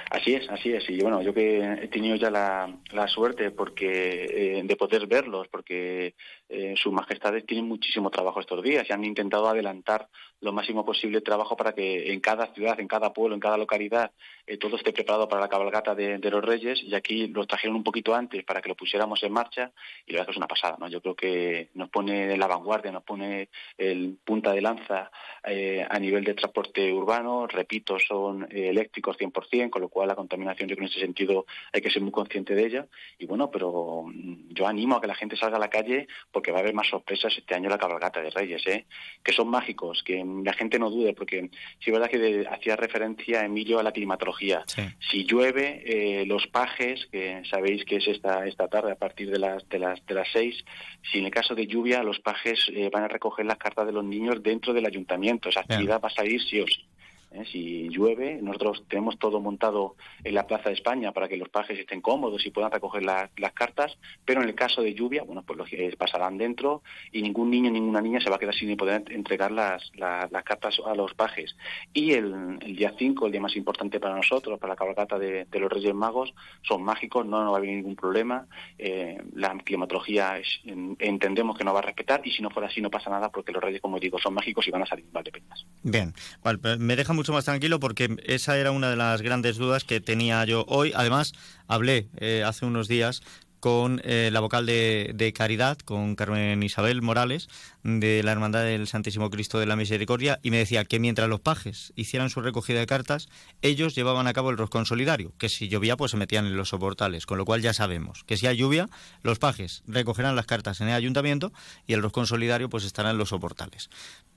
Así 0.09 0.33
es, 0.33 0.49
así 0.49 0.73
es. 0.73 0.89
Y 0.89 1.01
bueno, 1.01 1.21
yo 1.21 1.33
que 1.33 1.59
he 1.59 1.87
tenido 1.87 2.15
ya 2.15 2.29
la, 2.29 2.73
la 2.91 3.07
suerte 3.07 3.51
porque 3.51 4.59
eh, 4.59 4.61
de 4.63 4.75
poder 4.75 5.07
verlos, 5.07 5.47
porque 5.49 6.15
eh, 6.53 6.73
sus 6.75 6.91
majestades 6.91 7.45
tienen 7.45 7.65
muchísimo 7.65 8.09
trabajo 8.09 8.41
estos 8.41 8.61
días 8.61 8.85
y 8.89 8.91
han 8.91 9.05
intentado 9.05 9.47
adelantar 9.47 10.09
lo 10.41 10.51
máximo 10.51 10.83
posible 10.83 11.19
el 11.19 11.23
trabajo 11.23 11.55
para 11.55 11.73
que 11.73 12.11
en 12.11 12.19
cada 12.19 12.47
ciudad, 12.47 12.77
en 12.79 12.89
cada 12.89 13.13
pueblo, 13.13 13.35
en 13.35 13.39
cada 13.39 13.57
localidad, 13.57 14.11
eh, 14.45 14.57
todo 14.57 14.75
esté 14.75 14.91
preparado 14.91 15.29
para 15.29 15.41
la 15.41 15.47
cabalgata 15.47 15.95
de, 15.95 16.19
los 16.19 16.43
Reyes. 16.43 16.83
Y 16.83 16.93
aquí 16.93 17.27
lo 17.27 17.45
trajeron 17.45 17.77
un 17.77 17.83
poquito 17.83 18.13
antes 18.13 18.43
para 18.43 18.61
que 18.61 18.67
lo 18.67 18.75
pusiéramos 18.75 19.23
en 19.23 19.31
marcha 19.31 19.71
y 20.05 20.11
la 20.11 20.17
verdad 20.17 20.25
que 20.25 20.31
es 20.31 20.37
una 20.37 20.47
pasada, 20.47 20.75
¿no? 20.77 20.89
Yo 20.89 20.99
creo 20.99 21.15
que 21.15 21.69
nos 21.75 21.89
pone 21.89 22.35
la 22.35 22.47
vanguardia, 22.47 22.91
nos 22.91 23.03
pone 23.03 23.47
el 23.77 24.17
punta 24.21 24.51
de 24.51 24.61
lanza 24.61 25.09
eh, 25.45 25.85
a 25.89 25.99
nivel 25.99 26.25
de 26.25 26.33
transporte 26.33 26.91
urbano, 26.91 27.47
repito, 27.47 27.97
son 27.97 28.45
eléctricos 28.51 29.17
100%, 29.17 29.69
con 29.69 29.81
lo 29.81 29.89
cual 29.89 30.09
la 30.09 30.15
contaminación 30.15 30.67
yo 30.67 30.75
creo 30.75 30.87
en 30.87 30.91
ese 30.91 30.99
sentido 30.99 31.45
hay 31.71 31.81
que 31.81 31.91
ser 31.91 32.01
muy 32.01 32.11
consciente 32.11 32.55
de 32.55 32.65
ella 32.65 32.87
y 33.19 33.25
bueno, 33.25 33.49
pero 33.49 34.03
mm, 34.05 34.49
yo 34.49 34.67
animo 34.67 34.97
a 34.97 35.01
que 35.01 35.07
la 35.07 35.15
gente 35.15 35.37
salga 35.37 35.57
a 35.57 35.59
la 35.59 35.69
calle 35.69 36.07
porque 36.41 36.51
va 36.51 36.57
a 36.57 36.61
haber 36.61 36.73
más 36.73 36.87
sorpresas 36.87 37.31
este 37.37 37.53
año 37.53 37.69
la 37.69 37.77
cabalgata 37.77 38.19
de 38.19 38.31
Reyes, 38.31 38.65
¿eh? 38.65 38.87
que 39.23 39.31
son 39.31 39.47
mágicos, 39.47 40.01
que 40.03 40.25
la 40.43 40.53
gente 40.53 40.79
no 40.79 40.89
dude, 40.89 41.13
porque 41.13 41.51
sí 41.77 41.91
es 41.91 41.93
verdad 41.93 42.09
que 42.09 42.47
hacía 42.49 42.75
referencia 42.75 43.45
Emilio 43.45 43.77
a 43.77 43.83
la 43.83 43.91
climatología. 43.91 44.63
Si 44.99 45.23
llueve, 45.23 45.83
eh, 45.85 46.25
los 46.25 46.47
pajes, 46.47 47.05
que 47.11 47.43
sabéis 47.47 47.85
que 47.85 47.97
es 47.97 48.07
esta, 48.07 48.47
esta 48.47 48.67
tarde 48.69 48.91
a 48.91 48.95
partir 48.95 49.29
de 49.29 49.37
las, 49.37 49.69
de 49.69 49.77
las, 49.77 50.03
de 50.07 50.15
las 50.15 50.29
seis, 50.33 50.65
si 51.11 51.19
en 51.19 51.25
el 51.25 51.31
caso 51.31 51.53
de 51.53 51.67
lluvia, 51.67 52.01
los 52.01 52.19
pajes 52.19 52.71
eh, 52.73 52.89
van 52.91 53.03
a 53.03 53.07
recoger 53.07 53.45
las 53.45 53.59
cartas 53.59 53.85
de 53.85 53.93
los 53.93 54.03
niños 54.03 54.41
dentro 54.41 54.73
del 54.73 54.87
ayuntamiento. 54.87 55.49
Esa 55.49 55.59
actividad 55.59 56.01
va 56.01 56.07
a 56.07 56.15
salir 56.15 56.41
sí 56.41 56.59
o 56.59 56.65
sí. 56.65 56.83
¿Eh? 57.31 57.43
Si 57.51 57.89
llueve, 57.89 58.39
nosotros 58.41 58.83
tenemos 58.87 59.17
todo 59.19 59.39
montado 59.39 59.95
en 60.23 60.35
la 60.35 60.47
Plaza 60.47 60.69
de 60.69 60.75
España 60.75 61.11
para 61.11 61.27
que 61.27 61.37
los 61.37 61.49
pajes 61.49 61.79
estén 61.79 62.01
cómodos 62.01 62.45
y 62.45 62.51
puedan 62.51 62.71
recoger 62.71 63.03
las 63.03 63.53
cartas, 63.53 63.97
pero 64.25 64.41
en 64.41 64.49
el 64.49 64.55
caso 64.55 64.81
de 64.81 64.93
lluvia, 64.93 65.23
bueno, 65.23 65.43
pues 65.43 65.57
los 65.57 65.69
pasarán 65.97 66.37
dentro 66.37 66.81
y 67.11 67.21
ningún 67.21 67.49
niño, 67.49 67.71
ninguna 67.71 68.01
niña 68.01 68.19
se 68.21 68.29
va 68.29 68.35
a 68.35 68.39
quedar 68.39 68.55
sin 68.55 68.75
poder 68.77 69.03
entregar 69.09 69.51
las, 69.51 69.91
las, 69.95 70.29
cartas 70.43 70.79
a 70.85 70.95
los 70.95 71.13
pajes. 71.13 71.55
Y 71.93 72.13
el, 72.13 72.59
día 72.59 72.93
5, 72.97 73.25
el 73.25 73.31
día 73.31 73.41
más 73.41 73.55
importante 73.55 73.99
para 73.99 74.15
nosotros, 74.15 74.59
para 74.59 74.73
la 74.73 74.77
cabalgata 74.77 75.19
de, 75.19 75.47
los 75.51 75.71
Reyes 75.71 75.93
Magos, 75.93 76.33
son 76.61 76.83
mágicos, 76.83 77.25
no, 77.25 77.43
no 77.43 77.51
va 77.51 77.57
a 77.57 77.59
haber 77.59 77.69
ningún 77.69 77.95
problema. 77.95 78.47
Eh, 78.77 79.21
la 79.33 79.55
climatología 79.57 80.41
entendemos 80.63 81.57
que 81.57 81.63
no 81.63 81.73
va 81.73 81.79
a 81.79 81.83
respetar 81.83 82.21
y 82.25 82.31
si 82.31 82.41
no 82.41 82.49
fuera 82.49 82.67
así 82.67 82.81
no 82.81 82.89
pasa 82.89 83.09
nada 83.09 83.29
porque 83.29 83.51
los 83.51 83.61
Reyes, 83.61 83.81
como 83.81 83.99
digo, 83.99 84.17
son 84.19 84.33
mágicos 84.33 84.67
y 84.67 84.71
van 84.71 84.83
a 84.83 84.85
salir 84.85 85.05
de 85.05 85.31
penas. 85.31 85.65
Bien, 85.83 86.13
vale, 86.43 86.59
me 86.79 86.95
deja 86.95 87.13
mucho 87.21 87.33
más 87.33 87.45
tranquilo 87.45 87.79
porque 87.79 88.17
esa 88.25 88.57
era 88.57 88.71
una 88.71 88.89
de 88.89 88.95
las 88.95 89.21
grandes 89.21 89.57
dudas 89.57 89.83
que 89.83 90.01
tenía 90.01 90.43
yo 90.45 90.65
hoy. 90.67 90.91
Además, 90.95 91.33
hablé 91.67 92.09
eh, 92.17 92.43
hace 92.43 92.65
unos 92.65 92.87
días 92.87 93.21
con 93.59 94.01
eh, 94.03 94.31
la 94.33 94.39
vocal 94.39 94.65
de, 94.65 95.33
Caridad, 95.35 95.77
con 95.77 96.15
Carmen 96.15 96.63
Isabel 96.63 97.03
Morales, 97.03 97.47
de 97.83 98.23
la 98.23 98.31
Hermandad 98.31 98.63
del 98.63 98.87
Santísimo 98.87 99.29
Cristo 99.29 99.59
de 99.59 99.67
la 99.67 99.75
Misericordia, 99.75 100.39
y 100.41 100.49
me 100.49 100.57
decía 100.57 100.83
que 100.83 100.99
mientras 100.99 101.29
los 101.29 101.41
pajes 101.41 101.93
hicieran 101.95 102.31
su 102.31 102.41
recogida 102.41 102.79
de 102.79 102.87
cartas, 102.87 103.29
ellos 103.61 103.93
llevaban 103.93 104.25
a 104.25 104.33
cabo 104.33 104.49
el 104.49 104.57
roscón 104.57 104.87
solidario, 104.87 105.31
que 105.37 105.47
si 105.47 105.69
llovía 105.69 105.95
pues 105.95 106.09
se 106.09 106.17
metían 106.17 106.47
en 106.47 106.57
los 106.57 106.69
soportales, 106.69 107.27
con 107.27 107.37
lo 107.37 107.45
cual 107.45 107.61
ya 107.61 107.73
sabemos 107.73 108.23
que 108.23 108.35
si 108.35 108.47
hay 108.47 108.57
lluvia, 108.57 108.89
los 109.21 109.37
pajes 109.37 109.83
recogerán 109.85 110.35
las 110.35 110.47
cartas 110.47 110.81
en 110.81 110.87
el 110.87 110.95
ayuntamiento 110.95 111.53
y 111.85 111.93
el 111.93 112.01
roscón 112.01 112.25
solidario 112.25 112.67
pues 112.67 112.83
estará 112.83 113.11
en 113.11 113.19
los 113.19 113.29
soportales 113.29 113.91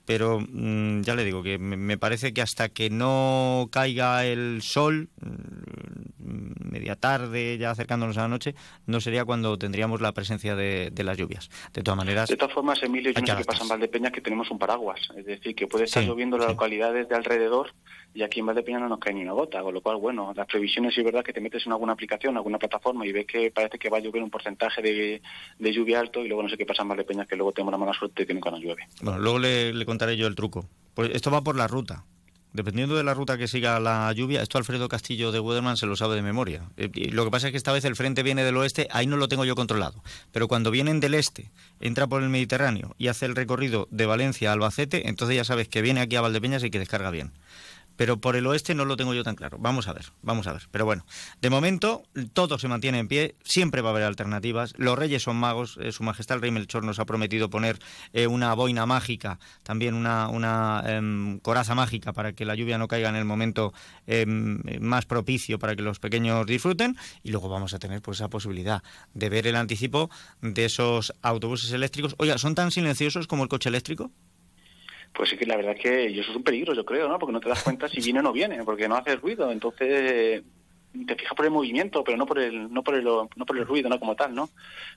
pero 0.05 0.39
mm, 0.39 1.01
ya 1.01 1.15
le 1.15 1.23
digo 1.23 1.43
que 1.43 1.57
me, 1.57 1.97
parece 1.97 2.33
que 2.33 2.41
hasta 2.41 2.69
que 2.69 2.89
no 2.89 3.69
caiga 3.71 4.25
el 4.25 4.61
sol, 4.61 5.09
mm, 5.21 6.71
media 6.71 6.95
tarde, 6.95 7.57
ya 7.57 7.71
acercándonos 7.71 8.17
a 8.17 8.23
la 8.23 8.27
noche, 8.27 8.55
no 8.85 9.01
sería 9.01 9.25
cuando 9.25 9.57
tendríamos 9.57 10.01
la 10.01 10.11
presencia 10.11 10.55
de, 10.55 10.91
las 11.03 11.17
lluvias. 11.17 11.49
De 11.73 11.83
todas 11.83 11.97
maneras. 11.97 12.29
De 12.29 12.37
todas 12.37 12.53
formas, 12.53 12.81
Emilio, 12.83 13.11
yo 13.11 13.21
no 13.21 13.27
sé 13.27 13.35
qué 13.37 13.45
pasa 13.45 13.63
en 13.63 13.69
Valdepeñas, 13.69 14.11
que 14.11 14.21
tenemos 14.21 14.49
un 14.51 14.59
paraguas. 14.59 14.99
Es 15.15 15.25
decir, 15.25 15.55
que 15.55 15.67
puede 15.67 15.85
estar 15.85 16.03
lloviendo 16.03 16.35
en 16.37 16.41
las 16.41 16.51
localidades 16.51 17.07
de 17.07 17.15
alrededor 17.15 17.71
y 18.15 18.23
aquí 18.23 18.39
en 18.39 18.45
Valdepeñas 18.45 18.81
no 18.81 18.87
nos 18.87 18.99
cae 18.99 19.13
ni 19.13 19.23
una 19.23 19.33
gota, 19.33 19.61
con 19.61 19.73
lo 19.73 19.81
cual, 19.81 19.97
bueno, 19.97 20.31
las 20.33 20.47
previsiones 20.47 20.93
sí 20.93 21.01
es 21.01 21.05
verdad 21.05 21.21
que 21.21 21.33
te 21.33 21.41
metes 21.41 21.65
en 21.65 21.73
alguna 21.73 21.91
aplicación, 21.93 22.37
alguna 22.37 22.57
plataforma 22.57 23.05
y 23.05 23.11
ves 23.11 23.25
que 23.25 23.51
parece 23.51 23.77
que 23.77 23.89
va 23.89 23.97
a 23.97 23.99
llover 23.99 24.23
un 24.23 24.29
porcentaje 24.29 24.81
de, 24.81 25.21
lluvia 25.59 25.99
alto 25.99 26.23
y 26.23 26.29
luego 26.29 26.41
no 26.41 26.47
sé 26.47 26.57
qué 26.57 26.65
pasa 26.65 26.83
en 26.83 26.87
Valdepeñas, 26.87 27.27
que 27.27 27.35
luego 27.35 27.51
tenemos 27.51 27.73
la 27.73 27.77
mala 27.77 27.93
suerte 27.93 28.23
de 28.23 28.27
que 28.27 28.33
nunca 28.33 28.51
nos 28.51 28.61
llueve. 28.61 28.87
Bueno, 29.01 29.19
luego 29.19 29.39
le, 29.39 29.85
contaré 29.95 30.17
yo 30.17 30.27
el 30.27 30.35
truco. 30.35 30.67
Pues 30.93 31.11
esto 31.13 31.31
va 31.31 31.41
por 31.41 31.55
la 31.55 31.67
ruta. 31.67 32.03
Dependiendo 32.51 32.95
de 32.95 33.03
la 33.03 33.13
ruta 33.13 33.37
que 33.37 33.47
siga 33.47 33.79
la 33.79 34.11
lluvia, 34.11 34.41
esto 34.41 34.57
Alfredo 34.57 34.89
Castillo 34.89 35.31
de 35.31 35.39
Weatherman 35.39 35.77
se 35.77 35.85
lo 35.85 35.95
sabe 35.95 36.15
de 36.15 36.21
memoria. 36.21 36.69
Eh, 36.75 36.89
lo 37.11 37.23
que 37.23 37.31
pasa 37.31 37.47
es 37.47 37.51
que 37.51 37.57
esta 37.57 37.71
vez 37.71 37.85
el 37.85 37.95
frente 37.95 38.21
viene 38.21 38.43
del 38.43 38.57
oeste, 38.57 38.89
ahí 38.91 39.07
no 39.07 39.15
lo 39.15 39.29
tengo 39.29 39.45
yo 39.45 39.55
controlado. 39.55 40.03
Pero 40.33 40.49
cuando 40.49 40.69
vienen 40.69 40.99
del 40.99 41.13
este, 41.13 41.49
entra 41.79 42.07
por 42.07 42.23
el 42.23 42.29
Mediterráneo 42.29 42.93
y 42.97 43.07
hace 43.07 43.25
el 43.25 43.35
recorrido 43.35 43.87
de 43.89 44.05
Valencia 44.05 44.49
a 44.49 44.53
Albacete, 44.53 45.07
entonces 45.07 45.37
ya 45.37 45.45
sabes 45.45 45.69
que 45.69 45.81
viene 45.81 46.01
aquí 46.01 46.17
a 46.17 46.21
Valdepeñas 46.21 46.63
y 46.63 46.71
que 46.71 46.79
descarga 46.79 47.09
bien 47.09 47.31
pero 47.95 48.17
por 48.17 48.35
el 48.35 48.47
oeste 48.47 48.75
no 48.75 48.85
lo 48.85 48.97
tengo 48.97 49.13
yo 49.13 49.23
tan 49.23 49.35
claro. 49.35 49.57
Vamos 49.59 49.87
a 49.87 49.93
ver, 49.93 50.05
vamos 50.21 50.47
a 50.47 50.53
ver. 50.53 50.63
Pero 50.71 50.85
bueno, 50.85 51.05
de 51.41 51.49
momento 51.49 52.03
todo 52.33 52.59
se 52.59 52.67
mantiene 52.67 52.99
en 52.99 53.07
pie, 53.07 53.35
siempre 53.43 53.81
va 53.81 53.89
a 53.89 53.91
haber 53.91 54.03
alternativas. 54.03 54.73
Los 54.77 54.97
reyes 54.97 55.23
son 55.23 55.37
magos, 55.37 55.77
eh, 55.81 55.91
Su 55.91 56.03
Majestad 56.03 56.35
el 56.35 56.41
Rey 56.41 56.51
Melchor 56.51 56.83
nos 56.83 56.99
ha 56.99 57.05
prometido 57.05 57.49
poner 57.49 57.79
eh, 58.13 58.27
una 58.27 58.53
boina 58.53 58.85
mágica, 58.85 59.39
también 59.63 59.93
una, 59.93 60.29
una 60.29 60.83
em, 60.85 61.39
coraza 61.39 61.75
mágica 61.75 62.13
para 62.13 62.33
que 62.33 62.45
la 62.45 62.55
lluvia 62.55 62.77
no 62.77 62.87
caiga 62.87 63.09
en 63.09 63.15
el 63.15 63.25
momento 63.25 63.73
em, 64.07 64.61
más 64.81 65.05
propicio 65.05 65.59
para 65.59 65.75
que 65.75 65.81
los 65.81 65.99
pequeños 65.99 66.45
disfruten. 66.45 66.97
Y 67.23 67.31
luego 67.31 67.49
vamos 67.49 67.73
a 67.73 67.79
tener 67.79 68.01
pues 68.01 68.17
esa 68.17 68.29
posibilidad 68.29 68.83
de 69.13 69.29
ver 69.29 69.47
el 69.47 69.55
anticipo 69.55 70.09
de 70.41 70.65
esos 70.65 71.13
autobuses 71.21 71.71
eléctricos. 71.71 72.15
Oiga, 72.17 72.37
¿son 72.37 72.55
tan 72.55 72.71
silenciosos 72.71 73.27
como 73.27 73.43
el 73.43 73.49
coche 73.49 73.69
eléctrico? 73.69 74.11
Pues 75.15 75.29
sí 75.29 75.37
que 75.37 75.45
la 75.45 75.55
verdad 75.55 75.75
es 75.77 75.81
que 75.81 76.05
eso 76.19 76.31
es 76.31 76.35
un 76.35 76.43
peligro, 76.43 76.73
yo 76.73 76.83
creo, 76.83 77.07
¿no? 77.07 77.17
Porque 77.17 77.33
no 77.33 77.39
te 77.39 77.49
das 77.49 77.63
cuenta 77.63 77.87
si 77.87 78.01
viene 78.01 78.19
o 78.19 78.23
no 78.23 78.33
viene, 78.33 78.63
porque 78.63 78.87
no 78.87 78.95
hace 78.97 79.15
ruido. 79.15 79.51
Entonces, 79.51 80.43
te 81.05 81.15
fijas 81.15 81.33
por 81.35 81.45
el 81.45 81.51
movimiento, 81.51 82.03
pero 82.03 82.17
no 82.17 82.25
por 82.25 82.39
el, 82.39 82.71
no 82.71 82.83
por 82.83 82.95
el, 82.95 83.03
no 83.03 83.45
por 83.45 83.57
el 83.57 83.65
ruido, 83.65 83.89
no 83.89 83.99
como 83.99 84.15
tal, 84.15 84.33
¿no? 84.33 84.49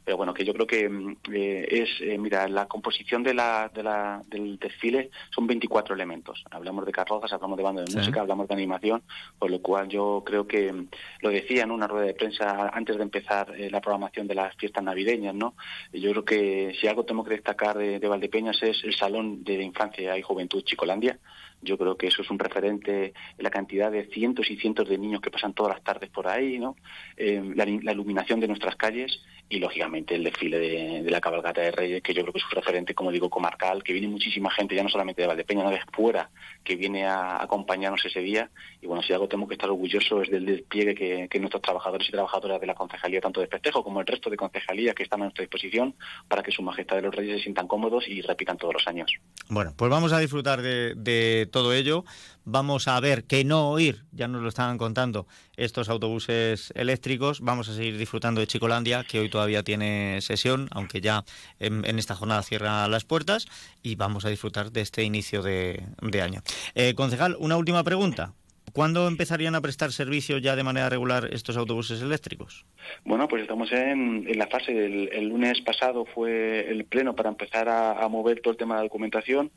Pero 0.04 0.16
bueno, 0.16 0.34
que 0.34 0.44
yo 0.44 0.52
creo 0.52 0.66
que 0.66 0.88
mm, 0.88 1.16
eh, 1.32 1.66
es, 1.70 1.88
eh, 2.00 2.18
mira, 2.18 2.48
la 2.48 2.66
composición 2.66 3.22
de 3.22 3.34
la, 3.34 3.70
de 3.74 3.82
la, 3.82 4.22
del 4.26 4.58
desfile 4.58 5.10
son 5.30 5.46
24 5.46 5.94
elementos. 5.94 6.44
Hablamos 6.50 6.86
de 6.86 6.92
carrozas, 6.92 7.32
hablamos 7.32 7.56
de 7.56 7.62
banda 7.62 7.82
de 7.82 7.94
música, 7.94 8.20
hablamos 8.20 8.48
de 8.48 8.54
animación, 8.54 9.02
por 9.38 9.50
lo 9.50 9.60
cual 9.60 9.88
yo 9.88 10.22
creo 10.24 10.46
que, 10.46 10.72
mm, 10.72 10.88
lo 11.20 11.30
decía 11.30 11.64
en 11.64 11.70
una 11.70 11.86
rueda 11.86 12.06
de 12.06 12.14
prensa 12.14 12.70
antes 12.72 12.96
de 12.96 13.02
empezar 13.02 13.54
eh, 13.56 13.70
la 13.70 13.80
programación 13.80 14.26
de 14.26 14.34
las 14.34 14.54
fiestas 14.56 14.84
navideñas, 14.84 15.34
¿no? 15.34 15.54
Yo 15.92 16.10
creo 16.10 16.24
que 16.24 16.76
si 16.80 16.86
algo 16.86 17.04
tengo 17.04 17.24
que 17.24 17.34
destacar 17.34 17.76
de, 17.76 17.98
de 17.98 18.08
Valdepeñas 18.08 18.62
es 18.62 18.82
el 18.84 18.94
Salón 18.94 19.42
de 19.44 19.62
Infancia 19.62 20.16
y 20.16 20.22
Juventud 20.22 20.62
Chicolandia, 20.62 21.18
yo 21.62 21.76
creo 21.76 21.96
que 21.96 22.06
eso 22.06 22.22
es 22.22 22.30
un 22.30 22.38
referente 22.38 23.06
en 23.06 23.44
la 23.44 23.50
cantidad 23.50 23.90
de 23.90 24.06
cientos 24.06 24.50
y 24.50 24.56
cientos 24.56 24.88
de 24.88 24.98
niños 24.98 25.20
que 25.20 25.30
pasan 25.30 25.54
todas 25.54 25.74
las 25.74 25.84
tardes 25.84 26.10
por 26.10 26.28
ahí, 26.28 26.58
¿no? 26.58 26.76
Eh, 27.16 27.42
la, 27.54 27.92
iluminación 27.92 28.40
de 28.40 28.48
nuestras 28.48 28.76
calles 28.76 29.20
y 29.48 29.58
lógicamente 29.58 30.14
el 30.14 30.24
desfile 30.24 30.58
de, 30.58 31.10
la 31.10 31.20
cabalgata 31.20 31.62
de 31.62 31.70
Reyes, 31.70 32.02
que 32.02 32.12
yo 32.12 32.22
creo 32.22 32.32
que 32.32 32.38
es 32.38 32.44
un 32.44 32.50
referente, 32.50 32.94
como 32.94 33.10
digo, 33.10 33.30
comarcal, 33.30 33.82
que 33.82 33.92
viene 33.92 34.08
muchísima 34.08 34.50
gente, 34.50 34.74
ya 34.74 34.82
no 34.82 34.88
solamente 34.88 35.22
de 35.22 35.28
Valdepeña, 35.28 35.64
no 35.64 35.70
de 35.70 35.80
fuera, 35.92 36.30
que 36.62 36.76
viene 36.76 37.06
a 37.06 37.42
acompañarnos 37.42 38.04
ese 38.04 38.20
día. 38.20 38.50
Y 38.82 38.86
bueno, 38.86 39.02
si 39.02 39.12
algo 39.12 39.28
tengo 39.28 39.48
que 39.48 39.54
estar 39.54 39.70
orgulloso 39.70 40.22
es 40.22 40.30
del 40.30 40.44
despliegue 40.44 41.28
que, 41.28 41.38
nuestros 41.38 41.62
trabajadores 41.62 42.08
y 42.08 42.12
trabajadoras 42.12 42.60
de 42.60 42.66
la 42.66 42.74
concejalía, 42.74 43.20
tanto 43.20 43.40
de 43.40 43.46
Festejo 43.46 43.82
como 43.82 44.00
el 44.00 44.06
resto 44.06 44.28
de 44.28 44.36
concejalías 44.36 44.94
que 44.94 45.04
están 45.04 45.22
a 45.22 45.24
nuestra 45.24 45.42
disposición, 45.42 45.94
para 46.26 46.42
que 46.42 46.50
su 46.50 46.62
majestad 46.62 46.96
de 46.96 47.02
los 47.02 47.14
Reyes 47.14 47.38
se 47.38 47.44
sientan 47.44 47.68
cómodos 47.68 48.08
y 48.08 48.20
repitan 48.20 48.58
todos 48.58 48.74
los 48.74 48.86
años. 48.86 49.12
Bueno, 49.48 49.72
pues 49.76 49.90
vamos 49.90 50.12
a 50.12 50.18
disfrutar 50.18 50.60
de 50.60 51.48
todo 51.50 51.72
ello 51.72 52.04
vamos 52.48 52.88
a 52.88 52.98
ver 53.00 53.24
que 53.24 53.44
no 53.44 53.70
oír, 53.70 54.04
ya 54.10 54.26
nos 54.26 54.42
lo 54.42 54.48
estaban 54.48 54.78
contando, 54.78 55.26
estos 55.56 55.88
autobuses 55.88 56.72
eléctricos. 56.74 57.40
Vamos 57.40 57.68
a 57.68 57.74
seguir 57.74 57.98
disfrutando 57.98 58.40
de 58.40 58.46
Chicolandia, 58.46 59.04
que 59.04 59.20
hoy 59.20 59.28
todavía 59.28 59.62
tiene 59.62 60.20
sesión, 60.22 60.68
aunque 60.72 61.00
ya 61.00 61.24
en, 61.58 61.84
esta 61.98 62.14
jornada 62.14 62.42
cierra 62.42 62.88
las 62.88 63.04
puertas, 63.04 63.46
y 63.82 63.96
vamos 63.96 64.24
a 64.24 64.30
disfrutar 64.30 64.72
de 64.72 64.80
este 64.80 65.02
inicio 65.02 65.42
de, 65.42 65.84
año. 66.22 66.40
Eh, 66.74 66.94
concejal, 66.94 67.36
una 67.38 67.56
última 67.56 67.84
pregunta. 67.84 68.32
¿Cuándo 68.72 69.08
empezarían 69.08 69.54
a 69.54 69.60
prestar 69.60 69.92
servicio 69.92 70.38
ya 70.38 70.54
de 70.54 70.62
manera 70.62 70.88
regular 70.88 71.28
estos 71.32 71.56
autobuses 71.56 72.02
eléctricos? 72.02 72.66
Bueno, 73.04 73.26
pues 73.26 73.42
estamos 73.42 73.72
en, 73.72 74.26
la 74.38 74.46
fase 74.46 74.72
el 75.10 75.28
lunes 75.28 75.60
pasado 75.62 76.04
fue 76.04 76.70
el 76.70 76.84
pleno 76.84 77.14
para 77.14 77.30
empezar 77.30 77.68
a, 77.68 77.92
a, 78.02 78.08
mover 78.08 78.40
todo 78.40 78.52
el 78.52 78.58
tema 78.58 78.76
de 78.76 78.82
documentación 78.82 79.50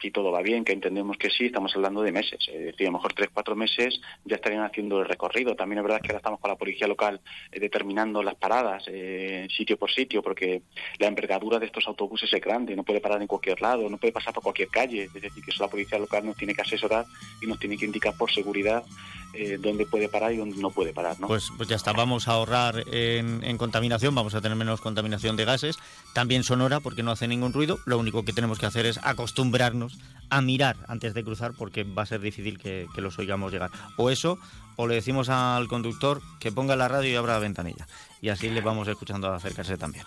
si 0.00 0.10
todo 0.10 0.30
va 0.30 0.42
bien, 0.42 0.64
que 0.64 0.72
entendemos 0.72 1.16
que 1.16 1.30
sí, 1.30 1.46
estamos 1.46 1.74
hablando 1.74 2.02
de 2.02 2.12
meses. 2.12 2.38
Es 2.48 2.64
decir, 2.66 2.86
a 2.86 2.90
lo 2.90 2.98
mejor 2.98 3.12
tres, 3.14 3.30
cuatro 3.32 3.56
meses 3.56 4.00
ya 4.24 4.36
estarían 4.36 4.62
haciendo 4.62 5.00
el 5.00 5.08
recorrido. 5.08 5.56
También 5.56 5.78
es 5.78 5.84
verdad 5.84 6.00
que 6.00 6.08
ahora 6.08 6.18
estamos 6.18 6.40
con 6.40 6.50
la 6.50 6.56
policía 6.56 6.86
local 6.86 7.20
eh, 7.50 7.58
determinando 7.58 8.22
las 8.22 8.36
paradas 8.36 8.84
eh, 8.86 9.48
sitio 9.54 9.76
por 9.76 9.90
sitio, 9.90 10.22
porque 10.22 10.62
la 10.98 11.08
envergadura 11.08 11.58
de 11.58 11.66
estos 11.66 11.86
autobuses 11.88 12.32
es 12.32 12.40
grande, 12.40 12.76
no 12.76 12.84
puede 12.84 13.00
parar 13.00 13.20
en 13.20 13.26
cualquier 13.26 13.60
lado, 13.60 13.88
no 13.88 13.98
puede 13.98 14.12
pasar 14.12 14.32
por 14.32 14.42
cualquier 14.42 14.68
calle. 14.68 15.04
Es 15.04 15.12
decir, 15.12 15.44
que 15.44 15.50
eso 15.50 15.62
la 15.62 15.70
policía 15.70 15.98
local 15.98 16.24
nos 16.24 16.36
tiene 16.36 16.54
que 16.54 16.62
asesorar 16.62 17.04
y 17.42 17.46
nos 17.46 17.58
tiene 17.58 17.76
que 17.76 17.86
indicar 17.86 18.16
por 18.16 18.30
seguridad 18.30 18.84
eh, 19.34 19.58
dónde 19.60 19.84
puede 19.84 20.08
parar 20.08 20.32
y 20.32 20.36
dónde 20.36 20.56
no 20.56 20.70
puede 20.70 20.92
parar. 20.92 21.18
¿no? 21.20 21.26
Pues, 21.26 21.50
pues 21.56 21.68
ya 21.68 21.76
está, 21.76 21.92
vamos 21.92 22.28
a 22.28 22.32
ahorrar 22.32 22.84
en, 22.92 23.42
en 23.42 23.58
contaminación, 23.58 24.14
vamos 24.14 24.34
a 24.34 24.40
tener 24.40 24.56
menos 24.56 24.80
contaminación 24.80 25.36
de 25.36 25.44
gases, 25.44 25.78
también 26.14 26.44
sonora 26.44 26.80
porque 26.80 27.02
no 27.02 27.10
hace 27.10 27.28
ningún 27.28 27.52
ruido, 27.52 27.78
lo 27.84 27.98
único 27.98 28.24
que 28.24 28.32
tenemos 28.32 28.58
que 28.58 28.66
hacer 28.66 28.86
es 28.86 28.98
acostumbrarnos 29.02 29.87
a 30.30 30.40
mirar 30.40 30.76
antes 30.88 31.14
de 31.14 31.24
cruzar 31.24 31.52
porque 31.54 31.84
va 31.84 32.02
a 32.02 32.06
ser 32.06 32.20
difícil 32.20 32.58
que, 32.58 32.86
los 32.96 33.18
oigamos 33.18 33.52
llegar. 33.52 33.70
O 33.96 34.10
eso, 34.10 34.38
o 34.76 34.86
le 34.86 34.96
decimos 34.96 35.28
al 35.28 35.68
conductor 35.68 36.20
que 36.40 36.52
ponga 36.52 36.76
la 36.76 36.88
radio 36.88 37.10
y 37.10 37.16
abra 37.16 37.34
la 37.34 37.38
ventanilla. 37.38 37.86
Y 38.20 38.28
así 38.28 38.50
le 38.50 38.60
vamos 38.60 38.88
escuchando 38.88 39.32
acercarse 39.32 39.76
también. 39.76 40.04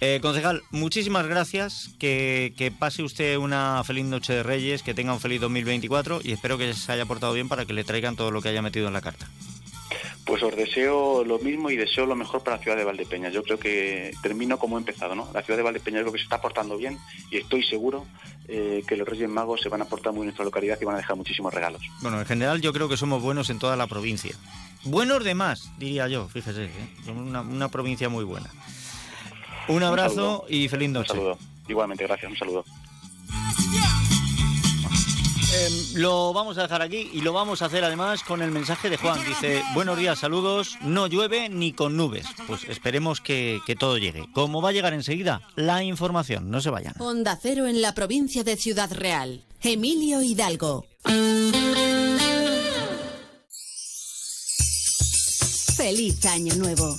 Eh, 0.00 0.18
concejal, 0.20 0.62
muchísimas 0.70 1.26
gracias. 1.26 1.90
Que, 1.98 2.54
que 2.56 2.70
pase 2.70 3.02
usted 3.02 3.36
una 3.36 3.82
feliz 3.84 4.04
noche 4.04 4.32
de 4.32 4.42
Reyes, 4.42 4.82
que 4.82 4.94
tenga 4.94 5.12
un 5.12 5.20
feliz 5.20 5.40
2024 5.40 6.20
y 6.24 6.32
espero 6.32 6.58
que 6.58 6.74
se 6.74 6.90
haya 6.92 7.06
portado 7.06 7.32
bien 7.32 7.48
para 7.48 7.64
que 7.64 7.72
le 7.72 7.84
traigan 7.84 8.16
todo 8.16 8.30
lo 8.30 8.42
que 8.42 8.48
haya 8.48 8.62
metido 8.62 8.88
en 8.88 8.94
la 8.94 9.00
carta. 9.00 9.28
Pues 10.24 10.42
os 10.42 10.54
deseo 10.54 11.24
lo 11.24 11.38
mismo 11.40 11.68
y 11.70 11.76
deseo 11.76 12.06
lo 12.06 12.14
mejor 12.14 12.42
para 12.44 12.56
la 12.56 12.62
ciudad 12.62 12.76
de 12.76 12.84
Valdepeñas. 12.84 13.32
Yo 13.32 13.42
creo 13.42 13.58
que 13.58 14.12
termino 14.22 14.56
como 14.58 14.76
he 14.76 14.80
empezado, 14.80 15.14
¿no? 15.16 15.28
La 15.34 15.42
ciudad 15.42 15.56
de 15.56 15.64
Valdepeñas 15.64 16.02
creo 16.02 16.12
que 16.12 16.18
se 16.18 16.24
está 16.24 16.40
portando 16.40 16.76
bien 16.76 16.96
y 17.30 17.38
estoy 17.38 17.64
seguro 17.64 18.06
eh, 18.46 18.84
que 18.86 18.96
los 18.96 19.06
Reyes 19.08 19.28
Magos 19.28 19.60
se 19.60 19.68
van 19.68 19.82
a 19.82 19.84
portar 19.86 20.12
muy 20.12 20.20
bien 20.20 20.22
en 20.22 20.26
nuestra 20.28 20.44
localidad 20.44 20.78
y 20.80 20.84
van 20.84 20.94
a 20.94 20.98
dejar 20.98 21.16
muchísimos 21.16 21.52
regalos. 21.52 21.82
Bueno, 22.02 22.20
en 22.20 22.26
general 22.26 22.60
yo 22.60 22.72
creo 22.72 22.88
que 22.88 22.96
somos 22.96 23.20
buenos 23.20 23.50
en 23.50 23.58
toda 23.58 23.76
la 23.76 23.88
provincia. 23.88 24.32
Buenos 24.84 25.24
de 25.24 25.34
más, 25.34 25.70
diría 25.78 26.06
yo, 26.08 26.28
fíjese. 26.28 26.64
¿eh? 26.66 26.70
Somos 27.04 27.26
una, 27.26 27.40
una 27.40 27.68
provincia 27.68 28.08
muy 28.08 28.24
buena. 28.24 28.48
Un 29.68 29.82
abrazo 29.82 30.44
y 30.48 30.68
feliz 30.68 30.88
Un 30.88 30.92
noche. 30.94 31.08
saludo. 31.14 31.38
Igualmente, 31.68 32.04
gracias. 32.04 32.30
Un 32.30 32.36
saludo. 32.38 32.64
Em, 35.54 36.00
lo 36.00 36.32
vamos 36.32 36.56
a 36.56 36.62
dejar 36.62 36.80
aquí 36.80 37.10
y 37.12 37.20
lo 37.20 37.32
vamos 37.32 37.60
a 37.60 37.66
hacer 37.66 37.84
además 37.84 38.22
con 38.22 38.40
el 38.40 38.50
mensaje 38.50 38.88
de 38.88 38.96
Juan. 38.96 39.20
Dice, 39.26 39.62
buenos 39.74 39.98
días, 39.98 40.18
saludos, 40.18 40.78
no 40.80 41.06
llueve 41.06 41.48
ni 41.48 41.72
con 41.72 41.96
nubes. 41.96 42.26
Pues 42.46 42.64
esperemos 42.64 43.20
que, 43.20 43.60
que 43.66 43.76
todo 43.76 43.98
llegue. 43.98 44.24
Como 44.32 44.62
va 44.62 44.70
a 44.70 44.72
llegar 44.72 44.94
enseguida, 44.94 45.42
la 45.54 45.82
información, 45.82 46.50
no 46.50 46.60
se 46.60 46.70
vayan. 46.70 46.94
Onda 46.98 47.38
Cero 47.40 47.66
en 47.66 47.82
la 47.82 47.94
provincia 47.94 48.44
de 48.44 48.56
Ciudad 48.56 48.90
Real. 48.92 49.44
Emilio 49.60 50.22
Hidalgo. 50.22 50.86
Feliz 55.76 56.24
Año 56.26 56.54
Nuevo. 56.56 56.98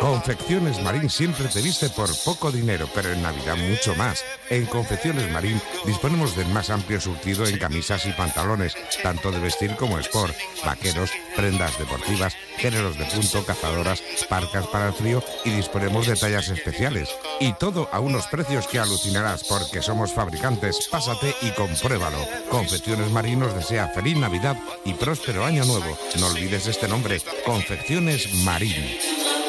Confecciones 0.00 0.82
Marín 0.82 1.10
siempre 1.10 1.46
te 1.48 1.60
viste 1.60 1.90
por 1.90 2.08
poco 2.24 2.50
dinero, 2.50 2.88
pero 2.94 3.12
en 3.12 3.22
Navidad 3.22 3.56
mucho 3.56 3.94
más. 3.96 4.24
En 4.48 4.64
Confecciones 4.64 5.30
Marín 5.30 5.60
disponemos 5.84 6.34
del 6.34 6.48
más 6.48 6.70
amplio 6.70 6.98
surtido 7.00 7.46
en 7.46 7.58
camisas 7.58 8.06
y 8.06 8.12
pantalones, 8.12 8.74
tanto 9.02 9.30
de 9.30 9.38
vestir 9.40 9.76
como 9.76 9.98
sport, 9.98 10.34
vaqueros, 10.64 11.10
prendas 11.36 11.78
deportivas, 11.78 12.34
géneros 12.56 12.98
de 12.98 13.04
punto, 13.04 13.44
cazadoras, 13.44 14.02
parcas 14.28 14.66
para 14.68 14.88
el 14.88 14.94
frío 14.94 15.22
y 15.44 15.50
disponemos 15.50 16.06
de 16.06 16.16
tallas 16.16 16.48
especiales. 16.48 17.10
Y 17.38 17.52
todo 17.52 17.90
a 17.92 18.00
unos 18.00 18.26
precios 18.26 18.66
que 18.68 18.78
alucinarás 18.78 19.44
porque 19.44 19.82
somos 19.82 20.14
fabricantes. 20.14 20.88
Pásate 20.90 21.34
y 21.42 21.50
compruébalo. 21.50 22.18
Confecciones 22.50 23.10
Marín 23.10 23.40
nos 23.40 23.54
desea 23.54 23.88
feliz 23.88 24.16
Navidad 24.16 24.56
y 24.84 24.94
próspero 24.94 25.44
año 25.44 25.64
nuevo. 25.66 25.98
No 26.18 26.28
olvides 26.28 26.66
este 26.66 26.88
nombre, 26.88 27.20
Confecciones 27.44 28.32
Marín. 28.44 29.39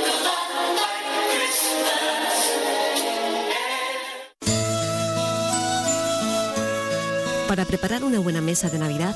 Para 7.51 7.65
preparar 7.65 8.05
una 8.05 8.19
buena 8.19 8.39
mesa 8.39 8.69
de 8.69 8.79
Navidad, 8.79 9.13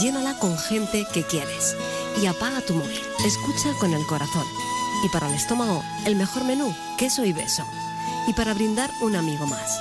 llénala 0.00 0.36
con 0.40 0.58
gente 0.58 1.06
que 1.12 1.22
quieres. 1.22 1.76
Y 2.20 2.26
apaga 2.26 2.60
tu 2.60 2.74
móvil. 2.74 3.00
Escucha 3.24 3.72
con 3.78 3.94
el 3.94 4.04
corazón. 4.06 4.42
Y 5.04 5.08
para 5.10 5.28
el 5.28 5.34
estómago, 5.34 5.84
el 6.04 6.16
mejor 6.16 6.42
menú, 6.42 6.74
queso 6.98 7.24
y 7.24 7.32
beso. 7.32 7.64
Y 8.26 8.32
para 8.32 8.54
brindar, 8.54 8.90
un 9.02 9.14
amigo 9.14 9.46
más. 9.46 9.78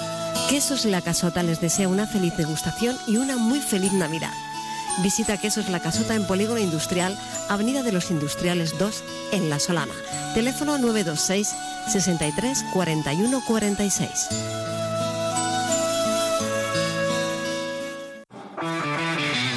Quesos 0.51 0.85
La 0.85 1.01
Casota 1.01 1.41
les 1.41 1.61
desea 1.61 1.87
una 1.87 2.05
feliz 2.05 2.37
degustación 2.37 2.95
y 3.07 3.17
una 3.17 3.37
muy 3.37 3.59
feliz 3.59 3.91
Navidad. 3.91 4.33
Visita 5.01 5.39
Quesos 5.39 5.69
La 5.69 5.79
Casota 5.79 6.13
en 6.13 6.27
Polígono 6.27 6.59
Industrial, 6.59 7.17
Avenida 7.49 7.81
de 7.81 7.91
los 7.91 8.11
Industriales 8.11 8.77
2, 8.77 9.03
en 9.31 9.49
La 9.49 9.57
Solana. 9.57 9.95
Teléfono 10.35 10.77
926 10.77 11.55
63 11.87 12.65
41 12.71 13.41
46. 13.47 14.74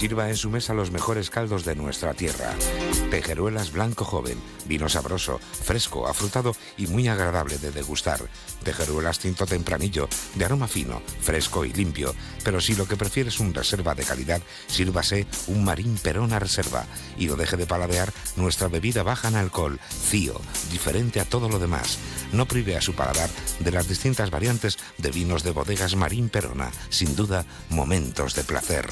Sirva 0.00 0.30
en 0.30 0.36
su 0.38 0.48
mesa 0.48 0.72
los 0.72 0.90
mejores 0.90 1.28
caldos 1.28 1.66
de 1.66 1.76
nuestra 1.76 2.14
tierra. 2.14 2.54
Tejeruelas 3.10 3.70
blanco 3.70 4.06
joven, 4.06 4.38
vino 4.64 4.88
sabroso, 4.88 5.38
fresco, 5.38 6.08
afrutado 6.08 6.56
y 6.78 6.86
muy 6.86 7.06
agradable 7.06 7.58
de 7.58 7.70
degustar. 7.70 8.18
Tejeruelas 8.64 9.18
tinto 9.18 9.44
tempranillo, 9.44 10.08
de 10.36 10.44
aroma 10.46 10.68
fino, 10.68 11.02
fresco 11.20 11.66
y 11.66 11.74
limpio. 11.74 12.14
Pero 12.42 12.62
si 12.62 12.74
lo 12.76 12.88
que 12.88 12.96
prefiere 12.96 13.28
es 13.28 13.40
un 13.40 13.52
reserva 13.52 13.94
de 13.94 14.04
calidad, 14.04 14.40
sírvase 14.68 15.26
un 15.48 15.64
marín 15.64 15.98
perona 15.98 16.38
reserva. 16.38 16.86
Y 17.18 17.26
lo 17.26 17.36
deje 17.36 17.58
de 17.58 17.66
paladear 17.66 18.10
nuestra 18.36 18.68
bebida 18.68 19.02
baja 19.02 19.28
en 19.28 19.36
alcohol, 19.36 19.78
Cío, 19.90 20.40
diferente 20.72 21.20
a 21.20 21.26
todo 21.26 21.50
lo 21.50 21.58
demás. 21.58 21.98
No 22.32 22.46
prive 22.48 22.74
a 22.74 22.80
su 22.80 22.94
paladar 22.94 23.28
de 23.58 23.70
las 23.70 23.86
distintas 23.86 24.30
variantes 24.30 24.78
de 24.96 25.10
vinos 25.10 25.42
de 25.42 25.50
bodegas 25.50 25.94
Marín 25.94 26.30
Perona. 26.30 26.70
Sin 26.88 27.14
duda, 27.14 27.44
momentos 27.68 28.34
de 28.34 28.44
placer. 28.44 28.88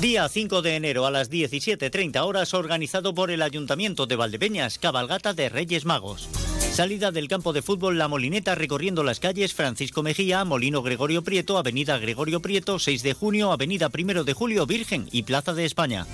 Día 0.00 0.28
5 0.28 0.60
de 0.60 0.74
enero 0.74 1.06
a 1.06 1.10
las 1.12 1.30
17.30 1.30 2.20
horas 2.26 2.52
organizado 2.52 3.14
por 3.14 3.30
el 3.30 3.42
Ayuntamiento 3.42 4.06
de 4.06 4.16
Valdepeñas, 4.16 4.78
cabalgata 4.78 5.34
de 5.34 5.48
Reyes 5.48 5.84
Magos. 5.84 6.28
Salida 6.72 7.12
del 7.12 7.28
campo 7.28 7.52
de 7.52 7.62
fútbol 7.62 7.96
La 7.96 8.08
Molineta 8.08 8.56
recorriendo 8.56 9.04
las 9.04 9.20
calles 9.20 9.54
Francisco 9.54 10.02
Mejía, 10.02 10.44
Molino 10.44 10.82
Gregorio 10.82 11.22
Prieto, 11.22 11.58
Avenida 11.58 11.96
Gregorio 11.98 12.40
Prieto, 12.40 12.80
6 12.80 13.04
de 13.04 13.14
junio, 13.14 13.52
Avenida 13.52 13.88
Primero 13.88 14.24
de 14.24 14.32
Julio, 14.32 14.66
Virgen 14.66 15.08
y 15.12 15.22
Plaza 15.22 15.54
de 15.54 15.64
España. 15.64 16.08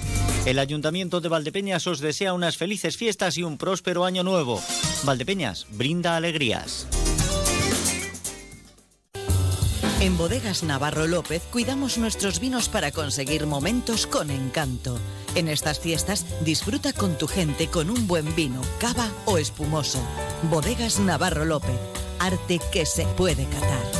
El 0.44 0.58
Ayuntamiento 0.58 1.22
de 1.22 1.30
Valdepeñas 1.30 1.86
os 1.86 2.00
desea 2.00 2.34
unas 2.34 2.58
felices 2.58 2.98
fiestas 2.98 3.38
y 3.38 3.44
un 3.44 3.56
próspero 3.56 4.04
año 4.04 4.22
nuevo. 4.22 4.62
Valdepeñas 5.04 5.66
brinda 5.70 6.16
alegrías. 6.16 6.86
En 10.00 10.16
Bodegas 10.16 10.62
Navarro 10.62 11.06
López 11.06 11.42
cuidamos 11.52 11.98
nuestros 11.98 12.40
vinos 12.40 12.70
para 12.70 12.90
conseguir 12.90 13.46
momentos 13.46 14.06
con 14.06 14.30
encanto. 14.30 14.98
En 15.34 15.46
estas 15.46 15.78
fiestas 15.78 16.24
disfruta 16.42 16.94
con 16.94 17.18
tu 17.18 17.28
gente 17.28 17.66
con 17.66 17.90
un 17.90 18.06
buen 18.06 18.34
vino, 18.34 18.62
cava 18.78 19.10
o 19.26 19.36
espumoso. 19.36 20.00
Bodegas 20.44 21.00
Navarro 21.00 21.44
López, 21.44 21.78
arte 22.18 22.60
que 22.72 22.86
se 22.86 23.04
puede 23.04 23.44
catar. 23.44 23.99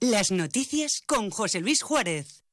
Las 0.00 0.30
noticias 0.30 1.02
con 1.04 1.28
José 1.28 1.60
Luis 1.60 1.82
Juárez. 1.82 2.44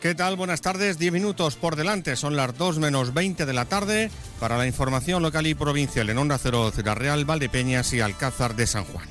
¿Qué 0.00 0.14
tal? 0.14 0.36
Buenas 0.36 0.60
tardes. 0.60 0.96
Diez 0.96 1.12
minutos 1.12 1.56
por 1.56 1.74
delante. 1.74 2.14
Son 2.14 2.36
las 2.36 2.56
2 2.56 2.78
menos 2.78 3.12
20 3.14 3.46
de 3.46 3.52
la 3.52 3.64
tarde 3.64 4.08
para 4.38 4.56
la 4.56 4.68
información 4.68 5.24
local 5.24 5.48
y 5.48 5.54
provincial 5.54 6.08
en 6.08 6.18
Onda 6.18 6.38
Cero, 6.38 6.70
Ciudad 6.70 6.94
Real, 6.94 7.24
Valdepeñas 7.24 7.92
y 7.94 8.00
Alcázar 8.00 8.54
de 8.54 8.68
San 8.68 8.84
Juan. 8.84 9.08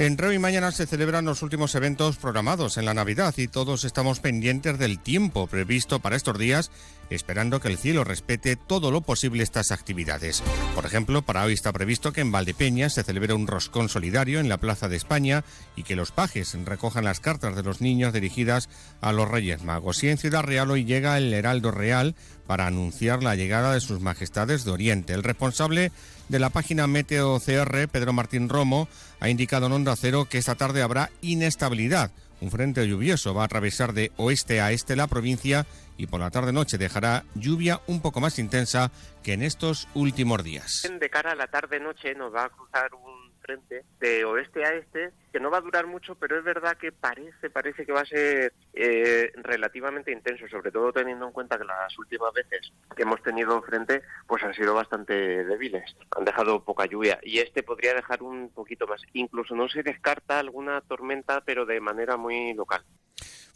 Entre 0.00 0.28
hoy 0.28 0.36
y 0.36 0.38
mañana 0.38 0.70
se 0.70 0.86
celebran 0.86 1.24
los 1.24 1.42
últimos 1.42 1.74
eventos 1.74 2.18
programados 2.18 2.76
en 2.76 2.84
la 2.84 2.94
Navidad 2.94 3.34
y 3.36 3.48
todos 3.48 3.82
estamos 3.82 4.20
pendientes 4.20 4.78
del 4.78 5.00
tiempo 5.00 5.48
previsto 5.48 5.98
para 5.98 6.14
estos 6.14 6.38
días, 6.38 6.70
esperando 7.10 7.60
que 7.60 7.66
el 7.66 7.78
cielo 7.78 8.04
respete 8.04 8.54
todo 8.54 8.92
lo 8.92 9.00
posible 9.00 9.42
estas 9.42 9.72
actividades. 9.72 10.40
Por 10.76 10.86
ejemplo, 10.86 11.22
para 11.22 11.42
hoy 11.42 11.54
está 11.54 11.72
previsto 11.72 12.12
que 12.12 12.20
en 12.20 12.30
Valdepeña 12.30 12.90
se 12.90 13.02
celebre 13.02 13.34
un 13.34 13.48
roscón 13.48 13.88
solidario 13.88 14.38
en 14.38 14.48
la 14.48 14.58
Plaza 14.58 14.88
de 14.88 14.94
España 14.94 15.42
y 15.74 15.82
que 15.82 15.96
los 15.96 16.12
pajes 16.12 16.56
recojan 16.64 17.04
las 17.04 17.18
cartas 17.18 17.56
de 17.56 17.64
los 17.64 17.80
niños 17.80 18.12
dirigidas 18.12 18.68
a 19.00 19.12
los 19.12 19.28
Reyes 19.28 19.64
Magos. 19.64 20.04
Y 20.04 20.10
en 20.10 20.18
Ciudad 20.18 20.44
Real 20.44 20.70
hoy 20.70 20.84
llega 20.84 21.18
el 21.18 21.34
Heraldo 21.34 21.72
Real 21.72 22.14
para 22.46 22.68
anunciar 22.68 23.24
la 23.24 23.34
llegada 23.34 23.74
de 23.74 23.80
sus 23.80 24.00
majestades 24.00 24.64
de 24.64 24.70
Oriente. 24.70 25.12
El 25.12 25.24
responsable 25.24 25.90
de 26.28 26.38
la 26.38 26.50
página 26.50 26.86
Meteo 26.86 27.40
CR, 27.40 27.88
Pedro 27.88 28.12
Martín 28.12 28.48
Romo, 28.48 28.88
ha 29.20 29.28
indicado 29.28 29.66
en 29.66 29.72
Onda 29.72 29.96
Cero 29.96 30.26
que 30.28 30.38
esta 30.38 30.54
tarde 30.54 30.82
habrá 30.82 31.10
inestabilidad. 31.22 32.10
Un 32.40 32.50
frente 32.50 32.86
lluvioso 32.86 33.34
va 33.34 33.42
a 33.42 33.46
atravesar 33.46 33.92
de 33.92 34.12
oeste 34.16 34.60
a 34.60 34.70
este 34.70 34.94
la 34.94 35.08
provincia 35.08 35.66
y 35.96 36.06
por 36.06 36.20
la 36.20 36.30
tarde-noche 36.30 36.78
dejará 36.78 37.24
lluvia 37.34 37.80
un 37.88 38.00
poco 38.00 38.20
más 38.20 38.38
intensa 38.38 38.92
que 39.22 39.32
en 39.32 39.42
estos 39.42 39.88
últimos 39.94 40.44
días. 40.44 40.88
De 40.98 41.10
cara 41.10 41.32
a 41.32 41.34
la 41.34 41.48
tarde-noche 41.48 42.14
nos 42.14 42.32
va 42.32 42.44
a 42.44 42.48
cruzar 42.48 42.90
un 42.94 43.17
frente 43.48 43.82
de 43.98 44.24
oeste 44.26 44.62
a 44.62 44.74
este 44.74 45.10
que 45.32 45.40
no 45.40 45.50
va 45.50 45.58
a 45.58 45.62
durar 45.62 45.86
mucho, 45.86 46.14
pero 46.16 46.38
es 46.38 46.44
verdad 46.44 46.76
que 46.76 46.92
parece, 46.92 47.48
parece 47.48 47.86
que 47.86 47.92
va 47.92 48.02
a 48.02 48.06
ser 48.06 48.52
eh, 48.74 49.32
relativamente 49.36 50.12
intenso, 50.12 50.46
sobre 50.48 50.70
todo 50.70 50.92
teniendo 50.92 51.26
en 51.26 51.32
cuenta 51.32 51.56
que 51.56 51.64
las 51.64 51.98
últimas 51.98 52.32
veces 52.34 52.72
que 52.94 53.04
hemos 53.04 53.22
tenido 53.22 53.62
frente 53.62 54.02
pues 54.26 54.42
han 54.42 54.52
sido 54.52 54.74
bastante 54.74 55.44
débiles, 55.44 55.96
han 56.16 56.26
dejado 56.26 56.62
poca 56.62 56.84
lluvia 56.84 57.18
y 57.22 57.38
este 57.38 57.62
podría 57.62 57.94
dejar 57.94 58.22
un 58.22 58.50
poquito 58.50 58.86
más. 58.86 59.00
Incluso 59.14 59.54
no 59.54 59.68
se 59.68 59.82
descarta 59.82 60.38
alguna 60.38 60.82
tormenta, 60.82 61.40
pero 61.40 61.64
de 61.64 61.80
manera 61.80 62.18
muy 62.18 62.52
local. 62.52 62.84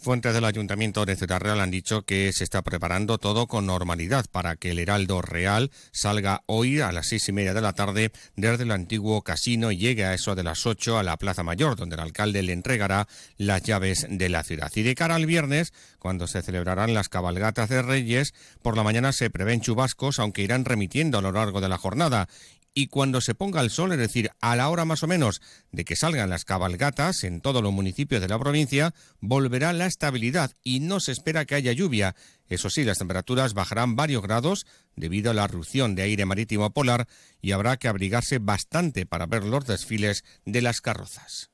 Fuentes 0.02 0.34
del 0.34 0.44
Ayuntamiento 0.44 1.06
de 1.06 1.14
Ciudad 1.14 1.38
Real 1.38 1.60
han 1.60 1.70
dicho 1.70 2.02
que 2.02 2.32
se 2.32 2.42
está 2.42 2.62
preparando 2.62 3.18
todo 3.18 3.46
con 3.46 3.66
normalidad 3.66 4.24
para 4.32 4.56
que 4.56 4.72
el 4.72 4.80
Heraldo 4.80 5.22
Real 5.22 5.70
salga 5.92 6.42
hoy 6.46 6.80
a 6.80 6.90
las 6.90 7.06
seis 7.06 7.28
y 7.28 7.32
media 7.32 7.54
de 7.54 7.60
la 7.60 7.72
tarde 7.72 8.10
desde 8.34 8.64
el 8.64 8.72
antiguo 8.72 9.22
casino 9.22 9.70
y 9.70 9.76
llegue 9.76 10.04
a 10.04 10.12
eso 10.12 10.34
de 10.34 10.42
las 10.42 10.66
ocho 10.66 10.98
a 10.98 11.04
la 11.04 11.16
Plaza 11.18 11.44
Mayor, 11.44 11.76
donde 11.76 11.94
el 11.94 12.00
alcalde 12.00 12.42
le 12.42 12.52
entregará 12.52 13.06
las 13.36 13.62
llaves 13.62 14.04
de 14.10 14.28
la 14.28 14.42
ciudad. 14.42 14.72
Y 14.74 14.82
de 14.82 14.96
cara 14.96 15.14
al 15.14 15.26
viernes, 15.26 15.72
cuando 16.00 16.26
se 16.26 16.42
celebrarán 16.42 16.94
las 16.94 17.08
cabalgatas 17.08 17.68
de 17.68 17.82
Reyes, 17.82 18.34
por 18.60 18.76
la 18.76 18.82
mañana 18.82 19.12
se 19.12 19.30
prevén 19.30 19.60
chubascos, 19.60 20.18
aunque 20.18 20.42
irán 20.42 20.64
remitiendo 20.64 21.18
a 21.18 21.22
lo 21.22 21.30
largo 21.30 21.60
de 21.60 21.68
la 21.68 21.78
jornada 21.78 22.28
y 22.74 22.86
cuando 22.86 23.20
se 23.20 23.34
ponga 23.34 23.60
el 23.60 23.70
sol, 23.70 23.92
es 23.92 23.98
decir, 23.98 24.30
a 24.40 24.56
la 24.56 24.68
hora 24.68 24.84
más 24.84 25.02
o 25.02 25.06
menos 25.06 25.42
de 25.72 25.84
que 25.84 25.96
salgan 25.96 26.30
las 26.30 26.44
cabalgatas 26.44 27.24
en 27.24 27.40
todos 27.40 27.62
los 27.62 27.72
municipios 27.72 28.20
de 28.20 28.28
la 28.28 28.38
provincia, 28.38 28.94
volverá 29.20 29.72
la 29.72 29.86
estabilidad 29.86 30.52
y 30.62 30.80
no 30.80 31.00
se 31.00 31.12
espera 31.12 31.44
que 31.44 31.54
haya 31.54 31.72
lluvia. 31.72 32.14
Eso 32.48 32.70
sí, 32.70 32.84
las 32.84 32.98
temperaturas 32.98 33.54
bajarán 33.54 33.96
varios 33.96 34.22
grados 34.22 34.66
debido 34.96 35.30
a 35.30 35.34
la 35.34 35.44
erupción 35.44 35.94
de 35.94 36.02
aire 36.02 36.24
marítimo 36.24 36.70
polar 36.70 37.06
y 37.40 37.52
habrá 37.52 37.76
que 37.76 37.88
abrigarse 37.88 38.38
bastante 38.38 39.06
para 39.06 39.26
ver 39.26 39.44
los 39.44 39.66
desfiles 39.66 40.24
de 40.44 40.62
las 40.62 40.80
carrozas 40.80 41.52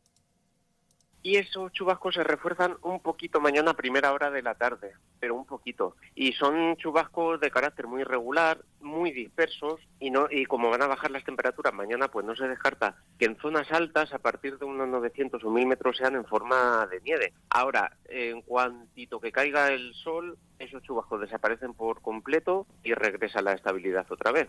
y 1.29 1.37
esos 1.37 1.71
chubascos 1.73 2.15
se 2.15 2.25
refuerzan 2.25 2.77
un 2.81 3.01
poquito 3.01 3.39
mañana 3.39 3.73
a 3.73 3.77
primera 3.77 4.13
hora 4.13 4.31
de 4.31 4.41
la 4.41 4.55
tarde, 4.55 4.95
pero 5.21 5.35
un 5.35 5.45
poquito. 5.45 5.95
Y 6.15 6.33
son 6.33 6.77
chubascos 6.77 7.39
de 7.41 7.51
carácter 7.51 7.87
muy 7.87 8.03
regular, 8.03 8.65
muy 8.89 9.13
dispersos 9.13 9.81
y 10.01 10.11
no 10.11 10.27
y 10.31 10.47
como 10.47 10.71
van 10.71 10.83
a 10.83 10.87
bajar 10.87 11.11
las 11.11 11.25
temperaturas 11.25 11.73
mañana, 11.75 12.09
pues 12.09 12.27
no 12.27 12.35
se 12.35 12.49
descarta 12.49 12.97
que 13.19 13.27
en 13.27 13.37
zonas 13.37 13.71
altas 13.71 14.13
a 14.13 14.19
partir 14.19 14.59
de 14.59 14.65
unos 14.65 14.89
900 14.89 15.45
o 15.45 15.51
1000 15.51 15.67
metros 15.67 15.97
sean 15.97 16.17
en 16.17 16.25
forma 16.25 16.87
de 16.91 17.01
nieve. 17.03 17.33
Ahora, 17.51 17.97
en 18.09 18.43
cuantito 18.43 19.21
que 19.21 19.33
caiga 19.33 19.69
el 19.69 19.95
sol, 19.95 20.39
esos 20.59 20.83
chubascos 20.83 21.21
desaparecen 21.21 21.75
por 21.75 22.03
completo 22.03 22.67
y 22.83 22.95
regresa 22.95 23.43
la 23.43 23.53
estabilidad 23.53 24.07
otra 24.11 24.33
vez. 24.33 24.49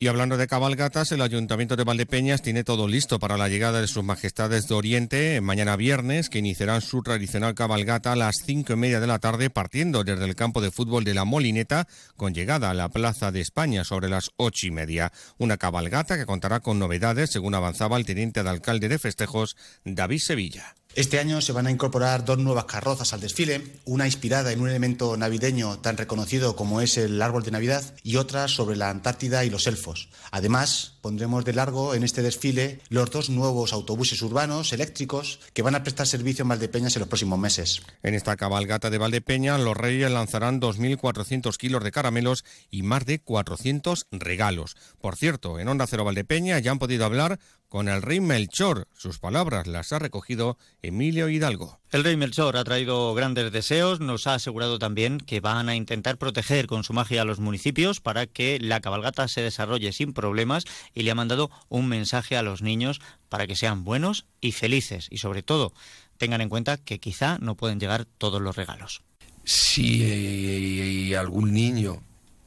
Y 0.00 0.06
hablando 0.06 0.36
de 0.36 0.46
cabalgatas, 0.46 1.10
el 1.10 1.22
Ayuntamiento 1.22 1.74
de 1.74 1.82
Valdepeñas 1.82 2.40
tiene 2.40 2.62
todo 2.62 2.86
listo 2.86 3.18
para 3.18 3.36
la 3.36 3.48
llegada 3.48 3.80
de 3.80 3.88
sus 3.88 4.04
majestades 4.04 4.68
de 4.68 4.76
Oriente 4.76 5.40
mañana 5.40 5.74
viernes, 5.74 6.28
que 6.28 6.38
iniciarán 6.38 6.82
su 6.82 7.02
tradicional 7.02 7.56
cabalgata 7.56 8.12
a 8.12 8.16
las 8.16 8.36
cinco 8.46 8.74
y 8.74 8.76
media 8.76 9.00
de 9.00 9.08
la 9.08 9.18
tarde, 9.18 9.50
partiendo 9.50 10.04
desde 10.04 10.24
el 10.24 10.36
campo 10.36 10.60
de 10.60 10.70
fútbol 10.70 11.02
de 11.02 11.14
la 11.14 11.24
Molineta, 11.24 11.88
con 12.16 12.32
llegada 12.32 12.70
a 12.70 12.74
la 12.74 12.90
Plaza 12.90 13.32
de 13.32 13.40
España 13.40 13.82
sobre 13.82 14.08
las 14.08 14.30
ocho 14.36 14.68
y 14.68 14.70
media. 14.70 15.10
Una 15.36 15.56
cabalgata 15.56 16.16
que 16.16 16.26
contará 16.26 16.60
con 16.60 16.78
novedades, 16.78 17.30
según 17.32 17.56
avanzaba 17.56 17.96
el 17.96 18.06
teniente 18.06 18.44
de 18.44 18.50
alcalde 18.50 18.88
de 18.88 19.00
festejos, 19.00 19.56
David 19.84 20.20
Sevilla. 20.20 20.76
Este 20.98 21.20
año 21.20 21.40
se 21.40 21.52
van 21.52 21.68
a 21.68 21.70
incorporar 21.70 22.24
dos 22.24 22.38
nuevas 22.38 22.64
carrozas 22.64 23.12
al 23.12 23.20
desfile, 23.20 23.76
una 23.84 24.06
inspirada 24.06 24.50
en 24.50 24.60
un 24.60 24.68
elemento 24.68 25.16
navideño 25.16 25.78
tan 25.78 25.96
reconocido 25.96 26.56
como 26.56 26.80
es 26.80 26.98
el 26.98 27.22
árbol 27.22 27.44
de 27.44 27.52
Navidad 27.52 27.94
y 28.02 28.16
otra 28.16 28.48
sobre 28.48 28.74
la 28.74 28.90
Antártida 28.90 29.44
y 29.44 29.50
los 29.50 29.68
elfos. 29.68 30.08
Además, 30.32 30.97
pondremos 31.00 31.44
de 31.44 31.52
largo 31.52 31.94
en 31.94 32.02
este 32.02 32.22
desfile 32.22 32.80
los 32.88 33.10
dos 33.10 33.30
nuevos 33.30 33.72
autobuses 33.72 34.20
urbanos 34.22 34.72
eléctricos 34.72 35.40
que 35.52 35.62
van 35.62 35.74
a 35.74 35.82
prestar 35.82 36.06
servicio 36.06 36.42
en 36.42 36.48
Valdepeñas 36.48 36.96
en 36.96 37.00
los 37.00 37.08
próximos 37.08 37.38
meses. 37.38 37.82
En 38.02 38.14
esta 38.14 38.36
cabalgata 38.36 38.90
de 38.90 38.98
Valdepeña, 38.98 39.58
los 39.58 39.76
reyes 39.76 40.10
lanzarán 40.10 40.60
2.400 40.60 41.56
kilos 41.56 41.84
de 41.84 41.90
caramelos 41.90 42.44
y 42.70 42.82
más 42.82 43.04
de 43.06 43.20
400 43.20 44.06
regalos. 44.10 44.76
Por 45.00 45.16
cierto, 45.16 45.58
en 45.58 45.68
Onda 45.68 45.86
Cero 45.86 46.04
Valdepeña 46.04 46.58
ya 46.58 46.70
han 46.70 46.78
podido 46.78 47.04
hablar 47.04 47.38
con 47.68 47.88
el 47.88 48.02
rey 48.02 48.20
Melchor. 48.20 48.88
Sus 48.96 49.18
palabras 49.18 49.66
las 49.66 49.92
ha 49.92 49.98
recogido 49.98 50.56
Emilio 50.82 51.28
Hidalgo. 51.28 51.80
El 51.90 52.04
rey 52.04 52.16
Melchor 52.16 52.56
ha 52.56 52.64
traído 52.64 53.14
grandes 53.14 53.50
deseos, 53.50 54.00
nos 54.00 54.26
ha 54.26 54.34
asegurado 54.34 54.78
también 54.78 55.18
que 55.18 55.40
van 55.40 55.68
a 55.68 55.74
intentar 55.74 56.18
proteger 56.18 56.66
con 56.66 56.84
su 56.84 56.92
magia 56.92 57.22
a 57.22 57.24
los 57.24 57.40
municipios 57.40 58.00
para 58.00 58.26
que 58.26 58.58
la 58.60 58.80
cabalgata 58.80 59.26
se 59.28 59.40
desarrolle 59.40 59.92
sin 59.92 60.12
problemas 60.12 60.64
y 60.94 61.02
le 61.02 61.10
ha 61.10 61.14
mandado 61.14 61.50
un 61.68 61.88
mensaje 61.88 62.36
a 62.36 62.42
los 62.42 62.62
niños 62.62 63.00
para 63.28 63.46
que 63.46 63.56
sean 63.56 63.84
buenos 63.84 64.26
y 64.40 64.52
felices 64.52 65.08
y 65.10 65.18
sobre 65.18 65.42
todo 65.42 65.72
tengan 66.16 66.40
en 66.40 66.48
cuenta 66.48 66.76
que 66.76 66.98
quizá 66.98 67.38
no 67.38 67.56
pueden 67.56 67.80
llegar 67.80 68.04
todos 68.04 68.42
los 68.42 68.56
regalos. 68.56 69.02
Si 69.44 70.02
eh, 70.02 71.16
algún 71.16 71.52
niño 71.52 72.02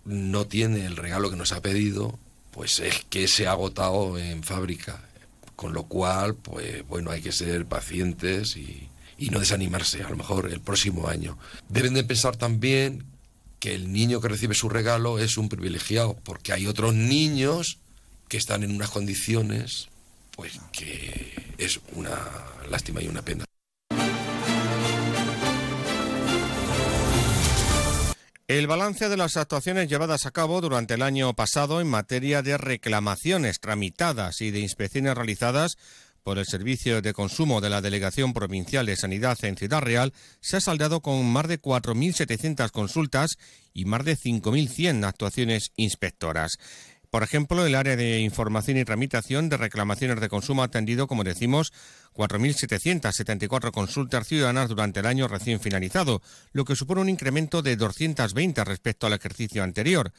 no 0.06 0.46
tiene 0.46 0.86
el 0.86 0.98
regalo 0.98 1.30
que 1.30 1.36
nos 1.36 1.52
ha 1.52 1.62
pedido, 1.62 2.20
pues 2.52 2.80
es 2.80 3.06
que 3.10 3.28
se 3.28 3.48
ha 3.48 3.52
agotado 3.52 4.18
en 4.20 4.44
fábrica 4.44 5.02
con 5.62 5.74
lo 5.74 5.84
cual, 5.84 6.34
pues 6.34 6.88
bueno, 6.88 7.12
hay 7.12 7.22
que 7.22 7.32
ser 7.32 7.68
pacientes 7.68 8.58
y, 8.58 8.90
no 9.30 9.40
desanimarse, 9.40 10.02
a 10.02 10.10
lo 10.10 10.18
mejor 10.18 10.50
el 10.52 10.60
próximo 10.60 11.08
año. 11.08 11.38
Deben 11.70 11.94
de 11.94 12.04
pensar 12.04 12.36
también 12.36 13.04
que 13.60 13.76
el 13.76 13.94
niño 13.94 14.20
que 14.20 14.30
recibe 14.30 14.56
su 14.56 14.70
regalo 14.70 15.20
es 15.20 15.38
un 15.38 15.50
privilegiado, 15.50 16.18
porque 16.24 16.52
hay 16.52 16.66
otros 16.66 16.96
niños 16.96 17.78
que 18.32 18.38
están 18.38 18.64
en 18.64 18.74
unas 18.74 18.90
condiciones, 18.90 19.90
pues 20.38 20.62
que 20.72 21.54
es 21.58 21.82
una 21.92 22.18
lástima 22.70 23.02
y 23.02 23.10
una 23.10 23.22
pena. 23.22 23.44
El 28.48 28.68
balance 28.68 29.10
de 29.10 29.18
las 29.18 29.36
actuaciones 29.36 29.90
llevadas 29.90 30.26
a 30.26 30.32
cabo 30.32 30.62
durante 30.62 30.94
el 30.94 31.02
año 31.02 31.34
pasado 31.34 31.82
en 31.82 31.90
materia 31.90 32.42
de 32.42 32.58
reclamaciones 32.58 33.60
tramitadas 33.60 34.40
y 34.40 34.52
de 34.52 34.62
inspecciones 34.62 35.14
realizadas 35.14 35.78
por 36.24 36.38
el 36.38 36.46
Servicio 36.46 37.02
de 37.02 37.14
Consumo 37.14 37.62
de 37.62 37.70
la 37.70 37.82
Delegación 37.82 38.34
Provincial 38.34 38.86
de 38.86 38.96
Sanidad 38.96 39.44
en 39.44 39.58
Ciudad 39.58 39.82
Real 39.82 40.14
se 40.40 40.58
ha 40.58 40.62
saldado 40.62 41.02
con 41.02 41.26
más 41.26 41.48
de 41.48 41.60
4.700 41.60 42.72
consultas 42.72 43.32
y 43.74 43.86
más 43.86 44.06
de 44.06 44.16
5.100 44.16 45.06
actuaciones 45.06 45.72
inspectoras. 45.76 46.58
Por 47.12 47.24
ejemplo, 47.24 47.66
el 47.66 47.76
área 47.76 47.98
de 47.98 48.20
información 48.20 48.78
y 48.78 48.86
tramitación 48.86 49.50
de 49.50 49.58
reclamaciones 49.58 50.22
de 50.22 50.30
consumo 50.30 50.62
ha 50.62 50.68
atendido, 50.68 51.08
como 51.08 51.26
decimos, 51.26 51.74
4.774 52.14 53.72
consultas 53.72 54.26
ciudadanas 54.26 54.70
durante 54.70 55.02
el 55.02 55.06
año 55.06 55.28
recién 55.28 55.60
finalizado, 55.60 56.22
lo 56.54 56.64
que 56.64 56.78
supone 56.78 57.02
un 57.02 57.10
incremento 57.10 57.62
de 57.62 57.76
220 57.76 58.64
respecto 58.64 59.08
al 59.08 59.14
ejercicio 59.14 59.62
anterior. 59.62 60.14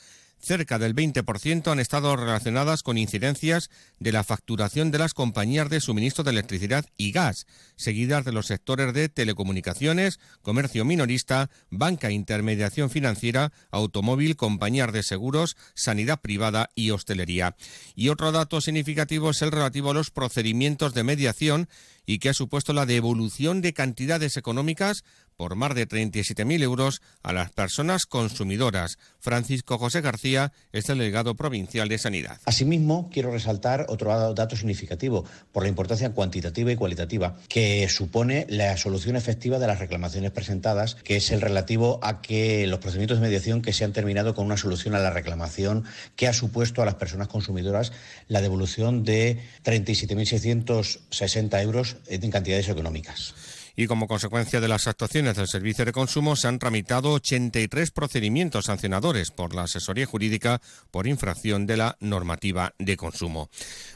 Cerca 0.44 0.80
del 0.80 0.92
20% 0.92 1.70
han 1.70 1.78
estado 1.78 2.16
relacionadas 2.16 2.82
con 2.82 2.98
incidencias 2.98 3.70
de 4.00 4.10
la 4.10 4.24
facturación 4.24 4.90
de 4.90 4.98
las 4.98 5.14
compañías 5.14 5.70
de 5.70 5.80
suministro 5.80 6.24
de 6.24 6.32
electricidad 6.32 6.84
y 6.96 7.12
gas, 7.12 7.46
seguidas 7.76 8.24
de 8.24 8.32
los 8.32 8.48
sectores 8.48 8.92
de 8.92 9.08
telecomunicaciones, 9.08 10.18
comercio 10.42 10.84
minorista, 10.84 11.48
banca 11.70 12.08
e 12.08 12.14
intermediación 12.14 12.90
financiera, 12.90 13.52
automóvil, 13.70 14.34
compañías 14.34 14.92
de 14.92 15.04
seguros, 15.04 15.56
sanidad 15.74 16.20
privada 16.20 16.70
y 16.74 16.90
hostelería. 16.90 17.54
Y 17.94 18.08
otro 18.08 18.32
dato 18.32 18.60
significativo 18.60 19.30
es 19.30 19.42
el 19.42 19.52
relativo 19.52 19.92
a 19.92 19.94
los 19.94 20.10
procedimientos 20.10 20.92
de 20.92 21.04
mediación 21.04 21.68
y 22.04 22.18
que 22.18 22.30
ha 22.30 22.34
supuesto 22.34 22.72
la 22.72 22.84
devolución 22.84 23.60
de 23.60 23.74
cantidades 23.74 24.36
económicas 24.36 25.04
por 25.42 25.56
más 25.56 25.74
de 25.74 25.88
37.000 25.88 26.62
euros 26.62 27.02
a 27.24 27.32
las 27.32 27.50
personas 27.50 28.06
consumidoras. 28.06 28.96
Francisco 29.18 29.76
José 29.76 30.00
García 30.00 30.52
es 30.70 30.88
el 30.88 30.98
delegado 30.98 31.34
provincial 31.34 31.88
de 31.88 31.98
Sanidad. 31.98 32.38
Asimismo, 32.44 33.10
quiero 33.12 33.32
resaltar 33.32 33.86
otro 33.88 34.34
dato 34.34 34.54
significativo 34.54 35.24
por 35.50 35.64
la 35.64 35.68
importancia 35.68 36.10
cuantitativa 36.10 36.70
y 36.70 36.76
cualitativa 36.76 37.36
que 37.48 37.88
supone 37.88 38.46
la 38.50 38.76
solución 38.76 39.16
efectiva 39.16 39.58
de 39.58 39.66
las 39.66 39.80
reclamaciones 39.80 40.30
presentadas, 40.30 40.94
que 40.94 41.16
es 41.16 41.32
el 41.32 41.40
relativo 41.40 41.98
a 42.04 42.22
que 42.22 42.68
los 42.68 42.78
procedimientos 42.78 43.18
de 43.18 43.26
mediación 43.26 43.62
que 43.62 43.72
se 43.72 43.82
han 43.84 43.92
terminado 43.92 44.36
con 44.36 44.46
una 44.46 44.56
solución 44.56 44.94
a 44.94 45.00
la 45.00 45.10
reclamación 45.10 45.82
que 46.14 46.28
ha 46.28 46.32
supuesto 46.34 46.82
a 46.82 46.84
las 46.84 46.94
personas 46.94 47.26
consumidoras 47.26 47.90
la 48.28 48.42
devolución 48.42 49.02
de 49.02 49.40
37.660 49.64 51.62
euros 51.62 51.96
en 52.06 52.30
cantidades 52.30 52.68
económicas 52.68 53.34
y 53.76 53.86
como 53.86 54.06
consecuencia 54.06 54.60
de 54.60 54.68
las 54.68 54.86
actuaciones 54.86 55.36
del 55.36 55.48
Servicio 55.48 55.84
de 55.84 55.92
Consumo 55.92 56.36
se 56.36 56.48
han 56.48 56.58
tramitado 56.58 57.12
83 57.12 57.90
procedimientos 57.90 58.66
sancionadores 58.66 59.30
por 59.30 59.54
la 59.54 59.62
asesoría 59.62 60.06
jurídica 60.06 60.60
por 60.90 61.06
infracción 61.06 61.66
de 61.66 61.76
la 61.76 61.96
normativa 62.00 62.74
de 62.78 62.96
consumo. 62.96 63.50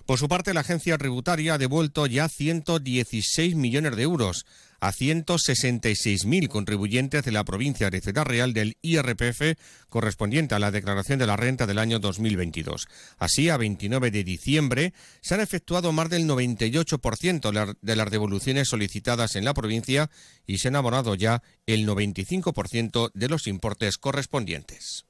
Por 0.07 0.19
su 0.19 0.29
parte, 0.29 0.55
la 0.55 0.61
agencia 0.61 0.99
tributaria 0.99 1.55
ha 1.55 1.59
devuelto 1.59 2.07
ya 2.07 2.29
116 2.29 3.55
millones 3.57 3.97
de 3.97 4.03
euros 4.03 4.47
a 4.81 4.93
166.000 4.93 6.49
contribuyentes 6.49 7.25
de 7.25 7.33
la 7.33 7.45
provincia 7.45 7.91
de 7.91 8.01
Ciudad 8.01 8.25
Real 8.25 8.53
del 8.53 8.77
IRPF 8.83 9.59
correspondiente 9.89 10.55
a 10.55 10.59
la 10.59 10.71
declaración 10.71 11.19
de 11.19 11.27
la 11.27 11.37
renta 11.37 11.67
del 11.67 11.79
año 11.79 11.99
2022. 11.99 12.89
Así, 13.19 13.49
a 13.49 13.57
29 13.57 14.11
de 14.11 14.25
diciembre 14.25 14.93
se 15.21 15.35
han 15.35 15.41
efectuado 15.41 15.93
más 15.93 16.11
del 16.11 16.29
98% 16.29 17.77
de 17.81 17.97
las 17.97 18.11
devoluciones 18.11 18.69
solicitadas 18.69 19.37
en 19.37 19.45
la 19.45 19.55
provincia 19.55 20.11
y 20.47 20.59
se 20.59 20.69
han 20.69 20.77
abonado 20.77 21.15
ya 21.15 21.43
el 21.67 21.87
95% 21.87 23.11
de 23.15 23.29
los 23.29 23.47
importes 23.47 23.99
correspondientes. 23.99 25.06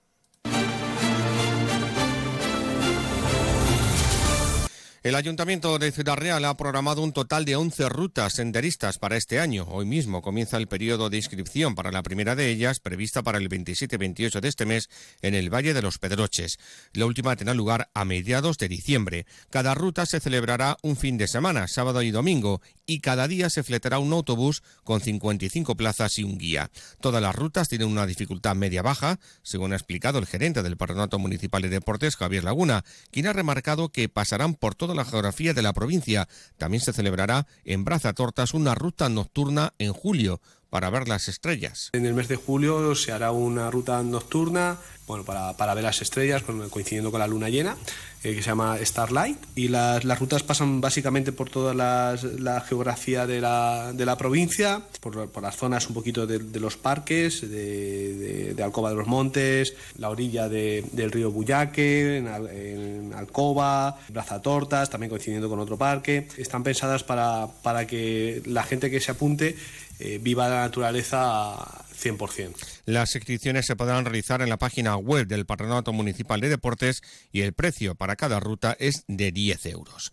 El 5.06 5.14
Ayuntamiento 5.14 5.78
de 5.78 5.92
Ciudad 5.92 6.16
Real 6.16 6.44
ha 6.44 6.56
programado 6.56 7.00
un 7.00 7.12
total 7.12 7.44
de 7.44 7.54
11 7.54 7.88
rutas 7.90 8.32
senderistas 8.32 8.98
para 8.98 9.16
este 9.16 9.38
año. 9.38 9.64
Hoy 9.70 9.86
mismo 9.86 10.20
comienza 10.20 10.56
el 10.56 10.66
periodo 10.66 11.10
de 11.10 11.18
inscripción 11.18 11.76
para 11.76 11.92
la 11.92 12.02
primera 12.02 12.34
de 12.34 12.50
ellas, 12.50 12.80
prevista 12.80 13.22
para 13.22 13.38
el 13.38 13.48
27-28 13.48 14.40
de 14.40 14.48
este 14.48 14.66
mes 14.66 14.90
en 15.22 15.36
el 15.36 15.48
Valle 15.48 15.74
de 15.74 15.82
los 15.82 15.98
Pedroches. 15.98 16.58
La 16.92 17.06
última 17.06 17.36
tendrá 17.36 17.54
lugar 17.54 17.88
a 17.94 18.04
mediados 18.04 18.58
de 18.58 18.66
diciembre. 18.66 19.26
Cada 19.48 19.76
ruta 19.76 20.06
se 20.06 20.18
celebrará 20.18 20.76
un 20.82 20.96
fin 20.96 21.18
de 21.18 21.28
semana, 21.28 21.68
sábado 21.68 22.02
y 22.02 22.10
domingo, 22.10 22.60
y 22.84 22.98
cada 22.98 23.28
día 23.28 23.48
se 23.48 23.62
fletará 23.62 24.00
un 24.00 24.12
autobús 24.12 24.64
con 24.82 25.00
55 25.00 25.76
plazas 25.76 26.18
y 26.18 26.24
un 26.24 26.36
guía. 26.36 26.72
Todas 27.00 27.22
las 27.22 27.36
rutas 27.36 27.68
tienen 27.68 27.86
una 27.86 28.06
dificultad 28.06 28.56
media-baja, 28.56 29.20
según 29.44 29.72
ha 29.72 29.76
explicado 29.76 30.18
el 30.18 30.26
gerente 30.26 30.64
del 30.64 30.76
Patronato 30.76 31.20
Municipal 31.20 31.62
de 31.62 31.68
Deportes, 31.68 32.16
Javier 32.16 32.42
Laguna, 32.42 32.84
quien 33.12 33.28
ha 33.28 33.32
remarcado 33.32 33.90
que 33.90 34.08
pasarán 34.08 34.54
por 34.54 34.74
toda 34.74 34.95
la 34.96 35.04
geografía 35.04 35.54
de 35.54 35.62
la 35.62 35.72
provincia. 35.72 36.28
También 36.56 36.82
se 36.82 36.92
celebrará 36.92 37.46
en 37.64 37.84
Brazatortas 37.84 38.54
una 38.54 38.74
ruta 38.74 39.08
nocturna 39.08 39.74
en 39.78 39.92
julio 39.92 40.40
para 40.70 40.90
ver 40.90 41.08
las 41.08 41.28
estrellas. 41.28 41.90
En 41.92 42.06
el 42.06 42.14
mes 42.14 42.28
de 42.28 42.36
julio 42.36 42.94
se 42.94 43.12
hará 43.12 43.30
una 43.30 43.70
ruta 43.70 44.02
nocturna 44.02 44.78
bueno, 45.06 45.24
para, 45.24 45.74
ver 45.74 45.84
las 45.84 46.02
estrellas 46.02 46.42
coincidiendo 46.42 47.12
con 47.12 47.20
la 47.20 47.28
luna 47.28 47.48
llena, 47.48 47.76
eh, 48.24 48.34
que 48.34 48.42
se 48.42 48.48
llama 48.48 48.76
Starlight. 48.82 49.38
Y 49.54 49.68
las, 49.68 50.02
rutas 50.18 50.42
pasan 50.42 50.80
básicamente 50.80 51.30
por 51.30 51.48
toda 51.48 51.74
la 51.74 52.60
geografía 52.68 53.24
de 53.24 53.40
la, 53.40 53.92
de 53.92 54.04
la 54.04 54.18
provincia, 54.18 54.82
por, 55.00 55.40
las 55.40 55.56
zonas 55.56 55.86
un 55.88 55.94
poquito 55.94 56.26
de, 56.26 56.58
los 56.58 56.76
parques, 56.76 57.40
de, 57.40 58.54
de, 58.54 58.62
Alcoba 58.64 58.90
de 58.90 58.96
los 58.96 59.06
Montes, 59.06 59.74
la 59.96 60.10
orilla 60.10 60.48
del 60.48 61.12
río 61.12 61.30
Buyaque, 61.30 62.16
en, 62.16 62.26
en 62.26 63.14
Alcoba, 63.14 64.00
Brazatortas, 64.08 64.90
también 64.90 65.10
coincidiendo 65.10 65.48
con 65.48 65.60
otro 65.60 65.78
parque. 65.78 66.26
Están 66.36 66.64
pensadas 66.64 67.04
para, 67.04 67.46
para 67.62 67.86
que 67.86 68.42
la 68.44 68.64
gente 68.64 68.90
que 68.90 69.00
se 69.00 69.12
apunte 69.12 69.54
eh, 69.98 70.18
viva 70.20 70.48
la 70.48 70.60
naturaleza 70.60 71.84
100%. 71.96 72.54
Las 72.84 73.14
inscripciones 73.14 73.66
se 73.66 73.76
podrán 73.76 74.04
realizar 74.04 74.42
en 74.42 74.48
la 74.48 74.58
página 74.58 74.96
web 74.96 75.26
del 75.26 75.46
Patronato 75.46 75.92
Municipal 75.92 76.40
de 76.40 76.48
Deportes 76.48 77.02
y 77.32 77.40
el 77.40 77.52
precio 77.52 77.94
para 77.94 78.16
cada 78.16 78.38
ruta 78.38 78.76
es 78.78 79.04
de 79.08 79.32
10 79.32 79.66
euros. 79.66 80.12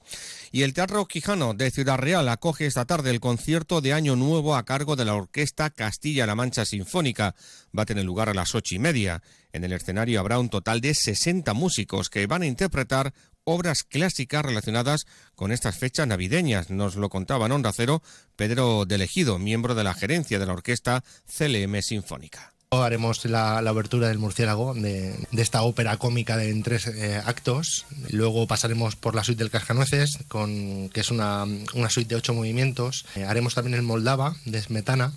Y 0.51 0.63
el 0.63 0.73
Teatro 0.73 1.05
Quijano 1.05 1.53
de 1.53 1.71
Ciudad 1.71 1.97
Real 1.97 2.29
acoge 2.29 2.65
esta 2.65 2.85
tarde 2.85 3.09
el 3.09 3.19
concierto 3.19 3.81
de 3.81 3.93
Año 3.93 4.15
Nuevo 4.15 4.55
a 4.55 4.65
cargo 4.65 4.95
de 4.95 5.05
la 5.05 5.15
Orquesta 5.15 5.69
Castilla-La 5.69 6.35
Mancha 6.35 6.65
Sinfónica. 6.65 7.35
Va 7.77 7.83
a 7.83 7.87
tener 7.87 8.05
lugar 8.05 8.29
a 8.29 8.33
las 8.33 8.55
ocho 8.55 8.75
y 8.75 8.79
media. 8.79 9.21
En 9.51 9.63
el 9.63 9.73
escenario 9.73 10.19
habrá 10.19 10.39
un 10.39 10.49
total 10.49 10.81
de 10.81 10.93
60 10.93 11.53
músicos 11.53 12.09
que 12.09 12.25
van 12.27 12.43
a 12.43 12.47
interpretar 12.47 13.13
obras 13.43 13.83
clásicas 13.83 14.43
relacionadas 14.43 15.05
con 15.35 15.51
estas 15.51 15.77
fechas 15.77 16.07
navideñas. 16.07 16.69
Nos 16.69 16.95
lo 16.95 17.09
contaba 17.09 17.45
en 17.45 17.51
Onda 17.53 17.71
Cero 17.73 18.01
Pedro 18.35 18.85
Delegido, 18.85 19.39
miembro 19.39 19.75
de 19.75 19.83
la 19.83 19.93
gerencia 19.93 20.39
de 20.39 20.45
la 20.45 20.53
orquesta 20.53 21.03
CLM 21.25 21.81
Sinfónica. 21.81 22.53
Haremos 22.71 23.23
la, 23.25 23.61
la 23.61 23.71
del 23.71 24.17
murciélago 24.17 24.73
de, 24.73 25.15
de 25.31 25.41
esta 25.43 25.61
ópera 25.61 25.97
cómica 25.97 26.37
de, 26.37 26.49
en 26.49 26.63
tres 26.63 26.87
eh, 26.87 27.21
actos. 27.23 27.85
Luego 28.09 28.47
pasaremos 28.47 28.95
por 28.95 29.13
la 29.13 29.23
suite 29.23 29.43
del 29.43 29.51
Cascanueces, 29.51 30.17
con, 30.27 30.89
que 30.89 31.01
es 31.01 31.11
una, 31.11 31.45
una 31.75 31.89
suite 31.91 32.09
de 32.09 32.15
ocho 32.15 32.33
movimientos. 32.33 33.05
Eh, 33.15 33.25
haremos 33.25 33.53
también 33.53 33.75
el 33.75 33.83
Moldava 33.83 34.35
de 34.45 34.59
Smetana, 34.59 35.13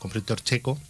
compositor 0.00 0.40
checo. 0.42 0.80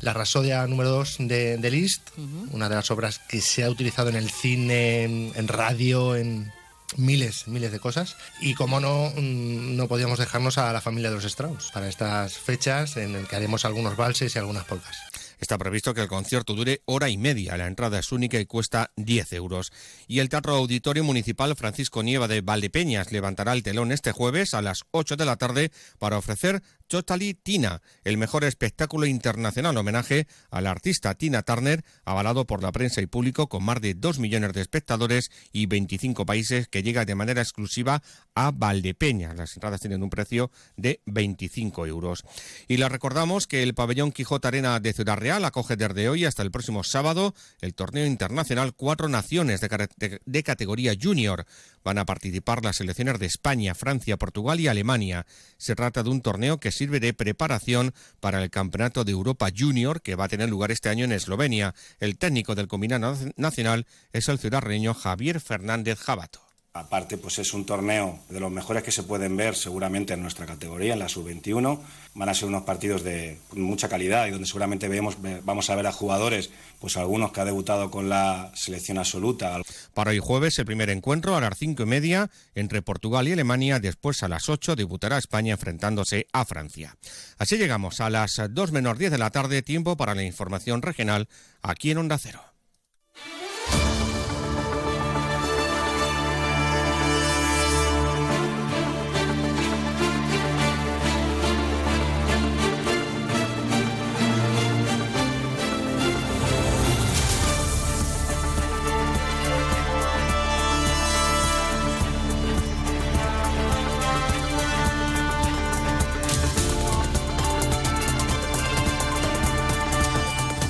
La 0.00 0.12
Rasodia 0.12 0.66
número 0.66 0.90
2 0.90 1.16
de, 1.20 1.56
de 1.58 1.70
Liszt, 1.70 2.10
una 2.50 2.68
de 2.68 2.74
las 2.74 2.90
obras 2.90 3.18
que 3.18 3.40
se 3.40 3.64
ha 3.64 3.70
utilizado 3.70 4.08
en 4.08 4.16
el 4.16 4.30
cine, 4.30 5.04
en, 5.04 5.32
en 5.34 5.48
radio, 5.48 6.16
en 6.16 6.52
miles, 6.96 7.48
miles 7.48 7.72
de 7.72 7.80
cosas. 7.80 8.16
Y 8.40 8.54
como 8.54 8.80
no, 8.80 9.10
mm, 9.16 9.76
no 9.76 9.88
podíamos 9.88 10.18
dejarnos 10.18 10.58
a 10.58 10.72
la 10.72 10.80
familia 10.80 11.10
de 11.10 11.16
los 11.16 11.24
Strauss 11.24 11.70
para 11.72 11.88
estas 11.88 12.34
fechas 12.38 12.96
en 12.96 13.14
el 13.14 13.26
que 13.26 13.36
haremos 13.36 13.64
algunos 13.64 13.96
valses 13.96 14.34
y 14.34 14.38
algunas 14.38 14.64
polcas. 14.64 14.96
Está 15.38 15.58
previsto 15.58 15.92
que 15.92 16.00
el 16.00 16.08
concierto 16.08 16.54
dure 16.54 16.80
hora 16.86 17.10
y 17.10 17.18
media. 17.18 17.58
La 17.58 17.66
entrada 17.66 17.98
es 17.98 18.10
única 18.10 18.40
y 18.40 18.46
cuesta 18.46 18.92
10 18.96 19.34
euros. 19.34 19.70
Y 20.06 20.20
el 20.20 20.30
Teatro 20.30 20.54
Auditorio 20.54 21.04
Municipal 21.04 21.54
Francisco 21.56 22.02
Nieva 22.02 22.26
de 22.26 22.40
Valdepeñas 22.40 23.12
levantará 23.12 23.52
el 23.52 23.62
telón 23.62 23.92
este 23.92 24.12
jueves 24.12 24.54
a 24.54 24.62
las 24.62 24.84
8 24.92 25.16
de 25.16 25.26
la 25.26 25.36
tarde 25.36 25.72
para 25.98 26.16
ofrecer 26.16 26.62
Totally 26.88 27.34
Tina, 27.34 27.82
el 28.04 28.16
mejor 28.16 28.44
espectáculo 28.44 29.06
internacional 29.06 29.76
homenaje 29.76 30.26
a 30.50 30.60
la 30.60 30.70
artista 30.70 31.14
Tina 31.14 31.42
Turner, 31.42 31.84
avalado 32.04 32.46
por 32.46 32.62
la 32.62 32.70
prensa 32.72 33.00
y 33.00 33.06
público 33.06 33.48
con 33.48 33.64
más 33.64 33.80
de 33.80 33.94
2 33.94 34.18
millones 34.18 34.52
de 34.52 34.60
espectadores 34.60 35.30
y 35.52 35.66
25 35.66 36.24
países 36.26 36.68
que 36.68 36.82
llega 36.82 37.04
de 37.04 37.14
manera 37.14 37.42
exclusiva 37.42 38.02
a 38.34 38.50
Valdepeñas. 38.52 39.36
Las 39.36 39.54
entradas 39.56 39.80
tienen 39.80 40.02
un 40.02 40.10
precio 40.10 40.50
de 40.76 41.00
25 41.06 41.86
euros. 41.86 42.22
Y 42.68 42.76
les 42.76 42.90
recordamos 42.90 43.46
que 43.46 43.62
el 43.62 43.74
pabellón 43.74 44.12
Quijote 44.12 44.48
Arena 44.48 44.78
de 44.80 44.92
Ciudad 44.92 45.16
Real 45.16 45.44
acoge 45.44 45.76
desde 45.76 46.08
hoy 46.08 46.24
hasta 46.24 46.42
el 46.42 46.50
próximo 46.50 46.84
sábado 46.84 47.34
el 47.60 47.74
torneo 47.74 48.06
internacional 48.06 48.74
Cuatro 48.74 49.08
Naciones 49.08 49.60
de, 49.60 49.88
de- 49.96 50.20
de 50.24 50.42
categoría 50.42 50.94
junior. 51.00 51.46
Van 51.82 51.98
a 51.98 52.04
participar 52.06 52.64
las 52.64 52.76
selecciones 52.76 53.18
de 53.18 53.26
España, 53.26 53.74
Francia, 53.74 54.16
Portugal 54.16 54.60
y 54.60 54.68
Alemania. 54.68 55.26
Se 55.56 55.74
trata 55.74 56.02
de 56.02 56.10
un 56.10 56.20
torneo 56.20 56.58
que 56.58 56.72
sirve 56.76 57.00
de 57.00 57.14
preparación 57.14 57.92
para 58.20 58.42
el 58.42 58.50
Campeonato 58.50 59.04
de 59.04 59.12
Europa 59.12 59.48
Junior 59.56 60.02
que 60.02 60.14
va 60.14 60.24
a 60.24 60.28
tener 60.28 60.48
lugar 60.48 60.70
este 60.70 60.88
año 60.88 61.04
en 61.04 61.12
Eslovenia. 61.12 61.74
El 61.98 62.18
técnico 62.18 62.54
del 62.54 62.68
combinado 62.68 63.16
nacional 63.36 63.86
es 64.12 64.28
el 64.28 64.38
ciudadrareño 64.38 64.94
Javier 64.94 65.40
Fernández 65.40 65.98
Jabato. 65.98 66.45
Aparte, 66.78 67.16
pues 67.18 67.38
es 67.38 67.52
un 67.54 67.64
torneo 67.64 68.18
de 68.28 68.40
los 68.40 68.50
mejores 68.50 68.82
que 68.82 68.90
se 68.92 69.02
pueden 69.02 69.36
ver 69.36 69.54
seguramente 69.56 70.14
en 70.14 70.22
nuestra 70.22 70.46
categoría, 70.46 70.92
en 70.92 70.98
la 70.98 71.08
sub-21. 71.08 71.80
Van 72.14 72.28
a 72.28 72.34
ser 72.34 72.48
unos 72.48 72.62
partidos 72.62 73.02
de 73.02 73.38
mucha 73.52 73.88
calidad 73.88 74.26
y 74.26 74.30
donde 74.30 74.46
seguramente 74.46 74.88
vemos, 74.88 75.20
ve- 75.20 75.40
vamos 75.44 75.68
a 75.70 75.74
ver 75.76 75.86
a 75.86 75.92
jugadores, 75.92 76.50
pues 76.80 76.96
algunos 76.96 77.32
que 77.32 77.40
ha 77.40 77.44
debutado 77.44 77.90
con 77.90 78.08
la 78.08 78.50
selección 78.54 78.98
absoluta. 78.98 79.60
Para 79.94 80.10
hoy 80.10 80.18
jueves, 80.18 80.58
el 80.58 80.66
primer 80.66 80.90
encuentro 80.90 81.36
a 81.36 81.40
las 81.40 81.58
cinco 81.58 81.82
y 81.82 81.86
media 81.86 82.30
entre 82.54 82.82
Portugal 82.82 83.26
y 83.28 83.32
Alemania. 83.32 83.80
Después, 83.80 84.22
a 84.22 84.28
las 84.28 84.48
8, 84.48 84.76
debutará 84.76 85.18
España 85.18 85.52
enfrentándose 85.52 86.26
a 86.32 86.44
Francia. 86.44 86.96
Así 87.38 87.56
llegamos 87.56 88.00
a 88.00 88.10
las 88.10 88.40
2 88.50 88.72
menos 88.72 88.98
10 88.98 89.10
de 89.12 89.18
la 89.18 89.30
tarde, 89.30 89.62
tiempo 89.62 89.96
para 89.96 90.14
la 90.14 90.22
información 90.24 90.82
regional 90.82 91.28
aquí 91.62 91.90
en 91.90 91.98
Onda 91.98 92.18
Cero. 92.18 92.40